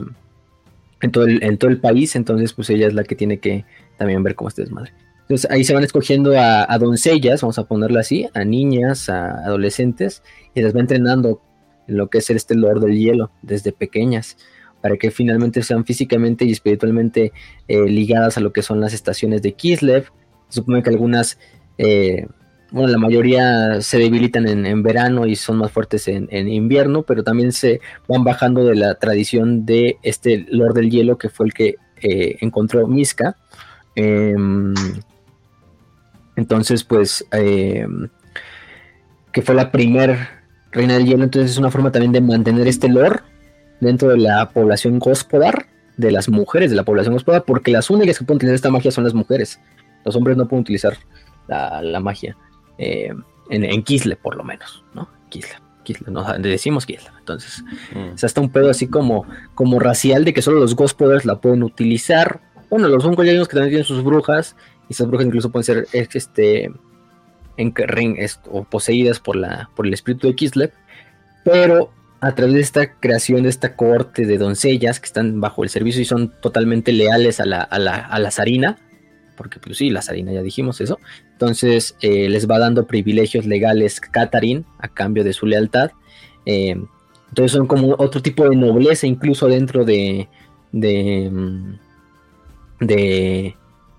en 1.00 1.10
todo 1.10 1.24
el, 1.24 1.42
en 1.42 1.58
todo 1.58 1.70
el 1.70 1.78
país, 1.78 2.14
entonces 2.16 2.52
pues 2.52 2.70
ella 2.70 2.86
es 2.86 2.94
la 2.94 3.04
que 3.04 3.14
tiene 3.14 3.38
que 3.38 3.64
también 3.96 4.22
ver 4.22 4.34
cómo 4.34 4.48
este 4.48 4.62
desmadre. 4.62 4.92
Entonces 5.24 5.50
ahí 5.50 5.64
se 5.64 5.72
van 5.72 5.84
escogiendo 5.84 6.32
a, 6.38 6.78
doncellas, 6.78 7.40
vamos 7.40 7.58
a 7.58 7.64
ponerlo 7.64 7.98
así, 7.98 8.28
a 8.34 8.44
niñas, 8.44 9.08
a 9.08 9.30
adolescentes, 9.46 10.22
y 10.54 10.60
las 10.60 10.76
va 10.76 10.80
entrenando 10.80 11.40
en 11.88 11.96
lo 11.96 12.08
que 12.08 12.18
es 12.18 12.28
este 12.28 12.54
Lord 12.54 12.80
del 12.80 12.98
Hielo 12.98 13.30
desde 13.40 13.72
pequeñas, 13.72 14.36
para 14.82 14.98
que 14.98 15.10
finalmente 15.10 15.62
sean 15.62 15.86
físicamente 15.86 16.44
y 16.44 16.52
espiritualmente 16.52 17.32
eh, 17.68 17.86
ligadas 17.86 18.36
a 18.36 18.40
lo 18.40 18.52
que 18.52 18.62
son 18.62 18.80
las 18.80 18.92
estaciones 18.92 19.40
de 19.40 19.54
Kislev. 19.54 20.04
Se 20.50 20.60
supone 20.60 20.82
que 20.82 20.90
algunas 20.90 21.38
eh, 21.78 22.26
bueno, 22.74 22.88
la 22.88 22.98
mayoría 22.98 23.80
se 23.82 23.98
debilitan 23.98 24.48
en, 24.48 24.82
verano 24.82 25.26
y 25.26 25.36
son 25.36 25.58
más 25.58 25.70
fuertes 25.70 26.08
en, 26.08 26.48
invierno, 26.48 27.02
pero 27.02 27.22
también 27.22 27.52
se 27.52 27.80
van 28.08 28.24
bajando 28.24 28.64
de 28.64 28.74
la 28.74 28.96
tradición 28.96 29.64
de 29.64 29.98
este 30.02 30.44
Lord 30.48 30.74
del 30.74 30.90
Hielo 30.90 31.16
que 31.16 31.28
fue 31.28 31.46
el 31.46 31.54
que 31.54 31.76
eh, 32.02 32.36
encontró 32.40 32.88
Miska. 32.88 33.36
Entonces, 36.36 36.84
pues, 36.84 37.24
em, 37.32 38.08
que 39.32 39.42
fue 39.42 39.54
la 39.54 39.70
primer 39.70 40.16
reina 40.72 40.94
del 40.94 41.06
hielo, 41.06 41.24
entonces 41.24 41.52
es 41.52 41.58
una 41.58 41.70
forma 41.70 41.92
también 41.92 42.12
de 42.12 42.20
mantener 42.20 42.66
este 42.66 42.88
Lord 42.88 43.22
dentro 43.80 44.08
de 44.08 44.18
la 44.18 44.50
población 44.50 44.98
Gospodar, 44.98 45.66
de 45.96 46.10
las 46.10 46.28
mujeres 46.28 46.70
de 46.70 46.76
la 46.76 46.82
población 46.82 47.14
Gospodar, 47.14 47.44
porque 47.44 47.70
las 47.70 47.90
únicas 47.90 48.18
que 48.18 48.24
pueden 48.24 48.40
tener 48.40 48.54
esta 48.54 48.70
magia 48.70 48.90
son 48.90 49.04
las 49.04 49.14
mujeres. 49.14 49.60
Los 50.04 50.16
hombres 50.16 50.36
no 50.36 50.48
pueden 50.48 50.62
utilizar 50.62 50.96
la 51.46 52.00
magia. 52.00 52.36
Eh, 52.78 53.12
en, 53.50 53.64
en, 53.64 53.82
Kisle 53.82 54.16
por 54.16 54.36
lo 54.36 54.44
menos, 54.44 54.84
¿no? 54.94 55.08
Kisle, 55.28 55.54
Kisle, 55.84 56.10
no, 56.10 56.24
decimos 56.38 56.86
Kisle. 56.86 57.10
Entonces, 57.18 57.62
mm. 57.94 58.14
es 58.14 58.24
hasta 58.24 58.40
un 58.40 58.50
pedo 58.50 58.70
así 58.70 58.88
como, 58.88 59.26
como 59.54 59.78
racial 59.78 60.24
de 60.24 60.32
que 60.32 60.42
solo 60.42 60.60
los 60.60 60.74
Gospoders 60.74 61.24
la 61.24 61.40
pueden 61.40 61.62
utilizar. 61.62 62.40
Bueno, 62.70 62.88
los 62.88 63.04
Ungolianos 63.04 63.48
que 63.48 63.54
también 63.54 63.70
tienen 63.70 63.84
sus 63.84 64.02
brujas, 64.02 64.56
y 64.88 64.92
esas 64.92 65.06
brujas 65.06 65.26
incluso 65.26 65.50
pueden 65.50 65.64
ser 65.64 65.86
este, 65.92 66.70
en, 67.56 67.74
o 68.50 68.64
poseídas 68.64 69.20
por, 69.20 69.36
la, 69.36 69.70
por 69.74 69.86
el 69.86 69.94
espíritu 69.94 70.28
de 70.28 70.34
Kislev, 70.34 70.72
pero 71.44 71.90
a 72.20 72.34
través 72.34 72.54
de 72.54 72.60
esta 72.60 72.94
creación 72.94 73.42
de 73.42 73.50
esta 73.50 73.76
corte 73.76 74.24
de 74.24 74.38
doncellas 74.38 74.98
que 74.98 75.06
están 75.06 75.40
bajo 75.40 75.62
el 75.62 75.68
servicio 75.68 76.00
y 76.00 76.06
son 76.06 76.32
totalmente 76.40 76.92
leales 76.92 77.40
a 77.40 77.44
la, 77.44 77.60
a 77.60 77.78
la, 77.78 77.96
a 77.96 78.18
la 78.18 78.30
zarina, 78.30 78.78
porque 79.36 79.58
pues 79.58 79.78
sí, 79.78 79.90
la 79.90 80.00
zarina 80.00 80.32
ya 80.32 80.42
dijimos 80.42 80.80
eso, 80.80 80.98
entonces 81.32 81.96
eh, 82.00 82.28
les 82.28 82.48
va 82.48 82.58
dando 82.58 82.86
privilegios 82.86 83.46
legales 83.46 84.00
Katarin 84.00 84.64
a 84.78 84.88
cambio 84.88 85.24
de 85.24 85.32
su 85.32 85.46
lealtad. 85.46 85.90
Eh, 86.46 86.76
entonces 87.28 87.52
son 87.52 87.66
como 87.66 87.96
otro 87.98 88.22
tipo 88.22 88.48
de 88.48 88.54
nobleza 88.54 89.06
incluso 89.06 89.48
dentro 89.48 89.84
de 89.84 90.28
de 90.72 91.30
mm, 91.32 91.74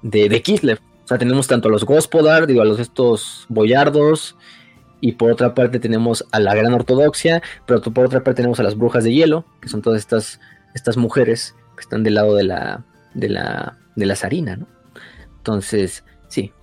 de, 0.06 0.30
de, 0.30 0.42
Kislev. 0.42 0.80
O 1.04 1.08
sea, 1.08 1.18
tenemos 1.18 1.48
tanto 1.48 1.68
a 1.68 1.72
los 1.72 1.84
Gospodar, 1.84 2.48
digo, 2.48 2.62
a 2.62 2.66
los 2.66 2.80
estos 2.80 3.46
boyardos, 3.50 4.36
y 5.02 5.14
por 5.14 5.32
otra 5.32 5.54
parte 5.54 5.80
tenemos 5.80 6.26
a 6.32 6.40
la 6.40 6.56
gran 6.56 6.74
ortodoxia, 6.74 7.42
pero 7.66 7.82
por 7.82 8.06
otra 8.06 8.24
parte 8.24 8.38
tenemos 8.38 8.60
a 8.60 8.64
las 8.64 8.78
brujas 8.78 9.04
de 9.04 9.14
hielo, 9.14 9.46
que 9.62 9.70
son 9.70 9.82
todas 9.82 10.00
estas, 10.00 10.40
estas 10.74 10.98
mujeres 10.98 11.56
que 11.76 11.82
están 11.82 12.04
del 12.04 12.16
lado 12.16 12.36
de 12.36 12.44
la, 12.44 12.86
de 13.14 13.30
la, 13.30 13.78
de 13.96 14.16
zarina, 14.16 14.56
¿no? 14.56 14.68
Entonces, 15.38 16.04
sí, 16.28 16.54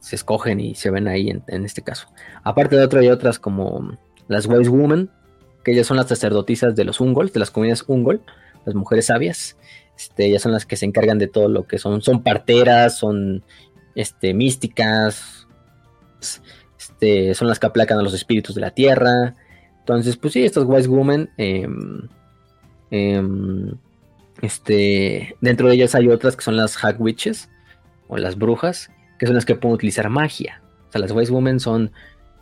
se 0.00 0.16
escogen 0.16 0.60
y 0.60 0.74
se 0.74 0.90
ven 0.90 1.08
ahí 1.08 1.30
en, 1.30 1.64
este 1.64 1.82
caso. 1.82 2.08
Aparte 2.44 2.76
de 2.76 2.84
otro, 2.84 3.00
hay 3.00 3.08
otras 3.08 3.38
como 3.38 3.96
las 4.28 4.46
Wise 4.46 4.68
Women, 4.68 5.10
que 5.64 5.72
ellas 5.72 5.86
son 5.86 5.96
las 5.96 6.08
sacerdotisas 6.08 6.76
de 6.76 6.84
los 6.84 7.00
Ungol, 7.00 7.30
de 7.30 7.40
las 7.40 7.50
comunidades 7.50 7.84
Ungol, 7.86 8.20
las 8.64 8.74
mujeres 8.74 9.06
sabias. 9.06 9.56
Este, 9.96 10.26
ellas 10.26 10.42
son 10.42 10.52
las 10.52 10.66
que 10.66 10.76
se 10.76 10.84
encargan 10.84 11.18
de 11.18 11.26
todo 11.26 11.48
lo 11.48 11.66
que 11.66 11.78
son, 11.78 12.02
son 12.02 12.22
parteras, 12.22 12.98
son 12.98 13.42
este, 13.94 14.34
místicas, 14.34 15.46
este, 16.78 17.34
son 17.34 17.48
las 17.48 17.58
que 17.58 17.66
aplacan 17.66 17.98
a 17.98 18.02
los 18.02 18.14
espíritus 18.14 18.54
de 18.54 18.60
la 18.60 18.72
tierra. 18.72 19.34
Entonces, 19.80 20.16
pues 20.16 20.34
sí, 20.34 20.44
estas 20.44 20.64
Wise 20.66 20.88
Women, 20.88 21.30
em, 21.38 22.08
em, 22.90 23.74
este, 24.42 25.36
dentro 25.40 25.68
de 25.68 25.74
ellas 25.74 25.94
hay 25.94 26.08
otras 26.08 26.36
que 26.36 26.42
son 26.42 26.56
las 26.56 26.82
Hag 26.82 27.00
Witches 27.00 27.48
o 28.08 28.16
las 28.18 28.36
brujas, 28.36 28.90
que 29.18 29.26
son 29.26 29.34
las 29.34 29.44
que 29.46 29.54
pueden 29.54 29.74
utilizar 29.74 30.10
magia. 30.10 30.60
O 30.88 30.92
sea, 30.92 31.00
las 31.00 31.12
Wise 31.12 31.32
Women 31.32 31.60
son, 31.60 31.90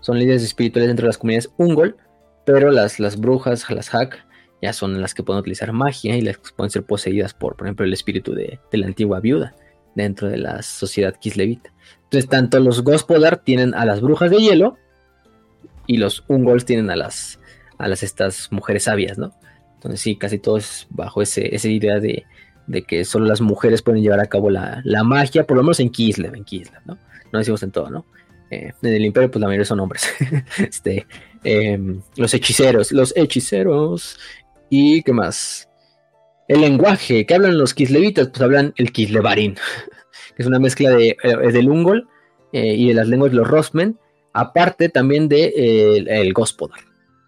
son 0.01 0.19
líderes 0.19 0.43
espirituales 0.43 0.89
dentro 0.89 1.05
de 1.05 1.09
las 1.09 1.19
comunidades 1.19 1.51
Ungol, 1.57 1.97
pero 2.45 2.71
las, 2.71 2.99
las 2.99 3.19
brujas, 3.19 3.71
las 3.71 3.91
Hack, 3.91 4.25
ya 4.65 4.73
son 4.73 4.99
las 5.01 5.13
que 5.13 5.23
pueden 5.23 5.41
utilizar 5.41 5.73
magia 5.73 6.17
y 6.17 6.23
las 6.23 6.39
que 6.39 6.51
pueden 6.57 6.71
ser 6.71 6.85
poseídas 6.85 7.35
por, 7.35 7.55
por 7.55 7.67
ejemplo, 7.67 7.85
el 7.85 7.93
espíritu 7.93 8.35
de, 8.35 8.59
la 8.73 8.87
antigua 8.87 9.21
viuda 9.21 9.55
dentro 9.95 10.29
de 10.29 10.39
la 10.39 10.63
sociedad 10.63 11.15
Kislevita. 11.21 11.71
Entonces, 12.05 12.31
tanto 12.31 12.59
los 12.61 12.83
Gospodar 12.83 13.37
tienen 13.37 13.75
a 13.75 13.85
las 13.85 14.01
brujas 14.01 14.31
de 14.31 14.39
hielo 14.39 14.79
y 15.87 15.99
los 15.99 16.25
Ungols 16.29 16.65
tienen 16.65 16.89
a 16.89 16.97
las, 16.97 17.41
a 17.77 17.89
las 17.89 18.03
estas 18.03 18.51
mujeres 18.51 18.85
sabias, 18.85 19.19
¿no? 19.19 19.35
Entonces, 19.75 20.01
sí, 20.01 20.17
casi 20.17 20.39
todos 20.39 20.87
bajo 20.89 21.21
ese, 21.21 21.55
esa 21.55 21.69
idea 21.69 22.01
de, 22.01 22.25
de 22.67 22.83
que 22.85 23.05
solo 23.05 23.27
las 23.27 23.43
mujeres 23.43 23.83
pueden 23.83 24.03
llevar 24.03 24.21
a 24.21 24.27
cabo 24.27 24.49
la, 24.49 24.83
magia, 25.05 25.47
por 25.47 25.59
lo 25.59 25.63
menos 25.63 25.79
en 25.79 25.91
Kislev, 25.91 26.35
en 26.35 26.45
Kislev, 26.45 26.81
¿no? 26.87 26.99
No 27.33 27.39
decimos 27.39 27.63
en 27.63 27.71
todo, 27.71 27.91
¿no? 27.91 28.07
Eh, 28.51 28.73
en 28.83 28.95
el 28.95 29.05
imperio, 29.05 29.31
pues 29.31 29.41
la 29.41 29.47
mayoría 29.47 29.67
son 29.67 29.81
hombres. 29.81 30.09
este, 30.59 31.07
em, 31.43 32.01
los 32.17 32.33
hechiceros, 32.33 32.93
los 32.93 33.15
hechiceros. 33.15 34.19
¿Y 34.77 35.03
qué 35.05 35.13
más? 35.13 35.69
El 36.49 36.63
lenguaje 36.63 37.25
que 37.25 37.35
hablan 37.35 37.59
los 37.59 37.75
kislevitas, 37.75 38.27
pues 38.31 38.43
hablan 38.43 38.75
el 38.77 38.91
kislevarín, 38.91 39.55
que 40.37 40.43
es 40.43 40.49
una 40.49 40.59
mezcla 40.59 40.91
de, 40.91 41.17
eh, 41.23 41.53
del 41.53 41.71
ungol 41.71 42.09
eh, 42.53 42.75
y 42.75 42.89
de 42.89 42.95
las 42.95 43.07
lenguas 43.07 43.31
de 43.31 43.37
los 43.37 43.47
rosmen, 43.47 43.97
aparte 44.33 44.89
también 44.89 45.29
de 45.29 46.03
el 46.09 46.33
gospodar. 46.33 46.81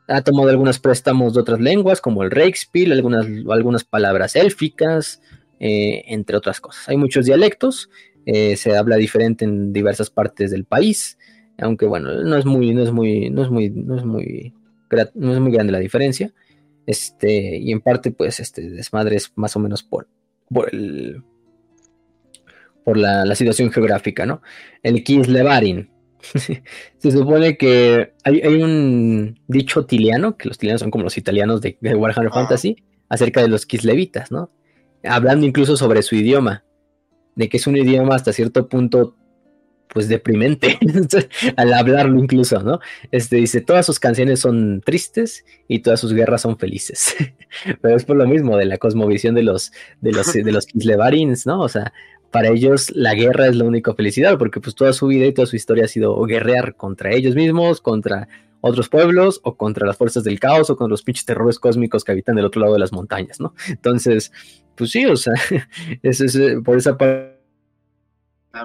Ha 0.08 0.22
tomado 0.22 0.50
algunos 0.50 0.80
préstamos 0.80 1.34
de 1.34 1.40
otras 1.40 1.60
lenguas, 1.60 2.00
como 2.00 2.24
el 2.24 2.32
Reichspiel, 2.32 2.90
algunas, 2.90 3.26
algunas 3.48 3.84
palabras 3.84 4.34
élficas, 4.34 5.22
entre 5.60 6.36
otras 6.36 6.60
cosas. 6.60 6.88
Hay 6.88 6.96
muchos 6.96 7.26
dialectos, 7.26 7.90
se 8.24 8.76
habla 8.76 8.96
diferente 8.96 9.44
en 9.44 9.72
diversas 9.72 10.10
partes 10.10 10.50
del 10.50 10.64
país, 10.64 11.16
aunque 11.58 11.86
bueno, 11.86 12.12
no 12.12 12.36
es 12.36 12.44
muy, 12.44 12.74
no 12.74 12.82
es 12.82 12.90
muy, 12.90 13.30
no 13.30 13.44
es 13.44 13.50
muy, 13.50 13.70
no 13.70 13.96
es 13.96 14.04
muy, 14.04 14.52
no 15.14 15.32
es 15.32 15.40
muy 15.40 15.52
grande 15.52 15.72
la 15.72 15.78
diferencia. 15.78 16.32
Este, 16.86 17.56
y 17.56 17.72
en 17.72 17.80
parte, 17.80 18.12
pues, 18.12 18.40
este 18.40 18.62
desmadre 18.70 19.16
es 19.16 19.32
más 19.34 19.56
o 19.56 19.58
menos 19.58 19.82
por, 19.82 20.08
por 20.48 20.72
el 20.72 21.22
por 22.86 22.96
la, 22.96 23.34
situación 23.34 23.72
geográfica, 23.72 24.26
¿no? 24.26 24.42
El 24.84 25.02
Kislevarin. 25.02 25.90
Se 26.98 27.10
supone 27.10 27.56
que 27.56 28.12
hay, 28.22 28.62
un 28.62 29.40
dicho 29.48 29.86
tiliano, 29.86 30.36
que 30.36 30.46
los 30.46 30.56
tilianos 30.56 30.82
son 30.82 30.92
como 30.92 31.02
los 31.02 31.18
italianos 31.18 31.60
de, 31.60 31.76
Warhammer 31.82 32.30
ah. 32.30 32.34
Fantasy, 32.34 32.76
acerca 33.08 33.42
de 33.42 33.48
los 33.48 33.66
Kislevitas, 33.66 34.30
¿no? 34.30 34.52
Hablando 35.02 35.46
incluso 35.46 35.76
sobre 35.76 36.02
su 36.02 36.14
idioma, 36.14 36.62
de 37.34 37.48
que 37.48 37.56
es 37.56 37.66
un 37.66 37.76
idioma 37.76 38.14
hasta 38.14 38.32
cierto 38.32 38.68
punto 38.68 39.16
pues 39.88 40.08
deprimente 40.08 40.78
al 41.56 41.72
hablarlo 41.72 42.18
incluso, 42.18 42.62
¿no? 42.62 42.80
Este 43.10 43.36
dice, 43.36 43.60
todas 43.60 43.86
sus 43.86 43.98
canciones 43.98 44.40
son 44.40 44.80
tristes 44.84 45.44
y 45.68 45.80
todas 45.80 46.00
sus 46.00 46.12
guerras 46.12 46.42
son 46.42 46.58
felices. 46.58 47.14
Pero 47.80 47.96
es 47.96 48.04
por 48.04 48.16
lo 48.16 48.26
mismo 48.26 48.56
de 48.56 48.66
la 48.66 48.78
cosmovisión 48.78 49.34
de 49.34 49.42
los 49.42 49.72
de 50.00 50.12
los 50.12 50.32
de 50.32 50.52
los 50.52 50.66
Kislevarins, 50.66 51.46
¿no? 51.46 51.60
O 51.60 51.68
sea, 51.68 51.92
para 52.30 52.48
ellos 52.48 52.90
la 52.94 53.14
guerra 53.14 53.46
es 53.46 53.56
la 53.56 53.64
única 53.64 53.94
felicidad, 53.94 54.38
porque 54.38 54.60
pues 54.60 54.74
toda 54.74 54.92
su 54.92 55.06
vida 55.06 55.26
y 55.26 55.32
toda 55.32 55.46
su 55.46 55.56
historia 55.56 55.84
ha 55.84 55.88
sido 55.88 56.20
guerrear 56.24 56.74
contra 56.76 57.12
ellos 57.12 57.34
mismos, 57.34 57.80
contra 57.80 58.28
otros 58.60 58.88
pueblos 58.88 59.40
o 59.44 59.56
contra 59.56 59.86
las 59.86 59.96
fuerzas 59.96 60.24
del 60.24 60.40
caos 60.40 60.70
o 60.70 60.76
con 60.76 60.90
los 60.90 61.02
pinches 61.02 61.24
terrores 61.24 61.58
cósmicos 61.58 62.04
que 62.04 62.12
habitan 62.12 62.36
del 62.36 62.46
otro 62.46 62.60
lado 62.60 62.74
de 62.74 62.80
las 62.80 62.92
montañas, 62.92 63.40
¿no? 63.40 63.54
Entonces, 63.68 64.32
pues 64.74 64.90
sí, 64.90 65.06
o 65.06 65.16
sea, 65.16 65.34
es, 66.02 66.20
es 66.20 66.38
por 66.64 66.76
esa 66.76 66.98
parte 66.98 67.35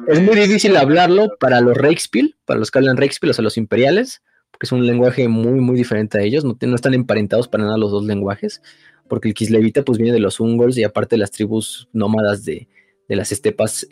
es 0.08 0.22
muy 0.22 0.36
difícil 0.36 0.76
hablarlo 0.78 1.38
para 1.40 1.62
los 1.62 1.78
Reichspiel, 1.78 2.36
para 2.46 2.60
los 2.60 2.72
que 2.72 2.80
hablan 2.80 2.98
Reichspiel, 2.98 3.32
o 3.32 3.34
sea, 3.34 3.44
los 3.44 3.58
imperiales, 3.58 4.22
porque 4.52 4.66
es 4.66 4.72
un 4.72 4.86
lenguaje 4.86 5.28
muy, 5.28 5.60
muy 5.60 5.76
diferente 5.76 6.18
a 6.18 6.22
ellos. 6.22 6.44
No, 6.44 6.58
están 6.76 6.94
emparentados 6.94 7.48
para 7.48 7.64
nada 7.64 7.78
los 7.78 7.92
dos 7.92 8.06
lenguajes, 8.06 8.62
porque 9.08 9.30
el 9.30 9.34
Kislevita 9.34 9.84
pues 9.84 9.98
viene 9.98 10.14
de 10.14 10.20
los 10.20 10.40
Ungols 10.40 10.78
y 10.78 10.84
aparte 10.84 11.16
de 11.16 11.20
las 11.20 11.32
tribus 11.32 11.90
nómadas 11.94 12.46
de, 12.46 12.68
las 13.08 13.32
estepas 13.32 13.86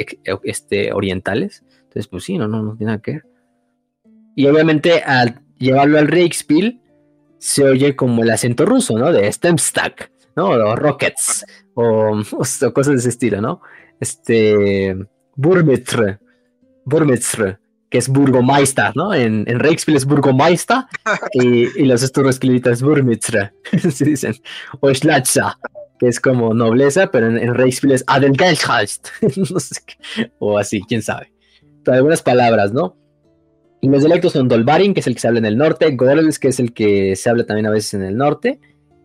este, 0.44 0.94
orientales. 0.94 1.64
Entonces, 1.84 2.08
pues 2.08 2.24
sí, 2.24 2.38
no, 2.38 2.48
no, 2.48 2.64
no 2.64 2.78
tiene 2.78 2.92
nada 2.92 3.02
que 3.02 3.12
ver. 3.14 3.26
Y 4.36 4.46
obviamente 4.48 5.02
al 5.02 5.42
llevarlo 5.58 5.98
al 5.98 6.08
Reichspiel, 6.08 6.80
se 7.38 7.66
oye 7.66 7.96
como 7.96 8.24
el 8.24 8.30
acento 8.30 8.66
ruso, 8.66 8.98
¿no? 8.98 9.12
De 9.12 9.30
Stemstack, 9.32 10.12
¿no? 10.36 10.50
O 10.50 10.76
Rockets, 10.76 11.46
o, 11.74 12.12
o 12.32 12.74
cosas 12.74 12.94
de 12.94 13.00
ese 13.00 13.10
estilo, 13.10 13.42
¿no? 13.42 13.62
Este 14.00 14.96
Burmitre, 15.42 16.20
Burmitre, 16.84 17.60
que 17.90 17.98
es 17.98 18.10
burgomeister, 18.10 18.94
¿no? 18.94 19.14
En, 19.14 19.46
en 19.48 19.62
es 19.64 20.06
burgomeister 20.06 20.80
y, 21.32 21.82
y 21.82 21.86
los 21.86 22.04
esturresclivitas 22.04 22.74
es 22.74 22.84
Burmitre, 22.84 23.54
se 23.92 24.04
dicen. 24.04 24.36
O 24.82 24.94
Schlatza, 24.94 25.58
que 25.98 26.10
es 26.10 26.20
como 26.20 26.54
nobleza, 26.54 27.10
pero 27.10 27.28
en, 27.28 27.38
en 27.38 27.56
es 27.58 28.04
Adelgeldhast, 28.06 29.08
no 29.50 29.60
sé 29.62 29.76
qué, 29.86 30.32
o 30.40 30.58
así, 30.58 30.82
quién 30.82 31.02
sabe. 31.02 31.32
Pero 31.86 31.96
algunas 31.96 32.22
palabras, 32.22 32.74
¿no? 32.74 32.98
Y 33.80 33.88
los 33.88 34.02
dialectos 34.02 34.34
son 34.34 34.50
Dolbarin, 34.50 34.94
que 34.94 35.00
es 35.00 35.08
el 35.08 35.14
que 35.14 35.22
se 35.22 35.28
habla 35.30 35.40
en 35.40 35.46
el 35.46 35.58
norte, 35.58 35.90
Gorlis, 35.96 36.38
que 36.38 36.50
es 36.50 36.60
el 36.60 36.74
que 36.74 37.16
se 37.16 37.30
habla 37.30 37.46
también 37.46 37.66
a 37.66 37.72
veces 37.72 37.94
en 37.94 38.04
el 38.04 38.18
norte, 38.18 38.60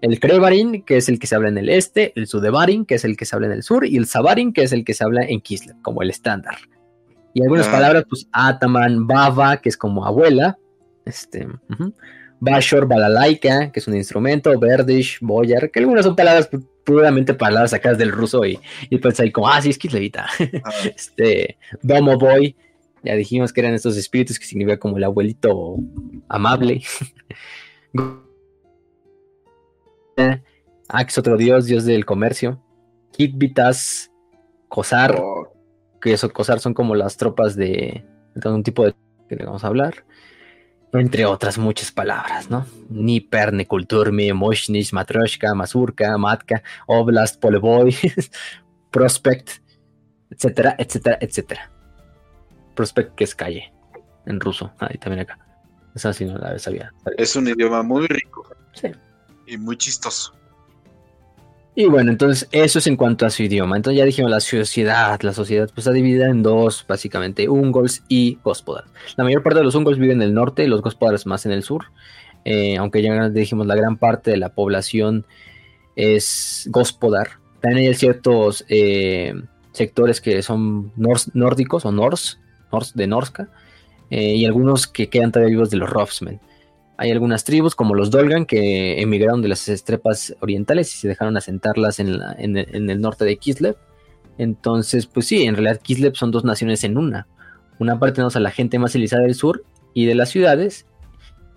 el 0.05 0.21
Krevarin, 0.21 0.83
que 0.83 0.99
es 0.99 1.09
el 1.09 1.19
que 1.19 1.27
se 1.27 1.35
habla 1.35 1.49
en 1.49 1.57
el 1.57 1.71
este, 1.71 2.13
el 2.15 2.27
Sudevarin, 2.27 2.85
que 2.85 2.97
es 2.97 3.05
el 3.07 3.17
que 3.17 3.25
se 3.25 3.35
habla 3.35 3.47
en 3.47 3.55
el 3.55 3.63
sur, 3.63 3.87
y 3.87 3.97
el 3.97 4.07
Savarin, 4.07 4.53
que 4.53 4.63
es 4.63 4.73
el 4.73 4.85
que 4.85 4.93
se 4.93 5.03
habla 5.03 5.23
en 5.23 5.41
Kislev, 5.41 5.81
como 5.81 6.03
el 6.03 6.11
estándar. 6.11 6.57
Y 7.33 7.43
algunas 7.43 7.69
ah. 7.69 7.73
palabras, 7.73 8.05
pues 8.09 8.29
Ataman, 8.31 9.07
Bava, 9.07 9.57
que 9.57 9.71
es 9.71 9.79
como 9.79 10.05
abuela, 10.05 10.59
este, 11.07 11.49
Bashor, 12.39 12.87
Balalaika, 12.87 13.73
que 13.73 13.81
es 13.81 13.89
un 13.89 13.97
instrumento, 13.97 14.57
Verdish, 14.59 15.19
Boyar, 15.23 15.71
que 15.71 15.81
algunas 15.81 16.05
son 16.05 16.15
palabras 16.15 16.51
puramente 16.85 17.33
palabras 17.33 17.71
sacadas 17.71 17.97
del 17.97 18.13
ruso 18.13 18.45
y, 18.45 18.61
y 18.91 19.01
ahí 19.19 19.33
como, 19.33 19.49
ah, 19.49 19.63
sí, 19.63 19.71
es 19.71 19.79
Kislevita. 19.79 20.27
Ah. 20.65 20.71
este, 20.95 21.57
Domo 21.81 22.19
Boy, 22.19 22.55
ya 23.03 23.15
dijimos 23.15 23.55
que 23.55 23.63
eran 23.63 23.73
estos 23.73 23.97
espíritus 23.97 24.39
que 24.39 24.45
significa 24.45 24.79
como 24.79 24.99
el 24.99 25.05
abuelito 25.05 25.77
amable. 26.29 26.83
Ax, 30.89 31.19
otro 31.19 31.37
dios, 31.37 31.67
dios 31.67 31.85
del 31.85 32.05
comercio. 32.05 32.61
Kitvitas, 33.13 34.11
Kosar, 34.69 35.21
oh. 35.21 35.53
que 36.01 36.13
eso, 36.13 36.33
Kosar 36.33 36.61
son 36.61 36.75
como 36.75 36.95
las 36.95 37.17
tropas 37.17 37.57
de, 37.57 38.05
de 38.35 38.49
un 38.49 38.63
tipo 38.63 38.85
de 38.85 38.95
que 39.29 39.37
le 39.37 39.45
vamos 39.45 39.65
a 39.65 39.69
hablar. 39.69 40.05
Entre 40.93 41.27
otras 41.27 41.59
muchas 41.59 41.91
palabras, 41.91 42.51
¿no? 42.51 42.67
Niper, 42.89 43.53
Nekulturmi, 43.53 44.33
Moshnish, 44.33 44.93
Matroshka, 44.93 45.53
Mazurka, 45.55 46.17
Matka, 46.19 46.63
Oblast, 46.87 47.41
Poleboy, 47.41 47.97
Prospect, 48.93 49.51
etcétera, 50.31 50.77
etcétera, 50.79 51.19
etcétera. 51.21 51.71
Prospect 52.77 53.15
que 53.17 53.25
es 53.25 53.35
calle 53.35 53.73
en 54.27 54.39
ruso. 54.39 54.73
Ahí 54.79 54.97
también 54.99 55.23
acá. 55.23 55.39
Esa 55.97 56.13
sí 56.13 56.25
no 56.25 56.39
la 56.39 56.57
sabía. 56.61 56.93
Es 57.17 57.35
un 57.35 57.49
idioma 57.49 57.83
muy 57.83 58.07
rico. 58.07 58.49
Sí 58.73 58.93
y 59.47 59.57
muy 59.57 59.77
chistoso. 59.77 60.35
Y 61.77 61.87
bueno, 61.87 62.13
entonces 62.13 62.49
eso 62.53 62.79
es 62.79 62.87
en 62.87 62.97
cuanto 62.97 63.27
a 63.27 63.31
su 63.31 63.43
idioma. 63.43 63.77
Entonces 63.77 63.99
ya 63.99 64.05
dijimos 64.05 64.31
la 64.31 64.39
sociedad. 64.39 65.21
La 65.23 65.33
sociedad 65.33 65.67
pues 65.67 65.79
está 65.79 65.93
dividida 65.93 66.29
en 66.29 66.43
dos, 66.43 66.85
básicamente, 66.87 67.49
Ungols 67.49 68.05
y 68.09 68.39
Gospodar. 68.45 68.85
La 69.17 69.25
mayor 69.25 69.43
parte 69.43 69.59
de 69.59 69.65
los 69.65 69.75
Ungols 69.75 69.99
viven 69.99 70.23
en 70.23 70.29
el 70.29 70.35
norte 70.35 70.69
los 70.69 70.83
Gospodars 70.83 71.27
más 71.27 71.47
en 71.47 71.53
el 71.53 71.65
sur. 71.65 71.87
Eh, 72.45 72.77
aunque 72.77 73.03
ya 73.03 73.29
dijimos 73.29 73.67
la 73.67 73.75
gran 73.75 73.97
parte 73.97 74.31
de 74.31 74.37
la 74.37 74.51
población 74.51 75.27
es 75.97 76.69
Gospodar. 76.71 77.41
También 77.61 77.89
hay 77.89 77.95
ciertos 77.95 78.65
eh, 78.69 79.35
sectores 79.73 80.21
que 80.21 80.43
son 80.43 80.93
nórdicos 80.95 81.85
o 81.87 81.91
Nors, 81.91 82.39
de 82.95 83.07
Norska. 83.09 83.49
Eh, 84.11 84.37
y 84.37 84.45
algunos 84.45 84.87
que 84.87 85.09
quedan 85.09 85.33
todavía 85.33 85.51
vivos 85.51 85.71
de 85.71 85.79
los 85.79 85.91
Rofsmen. 85.91 86.41
Hay 86.97 87.11
algunas 87.11 87.45
tribus 87.45 87.75
como 87.75 87.95
los 87.95 88.11
Dolgan 88.11 88.47
que 88.47 89.01
emigraron 89.01 89.43
de 89.43 89.49
las 89.49 89.69
estrepas 89.69 90.35
orientales 90.41 90.95
y 90.95 90.99
se 90.99 91.09
dejaron 91.09 91.37
asentarlas 91.37 91.99
en, 91.99 92.09
el, 92.09 93.01
norte 93.01 93.25
de 93.25 93.37
Kislev. 93.37 93.77
Entonces, 94.39 95.07
pues 95.07 95.27
sí, 95.27 95.43
en 95.43 95.57
realidad 95.57 95.81
Kislev 95.83 96.15
son 96.15 96.31
dos 96.31 96.45
naciones 96.45 96.85
en 96.85 96.97
una. 96.97 97.27
Una 97.81 97.99
parte 97.99 98.17
tenemos 98.17 98.37
a 98.37 98.41
la 98.41 98.53
gente 98.53 98.79
más 98.79 98.93
civilizada 98.93 99.23
del 99.23 99.35
sur 99.35 99.65
y 99.93 100.07
de 100.07 100.15
las 100.15 100.31
ciudades. 100.31 100.87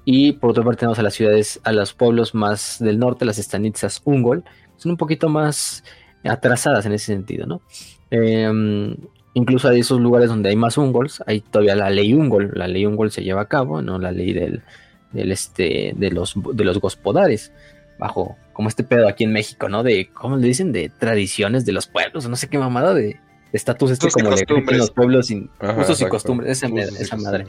Y 0.05 0.33
por 0.33 0.51
otra 0.51 0.63
parte 0.63 0.79
tenemos 0.79 0.97
a 0.97 1.03
las 1.03 1.13
ciudades, 1.13 1.59
a 1.63 1.71
los 1.71 1.93
pueblos 1.93 2.33
más 2.33 2.77
del 2.79 2.97
norte, 2.97 3.25
las 3.25 3.37
estanizas 3.37 4.01
Ungol. 4.05 4.43
Son 4.77 4.91
un 4.91 4.97
poquito 4.97 5.29
más 5.29 5.83
atrasadas 6.23 6.85
en 6.85 6.93
ese 6.93 7.07
sentido, 7.07 7.45
¿no? 7.45 7.61
Em, 8.09 8.95
incluso 9.33 9.67
hay 9.67 9.81
esos 9.81 9.99
lugares 9.99 10.29
donde 10.29 10.49
hay 10.49 10.55
más 10.55 10.77
Ungols, 10.77 11.21
hay 11.27 11.41
todavía 11.41 11.75
la 11.75 11.89
ley 11.91 12.13
Ungol. 12.13 12.51
La 12.55 12.67
ley 12.67 12.85
Ungol 12.85 13.11
se 13.11 13.23
lleva 13.23 13.41
a 13.41 13.47
cabo, 13.47 13.81
no 13.81 13.99
la 13.99 14.11
ley 14.11 14.33
del, 14.33 14.63
del 15.11 15.31
este, 15.31 15.93
de 15.95 16.11
los, 16.11 16.35
de 16.53 16.63
los 16.63 16.79
gospodares, 16.79 17.51
bajo 17.97 18.37
como 18.53 18.69
este 18.69 18.83
pedo 18.83 19.07
aquí 19.07 19.23
en 19.23 19.33
México, 19.33 19.69
¿no? 19.69 19.83
De, 19.83 20.09
¿cómo 20.13 20.37
le 20.37 20.47
dicen? 20.47 20.71
De 20.71 20.89
tradiciones 20.89 21.65
de 21.65 21.71
los 21.71 21.87
pueblos, 21.87 22.27
no 22.27 22.35
sé 22.35 22.49
qué 22.49 22.57
mamada 22.57 22.93
de 22.93 23.19
estatus 23.53 23.91
este 23.91 24.09
como 24.09 24.29
en 24.33 24.77
los 24.77 24.91
pueblos, 24.91 25.27
sin 25.27 25.49
usos 25.79 26.01
y 26.01 26.05
costumbres, 26.05 26.63
esa, 26.63 27.17
madre. 27.17 27.45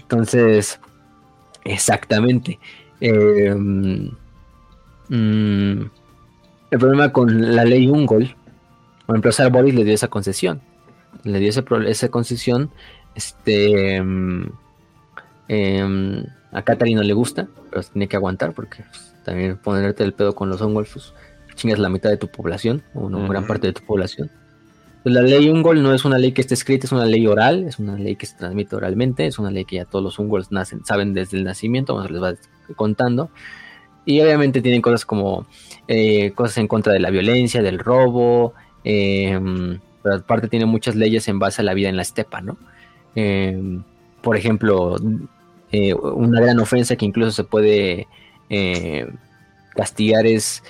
Entonces, 0.00 0.78
exactamente. 1.64 2.58
Em, 3.00 4.10
mm, 5.08 5.90
el 6.70 6.78
problema 6.78 7.12
con 7.12 7.54
la 7.54 7.64
ley 7.64 7.88
Ungol, 7.88 8.34
por 9.06 9.16
ejemplo, 9.18 9.50
Boris 9.50 9.74
le 9.74 9.84
dio 9.84 9.94
esa 9.94 10.08
concesión. 10.08 10.62
Le 11.24 11.38
dio 11.38 11.50
esa, 11.50 11.64
esa 11.86 12.08
concesión 12.08 12.70
este, 13.14 13.96
em, 13.96 14.50
Em, 15.54 16.24
a 16.50 16.62
Katari 16.62 16.94
no 16.94 17.02
le 17.02 17.12
gusta, 17.12 17.46
pero 17.68 17.82
tiene 17.82 18.08
que 18.08 18.16
aguantar 18.16 18.54
porque 18.54 18.84
pues, 18.88 19.14
también 19.22 19.58
ponerte 19.58 20.02
el 20.02 20.14
pedo 20.14 20.34
con 20.34 20.48
los 20.48 20.62
Ungolfos, 20.62 21.14
chingas 21.56 21.78
la 21.78 21.90
mitad 21.90 22.08
de 22.08 22.16
tu 22.16 22.28
población, 22.28 22.82
o 22.94 23.00
una 23.00 23.28
gran 23.28 23.46
parte 23.46 23.66
de 23.66 23.74
tu 23.74 23.82
población. 23.82 24.30
Pues, 25.02 25.14
la 25.14 25.20
ley 25.20 25.50
Ungol 25.50 25.82
no 25.82 25.92
es 25.92 26.06
una 26.06 26.16
ley 26.16 26.32
que 26.32 26.40
esté 26.40 26.54
escrita, 26.54 26.86
es 26.86 26.92
una 26.92 27.04
ley 27.04 27.26
oral, 27.26 27.64
es 27.64 27.78
una 27.78 27.98
ley 27.98 28.16
que 28.16 28.24
se 28.24 28.34
transmite 28.34 28.74
oralmente, 28.76 29.26
es 29.26 29.38
una 29.38 29.50
ley 29.50 29.66
que 29.66 29.76
ya 29.76 29.84
todos 29.84 30.02
los 30.02 30.18
Ungols 30.18 30.50
nacen, 30.52 30.86
saben 30.86 31.12
desde 31.12 31.36
el 31.36 31.44
nacimiento, 31.44 31.94
vamos 31.94 32.10
les 32.10 32.22
va 32.22 32.32
contando. 32.74 33.28
Y 34.06 34.22
obviamente 34.22 34.62
tienen 34.62 34.80
cosas 34.80 35.04
como 35.04 35.46
eh, 35.86 36.32
cosas 36.32 36.56
en 36.56 36.66
contra 36.66 36.94
de 36.94 37.00
la 37.00 37.10
violencia, 37.10 37.60
del 37.60 37.78
robo, 37.78 38.54
em, 38.84 39.80
pero 40.02 40.16
aparte 40.16 40.48
tiene 40.48 40.64
muchas 40.64 40.96
leyes 40.96 41.28
en 41.28 41.38
base 41.38 41.60
a 41.60 41.64
la 41.64 41.74
vida 41.74 41.90
en 41.90 41.96
la 41.96 42.02
estepa, 42.02 42.40
¿no? 42.40 42.56
Em, 43.14 43.84
por 44.22 44.36
ejemplo, 44.36 44.96
eh, 45.72 45.94
una 45.94 46.40
gran 46.40 46.60
ofensa 46.60 46.96
que 46.96 47.06
incluso 47.06 47.32
se 47.32 47.44
puede 47.44 48.06
eh, 48.50 49.10
castigar 49.74 50.26
es 50.26 50.62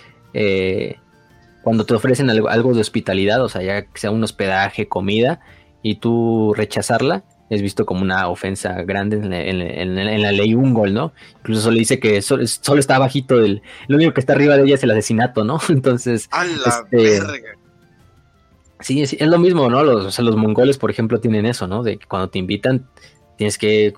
cuando 1.62 1.86
te 1.86 1.94
ofrecen 1.94 2.28
algo, 2.30 2.74
de 2.74 2.80
hospitalidad, 2.80 3.42
o 3.42 3.48
sea, 3.48 3.62
ya 3.62 3.86
sea 3.94 4.10
un 4.10 4.22
hospedaje, 4.24 4.88
comida, 4.88 5.40
y 5.82 5.96
tú 5.96 6.54
rechazarla, 6.56 7.24
es 7.50 7.62
visto 7.62 7.86
como 7.86 8.02
una 8.02 8.28
ofensa 8.28 8.82
grande 8.82 9.16
en 9.16 10.22
la, 10.22 10.32
ley 10.32 10.54
Ungol, 10.54 10.94
¿no? 10.94 11.12
Incluso 11.38 11.62
solo 11.62 11.76
dice 11.76 12.00
que 12.00 12.22
solo, 12.22 12.42
está 12.42 12.98
bajito 12.98 13.38
del... 13.38 13.62
Lo 13.88 13.96
único 13.96 14.14
que 14.14 14.20
está 14.20 14.32
arriba 14.32 14.56
de 14.56 14.64
ella 14.64 14.74
es 14.74 14.82
el 14.82 14.90
asesinato, 14.90 15.44
¿no? 15.44 15.60
Entonces... 15.68 16.28
¡A 16.32 16.44
la 16.44 16.52
este, 16.66 16.96
verga! 16.96 17.58
Sí, 18.80 19.02
es, 19.02 19.20
lo 19.20 19.38
mismo, 19.38 19.68
¿no? 19.70 19.84
Los, 19.84 20.06
o 20.06 20.10
sea, 20.10 20.24
los 20.24 20.36
mongoles, 20.36 20.78
por 20.78 20.90
ejemplo, 20.90 21.20
tienen 21.20 21.46
eso, 21.46 21.68
¿no? 21.68 21.82
De 21.82 21.98
que 21.98 22.06
cuando 22.06 22.30
te 22.30 22.38
invitan 22.38 22.88
tienes 23.36 23.58
que 23.58 23.94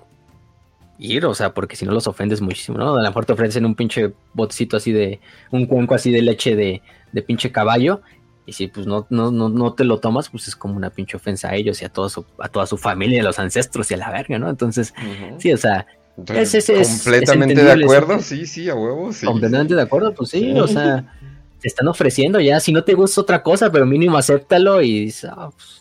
ir, 0.97 1.25
o 1.25 1.33
sea, 1.33 1.53
porque 1.53 1.75
si 1.75 1.85
no 1.85 1.91
los 1.91 2.07
ofendes 2.07 2.41
muchísimo, 2.41 2.77
¿no? 2.77 2.95
A 2.95 3.01
lo 3.01 3.07
mejor 3.07 3.25
te 3.25 3.33
ofrecen 3.33 3.65
un 3.65 3.75
pinche 3.75 4.13
botecito 4.33 4.77
así 4.77 4.91
de... 4.91 5.19
Un 5.51 5.65
cuenco 5.65 5.95
así 5.95 6.11
de 6.11 6.21
leche 6.21 6.55
de, 6.55 6.81
de 7.11 7.21
pinche 7.21 7.51
caballo 7.51 8.01
y 8.45 8.53
si 8.53 8.67
pues 8.67 8.85
no, 8.85 9.07
no, 9.09 9.31
no, 9.31 9.49
no 9.49 9.73
te 9.73 9.83
lo 9.83 9.99
tomas, 9.99 10.29
pues 10.29 10.47
es 10.47 10.55
como 10.55 10.75
una 10.75 10.91
pinche 10.91 11.17
ofensa 11.17 11.49
a 11.49 11.55
ellos 11.55 11.81
y 11.81 11.85
a, 11.85 11.89
todo 11.89 12.09
su, 12.09 12.25
a 12.39 12.47
toda 12.47 12.67
su 12.67 12.77
familia, 12.77 13.21
a 13.21 13.23
los 13.25 13.39
ancestros 13.39 13.89
y 13.89 13.95
a 13.95 13.97
la 13.97 14.11
verga, 14.11 14.37
¿no? 14.37 14.49
Entonces, 14.49 14.93
sí, 15.39 15.51
o 15.51 15.57
sea, 15.57 15.87
es, 16.27 16.53
es, 16.53 17.01
completamente 17.03 17.63
de 17.63 17.71
acuerdo, 17.71 18.19
sí, 18.19 18.45
sí, 18.45 18.69
a 18.69 18.75
huevo, 18.75 19.11
sí. 19.11 19.25
Completamente 19.25 19.73
de 19.73 19.81
acuerdo, 19.81 20.13
pues 20.13 20.29
sí, 20.29 20.51
o 20.59 20.67
sea, 20.67 21.11
te 21.59 21.67
están 21.67 21.87
ofreciendo 21.87 22.39
ya, 22.39 22.59
si 22.59 22.71
no 22.71 22.83
te 22.83 22.93
gusta 22.93 23.21
otra 23.21 23.41
cosa, 23.41 23.71
pero 23.71 23.85
mínimo 23.87 24.17
acéptalo 24.17 24.81
y 24.83 25.11
ah, 25.27 25.49
pues, 25.55 25.74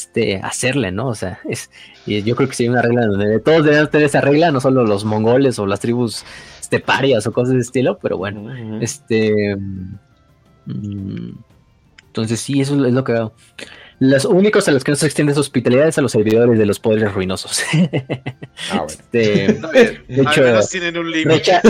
este, 0.00 0.36
hacerle, 0.36 0.92
¿no? 0.92 1.08
O 1.08 1.14
sea, 1.14 1.40
es, 1.48 1.70
y 2.06 2.22
yo 2.22 2.34
creo 2.36 2.48
que 2.48 2.62
hay 2.62 2.68
una 2.68 2.82
regla 2.82 3.06
donde 3.06 3.40
todos 3.40 3.64
deben 3.64 3.88
tener 3.88 4.06
esa 4.06 4.20
regla, 4.20 4.50
no 4.50 4.60
solo 4.60 4.84
los 4.84 5.04
mongoles 5.04 5.58
o 5.58 5.66
las 5.66 5.80
tribus 5.80 6.24
esteparias 6.60 7.26
o 7.26 7.32
cosas 7.32 7.54
de 7.54 7.60
estilo, 7.60 7.98
pero 7.98 8.16
bueno, 8.18 8.80
este... 8.80 9.56
Mm, 10.66 11.30
entonces 12.06 12.40
sí, 12.40 12.60
eso 12.60 12.84
es 12.84 12.92
lo 12.92 13.04
que 13.04 13.12
veo. 13.12 13.32
Los 14.00 14.24
únicos 14.24 14.66
a 14.66 14.72
los 14.72 14.82
que 14.82 14.92
no 14.92 14.96
se 14.96 15.04
extiende 15.04 15.34
su 15.34 15.40
hospitalidad 15.40 15.86
es 15.86 15.98
a 15.98 16.00
los 16.00 16.12
servidores 16.12 16.58
de 16.58 16.64
los 16.64 16.80
poderes 16.80 17.12
ruinosos. 17.12 17.62
Ah, 18.72 18.84
este, 18.86 19.58
de 19.62 20.02
hecho, 20.08 20.42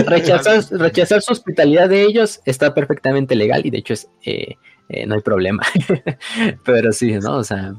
rechazar, 0.03 1.21
su 1.21 1.31
hospitalidad 1.31 1.87
de 1.87 2.01
ellos 2.01 2.41
está 2.45 2.73
perfectamente 2.73 3.33
legal 3.33 3.65
y 3.65 3.69
de 3.69 3.77
hecho 3.77 3.93
es, 3.93 4.09
eh, 4.25 4.55
eh, 4.89 5.05
no 5.05 5.15
hay 5.15 5.21
problema. 5.21 5.63
Pero 6.65 6.91
sí, 6.91 7.13
¿no? 7.13 7.37
O 7.37 7.43
sea, 7.45 7.73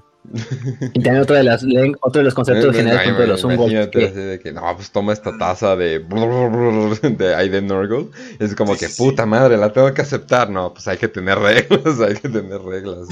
y 0.95 1.01
también 1.01 1.19
otro 1.19 1.35
de, 1.35 1.43
las, 1.43 1.65
otro 2.01 2.21
de 2.21 2.25
los 2.25 2.35
conceptos 2.35 2.77
generales 2.77 3.19
de 3.19 3.27
los 3.27 3.45
hongos. 3.45 3.71
de 3.71 4.41
que, 4.43 4.53
no, 4.53 4.63
pues 4.77 4.91
toma 4.93 5.13
esta 5.13 5.37
taza 5.37 5.75
de, 5.75 5.99
de 5.99 7.35
Aiden 7.35 7.67
Norgol. 7.67 8.11
Es 8.39 8.55
como 8.55 8.77
que, 8.77 8.89
puta 8.89 9.27
madre, 9.27 9.57
la 9.57 9.73
tengo 9.73 9.93
que 9.93 10.03
aceptar. 10.03 10.49
No, 10.49 10.73
pues 10.73 10.87
hay 10.87 10.97
que 10.97 11.09
tener 11.09 11.39
reglas, 11.39 12.01
hay 12.07 12.15
que 12.15 12.29
tener 12.29 12.61
reglas. 12.63 13.09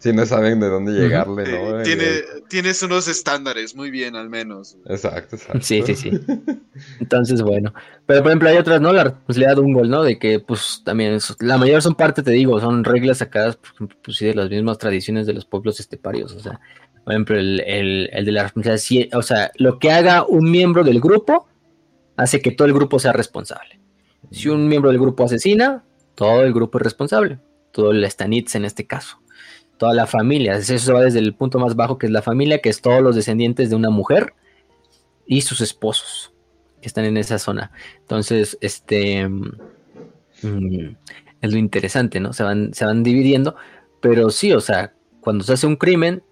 Si 0.00 0.12
no 0.12 0.26
saben 0.26 0.58
de 0.58 0.68
dónde 0.68 0.92
llegarle, 0.92 1.44
¿no? 1.44 1.82
Tiene, 1.82 2.06
tienes 2.48 2.82
unos 2.82 3.06
estándares, 3.06 3.76
muy 3.76 3.90
bien, 3.90 4.16
al 4.16 4.28
menos. 4.28 4.76
Exacto, 4.86 5.36
exacto. 5.36 5.60
Sí, 5.62 5.82
sí, 5.86 5.94
sí. 5.94 6.20
Entonces, 7.00 7.40
bueno. 7.42 7.72
Pero, 8.10 8.24
por 8.24 8.32
ejemplo, 8.32 8.48
hay 8.48 8.56
otras, 8.56 8.80
¿no? 8.80 8.92
La 8.92 9.04
responsabilidad 9.04 9.54
de 9.54 9.60
un 9.60 9.72
gol, 9.72 9.88
¿no? 9.88 10.02
De 10.02 10.18
que, 10.18 10.40
pues, 10.40 10.82
también, 10.84 11.16
la 11.38 11.58
mayor 11.58 11.80
son 11.80 11.94
parte, 11.94 12.24
te 12.24 12.32
digo, 12.32 12.58
son 12.58 12.82
reglas 12.82 13.18
sacadas, 13.18 13.56
pues, 14.02 14.16
sí, 14.16 14.26
de 14.26 14.34
las 14.34 14.50
mismas 14.50 14.78
tradiciones 14.78 15.28
de 15.28 15.32
los 15.32 15.44
pueblos 15.44 15.78
este 15.78 15.96
o 16.02 16.28
sea, 16.28 16.58
por 17.04 17.12
ejemplo, 17.12 17.38
el, 17.38 18.10
de 18.12 18.32
la 18.32 18.42
responsabilidad, 18.42 19.16
o 19.16 19.22
sea, 19.22 19.52
lo 19.58 19.78
que 19.78 19.92
haga 19.92 20.24
un 20.24 20.50
miembro 20.50 20.82
del 20.82 21.00
grupo 21.00 21.46
hace 22.16 22.42
que 22.42 22.50
todo 22.50 22.66
el 22.66 22.74
grupo 22.74 22.98
sea 22.98 23.12
responsable. 23.12 23.78
Si 24.32 24.48
un 24.48 24.66
miembro 24.66 24.90
del 24.90 24.98
grupo 24.98 25.22
asesina, 25.22 25.84
todo 26.16 26.42
el 26.42 26.52
grupo 26.52 26.78
es 26.78 26.82
responsable. 26.82 27.38
Todo 27.70 27.92
el 27.92 28.04
Stanitz 28.10 28.56
en 28.56 28.64
este 28.64 28.88
caso. 28.88 29.20
Toda 29.76 29.94
la 29.94 30.08
familia. 30.08 30.56
Eso 30.56 30.94
va 30.94 31.02
desde 31.02 31.20
el 31.20 31.32
punto 31.36 31.60
más 31.60 31.76
bajo 31.76 31.96
que 31.96 32.06
es 32.06 32.12
la 32.12 32.22
familia, 32.22 32.60
que 32.60 32.70
es 32.70 32.82
todos 32.82 33.02
los 33.02 33.14
descendientes 33.14 33.70
de 33.70 33.76
una 33.76 33.90
mujer 33.90 34.34
y 35.26 35.42
sus 35.42 35.60
esposos 35.60 36.32
que 36.80 36.88
están 36.88 37.04
en 37.04 37.16
esa 37.16 37.38
zona. 37.38 37.72
Entonces, 37.98 38.58
este 38.60 39.28
mm, 39.28 40.96
es 41.40 41.52
lo 41.52 41.58
interesante, 41.58 42.20
¿no? 42.20 42.32
Se 42.32 42.42
van, 42.42 42.74
se 42.74 42.84
van 42.84 43.02
dividiendo, 43.02 43.56
pero 44.00 44.30
sí, 44.30 44.52
o 44.52 44.60
sea, 44.60 44.94
cuando 45.20 45.44
se 45.44 45.52
hace 45.52 45.66
un 45.66 45.76
crimen 45.76 46.22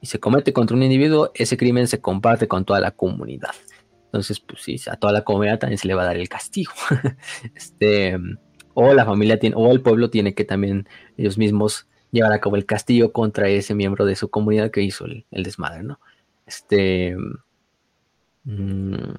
y 0.00 0.06
se 0.06 0.20
comete 0.20 0.52
contra 0.52 0.76
un 0.76 0.82
individuo, 0.82 1.30
ese 1.34 1.56
crimen 1.56 1.88
se 1.88 2.00
comparte 2.00 2.48
con 2.48 2.64
toda 2.64 2.80
la 2.80 2.90
comunidad. 2.90 3.52
Entonces, 4.06 4.40
pues 4.40 4.62
sí, 4.62 4.76
a 4.90 4.96
toda 4.96 5.12
la 5.12 5.24
comunidad 5.24 5.58
también 5.58 5.78
se 5.78 5.88
le 5.88 5.94
va 5.94 6.02
a 6.02 6.06
dar 6.06 6.16
el 6.16 6.28
castigo. 6.28 6.72
este, 7.54 8.16
o 8.74 8.94
la 8.94 9.04
familia 9.04 9.38
tiene, 9.38 9.56
o 9.56 9.70
el 9.72 9.80
pueblo 9.80 10.10
tiene 10.10 10.34
que 10.34 10.44
también 10.44 10.88
ellos 11.16 11.38
mismos 11.38 11.88
llevar 12.12 12.32
a 12.32 12.40
cabo 12.40 12.56
el 12.56 12.66
castigo 12.66 13.12
contra 13.12 13.48
ese 13.48 13.74
miembro 13.74 14.04
de 14.04 14.16
su 14.16 14.28
comunidad 14.30 14.70
que 14.70 14.82
hizo 14.82 15.04
el, 15.04 15.24
desmadre, 15.30 15.82
¿no? 15.82 16.00
Este. 16.46 17.16
Mm, 18.44 19.14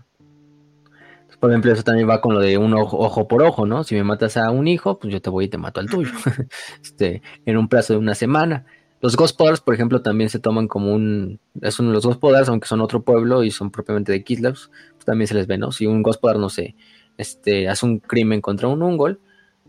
por 1.39 1.51
ejemplo, 1.51 1.71
eso 1.71 1.83
también 1.83 2.09
va 2.09 2.21
con 2.21 2.33
lo 2.33 2.39
de 2.39 2.57
un 2.57 2.73
ojo, 2.73 2.97
ojo, 2.97 3.27
por 3.27 3.43
ojo, 3.43 3.65
¿no? 3.65 3.83
Si 3.83 3.95
me 3.95 4.03
matas 4.03 4.37
a 4.37 4.49
un 4.49 4.67
hijo, 4.67 4.97
pues 4.99 5.13
yo 5.13 5.21
te 5.21 5.29
voy 5.29 5.45
y 5.45 5.47
te 5.49 5.57
mato 5.57 5.79
al 5.79 5.89
tuyo. 5.89 6.11
este, 6.83 7.21
en 7.45 7.57
un 7.57 7.67
plazo 7.67 7.93
de 7.93 7.99
una 7.99 8.15
semana. 8.15 8.65
Los 8.99 9.15
Gospodars, 9.15 9.61
por 9.61 9.75
ejemplo, 9.75 10.01
también 10.01 10.29
se 10.29 10.39
toman 10.39 10.67
como 10.67 10.93
un. 10.93 11.39
Es 11.61 11.79
uno 11.79 11.89
de 11.89 11.95
los 11.95 12.05
Gospodars, 12.05 12.49
aunque 12.49 12.67
son 12.67 12.81
otro 12.81 13.03
pueblo 13.03 13.43
y 13.43 13.51
son 13.51 13.69
propiamente 13.69 14.11
de 14.11 14.23
Kislev, 14.23 14.53
pues 14.53 15.05
también 15.05 15.27
se 15.27 15.35
les 15.35 15.45
ve, 15.45 15.59
¿no? 15.59 15.71
Si 15.71 15.85
un 15.85 16.01
Gospodar, 16.01 16.39
no 16.39 16.49
sé, 16.49 16.75
este, 17.17 17.69
hace 17.69 17.85
un 17.85 17.99
crimen 17.99 18.41
contra 18.41 18.67
un 18.67 18.81
Ungol, 18.81 19.19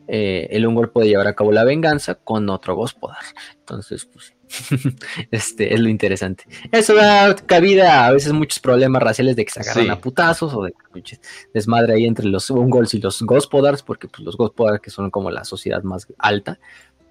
eh, 0.07 0.49
el 0.51 0.66
Ungol 0.66 0.90
puede 0.90 1.09
llevar 1.09 1.27
a 1.27 1.35
cabo 1.35 1.53
la 1.53 1.65
venganza 1.65 2.15
con 2.15 2.49
otro 2.49 2.74
Gospodar. 2.74 3.19
Entonces, 3.59 4.07
pues. 4.07 4.38
este 5.31 5.75
es 5.75 5.81
lo 5.81 5.89
interesante. 5.89 6.45
Eso 6.73 6.95
da 6.95 7.35
cabida 7.35 8.07
a 8.07 8.12
veces 8.12 8.33
muchos 8.33 8.59
problemas 8.61 9.03
raciales 9.03 9.37
de 9.37 9.45
que 9.45 9.53
se 9.53 9.61
agarran 9.61 9.91
a 9.91 10.01
putazos 10.01 10.55
o 10.55 10.62
de 10.65 10.75
desmadre 11.55 11.95
ahí 11.95 12.07
entre 12.07 12.27
los 12.27 12.51
Ungols 12.51 12.95
y 12.95 13.01
los 13.01 13.23
Gospodars, 13.23 13.83
porque 13.83 14.09
pues, 14.09 14.20
los 14.20 14.37
Gospodars, 14.37 14.81
que 14.81 14.91
son 14.91 15.11
como 15.11 15.31
la 15.31 15.45
sociedad 15.45 15.83
más 15.83 16.07
alta, 16.19 16.59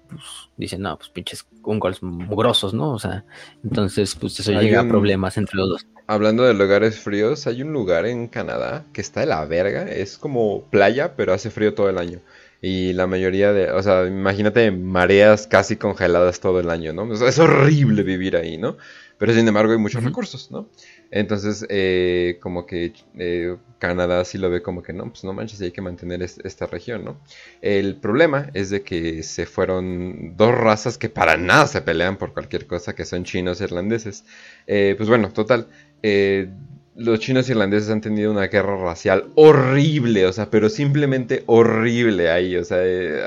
pues 0.08 0.22
dicen, 0.56 0.82
no, 0.82 0.96
pues 0.96 1.10
pinches 1.10 1.46
Ungols 1.62 2.02
mugrosos, 2.02 2.74
¿no? 2.74 2.92
O 2.92 2.98
sea, 2.98 3.24
entonces 3.62 4.14
pues 4.14 4.38
eso 4.40 4.52
llega 4.52 4.80
a 4.80 4.88
problemas 4.88 5.36
entre 5.36 5.56
los 5.56 5.68
dos. 5.68 5.86
Hablando 6.06 6.44
de 6.44 6.54
lugares 6.54 6.98
fríos, 6.98 7.46
hay 7.46 7.62
un 7.62 7.72
lugar 7.72 8.06
en 8.06 8.28
Canadá 8.28 8.86
que 8.94 9.02
está 9.02 9.20
de 9.20 9.26
la 9.26 9.44
verga, 9.44 9.82
es 9.82 10.16
como 10.16 10.62
playa, 10.70 11.14
pero 11.16 11.34
hace 11.34 11.50
frío 11.50 11.74
todo 11.74 11.90
el 11.90 11.98
año. 11.98 12.20
Y 12.60 12.92
la 12.92 13.06
mayoría 13.06 13.52
de, 13.52 13.70
o 13.70 13.82
sea, 13.82 14.06
imagínate 14.06 14.70
mareas 14.72 15.46
casi 15.46 15.76
congeladas 15.76 16.40
todo 16.40 16.58
el 16.58 16.70
año, 16.70 16.92
¿no? 16.92 17.12
es 17.12 17.38
horrible 17.38 18.02
vivir 18.02 18.36
ahí, 18.36 18.58
¿no? 18.58 18.76
Pero 19.16 19.32
sin 19.32 19.46
embargo 19.46 19.72
hay 19.72 19.78
muchos 19.78 20.02
recursos, 20.02 20.50
¿no? 20.50 20.68
Entonces, 21.10 21.66
eh, 21.68 22.38
como 22.40 22.66
que 22.66 22.92
eh, 23.18 23.56
Canadá 23.78 24.24
sí 24.24 24.38
lo 24.38 24.48
ve 24.48 24.62
como 24.62 24.82
que 24.82 24.92
no, 24.92 25.08
pues 25.10 25.24
no 25.24 25.32
manches, 25.32 25.60
hay 25.60 25.72
que 25.72 25.80
mantener 25.80 26.22
esta 26.22 26.66
región, 26.66 27.04
¿no? 27.04 27.20
El 27.60 27.96
problema 27.96 28.50
es 28.54 28.70
de 28.70 28.82
que 28.82 29.22
se 29.24 29.46
fueron 29.46 30.36
dos 30.36 30.54
razas 30.54 30.98
que 30.98 31.08
para 31.08 31.36
nada 31.36 31.66
se 31.66 31.82
pelean 31.82 32.16
por 32.16 32.32
cualquier 32.32 32.66
cosa, 32.66 32.94
que 32.94 33.04
son 33.04 33.24
chinos 33.24 33.60
e 33.60 33.64
irlandeses. 33.64 34.24
Eh, 34.66 34.94
pues 34.96 35.08
bueno, 35.08 35.32
total, 35.32 35.68
los 36.98 37.20
chinos 37.20 37.48
irlandeses 37.48 37.90
han 37.90 38.00
tenido 38.00 38.32
una 38.32 38.48
guerra 38.48 38.76
racial 38.76 39.30
horrible, 39.36 40.26
o 40.26 40.32
sea, 40.32 40.50
pero 40.50 40.68
simplemente 40.68 41.44
horrible 41.46 42.28
ahí, 42.28 42.56
o 42.56 42.64
sea, 42.64 42.78
eh, 42.80 43.22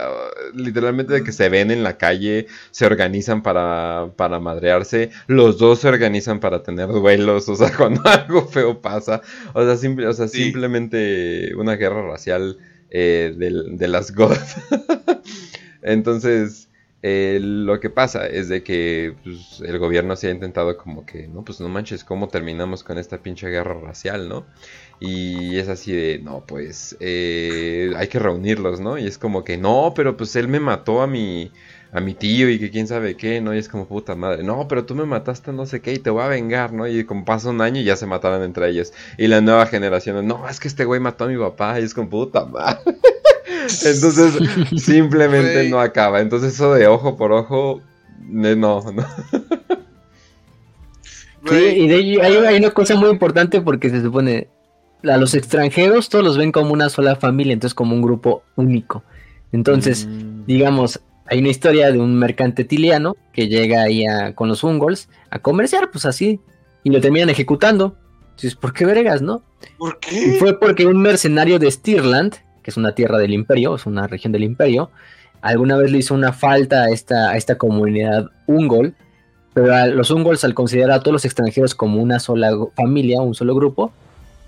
literalmente 0.54 1.14
de 1.14 1.24
que 1.24 1.32
se 1.32 1.48
ven 1.48 1.72
en 1.72 1.82
la 1.82 1.98
calle, 1.98 2.48
se 2.72 2.86
organizan 2.86 3.42
para, 3.42 4.12
para 4.18 4.42
madrearse, 4.42 5.12
los 5.28 5.58
dos 5.58 5.80
se 5.80 5.88
organizan 5.88 6.42
para 6.42 6.64
tener 6.64 6.90
duelos, 6.90 7.48
o 7.48 7.56
sea, 7.56 7.72
cuando 7.78 8.02
algo 8.06 8.46
feo 8.46 8.82
pasa, 8.82 9.22
o 9.54 9.64
sea, 9.64 9.90
o 10.10 10.14
sea 10.14 10.28
simplemente 10.28 11.56
una 11.56 11.76
guerra 11.76 12.06
racial 12.06 12.58
eh, 12.90 13.34
de, 13.38 13.78
de, 13.78 13.88
las 13.88 14.12
goths. 14.16 14.58
Entonces, 15.82 16.68
eh, 17.04 17.40
lo 17.42 17.80
que 17.80 17.90
pasa 17.90 18.28
es 18.28 18.48
de 18.48 18.64
que 18.64 19.16
pues, 19.24 19.62
el 19.66 19.80
gobierno 19.80 20.16
se 20.16 20.28
ha 20.28 20.32
intentado 20.32 20.78
como 20.78 21.06
que, 21.06 21.28
no, 21.28 21.44
pues 21.44 21.60
no 21.60 21.68
manches, 21.68 22.04
¿cómo 22.04 22.28
terminamos 22.28 22.84
con 22.84 22.98
esta 22.98 23.18
pinche 23.18 23.50
guerra 23.50 23.74
racial, 23.74 24.30
no? 24.30 24.46
Y 25.00 25.58
es 25.58 25.68
así 25.68 25.92
de, 25.92 26.20
no, 26.20 26.46
pues 26.46 26.96
eh, 27.00 27.92
hay 27.96 28.08
que 28.08 28.20
reunirlos, 28.20 28.80
¿no? 28.80 29.00
Y 29.00 29.08
es 29.08 29.18
como 29.18 29.44
que, 29.44 29.58
no, 29.58 29.94
pero 29.96 30.16
pues 30.16 30.36
él 30.36 30.48
me 30.48 30.60
mató 30.60 31.02
a 31.02 31.08
mi, 31.08 31.52
a 31.94 32.00
mi 32.00 32.14
tío 32.14 32.50
y 32.50 32.58
que 32.58 32.72
quién 32.72 32.88
sabe 32.88 33.18
qué, 33.18 33.42
¿no? 33.42 33.54
Y 33.54 33.58
es 33.58 33.68
como 33.68 33.86
puta 33.86 34.16
madre, 34.16 34.44
no, 34.44 34.68
pero 34.68 34.86
tú 34.86 34.96
me 34.96 35.06
mataste 35.06 35.52
no 35.52 35.66
sé 35.66 35.82
qué 35.82 35.94
y 35.94 36.00
te 36.00 36.10
voy 36.10 36.24
a 36.24 36.28
vengar, 36.28 36.72
¿no? 36.72 36.88
Y 36.88 37.04
como 37.04 37.26
pasa 37.26 37.50
un 37.50 37.62
año 37.62 37.82
y 37.82 37.84
ya 37.84 37.96
se 37.98 38.06
mataron 38.06 38.44
entre 38.44 38.70
ellos. 38.70 38.94
Y 39.18 39.28
la 39.28 39.42
nueva 39.42 39.66
generación, 39.66 40.26
no, 40.26 40.48
es 40.48 40.60
que 40.60 40.68
este 40.68 40.86
güey 40.86 41.00
mató 41.00 41.26
a 41.26 41.28
mi 41.28 41.38
papá 41.38 41.80
y 41.80 41.84
es 41.84 41.94
como 41.94 42.10
puta 42.10 42.46
madre. 42.46 42.80
Entonces, 43.86 44.34
simplemente 44.78 45.70
no 45.70 45.80
acaba. 45.80 46.22
Entonces, 46.22 46.54
eso 46.54 46.74
de 46.74 46.88
ojo 46.88 47.18
por 47.18 47.32
ojo, 47.32 47.82
no, 48.28 48.56
no. 48.56 48.82
Sí, 51.44 51.56
y 51.56 51.88
de 51.88 51.96
ahí 51.96 52.18
hay, 52.20 52.58
una 52.58 52.70
cosa 52.70 52.96
muy 52.96 53.10
importante 53.10 53.62
porque 53.62 53.90
se 53.90 54.04
supone 54.04 54.48
a 55.04 55.18
los 55.18 55.34
extranjeros 55.34 56.08
todos 56.08 56.24
los 56.24 56.38
ven 56.38 56.52
como 56.52 56.72
una 56.72 56.88
sola 56.90 57.16
familia, 57.16 57.54
entonces 57.54 57.74
como 57.74 57.96
un 57.96 58.04
grupo 58.04 58.44
único. 58.56 59.04
Entonces, 59.52 60.06
mm. 60.06 60.46
digamos, 60.46 61.02
hay 61.32 61.40
una 61.40 61.48
historia 61.48 61.94
de 61.94 61.98
un 61.98 62.20
mercante 62.20 62.66
tiliano 62.66 63.16
que 63.32 63.48
llega 63.48 63.84
ahí 63.84 64.04
con 64.36 64.50
los 64.50 64.66
Ungols 64.66 65.08
a 65.30 65.40
comerciar, 65.40 65.90
pues 65.90 66.06
así, 66.06 66.42
y 66.84 66.90
lo 66.90 67.00
terminan 67.00 67.30
ejecutando. 67.30 67.96
Entonces, 68.32 68.56
¿por 68.56 68.74
qué 68.74 68.86
vergas, 68.86 69.22
no? 69.22 69.42
¿Por 69.78 69.98
qué? 70.02 70.36
fue 70.40 70.60
porque 70.60 70.86
un 70.86 71.02
mercenario 71.02 71.58
de 71.58 71.72
Stirland, 71.72 72.34
que 72.62 72.72
es 72.72 72.76
una 72.76 72.96
tierra 72.96 73.18
del 73.18 73.34
imperio, 73.34 73.76
es 73.76 73.86
una 73.86 74.08
región 74.08 74.34
del 74.34 74.44
imperio, 74.44 74.92
alguna 75.42 75.78
vez 75.78 75.90
le 75.90 76.00
hizo 76.00 76.14
una 76.14 76.34
falta 76.34 76.84
a 76.84 76.90
esta, 76.90 77.30
a 77.30 77.38
esta 77.38 77.58
comunidad 77.58 78.30
Ungol, 78.48 78.94
pero 79.54 79.74
a 79.74 79.88
los 79.88 80.12
Ungols 80.12 80.44
al 80.44 80.54
considerar 80.54 80.92
a 80.92 81.00
todos 81.00 81.14
los 81.14 81.24
extranjeros 81.24 81.76
como 81.76 82.02
una 82.02 82.20
sola 82.20 82.52
familia, 82.76 83.22
un 83.22 83.36
solo 83.36 83.56
grupo, 83.56 83.94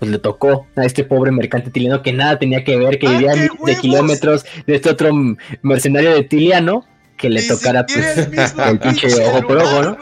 pues 0.03 0.11
le 0.11 0.19
tocó 0.19 0.67
a 0.75 0.83
este 0.83 1.05
pobre 1.05 1.31
mercante 1.31 1.71
tiliano 1.71 2.03
que 2.03 2.11
nada 2.11 2.37
tenía 2.37 2.65
que 2.65 2.75
ver, 2.75 2.99
que 2.99 3.07
vivía 3.07 3.35
de 3.35 3.77
kilómetros 3.77 4.43
de 4.67 4.75
este 4.75 4.89
otro 4.89 5.13
mercenario 5.61 6.13
de 6.13 6.23
Tiliano, 6.23 6.85
que 7.15 7.29
le 7.29 7.41
tocara 7.43 7.85
pues, 7.85 8.17
el, 8.17 8.79
pinche 8.79 9.07
ojo 9.25 9.47
por 9.47 9.57
ojo, 9.59 9.81
¿no? 9.81 9.97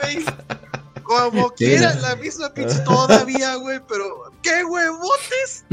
Como 1.03 1.51
quieras, 1.51 2.01
la 2.01 2.15
misma 2.15 2.51
pinche 2.51 2.79
todavía, 2.79 3.53
güey, 3.57 3.79
pero 3.87 4.31
¡qué 4.41 4.65
huevotes! 4.65 5.65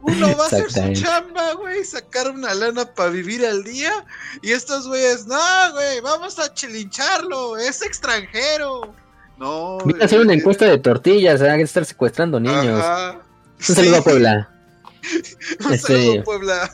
Uno 0.00 0.36
va 0.36 0.44
a 0.44 0.46
hacer 0.48 0.72
su 0.72 0.92
chamba, 1.00 1.52
güey, 1.52 1.84
sacar 1.84 2.28
una 2.32 2.52
lana 2.52 2.84
para 2.94 3.10
vivir 3.10 3.46
al 3.46 3.62
día. 3.62 3.92
Y 4.42 4.50
estos 4.50 4.88
güeyes, 4.88 5.26
no, 5.26 5.72
güey, 5.72 6.00
vamos 6.00 6.40
a 6.40 6.52
chilincharlo, 6.52 7.58
es 7.58 7.80
extranjero. 7.80 8.92
No. 9.38 9.78
Voy 9.84 10.00
a 10.00 10.04
hacer 10.04 10.20
una 10.20 10.34
encuesta 10.34 10.66
de 10.66 10.78
tortillas, 10.78 11.40
hay 11.42 11.58
que 11.58 11.64
estar 11.64 11.84
secuestrando 11.84 12.38
niños. 12.40 12.84
Un 13.68 13.74
saludo 13.74 13.96
a 13.96 14.02
Puebla. 14.02 14.50
Un 15.66 15.72
este... 15.72 15.92
saludo 15.92 16.20
a 16.20 16.24
Puebla. 16.24 16.70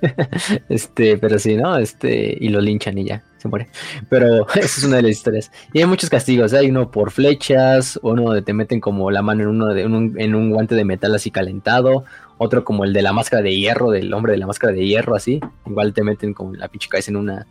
este, 0.68 1.18
pero 1.18 1.38
sí, 1.38 1.56
¿no? 1.56 1.76
Este, 1.78 2.36
y 2.38 2.48
lo 2.48 2.60
linchan 2.60 2.98
y 2.98 3.04
ya, 3.04 3.22
se 3.38 3.48
muere. 3.48 3.68
Pero 4.08 4.48
esa 4.48 4.60
es 4.60 4.84
una 4.84 4.96
de 4.96 5.02
las 5.02 5.12
historias. 5.12 5.50
Y 5.72 5.80
hay 5.80 5.86
muchos 5.86 6.10
castigos, 6.10 6.52
¿eh? 6.52 6.58
hay 6.58 6.70
uno 6.70 6.90
por 6.90 7.10
flechas, 7.10 7.98
uno 8.02 8.22
donde 8.22 8.42
te 8.42 8.52
meten 8.52 8.80
como 8.80 9.10
la 9.10 9.22
mano 9.22 9.42
en 9.42 9.48
uno 9.48 9.66
de 9.68 9.82
en 9.82 10.34
un 10.34 10.50
guante 10.50 10.74
de 10.74 10.84
metal 10.84 11.14
así 11.14 11.30
calentado, 11.30 12.04
otro 12.38 12.64
como 12.64 12.84
el 12.84 12.92
de 12.92 13.02
la 13.02 13.12
máscara 13.12 13.42
de 13.42 13.56
hierro, 13.56 13.90
del 13.90 14.12
hombre 14.12 14.32
de 14.32 14.38
la 14.38 14.46
máscara 14.46 14.72
de 14.72 14.86
hierro, 14.86 15.14
así. 15.14 15.40
Igual 15.66 15.94
te 15.94 16.02
meten 16.02 16.34
como 16.34 16.54
la 16.54 16.68
pinche 16.68 16.88
cabeza 16.88 17.10
en 17.10 17.16
una 17.16 17.46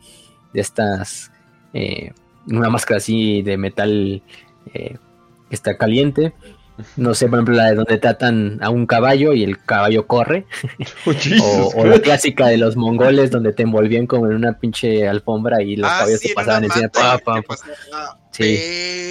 de 0.53 0.61
estas 0.61 1.31
eh, 1.73 2.13
una 2.47 2.69
máscara 2.69 2.97
así 2.97 3.41
de 3.41 3.57
metal 3.57 4.21
eh, 4.73 4.97
que 5.49 5.55
está 5.55 5.77
caliente. 5.77 6.33
No 6.97 7.13
sé, 7.13 7.27
por 7.27 7.39
ejemplo, 7.39 7.55
la 7.55 7.67
de 7.67 7.75
donde 7.75 7.97
tratan 7.97 8.59
a 8.61 8.69
un 8.69 8.85
caballo 8.85 9.33
y 9.33 9.43
el 9.43 9.61
caballo 9.63 10.07
corre. 10.07 10.45
Oh, 11.41 11.71
o, 11.75 11.85
la 11.85 11.99
clásica 11.99 12.47
de 12.47 12.57
los 12.57 12.75
mongoles 12.75 13.31
donde 13.31 13.53
te 13.53 13.63
envolvían 13.63 14.07
como 14.07 14.27
en 14.27 14.33
una 14.33 14.57
pinche 14.59 15.07
alfombra 15.07 15.61
y 15.61 15.77
los 15.77 15.89
ah, 15.89 15.99
caballos 15.99 16.19
te 16.19 16.33
pasaban 16.33 16.65
encima. 16.65 16.89
Sí. 18.31 18.59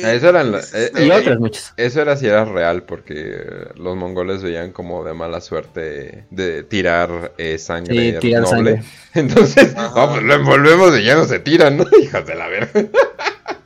Eso 0.05 0.29
eran, 0.29 0.55
eh, 0.55 0.93
y 1.07 1.11
otras 1.11 1.39
muchas. 1.39 1.73
Eso 1.79 2.03
era 2.03 2.15
si 2.17 2.27
era 2.27 2.45
real 2.45 2.83
porque 2.83 3.41
los 3.77 3.97
mongoles 3.97 4.43
veían 4.43 4.71
como 4.71 5.03
de 5.03 5.15
mala 5.15 5.41
suerte 5.41 6.27
de 6.31 6.63
tirar 6.65 7.33
eh, 7.39 7.57
sangre 7.57 8.13
sí, 8.13 8.19
tirar 8.21 8.47
Sangre. 8.47 8.83
Entonces, 9.15 9.75
pues 9.75 10.23
lo 10.23 10.35
envolvemos 10.35 10.99
y 10.99 11.05
ya 11.05 11.15
no 11.15 11.25
se 11.25 11.39
tiran, 11.39 11.79
¿no? 11.79 11.87
Hijas 12.03 12.27
de 12.27 12.35
la 12.35 12.49
verga. 12.49 12.85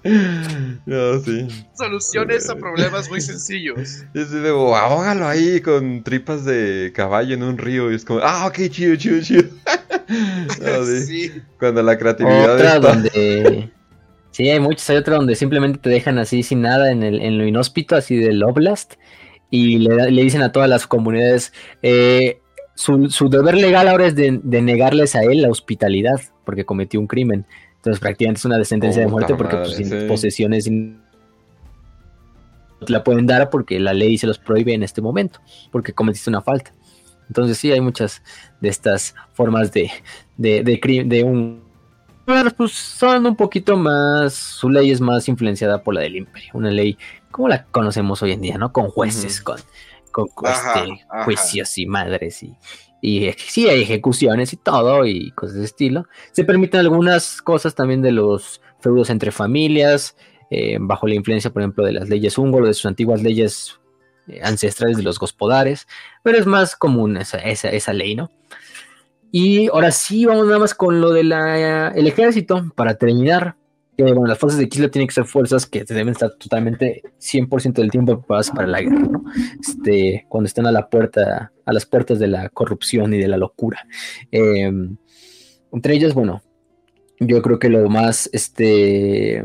No, 0.86 1.18
sí. 1.20 1.46
Soluciones 1.74 2.48
a 2.48 2.56
problemas 2.56 3.10
muy 3.10 3.20
sencillos. 3.20 4.04
Es 4.14 4.30
de, 4.30 4.48
ahógalo 4.48 5.26
ahí 5.26 5.60
con 5.60 6.02
tripas 6.02 6.44
de 6.44 6.92
caballo 6.94 7.34
en 7.34 7.42
un 7.42 7.58
río. 7.58 7.92
Y 7.92 7.94
es 7.94 8.04
como, 8.04 8.20
ah, 8.22 8.46
ok, 8.46 8.70
chido, 8.70 8.96
chido, 8.96 9.20
chido. 9.20 9.44
sí. 11.06 11.32
Cuando 11.58 11.82
la 11.82 11.98
creatividad 11.98 12.54
otra 12.54 12.78
donde... 12.78 13.70
Sí, 14.30 14.48
hay 14.48 14.60
muchos. 14.60 14.88
Hay 14.88 14.96
otra 14.96 15.16
donde 15.16 15.34
simplemente 15.34 15.78
te 15.78 15.90
dejan 15.90 16.18
así 16.18 16.42
sin 16.42 16.62
nada 16.62 16.90
en, 16.90 17.02
el, 17.02 17.20
en 17.20 17.38
lo 17.38 17.46
inhóspito, 17.46 17.96
así 17.96 18.16
del 18.16 18.42
Oblast. 18.42 18.94
Y 19.50 19.78
le, 19.78 20.10
le 20.10 20.22
dicen 20.22 20.42
a 20.42 20.52
todas 20.52 20.68
las 20.68 20.86
comunidades, 20.86 21.52
eh, 21.82 22.40
su, 22.74 23.10
su, 23.10 23.28
deber 23.28 23.56
legal 23.56 23.88
ahora 23.88 24.06
es 24.06 24.14
de, 24.14 24.38
de 24.42 24.62
negarles 24.62 25.16
a 25.16 25.22
él 25.22 25.42
la 25.42 25.48
hospitalidad, 25.48 26.20
porque 26.44 26.64
cometió 26.64 27.00
un 27.00 27.08
crimen. 27.08 27.46
Entonces 27.78 28.00
prácticamente 28.00 28.38
es 28.38 28.44
una 28.44 28.64
sentencia 28.64 29.02
de 29.02 29.08
muerte 29.08 29.34
porque 29.34 29.56
pues, 29.56 29.76
sin 29.76 30.08
posesiones 30.08 30.68
la 32.86 33.04
pueden 33.04 33.26
dar 33.26 33.50
porque 33.50 33.80
la 33.80 33.92
ley 33.92 34.18
se 34.18 34.26
los 34.26 34.38
prohíbe 34.38 34.74
en 34.74 34.82
este 34.82 35.00
momento, 35.00 35.40
porque 35.70 35.92
cometiste 35.92 36.30
una 36.30 36.40
falta. 36.40 36.72
Entonces 37.28 37.58
sí, 37.58 37.70
hay 37.70 37.80
muchas 37.80 38.22
de 38.60 38.68
estas 38.68 39.14
formas 39.32 39.72
de, 39.72 39.90
de, 40.36 40.62
de, 40.62 41.04
de 41.06 41.24
un... 41.24 41.66
Pues 42.56 42.72
son 42.72 43.24
un 43.24 43.36
poquito 43.36 43.76
más, 43.76 44.34
su 44.34 44.68
ley 44.68 44.90
es 44.90 45.00
más 45.00 45.28
influenciada 45.28 45.82
por 45.82 45.94
la 45.94 46.02
del 46.02 46.16
imperio, 46.16 46.50
una 46.54 46.70
ley 46.70 46.98
como 47.30 47.48
la 47.48 47.64
conocemos 47.64 48.22
hoy 48.22 48.32
en 48.32 48.42
día, 48.42 48.58
¿no? 48.58 48.70
Con 48.70 48.90
jueces, 48.90 49.40
con, 49.40 49.58
con 50.10 50.28
este, 50.44 51.06
juicios 51.24 51.78
y 51.78 51.86
madres 51.86 52.42
y, 52.42 52.54
y 53.00 53.30
sí 53.36 53.68
hay 53.68 53.82
ejecuciones 53.82 54.52
y 54.52 54.56
todo 54.56 55.06
y 55.06 55.30
cosas 55.32 55.56
de 55.58 55.64
estilo. 55.64 56.06
Se 56.32 56.44
permiten 56.44 56.80
algunas 56.80 57.40
cosas 57.42 57.74
también 57.74 58.02
de 58.02 58.12
los 58.12 58.60
feudos 58.80 59.10
entre 59.10 59.30
familias, 59.30 60.16
eh, 60.50 60.78
bajo 60.80 61.06
la 61.06 61.14
influencia, 61.14 61.50
por 61.50 61.62
ejemplo, 61.62 61.84
de 61.84 61.92
las 61.92 62.08
leyes 62.08 62.38
húngaro, 62.38 62.66
de 62.66 62.74
sus 62.74 62.86
antiguas 62.86 63.22
leyes 63.22 63.78
eh, 64.26 64.40
ancestrales 64.42 64.96
de 64.96 65.02
los 65.02 65.18
gospodares, 65.18 65.86
pero 66.22 66.38
es 66.38 66.46
más 66.46 66.74
común 66.74 67.16
esa, 67.16 67.38
esa, 67.38 67.70
esa, 67.70 67.92
ley, 67.92 68.14
¿no? 68.14 68.30
Y 69.30 69.68
ahora 69.68 69.90
sí, 69.90 70.24
vamos 70.24 70.46
nada 70.46 70.58
más 70.58 70.74
con 70.74 71.00
lo 71.00 71.12
del 71.12 71.32
el 71.32 72.06
ejército, 72.06 72.72
para 72.74 72.94
terminar 72.94 73.56
bueno, 74.02 74.26
las 74.26 74.38
fuerzas 74.38 74.60
de 74.60 74.68
Kislev 74.68 74.92
tienen 74.92 75.08
que 75.08 75.14
ser 75.14 75.24
fuerzas 75.24 75.66
que 75.66 75.82
deben 75.82 76.10
estar 76.10 76.30
totalmente 76.38 77.02
100% 77.18 77.72
del 77.72 77.90
tiempo 77.90 78.18
preparadas 78.18 78.50
para 78.50 78.68
la 78.68 78.80
guerra, 78.80 79.00
¿no? 79.10 79.24
Este, 79.60 80.24
cuando 80.28 80.46
están 80.46 80.66
a 80.66 80.72
la 80.72 80.88
puerta, 80.88 81.52
a 81.64 81.72
las 81.72 81.84
puertas 81.84 82.20
de 82.20 82.28
la 82.28 82.48
corrupción 82.48 83.12
y 83.12 83.18
de 83.18 83.26
la 83.26 83.36
locura. 83.36 83.84
Em, 84.30 84.96
entre 85.72 85.94
ellas, 85.94 86.14
bueno, 86.14 86.42
yo 87.18 87.42
creo 87.42 87.58
que 87.58 87.68
lo 87.68 87.88
más, 87.90 88.30
este, 88.32 89.42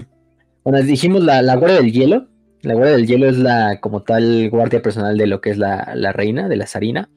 bueno, 0.64 0.84
dijimos 0.84 1.24
la, 1.24 1.42
Guardia 1.56 1.82
del 1.82 1.92
Hielo. 1.92 2.28
La 2.62 2.76
Guardia 2.76 2.94
del 2.96 3.08
Hielo 3.08 3.28
es 3.28 3.40
la, 3.40 3.80
como 3.82 4.04
tal, 4.04 4.52
guardia 4.52 4.84
personal 4.84 5.18
de 5.18 5.26
lo 5.28 5.42
que 5.42 5.50
es 5.50 5.58
la, 5.58 5.94
la 5.96 6.12
reina, 6.14 6.48
de 6.48 6.58
la 6.58 6.68
zarina. 6.68 7.10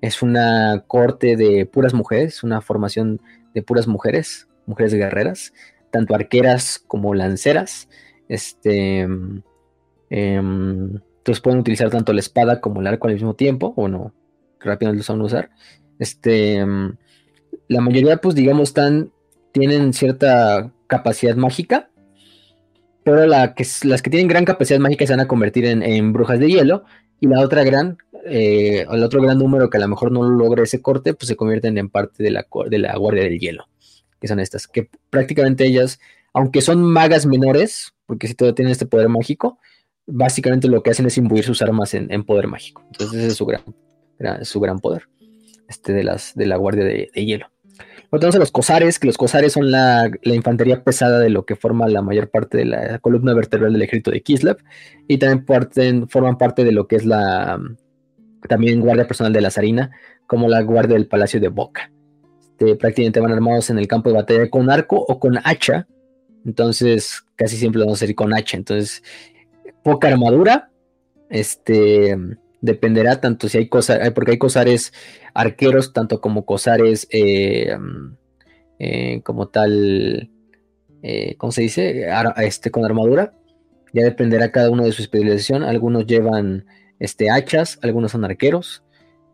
Es 0.00 0.22
una 0.22 0.82
corte 0.86 1.36
de 1.36 1.66
puras 1.66 1.92
mujeres, 1.92 2.42
una 2.42 2.62
formación 2.62 3.20
de 3.52 3.62
puras 3.62 3.86
mujeres, 3.86 4.48
mujeres 4.66 4.94
guerreras 4.94 5.52
tanto 5.94 6.16
arqueras 6.16 6.82
como 6.88 7.14
lanceras. 7.14 7.88
Este, 8.28 9.02
em, 9.02 9.42
entonces 10.10 11.40
pueden 11.40 11.60
utilizar 11.60 11.88
tanto 11.88 12.12
la 12.12 12.18
espada 12.18 12.60
como 12.60 12.80
el 12.80 12.88
arco 12.88 13.06
al 13.06 13.14
mismo 13.14 13.34
tiempo, 13.34 13.72
o 13.76 13.86
no, 13.86 14.12
rápidamente 14.58 14.98
lo 14.98 15.04
saben 15.04 15.22
usar. 15.22 15.50
Este, 16.00 16.56
em, 16.56 16.96
la 17.68 17.80
mayoría, 17.80 18.16
pues 18.16 18.34
digamos, 18.34 18.70
están, 18.70 19.12
tienen 19.52 19.92
cierta 19.92 20.72
capacidad 20.88 21.36
mágica, 21.36 21.90
pero 23.04 23.24
las 23.26 24.02
que 24.02 24.10
tienen 24.10 24.26
gran 24.26 24.44
capacidad 24.44 24.80
mágica 24.80 25.06
se 25.06 25.12
van 25.12 25.20
a 25.20 25.28
convertir 25.28 25.64
en, 25.66 26.12
brujas 26.12 26.40
de 26.40 26.48
hielo, 26.48 26.84
y 27.20 27.28
la 27.28 27.40
otra 27.40 27.62
gran, 27.62 27.98
eh, 28.26 28.84
el 28.90 29.02
otro 29.04 29.22
gran 29.22 29.38
número 29.38 29.70
que 29.70 29.76
a 29.76 29.80
lo 29.80 29.88
mejor 29.88 30.10
no 30.10 30.24
logra 30.28 30.64
ese 30.64 30.82
corte, 30.82 31.14
pues 31.14 31.28
se 31.28 31.36
convierten 31.36 31.78
en 31.78 31.88
parte 31.88 32.24
de 32.24 32.32
la 32.32 32.96
guardia 32.96 33.22
del 33.22 33.38
hielo 33.38 33.66
que 34.20 34.28
son 34.28 34.40
estas, 34.40 34.66
que 34.66 34.88
prácticamente 35.10 35.64
ellas, 35.64 35.98
aunque 36.32 36.60
son 36.60 36.82
magas 36.82 37.26
menores, 37.26 37.94
porque 38.06 38.26
si 38.26 38.34
todavía 38.34 38.54
tienen 38.54 38.72
este 38.72 38.86
poder 38.86 39.08
mágico, 39.08 39.58
básicamente 40.06 40.68
lo 40.68 40.82
que 40.82 40.90
hacen 40.90 41.06
es 41.06 41.16
imbuir 41.18 41.44
sus 41.44 41.62
armas 41.62 41.94
en, 41.94 42.24
poder 42.24 42.46
mágico. 42.46 42.82
Entonces 42.92 43.18
ese 43.18 43.28
es 43.28 43.36
su 43.36 43.46
gran, 43.46 43.62
su 44.44 44.60
gran 44.60 44.78
poder, 44.80 45.08
este 45.68 45.92
de, 45.92 46.04
las, 46.04 46.34
de 46.34 46.46
la 46.46 46.56
guardia 46.56 46.84
de, 46.84 47.10
hielo. 47.14 47.50
Luego 48.10 48.20
tenemos 48.20 48.36
a 48.36 48.40
los 48.40 48.52
cosares, 48.52 48.98
que 48.98 49.06
los 49.06 49.16
cosares 49.16 49.52
son 49.52 49.70
la, 49.70 50.10
infantería 50.22 50.84
pesada 50.84 51.18
de 51.18 51.30
lo 51.30 51.44
que 51.44 51.56
forma 51.56 51.88
la 51.88 52.02
mayor 52.02 52.30
parte 52.30 52.58
de 52.58 52.64
la 52.64 52.98
columna 52.98 53.34
vertebral 53.34 53.72
del 53.72 53.82
ejército 53.82 54.10
de 54.10 54.22
Kislev, 54.22 54.58
y 55.08 55.18
también 55.18 56.08
forman 56.08 56.38
parte 56.38 56.64
de 56.64 56.72
lo 56.72 56.86
que 56.86 56.96
es 56.96 57.04
la 57.04 57.60
también 58.48 58.80
guardia 58.80 59.06
personal 59.06 59.32
de 59.32 59.40
la 59.40 59.50
zarina, 59.50 59.90
como 60.26 60.48
la 60.48 60.60
guardia 60.62 60.94
del 60.94 61.08
palacio 61.08 61.40
de 61.40 61.48
Boca 61.48 61.90
este, 62.54 62.76
prácticamente 62.76 63.18
van 63.18 63.32
armados 63.32 63.70
en 63.70 63.78
el 63.78 63.88
campo 63.88 64.10
de 64.10 64.16
batalla 64.16 64.48
con 64.48 64.70
arco 64.70 64.96
o 64.96 65.18
con 65.18 65.38
hacha. 65.42 65.88
Entonces, 66.44 67.24
casi 67.34 67.56
siempre 67.56 67.80
vamos 67.80 68.00
a 68.00 68.04
ir 68.04 68.14
con 68.14 68.32
hacha. 68.32 68.56
Entonces, 68.56 69.02
poca 69.82 70.08
armadura. 70.08 70.70
Este 71.30 72.16
dependerá 72.60 73.20
tanto 73.20 73.48
si 73.48 73.58
hay 73.58 73.68
cosas, 73.68 74.10
porque 74.12 74.32
hay 74.32 74.38
cosares 74.38 74.92
arqueros, 75.34 75.92
tanto 75.92 76.20
como 76.20 76.46
cosares 76.46 77.08
eh, 77.10 77.76
eh, 78.78 79.20
como 79.22 79.48
tal, 79.48 80.30
eh, 81.02 81.34
¿cómo 81.36 81.50
se 81.50 81.62
dice? 81.62 82.06
este, 82.36 82.70
con 82.70 82.84
armadura. 82.84 83.34
Ya 83.92 84.04
dependerá 84.04 84.52
cada 84.52 84.70
uno 84.70 84.84
de 84.84 84.92
su 84.92 85.02
especialización. 85.02 85.64
Algunos 85.64 86.06
llevan 86.06 86.66
este, 87.00 87.30
hachas, 87.30 87.80
algunos 87.82 88.12
son 88.12 88.24
arqueros. 88.24 88.83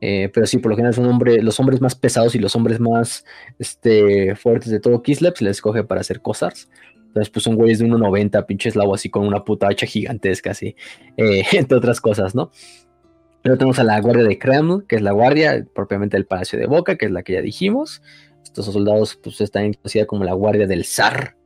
Pero 0.00 0.46
sí, 0.46 0.58
por 0.58 0.70
lo 0.70 0.76
general 0.76 0.94
son 0.94 1.06
hombres, 1.06 1.42
los 1.42 1.58
hombres 1.60 1.80
más 1.80 1.94
pesados 1.94 2.34
y 2.34 2.38
los 2.38 2.56
hombres 2.56 2.80
más 2.80 3.24
este, 3.58 4.34
fuertes 4.34 4.70
de 4.70 4.80
todo 4.80 5.02
Kislev 5.02 5.36
se 5.36 5.44
les 5.44 5.58
escoge 5.58 5.84
para 5.84 6.00
hacer 6.00 6.22
cosas. 6.22 6.68
Entonces, 7.06 7.30
pues 7.30 7.42
son 7.42 7.56
güeyes 7.56 7.80
de 7.80 7.86
1.90, 7.86 8.46
pinches 8.46 8.76
lavo 8.76 8.94
así 8.94 9.10
con 9.10 9.26
una 9.26 9.44
puta 9.44 9.66
hacha 9.68 9.84
gigantesca, 9.84 10.52
así, 10.52 10.76
entre 11.16 11.76
otras 11.76 12.00
cosas, 12.00 12.34
¿no? 12.34 12.50
Luego 13.42 13.58
tenemos 13.58 13.78
a 13.78 13.84
la 13.84 14.00
Guardia 14.00 14.24
de 14.24 14.38
Kreml, 14.38 14.86
que 14.86 14.96
es 14.96 15.02
la 15.02 15.12
guardia 15.12 15.66
propiamente 15.74 16.16
del 16.16 16.26
Palacio 16.26 16.58
de 16.58 16.66
Boca, 16.66 16.96
que 16.96 17.06
es 17.06 17.12
la 17.12 17.22
que 17.22 17.32
ya 17.32 17.40
dijimos. 17.40 18.02
Estos 18.42 18.66
soldados 18.66 19.18
pues, 19.22 19.40
están 19.40 19.72
conocidos 19.72 20.06
como 20.06 20.24
la 20.24 20.34
Guardia 20.34 20.66
del 20.66 20.84
Zar, 20.84 21.36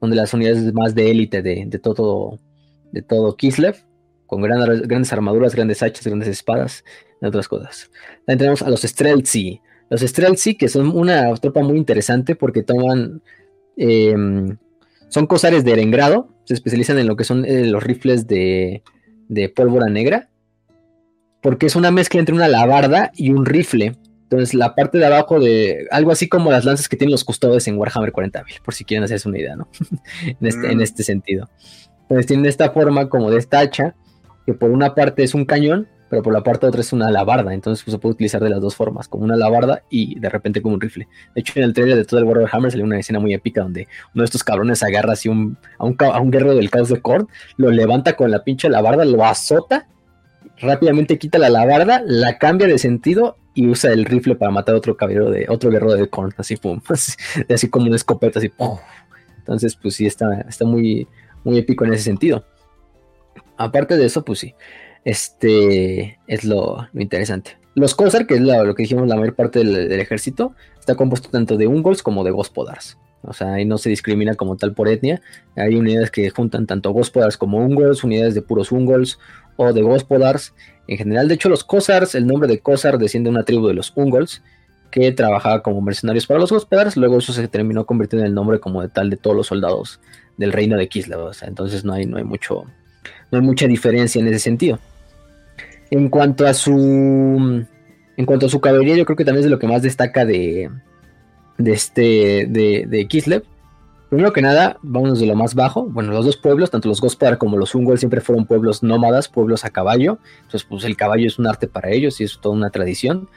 son 0.00 0.10
de 0.10 0.16
las 0.16 0.34
unidades 0.34 0.72
más 0.74 0.94
de 0.94 1.10
élite 1.10 1.42
de, 1.42 1.66
todo, 1.78 2.38
de 2.92 3.02
todo 3.02 3.36
Kislev, 3.36 3.76
con 4.26 4.42
grandes 4.42 5.12
armaduras, 5.12 5.54
grandes 5.54 5.82
hachas, 5.82 6.06
grandes 6.06 6.28
espadas, 6.28 6.84
y 7.20 7.26
otras 7.26 7.48
cosas. 7.48 7.90
También 8.26 8.38
tenemos 8.38 8.62
a 8.62 8.70
los 8.70 8.82
Streltsy. 8.82 9.60
Los 9.88 10.00
Streltsy, 10.00 10.56
que 10.56 10.68
son 10.68 10.96
una 10.96 11.32
tropa 11.34 11.62
muy 11.62 11.76
interesante 11.78 12.34
porque 12.34 12.62
toman... 12.62 13.22
Em, 13.76 14.56
son 15.08 15.26
cosares 15.26 15.64
de 15.64 15.72
Erengrado, 15.72 16.28
se 16.44 16.54
especializan 16.54 16.98
en 16.98 17.06
lo 17.06 17.16
que 17.16 17.24
son 17.24 17.44
eh, 17.44 17.64
los 17.66 17.82
rifles 17.82 18.26
de, 18.26 18.82
de 19.28 19.48
pólvora 19.48 19.88
negra 19.88 20.28
porque 21.46 21.66
es 21.66 21.76
una 21.76 21.92
mezcla 21.92 22.18
entre 22.18 22.34
una 22.34 22.46
alabarda 22.46 23.12
y 23.14 23.30
un 23.30 23.46
rifle. 23.46 23.96
Entonces, 24.24 24.52
la 24.52 24.74
parte 24.74 24.98
de 24.98 25.06
abajo 25.06 25.38
de 25.38 25.86
algo 25.92 26.10
así 26.10 26.28
como 26.28 26.50
las 26.50 26.64
lanzas 26.64 26.88
que 26.88 26.96
tienen 26.96 27.12
los 27.12 27.22
custodios 27.22 27.68
en 27.68 27.78
Warhammer 27.78 28.12
40.000, 28.12 28.62
por 28.62 28.74
si 28.74 28.84
quieren 28.84 29.04
hacerse 29.04 29.28
una 29.28 29.38
idea, 29.38 29.54
¿no? 29.54 29.68
en, 30.26 30.44
este, 30.44 30.72
en 30.72 30.78
mm. 30.78 30.82
este 30.82 31.04
sentido. 31.04 31.48
Entonces, 32.02 32.26
tienen 32.26 32.46
esta 32.46 32.72
forma 32.72 33.08
como 33.08 33.30
de 33.30 33.38
esta 33.38 33.60
hacha, 33.60 33.94
que 34.44 34.54
por 34.54 34.72
una 34.72 34.96
parte 34.96 35.22
es 35.22 35.34
un 35.34 35.44
cañón, 35.44 35.86
pero 36.08 36.22
por 36.22 36.32
la 36.32 36.42
parte 36.42 36.66
otra 36.66 36.80
es 36.80 36.92
una 36.92 37.08
alabarda. 37.08 37.52
Entonces, 37.52 37.84
pues, 37.84 37.92
se 37.92 37.98
puede 37.98 38.14
utilizar 38.14 38.42
de 38.42 38.50
las 38.50 38.60
dos 38.60 38.74
formas, 38.74 39.08
como 39.08 39.24
una 39.24 39.34
alabarda 39.34 39.82
y 39.90 40.18
de 40.18 40.28
repente 40.28 40.62
como 40.62 40.74
un 40.74 40.80
rifle. 40.80 41.08
De 41.34 41.40
hecho, 41.40 41.52
en 41.56 41.64
el 41.64 41.72
trailer 41.72 41.96
de 41.96 42.04
todo 42.04 42.20
el 42.20 42.26
Warhammer 42.26 42.70
salió 42.70 42.84
una 42.84 42.98
escena 42.98 43.18
muy 43.18 43.34
épica 43.34 43.62
donde 43.62 43.88
uno 44.14 44.22
de 44.22 44.24
estos 44.24 44.44
cabrones 44.44 44.82
agarra 44.82 45.14
así 45.14 45.28
a, 45.28 45.32
un, 45.32 45.56
a 45.78 46.20
un 46.20 46.30
guerrero 46.30 46.54
del 46.54 46.70
caos 46.70 46.88
de 46.88 47.00
Korn, 47.00 47.28
lo 47.56 47.70
levanta 47.70 48.14
con 48.14 48.30
la 48.30 48.44
pinche 48.44 48.68
alabarda, 48.68 49.04
lo 49.04 49.24
azota 49.24 49.86
rápidamente 50.58 51.18
quita 51.18 51.38
la 51.38 51.48
alabarda, 51.48 52.02
la 52.04 52.38
cambia 52.38 52.66
de 52.66 52.78
sentido 52.78 53.36
y 53.54 53.66
usa 53.66 53.92
el 53.92 54.04
rifle 54.04 54.36
para 54.36 54.50
matar 54.50 54.74
a 54.74 54.78
otro 54.78 54.96
caballero 54.96 55.30
de 55.30 55.46
otro 55.48 55.70
guerrero 55.70 55.94
de 55.94 56.08
Korn, 56.08 56.32
así 56.36 56.56
pum, 56.56 56.80
así, 57.48 57.70
como 57.70 57.86
una 57.86 57.96
escopeta, 57.96 58.38
así 58.38 58.52
Entonces, 59.38 59.76
pues 59.76 59.94
sí, 59.94 60.06
está, 60.06 60.42
está 60.48 60.64
muy, 60.64 61.06
muy 61.44 61.58
épico 61.58 61.84
en 61.84 61.94
ese 61.94 62.04
sentido. 62.04 62.44
Aparte 63.56 63.96
de 63.96 64.04
eso, 64.04 64.24
pues 64.24 64.38
sí, 64.40 64.54
este 65.06 66.18
es 66.26 66.44
lo, 66.44 66.88
interesante. 66.92 67.56
Los 67.76 67.94
Kosar, 67.94 68.26
que 68.26 68.34
es 68.34 68.40
lo, 68.40 68.74
que 68.74 68.82
dijimos 68.82 69.06
la 69.06 69.14
mayor 69.14 69.36
parte 69.36 69.60
del, 69.60 69.92
ejército, 69.92 70.52
está 70.80 70.96
compuesto 70.96 71.28
tanto 71.30 71.56
de 71.56 71.68
Ungols 71.68 72.02
como 72.02 72.24
de 72.24 72.32
Gospodars. 72.32 72.98
O 73.22 73.32
sea, 73.32 73.54
ahí 73.54 73.64
no 73.64 73.78
se 73.78 73.88
discrimina 73.88 74.34
como 74.34 74.56
tal 74.56 74.74
por 74.74 74.88
etnia. 74.88 75.22
Hay 75.54 75.76
unidades 75.76 76.10
que 76.10 76.28
juntan 76.30 76.66
tanto 76.66 76.90
Gospodars 76.90 77.36
como 77.36 77.58
Ungols, 77.58 78.02
unidades 78.02 78.34
de 78.34 78.42
puros 78.42 78.72
Ungols, 78.72 79.20
o 79.54 79.72
de 79.72 79.80
Gospodars 79.82 80.54
en 80.88 80.98
general. 80.98 81.28
De 81.28 81.34
hecho, 81.34 81.48
los 81.48 81.62
Kosars, 81.62 82.16
el 82.16 82.26
nombre 82.26 82.48
de 82.48 82.58
Kosar 82.58 82.98
desciende 82.98 83.28
de 83.28 83.36
una 83.36 83.44
tribu 83.44 83.68
de 83.68 83.74
los 83.74 83.92
Ungols 83.94 84.42
que 84.90 85.12
trabajaba 85.12 85.62
como 85.62 85.80
mercenarios 85.82 86.26
para 86.26 86.40
los 86.40 86.50
Gospodars. 86.50 86.96
Luego 86.96 87.18
eso 87.18 87.32
se 87.32 87.46
terminó 87.46 87.86
convirtiendo 87.86 88.24
en 88.24 88.30
el 88.30 88.34
nombre 88.34 88.58
como 88.58 88.82
de 88.82 88.88
tal 88.88 89.08
de 89.08 89.16
todos 89.16 89.36
los 89.36 89.46
soldados 89.46 90.00
del 90.36 90.52
reino 90.52 90.76
de 90.76 90.88
Kislev. 90.88 91.20
O 91.20 91.32
sea, 91.32 91.46
entonces 91.46 91.84
no 91.84 91.92
hay, 91.92 92.06
no 92.06 92.16
hay 92.16 92.24
mucho, 92.24 92.64
no 93.30 93.38
hay 93.38 93.44
mucha 93.44 93.68
diferencia 93.68 94.20
en 94.20 94.26
ese 94.26 94.40
sentido. 94.40 94.80
En 95.90 96.08
cuanto 96.08 96.46
a 96.46 96.54
su, 96.54 97.64
en 98.16 98.26
cuanto 98.26 98.46
a 98.46 98.48
su 98.48 98.60
caballería, 98.60 98.96
yo 98.96 99.04
creo 99.04 99.16
que 99.16 99.24
también 99.24 99.40
es 99.40 99.44
de 99.44 99.50
lo 99.50 99.58
que 99.58 99.68
más 99.68 99.82
destaca 99.82 100.24
de, 100.24 100.70
de 101.58 101.72
este, 101.72 102.46
de, 102.48 102.86
de 102.88 103.08
Kislev 103.08 103.44
Primero 104.08 104.32
que 104.32 104.40
nada, 104.40 104.78
vamos 104.82 105.18
de 105.18 105.26
lo 105.26 105.34
más 105.34 105.56
bajo. 105.56 105.84
Bueno, 105.84 106.12
los 106.12 106.24
dos 106.24 106.36
pueblos, 106.36 106.70
tanto 106.70 106.88
los 106.88 107.00
Gospar 107.00 107.38
como 107.38 107.56
los 107.56 107.74
Ungol, 107.74 107.98
siempre 107.98 108.20
fueron 108.20 108.46
pueblos 108.46 108.84
nómadas, 108.84 109.28
pueblos 109.28 109.64
a 109.64 109.70
caballo. 109.70 110.20
Entonces, 110.42 110.62
pues 110.62 110.84
el 110.84 110.96
caballo 110.96 111.26
es 111.26 111.40
un 111.40 111.48
arte 111.48 111.66
para 111.66 111.90
ellos 111.90 112.20
y 112.20 112.24
es 112.24 112.38
toda 112.40 112.54
una 112.54 112.70
tradición. 112.70 113.28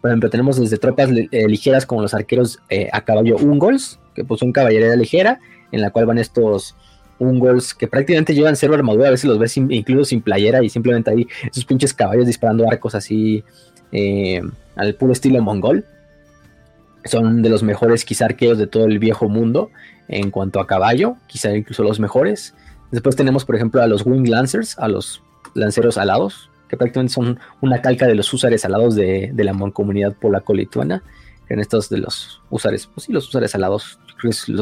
Por 0.00 0.10
ejemplo, 0.10 0.28
tenemos 0.28 0.58
desde 0.58 0.78
tropas 0.78 1.10
eh, 1.10 1.48
ligeras 1.48 1.86
como 1.86 2.02
los 2.02 2.12
arqueros 2.12 2.58
eh, 2.70 2.88
a 2.92 3.02
caballo 3.02 3.36
Ungols, 3.36 4.00
que 4.16 4.24
pues 4.24 4.40
son 4.40 4.50
caballería 4.50 4.96
ligera, 4.96 5.38
en 5.70 5.80
la 5.80 5.90
cual 5.90 6.06
van 6.06 6.18
estos 6.18 6.74
Ungols 7.18 7.74
que 7.74 7.86
prácticamente 7.86 8.34
llevan 8.34 8.56
cero 8.56 8.74
armadura, 8.74 9.08
a 9.08 9.10
veces 9.10 9.24
los 9.24 9.38
ves 9.38 9.56
incluso 9.56 10.04
sin 10.04 10.20
playera 10.20 10.62
y 10.62 10.68
simplemente 10.68 11.10
ahí 11.10 11.26
esos 11.50 11.64
pinches 11.64 11.94
caballos 11.94 12.26
disparando 12.26 12.68
arcos 12.68 12.94
así 12.94 13.44
eh, 13.92 14.42
al 14.74 14.94
puro 14.94 15.12
estilo 15.12 15.40
mongol. 15.42 15.84
Son 17.04 17.42
de 17.42 17.48
los 17.48 17.62
mejores 17.62 18.04
quizá 18.04 18.24
arqueros 18.24 18.58
de 18.58 18.66
todo 18.66 18.84
el 18.84 18.98
viejo 18.98 19.28
mundo 19.28 19.70
en 20.08 20.30
cuanto 20.30 20.60
a 20.60 20.66
caballo, 20.66 21.16
quizá 21.26 21.56
incluso 21.56 21.82
los 21.82 22.00
mejores. 22.00 22.54
Después 22.90 23.16
tenemos, 23.16 23.44
por 23.44 23.56
ejemplo, 23.56 23.82
a 23.82 23.86
los 23.86 24.04
Wing 24.04 24.28
Lancers, 24.28 24.78
a 24.78 24.88
los 24.88 25.22
lanceros 25.54 25.98
alados, 25.98 26.50
que 26.68 26.76
prácticamente 26.76 27.14
son 27.14 27.38
una 27.60 27.80
calca 27.80 28.06
de 28.06 28.14
los 28.14 28.32
usares 28.32 28.64
alados 28.64 28.94
de, 28.94 29.32
la 29.36 29.52
comunidad 29.72 30.14
polaco-lituana. 30.14 31.02
En 31.48 31.60
estos 31.60 31.88
de 31.88 31.98
los 31.98 32.42
usares, 32.50 32.88
pues 32.92 33.06
sí, 33.06 33.12
los 33.12 33.28
usares 33.28 33.54
alados, 33.54 34.00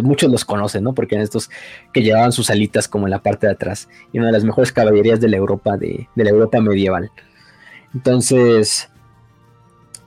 muchos 0.03 0.31
los 0.31 0.45
conocen, 0.45 0.85
¿no? 0.85 0.95
Porque 0.95 1.15
en 1.15 1.23
estos 1.23 1.51
que 1.93 2.03
llevaban 2.03 2.33
sus 2.33 2.51
alitas 2.51 2.89
como 2.89 3.07
en 3.07 3.11
la 3.11 3.23
parte 3.23 3.47
de 3.47 3.53
atrás, 3.53 3.89
y 4.13 4.19
una 4.19 4.29
de 4.29 4.33
las 4.33 4.45
mejores 4.45 4.73
caballerías 4.73 5.21
de 5.21 5.29
la 5.29 5.37
Europa, 5.37 5.77
de, 5.77 6.09
la 6.15 6.31
Europa 6.31 6.61
medieval. 6.61 7.11
Entonces, 7.95 8.89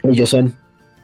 ellos 0.03 0.30
son, 0.30 0.56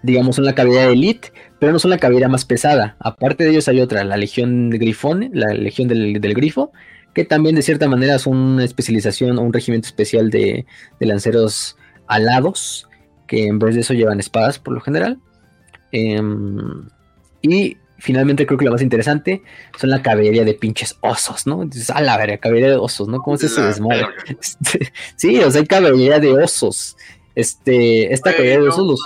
digamos, 0.02 0.38
una 0.38 0.54
caballería 0.54 0.88
de 0.88 0.94
elite, 0.94 1.32
pero 1.60 1.72
no 1.72 1.80
son 1.80 1.92
la 1.92 1.98
caballería 1.98 2.28
más 2.28 2.46
pesada. 2.46 2.98
Aparte 3.00 3.44
de 3.44 3.52
ellos 3.52 3.68
hay 3.68 3.80
otra, 3.80 4.04
la 4.04 4.18
Legión 4.18 4.70
de 4.70 4.78
Grifón, 4.78 5.30
la 5.34 5.54
Legión 5.54 5.88
del, 5.88 6.20
Grifo, 6.20 6.72
que 7.14 7.26
también 7.26 7.56
de 7.56 7.62
cierta 7.62 7.88
manera 7.88 8.20
son 8.20 8.38
una 8.38 8.66
especialización 8.66 9.38
o 9.38 9.42
un 9.42 9.54
regimiento 9.54 9.88
especial 9.88 10.30
de, 10.30 10.66
lanceros 11.00 11.78
alados, 12.08 12.88
que 13.28 13.48
en 13.48 13.60
vez 13.60 13.76
de 13.76 13.82
eso 13.82 13.94
llevan 13.94 14.20
espadas 14.20 14.60
por 14.60 14.74
lo 14.74 14.82
general. 14.82 15.20
Em, 15.92 16.88
y 17.42 17.78
finalmente 18.04 18.46
creo 18.46 18.60
que 18.60 18.66
lo 18.66 18.72
más 18.72 18.82
interesante 18.82 19.44
son 19.80 19.90
la 19.90 20.02
caballería 20.02 20.44
de 20.44 20.54
pinches 20.54 20.98
osos, 21.00 21.48
¿no? 21.48 21.64
Entonces, 21.64 21.90
a 21.90 22.02
la 22.02 22.18
verga, 22.18 22.38
caballería 22.38 22.72
de 22.72 22.76
osos, 22.76 23.08
¿no? 23.08 23.22
¿Cómo 23.22 23.38
se 23.38 23.48
desmadre? 23.62 24.08
sí, 25.16 25.40
o 25.40 25.50
sea, 25.50 25.62
hay 25.62 25.68
caballería 25.68 26.20
de 26.20 26.34
osos. 26.34 26.98
Este, 27.34 28.14
esta 28.14 28.32
caballería 28.32 28.60
de 28.60 28.68
osos, 28.68 28.86
los, 28.86 29.00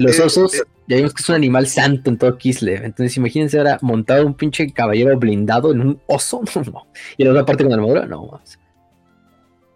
los 0.00 0.18
eh, 0.18 0.22
osos, 0.22 0.54
eh, 0.54 0.62
ya 0.88 0.96
vimos 0.96 1.14
que 1.14 1.22
es 1.22 1.28
un 1.28 1.36
animal 1.36 1.68
santo 1.68 2.10
en 2.10 2.18
todo 2.18 2.36
Kislev. 2.36 2.84
Entonces, 2.84 3.16
imagínense 3.16 3.58
ahora 3.58 3.78
montado 3.80 4.26
un 4.26 4.34
pinche 4.34 4.72
caballero 4.72 5.16
blindado 5.16 5.70
en 5.70 5.82
un 5.82 6.00
oso. 6.08 6.42
No, 6.66 6.88
Y 7.16 7.22
la 7.22 7.30
otra 7.30 7.46
parte 7.46 7.62
con 7.62 7.72
armadura, 7.72 8.06
no. 8.06 8.40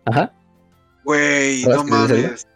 Ajá. 0.06 0.32
Güey, 1.04 1.62
no 1.66 1.84
mames. 1.84 2.48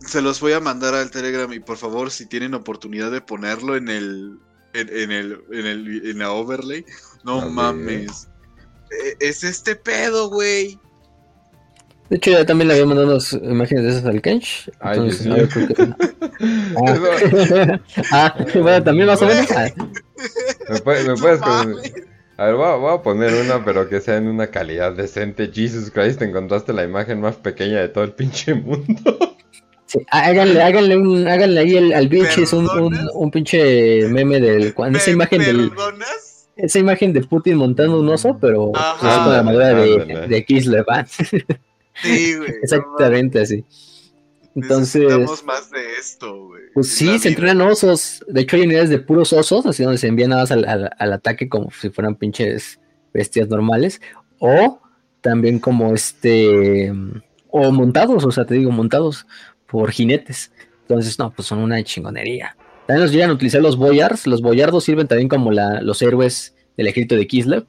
Se 0.00 0.22
los 0.22 0.40
voy 0.40 0.52
a 0.52 0.60
mandar 0.60 0.94
al 0.94 1.10
Telegram 1.10 1.52
y 1.52 1.60
por 1.60 1.76
favor, 1.76 2.10
si 2.10 2.26
tienen 2.26 2.54
oportunidad 2.54 3.10
de 3.10 3.20
ponerlo 3.20 3.76
en 3.76 3.88
el. 3.88 4.38
En, 4.74 5.10
el, 5.10 5.40
en, 5.50 5.66
el, 5.66 6.10
en 6.10 6.18
la 6.18 6.30
overlay. 6.30 6.84
No 7.24 7.48
mames. 7.48 8.28
E, 8.90 9.16
es 9.26 9.42
este 9.42 9.74
pedo, 9.74 10.28
güey. 10.28 10.78
De 12.10 12.16
hecho, 12.16 12.30
ya 12.30 12.46
también 12.46 12.68
le 12.68 12.74
había 12.74 12.86
mandado 12.86 13.08
unas 13.08 13.32
imágenes 13.34 13.84
de 13.84 13.90
esas 13.90 14.04
al 14.06 14.22
Kench. 14.22 14.70
Ay, 14.80 15.10
sí. 15.10 15.28
ah. 16.76 17.80
ah, 18.12 18.34
bueno, 18.54 18.82
también 18.82 19.06
más 19.06 19.20
o 19.20 19.26
menos. 19.26 19.46
¿Me, 20.70 20.78
puedes, 20.80 21.06
me 21.06 21.16
puedes 21.16 21.42
A 21.42 22.44
ver, 22.46 22.54
voy 22.54 22.94
a, 22.94 23.02
poner 23.02 23.34
una, 23.34 23.62
pero 23.62 23.88
que 23.90 24.00
sea 24.00 24.16
en 24.16 24.26
una 24.26 24.46
calidad 24.46 24.92
decente. 24.92 25.50
Jesus 25.52 25.90
Christ, 25.90 26.22
encontraste 26.22 26.72
la 26.72 26.84
imagen 26.84 27.20
más 27.20 27.36
pequeña 27.36 27.80
de 27.80 27.88
todo 27.88 28.04
el 28.04 28.12
pinche 28.12 28.54
mundo. 28.54 29.36
Sí, 29.88 30.00
háganle, 30.10 30.62
háganle, 30.62 30.98
un, 30.98 31.26
háganle 31.26 31.60
ahí 31.60 31.76
al, 31.78 31.94
al 31.94 32.12
es 32.12 32.52
un, 32.52 32.68
un, 32.68 32.94
un, 33.14 33.30
pinche 33.30 34.06
meme 34.08 34.38
del. 34.38 34.74
Esa 34.94 35.10
imagen 35.10 35.40
del. 35.40 35.72
Esa 36.56 36.78
imagen 36.78 37.14
de 37.14 37.22
Putin 37.22 37.56
montando 37.56 37.98
un 37.98 38.08
oso, 38.10 38.36
pero 38.38 38.72
pues, 38.72 39.14
con 39.14 39.32
la 39.32 39.42
madera 39.42 39.80
de, 39.80 40.26
de 40.28 40.44
Kislev. 40.44 40.84
Sí, 42.02 42.36
güey. 42.36 42.50
Exactamente 42.62 43.40
así. 43.40 43.64
Entonces. 44.54 45.02
Necesitamos 45.02 45.44
más 45.44 45.70
de 45.70 45.94
esto, 45.98 46.46
güey. 46.48 46.62
Pues 46.74 46.88
sí, 46.88 47.18
se 47.18 47.28
entrenan 47.28 47.62
osos. 47.62 48.22
De 48.28 48.42
hecho, 48.42 48.56
hay 48.56 48.62
unidades 48.62 48.90
de 48.90 48.98
puros 48.98 49.32
osos, 49.32 49.64
así 49.64 49.84
donde 49.84 49.98
se 49.98 50.08
envían 50.08 50.30
nada 50.30 50.42
más 50.42 50.50
al, 50.50 51.12
ataque 51.12 51.48
como 51.48 51.70
si 51.70 51.88
fueran 51.88 52.14
pinches 52.14 52.78
bestias 53.14 53.48
normales. 53.48 54.02
O 54.38 54.80
también 55.22 55.58
como 55.58 55.94
este. 55.94 56.92
O 57.50 57.72
montados, 57.72 58.22
o 58.24 58.30
sea, 58.30 58.44
te 58.44 58.54
digo, 58.54 58.70
montados 58.70 59.26
por 59.68 59.92
jinetes. 59.92 60.52
Entonces, 60.82 61.18
no, 61.18 61.30
pues 61.30 61.46
son 61.46 61.58
una 61.58 61.82
chingonería. 61.82 62.56
También 62.86 63.04
nos 63.04 63.12
llegan 63.12 63.30
a 63.30 63.34
utilizar 63.34 63.60
los 63.60 63.76
boyards. 63.76 64.26
Los 64.26 64.40
boyardos 64.40 64.84
sirven 64.84 65.06
también 65.06 65.28
como 65.28 65.52
la, 65.52 65.82
los 65.82 66.00
héroes 66.00 66.56
del 66.76 66.86
ejército 66.86 67.16
de 67.16 67.26
Kislev. 67.26 67.66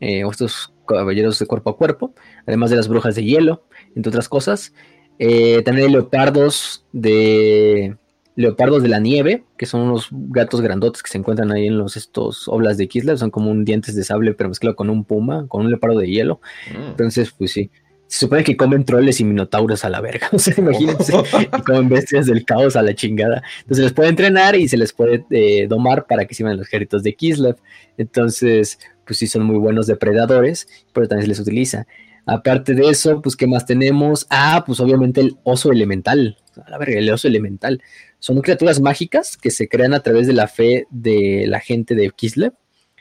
Eh, 0.00 0.22
estos 0.28 0.72
caballeros 0.86 1.38
de 1.38 1.46
cuerpo 1.46 1.70
a 1.70 1.76
cuerpo. 1.76 2.14
Además 2.46 2.70
de 2.70 2.76
las 2.76 2.88
brujas 2.88 3.14
de 3.14 3.24
hielo, 3.24 3.64
entre 3.94 4.08
otras 4.08 4.28
cosas. 4.28 4.72
Eh, 5.18 5.62
también 5.62 5.86
hay 5.86 5.92
leopardos 5.92 6.84
de 6.92 7.96
leopardos 8.36 8.82
de 8.82 8.88
la 8.88 8.98
nieve, 8.98 9.44
que 9.56 9.66
son 9.66 9.82
unos 9.82 10.08
gatos 10.10 10.60
grandotes 10.60 11.02
que 11.02 11.10
se 11.10 11.18
encuentran 11.18 11.52
ahí 11.52 11.68
en 11.68 11.78
los 11.78 11.96
estos 11.96 12.48
oblas 12.48 12.76
de 12.76 12.88
Kislev, 12.88 13.16
son 13.16 13.30
como 13.30 13.50
un 13.50 13.64
dientes 13.64 13.94
de 13.94 14.02
sable 14.02 14.34
pero 14.34 14.48
mezclado 14.48 14.74
con 14.74 14.90
un 14.90 15.04
puma, 15.04 15.46
con 15.46 15.62
un 15.62 15.70
leopardo 15.70 16.00
de 16.00 16.08
hielo. 16.08 16.40
Mm. 16.72 16.90
Entonces, 16.90 17.32
pues 17.36 17.52
sí, 17.52 17.70
se 18.06 18.20
supone 18.20 18.44
que 18.44 18.56
comen 18.56 18.84
troles 18.84 19.20
y 19.20 19.24
minotauros 19.24 19.84
a 19.84 19.90
la 19.90 20.00
verga. 20.00 20.28
O 20.32 20.38
sea, 20.38 20.54
imagínense, 20.56 21.12
comen 21.66 21.88
bestias 21.88 22.26
del 22.26 22.44
caos 22.44 22.76
a 22.76 22.82
la 22.82 22.94
chingada. 22.94 23.42
Entonces 23.60 23.78
se 23.78 23.82
les 23.82 23.92
puede 23.92 24.08
entrenar 24.08 24.56
y 24.56 24.68
se 24.68 24.76
les 24.76 24.92
puede 24.92 25.24
eh, 25.30 25.66
domar 25.68 26.06
para 26.06 26.24
que 26.24 26.34
sirvan 26.34 26.56
los 26.56 26.66
ejércitos 26.66 27.02
de 27.02 27.14
Kislev. 27.14 27.56
Entonces, 27.98 28.78
pues 29.06 29.18
sí, 29.18 29.26
son 29.26 29.44
muy 29.44 29.56
buenos 29.56 29.86
depredadores, 29.86 30.68
pero 30.92 31.08
también 31.08 31.24
se 31.24 31.28
les 31.28 31.40
utiliza. 31.40 31.86
Aparte 32.26 32.74
de 32.74 32.88
eso, 32.88 33.20
pues, 33.20 33.36
¿qué 33.36 33.46
más 33.46 33.66
tenemos? 33.66 34.26
Ah, 34.30 34.64
pues 34.66 34.80
obviamente 34.80 35.20
el 35.20 35.36
oso 35.42 35.70
elemental. 35.70 36.38
A 36.66 36.78
ver, 36.78 36.90
el 36.90 37.10
oso 37.10 37.28
elemental. 37.28 37.82
Son 38.18 38.40
criaturas 38.40 38.80
mágicas 38.80 39.36
que 39.36 39.50
se 39.50 39.68
crean 39.68 39.92
a 39.92 40.00
través 40.00 40.26
de 40.26 40.32
la 40.32 40.48
fe 40.48 40.86
de 40.90 41.44
la 41.46 41.60
gente 41.60 41.94
de 41.94 42.10
Kislev, 42.10 42.54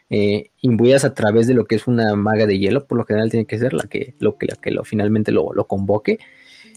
eh, 0.10 0.52
imbuidas 0.62 1.06
a 1.06 1.14
través 1.14 1.48
de 1.48 1.54
lo 1.54 1.66
que 1.66 1.76
es 1.76 1.88
una 1.88 2.16
maga 2.16 2.46
de 2.46 2.60
hielo, 2.60 2.86
por 2.86 2.98
lo 2.98 3.06
general 3.06 3.32
tiene 3.32 3.46
que 3.46 3.58
ser 3.58 3.74
la 3.74 3.84
que 3.84 4.16
lo, 4.20 4.38
que, 4.38 4.48
la 4.48 4.56
que 4.56 4.76
finalmente 4.84 5.32
lo, 5.32 5.54
lo 5.54 5.66
convoque. 5.68 6.20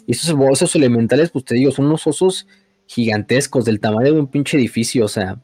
Y 0.06 0.12
esos 0.12 0.34
osos 0.38 0.74
elementales, 0.76 1.30
pues 1.30 1.44
te 1.44 1.54
digo, 1.54 1.70
son 1.70 1.86
unos 1.86 2.06
osos 2.06 2.46
gigantescos, 2.86 3.64
del 3.64 3.80
tamaño 3.80 4.12
de 4.12 4.20
un 4.20 4.28
pinche 4.28 4.56
edificio, 4.56 5.04
o 5.04 5.08
sea, 5.08 5.40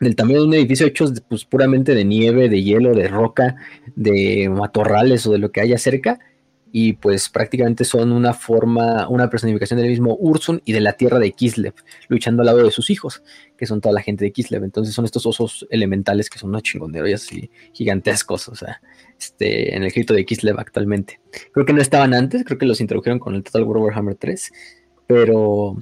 del 0.00 0.14
tamaño 0.14 0.42
de 0.42 0.46
un 0.46 0.54
edificio 0.54 0.86
hecho 0.86 1.06
pues, 1.28 1.44
puramente 1.44 1.94
de 1.94 2.04
nieve, 2.04 2.48
de 2.48 2.62
hielo, 2.62 2.94
de 2.94 3.08
roca, 3.08 3.56
de 3.96 4.48
matorrales 4.48 5.26
o 5.26 5.32
de 5.32 5.38
lo 5.38 5.50
que 5.50 5.60
haya 5.60 5.78
cerca. 5.78 6.20
Y 6.70 6.94
pues 6.94 7.28
prácticamente 7.28 7.84
son 7.84 8.12
una 8.12 8.34
forma, 8.34 9.08
una 9.08 9.30
personificación 9.30 9.80
del 9.80 9.88
mismo 9.88 10.16
Ursun 10.18 10.60
y 10.64 10.72
de 10.72 10.80
la 10.80 10.92
tierra 10.92 11.18
de 11.18 11.32
Kislev, 11.32 11.74
luchando 12.08 12.42
al 12.42 12.46
lado 12.46 12.62
de 12.62 12.70
sus 12.70 12.90
hijos, 12.90 13.22
que 13.56 13.66
son 13.66 13.80
toda 13.80 13.94
la 13.94 14.02
gente 14.02 14.24
de 14.24 14.32
Kislev. 14.32 14.64
Entonces 14.64 14.94
son 14.94 15.04
estos 15.04 15.24
osos 15.26 15.66
elementales 15.70 16.28
que 16.28 16.38
son 16.38 16.50
unos 16.50 16.62
chingoneros 16.62 17.14
así 17.14 17.50
gigantescos, 17.72 18.48
o 18.48 18.54
sea, 18.54 18.80
este, 19.18 19.74
en 19.74 19.82
el 19.82 19.90
grito 19.90 20.14
de 20.14 20.24
Kislev 20.24 20.58
actualmente. 20.58 21.20
Creo 21.52 21.64
que 21.64 21.72
no 21.72 21.80
estaban 21.80 22.12
antes, 22.12 22.44
creo 22.44 22.58
que 22.58 22.66
los 22.66 22.80
introdujeron 22.80 23.18
con 23.18 23.34
el 23.34 23.42
Total 23.42 23.64
War 23.64 23.78
Warhammer 23.78 24.14
3, 24.14 24.52
pero, 25.06 25.76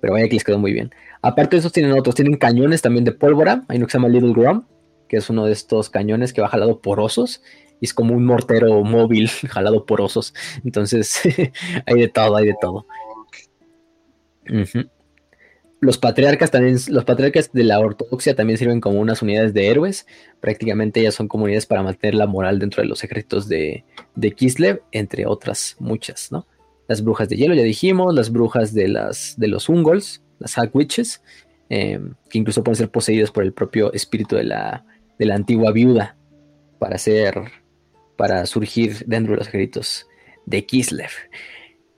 pero 0.00 0.12
vaya 0.12 0.28
que 0.28 0.34
les 0.34 0.44
quedó 0.44 0.58
muy 0.58 0.72
bien. 0.72 0.90
Aparte 1.20 1.56
de 1.56 1.60
esos 1.60 1.72
tienen 1.72 1.92
otros, 1.92 2.14
tienen 2.14 2.36
cañones 2.36 2.80
también 2.80 3.04
de 3.04 3.12
pólvora, 3.12 3.64
hay 3.68 3.78
uno 3.78 3.86
que 3.86 3.92
se 3.92 3.98
llama 3.98 4.08
Little 4.08 4.32
Grum, 4.32 4.64
que 5.08 5.16
es 5.16 5.30
uno 5.30 5.46
de 5.46 5.52
estos 5.52 5.90
cañones 5.90 6.32
que 6.32 6.40
va 6.40 6.48
jalado 6.48 6.80
por 6.80 7.00
osos, 7.00 7.42
y 7.80 7.86
es 7.86 7.94
como 7.94 8.14
un 8.14 8.24
mortero 8.24 8.82
móvil 8.84 9.28
jalado 9.48 9.86
por 9.86 10.00
osos, 10.00 10.34
entonces 10.64 11.20
hay 11.86 12.00
de 12.00 12.08
todo, 12.08 12.36
hay 12.36 12.46
de 12.46 12.56
todo. 12.60 12.86
Los 15.80 15.96
patriarcas 15.96 16.50
también, 16.50 16.76
los 16.88 17.04
patriarcas 17.04 17.52
de 17.52 17.62
la 17.62 17.78
ortodoxia 17.78 18.34
también 18.34 18.58
sirven 18.58 18.80
como 18.80 18.98
unas 18.98 19.22
unidades 19.22 19.54
de 19.54 19.68
héroes. 19.68 20.06
Prácticamente 20.40 21.00
ellas 21.00 21.14
son 21.14 21.28
comunidades 21.28 21.66
para 21.66 21.84
mantener 21.84 22.16
la 22.16 22.26
moral 22.26 22.58
dentro 22.58 22.82
de 22.82 22.88
los 22.88 23.04
ejércitos 23.04 23.48
de, 23.48 23.84
de 24.16 24.32
Kislev, 24.32 24.82
entre 24.90 25.26
otras 25.26 25.76
muchas, 25.78 26.32
¿no? 26.32 26.48
Las 26.88 27.04
brujas 27.04 27.28
de 27.28 27.36
hielo, 27.36 27.54
ya 27.54 27.62
dijimos, 27.62 28.12
las 28.12 28.32
brujas 28.32 28.74
de 28.74 28.88
las 28.88 29.34
de 29.38 29.46
los 29.46 29.68
Ungols, 29.68 30.22
las 30.40 30.54
Hack 30.54 30.74
Witches, 30.74 31.22
em, 31.68 32.14
que 32.28 32.38
incluso 32.38 32.64
pueden 32.64 32.76
ser 32.76 32.90
poseídas 32.90 33.30
por 33.30 33.44
el 33.44 33.52
propio 33.52 33.92
espíritu 33.92 34.34
de 34.34 34.44
la, 34.44 34.84
de 35.18 35.26
la 35.26 35.36
antigua 35.36 35.70
viuda 35.70 36.16
para 36.80 36.98
ser, 36.98 37.34
para 38.18 38.44
surgir 38.46 39.04
dentro 39.06 39.32
de 39.32 39.38
los 39.38 39.48
ejércitos 39.48 40.08
de 40.44 40.66
Kislev. 40.66 41.10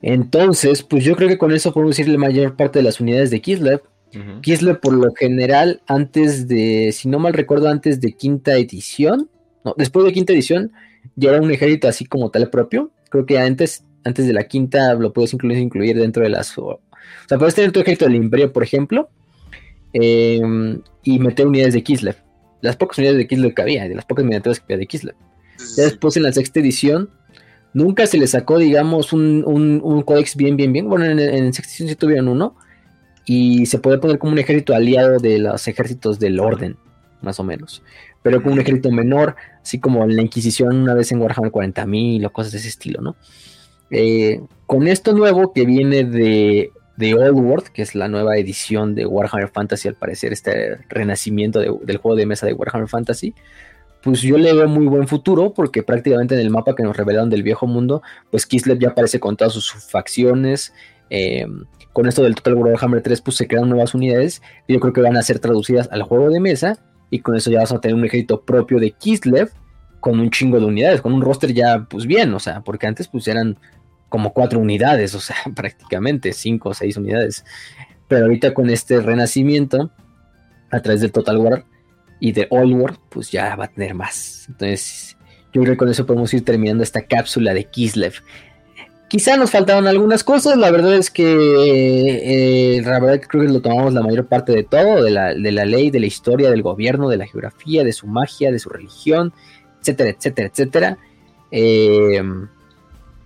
Entonces, 0.03 0.83
pues 0.83 1.03
yo 1.03 1.17
creo 1.17 1.29
que 1.31 1.39
con 1.39 1.51
eso 1.51 1.73
podemos 1.73 1.97
decir 1.97 2.13
la 2.13 2.19
mayor 2.19 2.57
parte 2.57 2.79
de 2.79 2.83
las 2.83 3.01
unidades 3.01 3.31
de 3.31 3.41
Kislev. 3.41 3.83
Kislev, 4.43 4.81
por 4.81 4.93
lo 4.93 5.15
general, 5.15 5.83
antes 5.87 6.47
de, 6.47 6.91
si 6.93 7.09
no 7.09 7.19
mal 7.19 7.33
recuerdo, 7.33 7.69
antes 7.69 8.01
de 8.01 8.13
quinta 8.13 8.57
edición, 8.57 9.31
no, 9.65 9.75
después 9.79 10.05
de 10.05 10.13
quinta 10.13 10.33
edición, 10.33 10.73
ya 11.17 11.31
era 11.31 11.41
un 11.41 11.51
ejército 11.51 11.89
así 11.89 12.05
como 12.05 12.31
tal 12.31 12.51
propio. 12.51 12.91
Creo 13.09 13.25
que 13.25 13.39
antes, 13.39 13.85
antes 14.05 14.27
de 14.27 14.33
la 14.35 14.45
quinta 14.45 14.93
lo 14.95 15.13
puedes 15.13 15.33
incluir, 15.33 15.59
incluir 15.59 15.97
dentro 15.97 16.23
de 16.23 16.29
las 16.29 16.59
o 16.59 16.81
sea, 17.29 17.39
puedes 17.39 17.55
tener 17.55 17.73
tu 17.73 17.81
ejército 17.81 18.05
del 18.05 18.17
Imperio, 18.17 18.53
por 18.53 18.63
ejemplo, 18.63 19.09
em, 19.95 20.83
y 21.03 21.19
meter 21.19 21.47
unidades 21.47 21.75
de 21.75 21.83
Kislev. 21.83 22.17
Las 22.61 22.77
pocas 22.77 22.99
unidades 22.99 23.19
de 23.19 23.27
Kislev 23.27 23.55
que 23.55 23.63
había, 23.63 23.89
de 23.89 23.95
las 23.95 24.05
pocas 24.05 24.25
miniaturas 24.25 24.59
que 24.61 24.65
había 24.65 24.79
de 24.79 24.87
Kislev. 24.87 25.15
Ya 25.77 25.85
después 25.85 26.17
en 26.17 26.25
la 26.25 26.33
sexta 26.33 26.61
edición, 26.61 27.11
nunca 27.73 28.07
se 28.07 28.19
le 28.19 28.27
sacó, 28.27 28.59
digamos, 28.59 29.13
un, 29.13 29.45
un, 29.47 30.03
códex 30.03 30.37
bien, 30.37 30.57
bien, 30.57 30.73
bien. 30.73 30.89
Bueno, 30.89 31.05
en, 31.07 31.19
en 31.19 31.53
sexta 31.53 31.71
edición 31.71 31.89
sí 31.89 31.97
tuvieron 31.97 32.29
uno. 32.29 32.57
Y 33.27 33.67
se 33.67 33.79
puede 33.79 33.99
poner 33.99 34.19
como 34.19 34.33
un 34.33 34.39
ejército 34.39 34.75
aliado 34.75 35.19
de 35.19 35.39
los 35.39 35.69
ejércitos 35.69 36.19
del 36.19 36.41
orden, 36.41 36.77
más 37.23 37.39
o 37.39 37.45
menos. 37.45 37.83
Pero 38.23 38.43
como 38.43 38.55
un 38.55 38.61
ejército 38.61 38.91
menor, 38.91 39.37
así 39.63 39.79
como 39.79 40.03
en 40.05 40.17
la 40.17 40.23
Inquisición 40.23 40.83
una 40.83 40.95
vez 40.95 41.13
en 41.13 41.21
Warhammer 41.21 41.53
40.000 41.53 42.27
o 42.27 42.31
cosas 42.31 42.53
de 42.53 42.59
ese 42.59 42.69
estilo, 42.69 43.01
¿no? 43.01 43.17
Eh, 43.91 44.41
con 44.67 44.89
esto 44.89 45.13
nuevo 45.13 45.53
que 45.53 45.65
viene 45.65 46.05
de 46.05 46.73
de 47.01 47.15
Old 47.15 47.39
World, 47.39 47.69
que 47.69 47.83
es 47.83 47.95
la 47.95 48.09
nueva 48.09 48.37
edición 48.37 48.95
de 48.95 49.07
Warhammer 49.07 49.49
Fantasy, 49.49 49.89
al 49.89 49.95
parecer, 49.95 50.33
este 50.33 50.77
renacimiento 50.91 51.59
del 51.59 51.97
juego 51.97 52.15
de 52.15 52.27
mesa 52.27 52.47
de 52.47 52.53
Warhammer 52.53 52.89
Fantasy, 52.89 53.35
pues 54.03 54.23
yo 54.23 54.39
le 54.39 54.53
veo 54.53 54.69
muy 54.69 54.87
buen 54.87 55.07
futuro, 55.07 55.53
porque 55.53 55.83
prácticamente 55.83 56.35
en 56.35 56.41
el 56.41 56.51
mapa 56.51 56.75
que 56.75 56.83
nos 56.83 56.97
revelaron 56.97 57.31
del 57.31 57.43
viejo 57.43 57.67
mundo, 57.67 58.03
pues 58.31 58.47
Kislev 58.47 58.79
ya 58.79 58.89
aparece 58.89 59.21
con 59.21 59.37
todas 59.37 59.53
sus 59.53 59.73
facciones. 59.73 60.73
Eh, 61.11 61.47
con 61.93 62.07
esto 62.07 62.23
del 62.23 62.35
Total 62.35 62.55
Warhammer 62.55 63.03
3, 63.03 63.21
pues 63.21 63.37
se 63.37 63.49
crean 63.49 63.69
nuevas 63.69 63.95
unidades, 63.95 64.43
yo 64.69 64.79
creo 64.79 64.93
que 64.93 65.01
van 65.01 65.17
a 65.17 65.23
ser 65.23 65.41
traducidas 65.41 65.89
al 65.91 66.03
juego 66.03 66.31
de 66.31 66.41
mesa, 66.41 66.79
y 67.11 67.19
con 67.19 67.35
eso 67.37 67.51
ya 67.51 67.61
vas 67.61 67.73
a 67.73 67.81
tener 67.81 67.97
un 67.97 68.05
ejército 68.05 68.43
propio 68.43 68.79
de 68.79 68.93
Kislev, 68.93 69.51
con 69.99 70.19
un 70.19 70.31
chingo 70.31 70.59
de 70.59 70.67
unidades, 70.67 71.03
con 71.03 71.13
un 71.13 71.21
roster 71.21 71.53
ya, 71.53 71.87
pues 71.89 72.07
bien, 72.07 72.33
o 72.33 72.41
sea, 72.41 72.63
porque 72.63 72.87
antes 72.87 73.09
pues 73.09 73.29
eran 73.29 73.59
como 74.09 74.33
cuatro 74.33 74.59
unidades, 74.59 75.15
o 75.17 75.21
sea, 75.21 75.37
prácticamente 75.55 76.33
cinco 76.33 76.71
o 76.71 76.75
seis 76.75 76.97
unidades. 76.97 77.45
Pero 78.09 78.25
ahorita 78.25 78.55
con 78.55 78.71
este 78.71 79.01
renacimiento, 79.01 79.91
a 80.71 80.81
través 80.81 81.01
del 81.01 81.13
Total 81.13 81.37
War 81.37 81.65
y 82.21 82.33
de 82.33 82.47
All 82.51 82.73
War, 82.75 82.99
pues 83.09 83.31
ya 83.31 83.57
va 83.57 83.65
a 83.65 83.69
tener 83.69 83.95
más. 83.95 84.45
Entonces, 84.49 85.17
yo 85.53 85.63
creo 85.63 85.75
que 85.75 85.79
con 85.79 85.89
eso 85.89 86.07
podemos 86.07 86.33
ir 86.35 86.45
terminando 86.45 86.83
esta 86.83 87.03
cápsula 87.03 87.55
de 87.55 87.65
Kislev. 87.65 88.15
Quizá 89.09 89.37
nos 89.37 89.51
faltaron 89.51 89.89
algunas 89.89 90.23
cosas, 90.23 90.57
la 90.57 90.71
verdad 90.71 90.95
es 90.95 91.11
que 91.11 91.25
eh, 92.77 92.83
la 92.83 93.01
verdad 93.01 93.21
creo 93.27 93.45
que 93.45 93.53
lo 93.53 93.61
tomamos 93.61 93.93
la 93.93 94.03
mayor 94.03 94.27
parte 94.27 94.53
de 94.53 94.63
todo, 94.63 95.03
de 95.03 95.11
la, 95.11 95.35
de 95.35 95.51
la 95.51 95.65
ley, 95.65 95.91
de 95.91 95.99
la 95.99 96.07
historia, 96.07 96.49
del 96.49 96.63
gobierno, 96.63 97.09
de 97.09 97.17
la 97.17 97.27
geografía, 97.27 97.83
de 97.83 97.93
su 97.93 98.07
magia, 98.07 98.53
de 98.53 98.61
su 98.61 98.69
religión, 98.69 99.33
etcétera, 99.81 100.11
etcétera, 100.11 100.49
etcétera. 100.49 100.99
Eh, 101.51 102.23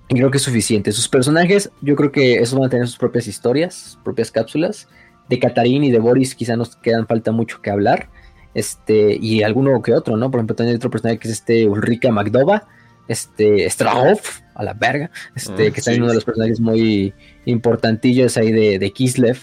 creo 0.09 0.31
que 0.31 0.39
es 0.39 0.43
suficiente. 0.43 0.93
Sus 0.93 1.09
personajes, 1.09 1.71
yo 1.83 1.97
creo 1.97 2.13
que 2.13 2.37
esos 2.37 2.59
van 2.59 2.69
a 2.69 2.71
tener 2.71 2.87
sus 2.87 2.97
propias 2.97 3.27
historias, 3.27 3.75
sus 3.75 3.97
propias 3.97 4.31
cápsulas. 4.31 4.89
De 5.29 5.39
Katarín 5.39 5.85
y 5.85 5.91
de 5.91 5.99
Boris 5.99 6.35
quizá 6.35 6.57
nos 6.57 6.77
quedan 6.77 7.07
falta 7.07 7.33
mucho 7.33 7.61
que 7.63 7.71
hablar. 7.71 8.09
Este, 8.55 9.17
y 9.21 9.43
alguno 9.43 9.83
que 9.83 9.93
otro, 9.93 10.17
¿no? 10.17 10.31
Por 10.31 10.39
ejemplo, 10.39 10.57
también 10.57 10.75
hay 10.75 10.77
otro 10.77 10.91
personaje 10.91 11.19
que 11.19 11.29
es 11.29 11.35
este 11.35 11.69
Ulrika 11.69 12.11
Magdova, 12.11 12.67
este 13.09 13.69
Strahov, 13.69 14.21
a 14.55 14.63
la 14.63 14.75
verga, 14.75 15.11
este, 15.35 15.69
ah, 15.69 15.71
que 15.73 15.81
está 15.81 15.93
en 15.93 16.03
uno 16.03 16.11
de 16.11 16.15
los 16.15 16.25
personajes 16.25 16.61
muy 16.61 17.13
importantillos 17.45 18.37
ahí 18.37 18.53
de, 18.53 18.79
de 18.79 18.91
Kislev. 18.93 19.39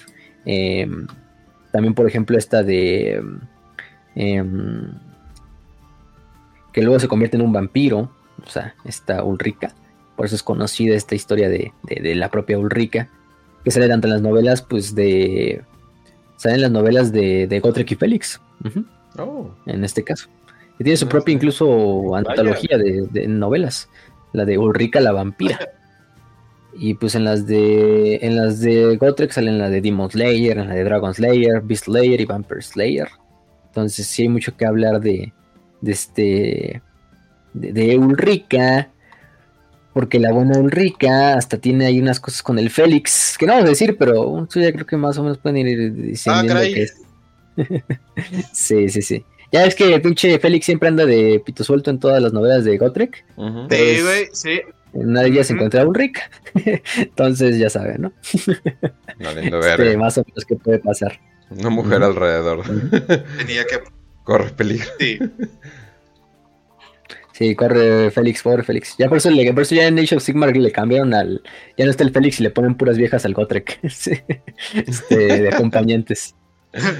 Em, 0.46 1.08
también, 1.72 1.94
por 1.94 2.08
ejemplo, 2.08 2.38
esta 2.38 2.64
de. 2.64 3.22
Em, 4.16 4.94
que 6.74 6.82
luego 6.82 7.00
se 7.00 7.08
convierte 7.08 7.38
en 7.38 7.44
un 7.44 7.54
vampiro. 7.54 8.12
O 8.44 8.50
sea, 8.50 8.76
esta 8.86 9.24
Ulrika. 9.24 9.74
Por 10.16 10.26
eso 10.26 10.36
es 10.36 10.44
conocida 10.44 10.96
esta 10.96 11.16
historia 11.16 11.50
de, 11.50 11.72
la 12.16 12.30
propia 12.30 12.58
Ulrica, 12.58 13.10
que 13.64 13.72
sale 13.72 13.88
tanto 13.88 14.08
en 14.08 14.14
las 14.14 14.22
novelas, 14.22 14.62
pues 14.62 14.94
de... 14.94 15.64
Salen 16.38 16.62
las 16.62 16.72
novelas 16.72 17.12
de, 17.12 17.48
de 17.48 17.86
y 17.88 17.96
Félix. 17.96 18.42
Oh. 19.18 19.52
En 19.66 19.84
este 19.84 20.04
caso. 20.04 20.30
Y 20.80 20.84
tiene 20.84 20.98
su 20.98 21.08
propia 21.08 21.34
incluso 21.34 22.16
antología 22.16 22.78
de, 22.78 23.28
novelas. 23.28 23.90
La 24.34 24.46
de 24.46 24.58
Ulrica 24.58 25.00
la 25.00 25.12
vampira. 25.12 25.60
Y 26.74 26.94
pues 26.94 27.16
en 27.16 27.26
las 27.26 27.48
de 27.48 28.16
en 28.22 28.38
las 28.38 28.62
de 28.62 28.96
Gotrek 28.96 29.32
salen 29.32 29.58
la 29.58 29.70
de 29.70 29.82
Demon 29.82 30.10
Slayer, 30.10 30.58
en 30.58 30.70
la 30.70 30.76
de 30.76 30.86
Dragon 30.86 31.14
Slayer, 31.14 31.60
Beast 31.62 31.84
Slayer 31.84 32.22
y 32.22 32.24
Vampire 32.24 32.62
Slayer. 32.62 33.10
Entonces 33.66 34.08
sí 34.08 34.22
hay 34.22 34.30
mucho 34.30 34.56
que 34.56 34.66
hablar 34.66 35.02
de, 35.02 35.34
de 35.82 35.92
este 35.92 36.82
de, 37.54 37.98
Ulrika. 37.98 38.90
Porque 39.94 40.20
la 40.20 40.32
buena 40.32 40.58
Ulrika 40.58 41.34
hasta 41.34 41.58
tiene 41.58 41.86
ahí 41.86 42.00
unas 42.00 42.22
cosas 42.22 42.42
con 42.42 42.58
el 42.58 42.70
Félix, 42.70 43.36
que 43.38 43.46
no 43.46 43.52
vamos 43.52 43.66
a 43.66 43.70
decir, 43.72 43.98
pero 44.00 44.48
ya 44.48 44.72
creo 44.72 44.86
que 44.86 44.96
más 44.96 45.18
o 45.18 45.24
menos 45.24 45.38
pueden 45.38 45.68
ir 45.68 45.94
diciendo 45.94 46.54
ah, 46.56 46.62
que 46.62 46.84
es. 46.84 47.02
sí, 48.53 48.90
sí, 48.90 49.02
sí. 49.02 49.26
Ya 49.52 49.65
es 49.65 49.76
que 49.76 49.94
el 49.94 50.02
pinche 50.02 50.40
Félix 50.40 50.65
siempre 50.65 50.88
anda 50.88 51.06
de 51.06 51.41
pito 51.45 51.64
suelto 51.64 51.90
en 51.90 51.99
todas 51.99 52.22
las 52.22 52.32
novelas 52.32 52.64
de 52.64 52.78
Gotrek. 52.78 53.26
sí, 53.69 54.02
güey, 54.02 54.30
sí. 54.32 54.61
En 54.94 55.10
una 55.10 55.22
de 55.22 55.30
ellas 55.30 55.48
se 55.48 55.53
encuentra 55.53 55.86
Ulrika. 55.86 56.30
Entonces 56.98 57.57
ya 57.57 57.69
saben, 57.69 58.02
¿no? 58.02 58.14
este, 59.19 59.98
más 59.98 60.18
o 60.18 60.23
menos 60.28 60.45
qué 60.45 60.56
puede 60.56 60.80
pasar. 60.80 61.19
Una 61.49 61.69
mujer 61.69 62.03
alrededor. 62.03 62.64
Tenía 63.38 63.65
que. 63.65 63.80
Corre 64.23 64.49
peligro. 64.52 64.86
Sí. 64.99 65.19
Sí, 67.34 67.56
corre 67.56 68.11
Félix, 68.11 68.44
pobre 68.44 68.64
Félix. 68.64 68.95
Ya 68.98 69.10
por 69.10 69.18
eso, 69.18 69.32
le, 69.32 69.52
por 69.52 69.64
eso 69.64 69.73
ya 69.73 69.88
en 69.88 69.98
Age 69.98 70.15
of 70.15 70.23
Sigmar 70.23 70.56
le 70.56 70.72
cambiaron 70.72 71.14
al. 71.14 71.41
Ya 71.78 71.86
no 71.86 71.91
está 71.91 72.03
el 72.03 72.11
Félix 72.11 72.40
y 72.40 72.44
le 72.44 72.52
ponen 72.52 72.76
puras 72.76 72.98
viejas 72.98 73.26
al 73.26 73.34
Gotrek. 73.34 73.80
este, 73.82 75.15
de 75.15 75.49
acompañantes. 75.49 76.36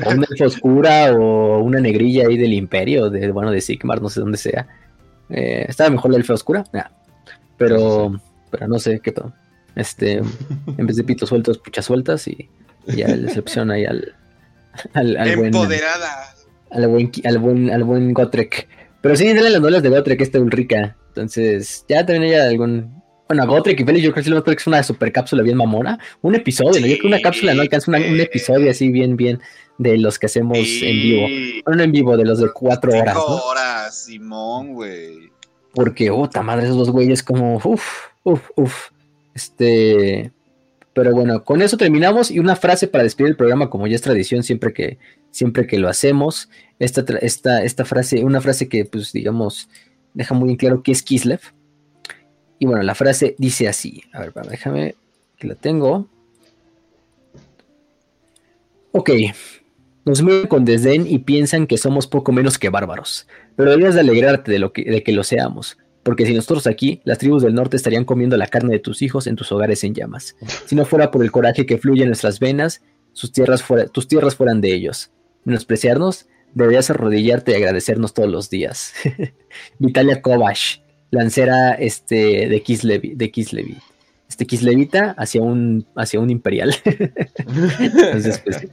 O 0.06 0.10
una 0.11 0.27
elfa 0.30 0.45
oscura 0.45 1.14
o 1.14 1.60
una 1.60 1.80
negrilla 1.80 2.27
ahí 2.27 2.38
del 2.38 2.53
imperio, 2.53 3.10
de, 3.10 3.31
bueno, 3.31 3.52
de 3.52 3.61
Sigmar, 3.61 4.02
no 4.02 4.10
sé 4.10 4.19
dónde 4.19 4.38
sea. 4.38 4.68
Eh, 5.30 5.65
estaba 5.68 5.89
mejor 5.89 6.11
la 6.11 6.18
elfa 6.18 6.34
oscura, 6.34 6.65
pero, 7.57 8.19
pero 8.49 8.68
no 8.68 8.80
sé 8.80 8.99
qué 8.99 9.11
todo. 9.11 9.34
Este, 9.76 10.22
en 10.77 10.88
vez 10.88 10.98
de 10.98 11.03
pitos 11.03 11.30
sueltos, 11.30 11.57
puchas 11.57 11.85
sueltas 11.85 12.27
y, 12.27 12.49
ya 12.88 13.07
le 13.07 13.30
selecciona 13.30 13.76
ahí 13.76 13.85
al, 13.85 14.15
al, 14.93 15.18
al 15.18 15.30
Empoderada. 15.30 16.34
Buen, 16.69 16.84
al 16.84 16.88
buen, 16.88 17.11
al 17.26 17.38
buen, 17.38 17.69
al 17.69 17.84
buen 17.84 18.14
Gotrek. 18.14 18.68
Pero 19.02 19.15
sí, 19.15 19.27
en 19.27 19.43
las 19.43 19.53
novelas 19.53 19.84
de 19.84 19.89
Gotrek 19.89 20.22
esta 20.22 20.39
Ulrika. 20.39 20.95
Entonces, 21.10 21.85
ya 21.88 22.06
también 22.06 22.34
hay 22.34 22.39
algún. 22.39 23.01
Bueno, 23.32 23.48
Gotrek 23.48 23.80
y 23.80 23.86
Félix, 23.86 24.03
yo 24.03 24.12
creo 24.12 24.44
que 24.44 24.52
es 24.52 24.68
una 24.68 24.84
super 24.84 25.10
cápsula 25.10 25.41
bien 25.41 25.56
mamona. 25.56 25.98
Un 26.22 26.36
episodio, 26.36 26.82
Yo 26.82 26.86
creo 26.86 26.98
que 26.99 27.08
una 27.08 27.22
cápsula 27.22 27.53
no 27.53 27.62
alcanza 27.62 27.90
un 27.90 28.20
episodio 28.20 28.70
así 28.70 28.90
bien, 28.90 29.16
bien 29.16 29.40
de 29.78 29.98
los 29.98 30.20
que 30.20 30.26
hacemos 30.26 30.58
en 30.58 31.02
vivo. 31.02 31.22
Bueno, 31.64 31.78
no 31.78 31.84
en 31.84 31.91
vivo, 31.94 32.18
de 32.18 32.26
los 32.26 32.40
de 32.40 32.49
cuatro 32.53 32.91
horas. 32.91 33.16
Cuatro 33.16 33.45
horas, 33.45 34.03
Simón, 34.03 34.74
güey. 34.74 35.32
Porque, 35.74 36.12
puta 36.12 36.41
madre, 36.41 36.66
esos 36.66 36.76
dos 36.76 36.91
güeyes 36.91 37.24
como, 37.24 37.56
uff, 37.64 38.08
uff, 38.24 38.49
uff. 38.58 38.90
Este. 39.34 40.34
Pero 40.91 41.14
bueno, 41.14 41.45
con 41.45 41.62
eso 41.62 41.78
terminamos 41.78 42.32
y 42.32 42.40
una 42.40 42.58
frase 42.58 42.90
para 42.90 43.06
despedir 43.06 43.30
el 43.30 43.38
programa, 43.38 43.70
como 43.70 43.88
ya 43.88 43.95
es 43.95 44.02
tradición 44.02 44.44
siempre 44.44 44.74
que, 44.74 44.98
siempre 45.30 45.68
que 45.68 45.80
lo 45.80 45.88
hacemos. 45.88 46.49
Esta, 46.80 47.06
esta, 47.22 47.64
esta 47.64 47.86
frase, 47.86 48.26
una 48.26 48.41
frase 48.41 48.68
que, 48.68 48.84
pues, 48.84 49.14
digamos, 49.14 49.70
deja 50.14 50.36
muy 50.36 50.49
en 50.49 50.58
claro 50.58 50.84
que 50.84 50.91
es 50.91 51.02
Kislev. 51.02 51.40
Y 52.62 52.68
bueno, 52.68 52.84
la 52.84 52.94
frase 52.94 53.34
dice 53.40 53.68
así. 53.68 54.04
A 54.14 54.20
ver, 54.20 54.34
déjame 54.48 54.94
que 55.40 55.48
la 55.48 55.56
tengo. 55.56 56.08
Ok. 58.92 59.10
Nos 60.06 60.22
miran 60.22 60.46
con 60.46 60.64
desdén 60.64 61.08
y 61.08 61.18
piensan 61.18 61.66
que 61.66 61.80
somos 61.80 62.06
poco 62.06 62.32
menos 62.32 62.60
que 62.60 62.70
bárbaros. 62.70 63.28
Pero 63.56 63.72
deberías 63.72 63.96
de 63.96 64.02
alegrarte 64.02 64.52
de, 64.52 64.60
lo 64.60 64.74
que, 64.74 64.84
de 64.84 65.02
que 65.02 65.12
lo 65.12 65.24
seamos 65.24 65.80
porque 66.04 66.28
si 66.28 66.36
nosotros 66.36 66.68
aquí, 66.68 67.02
las 67.04 67.18
tribus 67.18 67.42
del 67.42 67.56
norte 67.56 67.78
estarían 67.78 68.06
comiendo 68.06 68.38
la 68.38 68.48
carne 68.48 68.74
de 68.74 68.80
tus 68.80 69.02
hijos 69.02 69.26
en 69.26 69.36
tus 69.36 69.52
hogares 69.52 69.84
en 69.84 69.96
llamas. 69.96 70.36
Si 70.68 70.76
no 70.76 70.86
fuera 70.86 71.10
por 71.10 71.24
el 71.24 71.32
coraje 71.32 71.66
que 71.66 71.80
fluye 71.80 72.04
en 72.04 72.10
nuestras 72.10 72.40
venas, 72.40 72.82
tus 73.14 73.32
tierras 73.32 73.64
fueran 74.36 74.62
de 74.62 74.74
ellos. 74.74 75.12
Menospreciarnos, 75.46 76.28
deberías 76.54 76.90
arrodillarte 76.90 77.52
y 77.52 77.56
agradecernos 77.56 78.14
todos 78.14 78.30
los 78.32 78.50
días. 78.50 78.94
Vitalia 79.80 80.22
Kovash, 80.22 80.80
lancera 81.12 81.74
este, 81.74 82.48
de 82.50 82.64
Kislevi, 82.64 83.14
de 83.14 83.32
Kislevi. 83.32 83.78
Este 84.28 84.46
Kislevita 84.46 85.14
hacia 85.18 85.42
un, 85.42 85.86
hacia 85.96 86.20
un 86.20 86.30
imperial. 86.30 86.74
Entonces, 86.86 88.40
pues, 88.40 88.68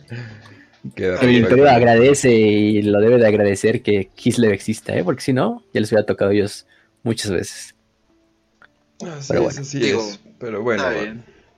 el 0.94 1.36
imperio 1.36 1.68
agradece 1.68 2.30
y 2.30 2.82
lo 2.82 3.00
debe 3.00 3.18
de 3.18 3.26
agradecer 3.26 3.82
que 3.82 4.10
Kislev 4.14 4.52
exista, 4.52 4.96
¿eh? 4.96 5.04
porque 5.04 5.22
si 5.22 5.32
no, 5.32 5.64
ya 5.74 5.80
les 5.80 5.90
hubiera 5.90 6.06
tocado 6.06 6.30
a 6.30 6.34
ellos 6.34 6.66
muchas 7.02 7.32
veces. 7.32 7.74
pero 9.28 9.42
bueno, 9.42 9.62
Pero 10.38 10.62
bueno, 10.62 10.84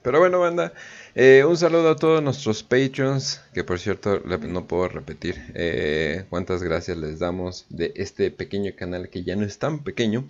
pero 0.03 0.19
bueno, 0.19 0.41
banda. 0.41 0.73
Eh, 1.15 1.45
un 1.47 1.57
saludo 1.57 1.91
a 1.91 1.97
todos 1.97 2.23
nuestros 2.23 2.63
patrons, 2.63 3.43
que 3.53 3.65
por 3.65 3.79
cierto 3.79 4.21
no 4.21 4.67
puedo 4.67 4.89
repetir 4.89 5.35
eh, 5.55 6.25
cuántas 6.31 6.63
gracias 6.63 6.97
les 6.97 7.19
damos 7.19 7.67
de 7.69 7.93
este 7.97 8.31
pequeño 8.31 8.73
canal 8.77 9.11
que 9.11 9.25
ya 9.25 9.37
no 9.37 9.45
es 9.45 9.59
tan 9.59 9.81
pequeño. 9.81 10.25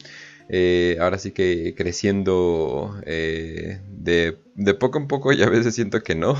Eh, 0.52 0.96
ahora 1.00 1.18
sí 1.18 1.30
que 1.30 1.74
creciendo 1.76 3.00
de, 3.06 3.80
de, 4.54 4.74
poco 4.74 4.98
en 4.98 5.06
poco, 5.06 5.32
ya 5.32 5.46
a 5.46 5.50
veces 5.50 5.76
siento 5.76 6.02
que 6.02 6.16
no, 6.16 6.36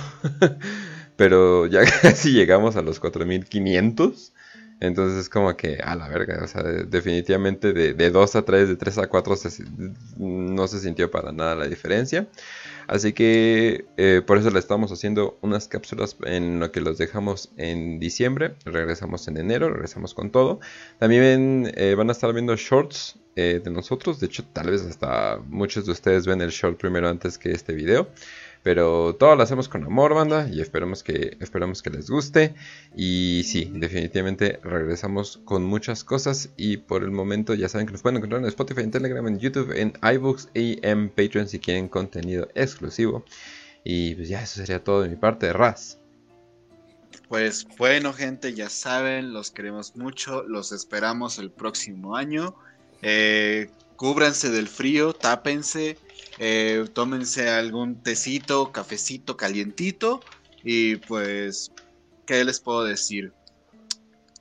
pero 1.16 1.66
ya 1.66 1.82
casi 2.02 2.32
llegamos 2.32 2.76
a 2.76 2.82
los 2.82 2.98
4500. 2.98 4.32
Entonces 4.80 5.20
es 5.20 5.28
como 5.28 5.54
que, 5.56 5.76
a 5.76 5.94
la 5.94 6.08
verga, 6.08 6.42
o 6.42 6.48
sea, 6.48 6.62
definitivamente 6.62 7.74
de, 7.74 7.92
de 7.92 8.10
2 8.10 8.36
a 8.36 8.42
3, 8.42 8.66
de 8.66 8.76
3 8.76 8.98
a 8.98 9.06
4 9.08 9.34
no 10.16 10.66
se 10.66 10.80
sintió 10.80 11.10
para 11.10 11.32
nada 11.32 11.54
la 11.54 11.68
diferencia. 11.68 12.26
Así 12.90 13.12
que 13.12 13.84
eh, 13.98 14.20
por 14.26 14.36
eso 14.36 14.50
le 14.50 14.58
estamos 14.58 14.90
haciendo 14.90 15.38
unas 15.42 15.68
cápsulas 15.68 16.16
en 16.24 16.58
lo 16.58 16.72
que 16.72 16.80
los 16.80 16.98
dejamos 16.98 17.52
en 17.56 18.00
diciembre. 18.00 18.56
Regresamos 18.64 19.28
en 19.28 19.36
enero, 19.36 19.70
regresamos 19.70 20.12
con 20.12 20.32
todo. 20.32 20.58
También 20.98 21.70
eh, 21.76 21.94
van 21.94 22.08
a 22.08 22.12
estar 22.12 22.32
viendo 22.32 22.56
shorts 22.56 23.16
eh, 23.36 23.60
de 23.62 23.70
nosotros. 23.70 24.18
De 24.18 24.26
hecho, 24.26 24.44
tal 24.44 24.72
vez 24.72 24.82
hasta 24.82 25.38
muchos 25.46 25.86
de 25.86 25.92
ustedes 25.92 26.26
ven 26.26 26.40
el 26.40 26.50
short 26.50 26.80
primero 26.80 27.08
antes 27.08 27.38
que 27.38 27.52
este 27.52 27.74
video. 27.74 28.08
Pero 28.62 29.16
todo 29.18 29.36
lo 29.36 29.42
hacemos 29.42 29.68
con 29.68 29.84
amor, 29.84 30.14
banda, 30.14 30.48
y 30.50 30.60
esperamos 30.60 31.02
que, 31.02 31.36
esperamos 31.40 31.82
que 31.82 31.90
les 31.90 32.10
guste. 32.10 32.54
Y 32.94 33.42
sí, 33.44 33.70
definitivamente 33.74 34.60
regresamos 34.62 35.40
con 35.44 35.64
muchas 35.64 36.04
cosas. 36.04 36.50
Y 36.56 36.76
por 36.76 37.02
el 37.02 37.10
momento 37.10 37.54
ya 37.54 37.68
saben 37.68 37.86
que 37.86 37.92
nos 37.92 38.02
pueden 38.02 38.18
encontrar 38.18 38.42
en 38.42 38.48
Spotify, 38.48 38.82
en 38.82 38.90
Telegram, 38.90 39.26
en 39.26 39.38
YouTube, 39.38 39.72
en 39.74 39.94
iBooks 40.02 40.48
y 40.54 40.78
en 40.86 41.08
Patreon 41.08 41.48
si 41.48 41.58
quieren 41.58 41.88
contenido 41.88 42.48
exclusivo. 42.54 43.24
Y 43.82 44.14
pues 44.14 44.28
ya, 44.28 44.42
eso 44.42 44.56
sería 44.60 44.84
todo 44.84 45.02
de 45.02 45.08
mi 45.08 45.16
parte, 45.16 45.52
Raz. 45.52 45.98
Pues 47.28 47.66
bueno, 47.78 48.12
gente, 48.12 48.54
ya 48.54 48.68
saben, 48.68 49.32
los 49.32 49.50
queremos 49.50 49.96
mucho, 49.96 50.42
los 50.42 50.72
esperamos 50.72 51.38
el 51.38 51.50
próximo 51.50 52.16
año. 52.16 52.56
Eh, 53.02 53.70
cúbranse 54.00 54.48
del 54.48 54.66
frío, 54.66 55.12
tápense 55.12 55.98
eh, 56.38 56.86
tómense 56.94 57.50
algún 57.50 58.02
tecito, 58.02 58.72
cafecito 58.72 59.36
calientito 59.36 60.20
y 60.64 60.96
pues, 60.96 61.70
¿qué 62.26 62.42
les 62.42 62.60
puedo 62.60 62.84
decir? 62.84 63.34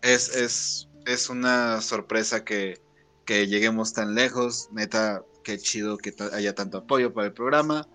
Es, 0.02 0.34
es, 0.34 0.88
es 1.06 1.30
una 1.30 1.82
sorpresa 1.82 2.46
que, 2.46 2.80
que 3.26 3.48
lleguemos 3.48 3.92
tan 3.92 4.16
lejos, 4.16 4.70
neta, 4.72 5.24
qué 5.44 5.58
chido 5.58 5.98
que 5.98 6.16
haya 6.32 6.56
tanto 6.56 6.78
apoyo 6.78 7.14
para 7.14 7.28
el 7.28 7.34
programa. 7.34 7.86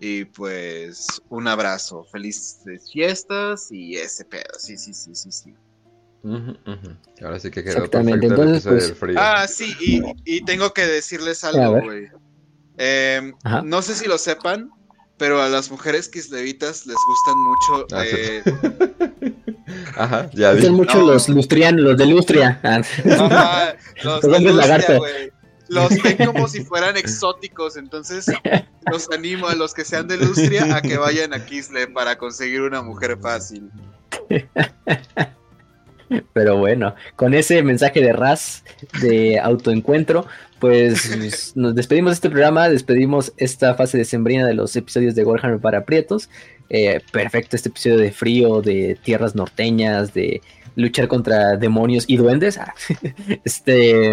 Y 0.00 0.24
pues 0.24 1.20
un 1.28 1.46
abrazo, 1.46 2.04
felices 2.10 2.90
fiestas 2.90 3.68
y 3.70 3.96
ese 3.96 4.24
pedo, 4.24 4.58
sí, 4.58 4.78
sí, 4.78 4.94
sí, 4.94 5.14
sí, 5.14 5.30
sí. 5.30 5.54
Ahora 7.22 7.38
sí 7.38 7.50
que 7.50 7.64
quedó 7.64 7.76
Exactamente. 7.78 8.26
Entonces, 8.26 8.64
pues... 8.64 8.94
frío. 8.98 9.16
Ah, 9.18 9.46
sí, 9.48 9.74
y, 9.80 10.02
y 10.24 10.44
tengo 10.44 10.72
que 10.72 10.86
decirles 10.86 11.42
algo, 11.44 11.80
güey. 11.80 12.08
Em, 12.78 13.34
no 13.64 13.82
sé 13.82 13.94
si 13.94 14.06
lo 14.06 14.18
sepan, 14.18 14.70
pero 15.16 15.40
a 15.40 15.48
las 15.48 15.70
mujeres 15.70 16.08
kislevitas 16.08 16.86
les 16.86 16.96
gustan 17.06 17.38
mucho. 17.38 17.86
Ah, 17.92 18.04
eh... 18.04 18.42
Ajá, 19.96 20.30
ya 20.32 20.52
vi. 20.52 20.68
mucho 20.70 21.00
los 21.00 21.28
lustrianos, 21.28 21.80
los 21.82 21.96
de 21.96 22.06
lustria. 22.06 22.60
Ajá, 22.64 23.76
los, 24.02 24.20
de 24.22 24.40
lustria, 24.40 24.98
Los 25.68 26.02
ven 26.02 26.26
como 26.26 26.48
si 26.48 26.64
fueran 26.64 26.96
exóticos, 26.96 27.76
entonces 27.76 28.26
los 28.90 29.10
animo 29.10 29.48
a 29.48 29.54
los 29.54 29.74
que 29.74 29.84
sean 29.84 30.08
de 30.08 30.16
lustria 30.16 30.76
a 30.76 30.82
que 30.82 30.96
vayan 30.96 31.34
a 31.34 31.44
Kisle 31.44 31.88
para 31.88 32.18
conseguir 32.18 32.62
una 32.62 32.82
mujer 32.82 33.18
fácil. 33.20 33.70
Pero 36.32 36.56
bueno, 36.58 36.94
con 37.16 37.34
ese 37.34 37.62
mensaje 37.62 38.00
de 38.00 38.12
Raz 38.12 38.64
de 39.00 39.38
autoencuentro, 39.38 40.26
pues 40.58 41.52
nos 41.56 41.74
despedimos 41.74 42.12
de 42.12 42.14
este 42.14 42.30
programa, 42.30 42.68
despedimos 42.68 43.32
esta 43.36 43.74
fase 43.74 43.98
de 43.98 44.04
sembrina 44.04 44.46
de 44.46 44.54
los 44.54 44.74
episodios 44.76 45.14
de 45.14 45.24
Warhammer 45.24 45.60
para 45.60 45.84
Prietos. 45.84 46.28
Eh, 46.70 47.00
perfecto 47.12 47.56
este 47.56 47.68
episodio 47.68 47.98
de 47.98 48.12
frío, 48.12 48.62
de 48.62 48.98
tierras 49.02 49.34
norteñas, 49.34 50.14
de 50.14 50.40
luchar 50.76 51.08
contra 51.08 51.56
demonios 51.56 52.04
y 52.06 52.16
duendes. 52.16 52.58
Ah, 52.58 52.74
este, 53.44 54.10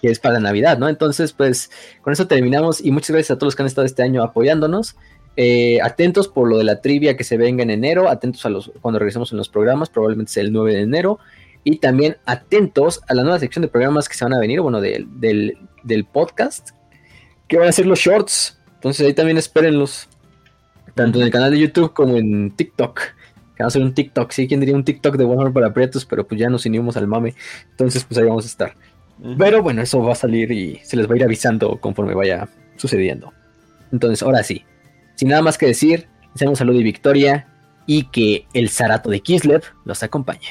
que 0.00 0.10
es 0.10 0.18
para 0.18 0.40
Navidad, 0.40 0.78
¿no? 0.78 0.88
Entonces, 0.88 1.32
pues 1.32 1.70
con 2.02 2.12
eso 2.12 2.26
terminamos 2.26 2.84
y 2.84 2.90
muchas 2.90 3.10
gracias 3.10 3.30
a 3.30 3.38
todos 3.38 3.48
los 3.48 3.56
que 3.56 3.62
han 3.62 3.66
estado 3.66 3.86
este 3.86 4.02
año 4.02 4.22
apoyándonos. 4.22 4.96
Eh, 5.38 5.78
atentos 5.82 6.28
por 6.28 6.48
lo 6.48 6.56
de 6.56 6.64
la 6.64 6.80
trivia 6.80 7.16
que 7.16 7.24
se 7.24 7.36
venga 7.36 7.62
en 7.62 7.70
enero, 7.70 8.08
atentos 8.08 8.46
a 8.46 8.48
los 8.48 8.72
cuando 8.80 8.98
regresemos 8.98 9.32
en 9.32 9.38
los 9.38 9.50
programas, 9.50 9.90
probablemente 9.90 10.32
sea 10.32 10.42
el 10.42 10.52
9 10.52 10.74
de 10.74 10.80
enero. 10.80 11.18
Y 11.62 11.78
también 11.78 12.16
atentos 12.24 13.02
a 13.08 13.14
la 13.14 13.22
nueva 13.22 13.40
sección 13.40 13.62
de 13.62 13.68
programas 13.68 14.08
que 14.08 14.14
se 14.14 14.24
van 14.24 14.32
a 14.32 14.38
venir, 14.38 14.60
bueno, 14.60 14.80
del, 14.80 15.08
del, 15.82 16.04
podcast, 16.04 16.70
que 17.48 17.58
van 17.58 17.68
a 17.68 17.72
ser 17.72 17.86
los 17.86 17.98
shorts. 17.98 18.56
Entonces 18.74 19.04
ahí 19.04 19.12
también 19.12 19.36
espérenlos, 19.36 20.08
tanto 20.94 21.18
en 21.18 21.24
el 21.24 21.32
canal 21.32 21.50
de 21.50 21.58
YouTube 21.58 21.92
como 21.92 22.16
en 22.16 22.52
TikTok. 22.52 23.00
Que 23.56 23.62
va 23.62 23.66
a 23.66 23.70
ser 23.70 23.82
un 23.82 23.94
TikTok, 23.94 24.30
sí, 24.30 24.46
¿quién 24.46 24.60
diría 24.60 24.76
un 24.76 24.84
TikTok 24.84 25.16
de 25.16 25.24
Warhammer 25.24 25.52
para 25.52 25.72
Prietos? 25.72 26.04
Pero 26.04 26.26
pues 26.26 26.38
ya 26.38 26.48
nos 26.48 26.64
unimos 26.66 26.96
al 26.96 27.08
mame. 27.08 27.34
Entonces, 27.70 28.04
pues 28.04 28.18
ahí 28.18 28.24
vamos 28.24 28.44
a 28.44 28.48
estar. 28.48 28.74
Pero 29.38 29.62
bueno, 29.62 29.82
eso 29.82 30.00
va 30.02 30.12
a 30.12 30.16
salir 30.16 30.52
y 30.52 30.78
se 30.84 30.96
les 30.96 31.08
va 31.08 31.14
a 31.14 31.16
ir 31.16 31.24
avisando 31.24 31.78
conforme 31.80 32.14
vaya 32.14 32.48
sucediendo. 32.76 33.32
Entonces, 33.90 34.22
ahora 34.22 34.42
sí, 34.42 34.64
sin 35.16 35.28
nada 35.28 35.42
más 35.42 35.58
que 35.58 35.66
decir, 35.66 36.08
deseamos 36.32 36.52
un 36.52 36.56
saludo 36.56 36.80
y 36.80 36.84
victoria 36.84 37.48
y 37.86 38.04
que 38.04 38.46
el 38.52 38.68
zarato 38.68 39.10
de 39.10 39.20
Kislev 39.20 39.62
los 39.84 40.02
acompañe. 40.02 40.48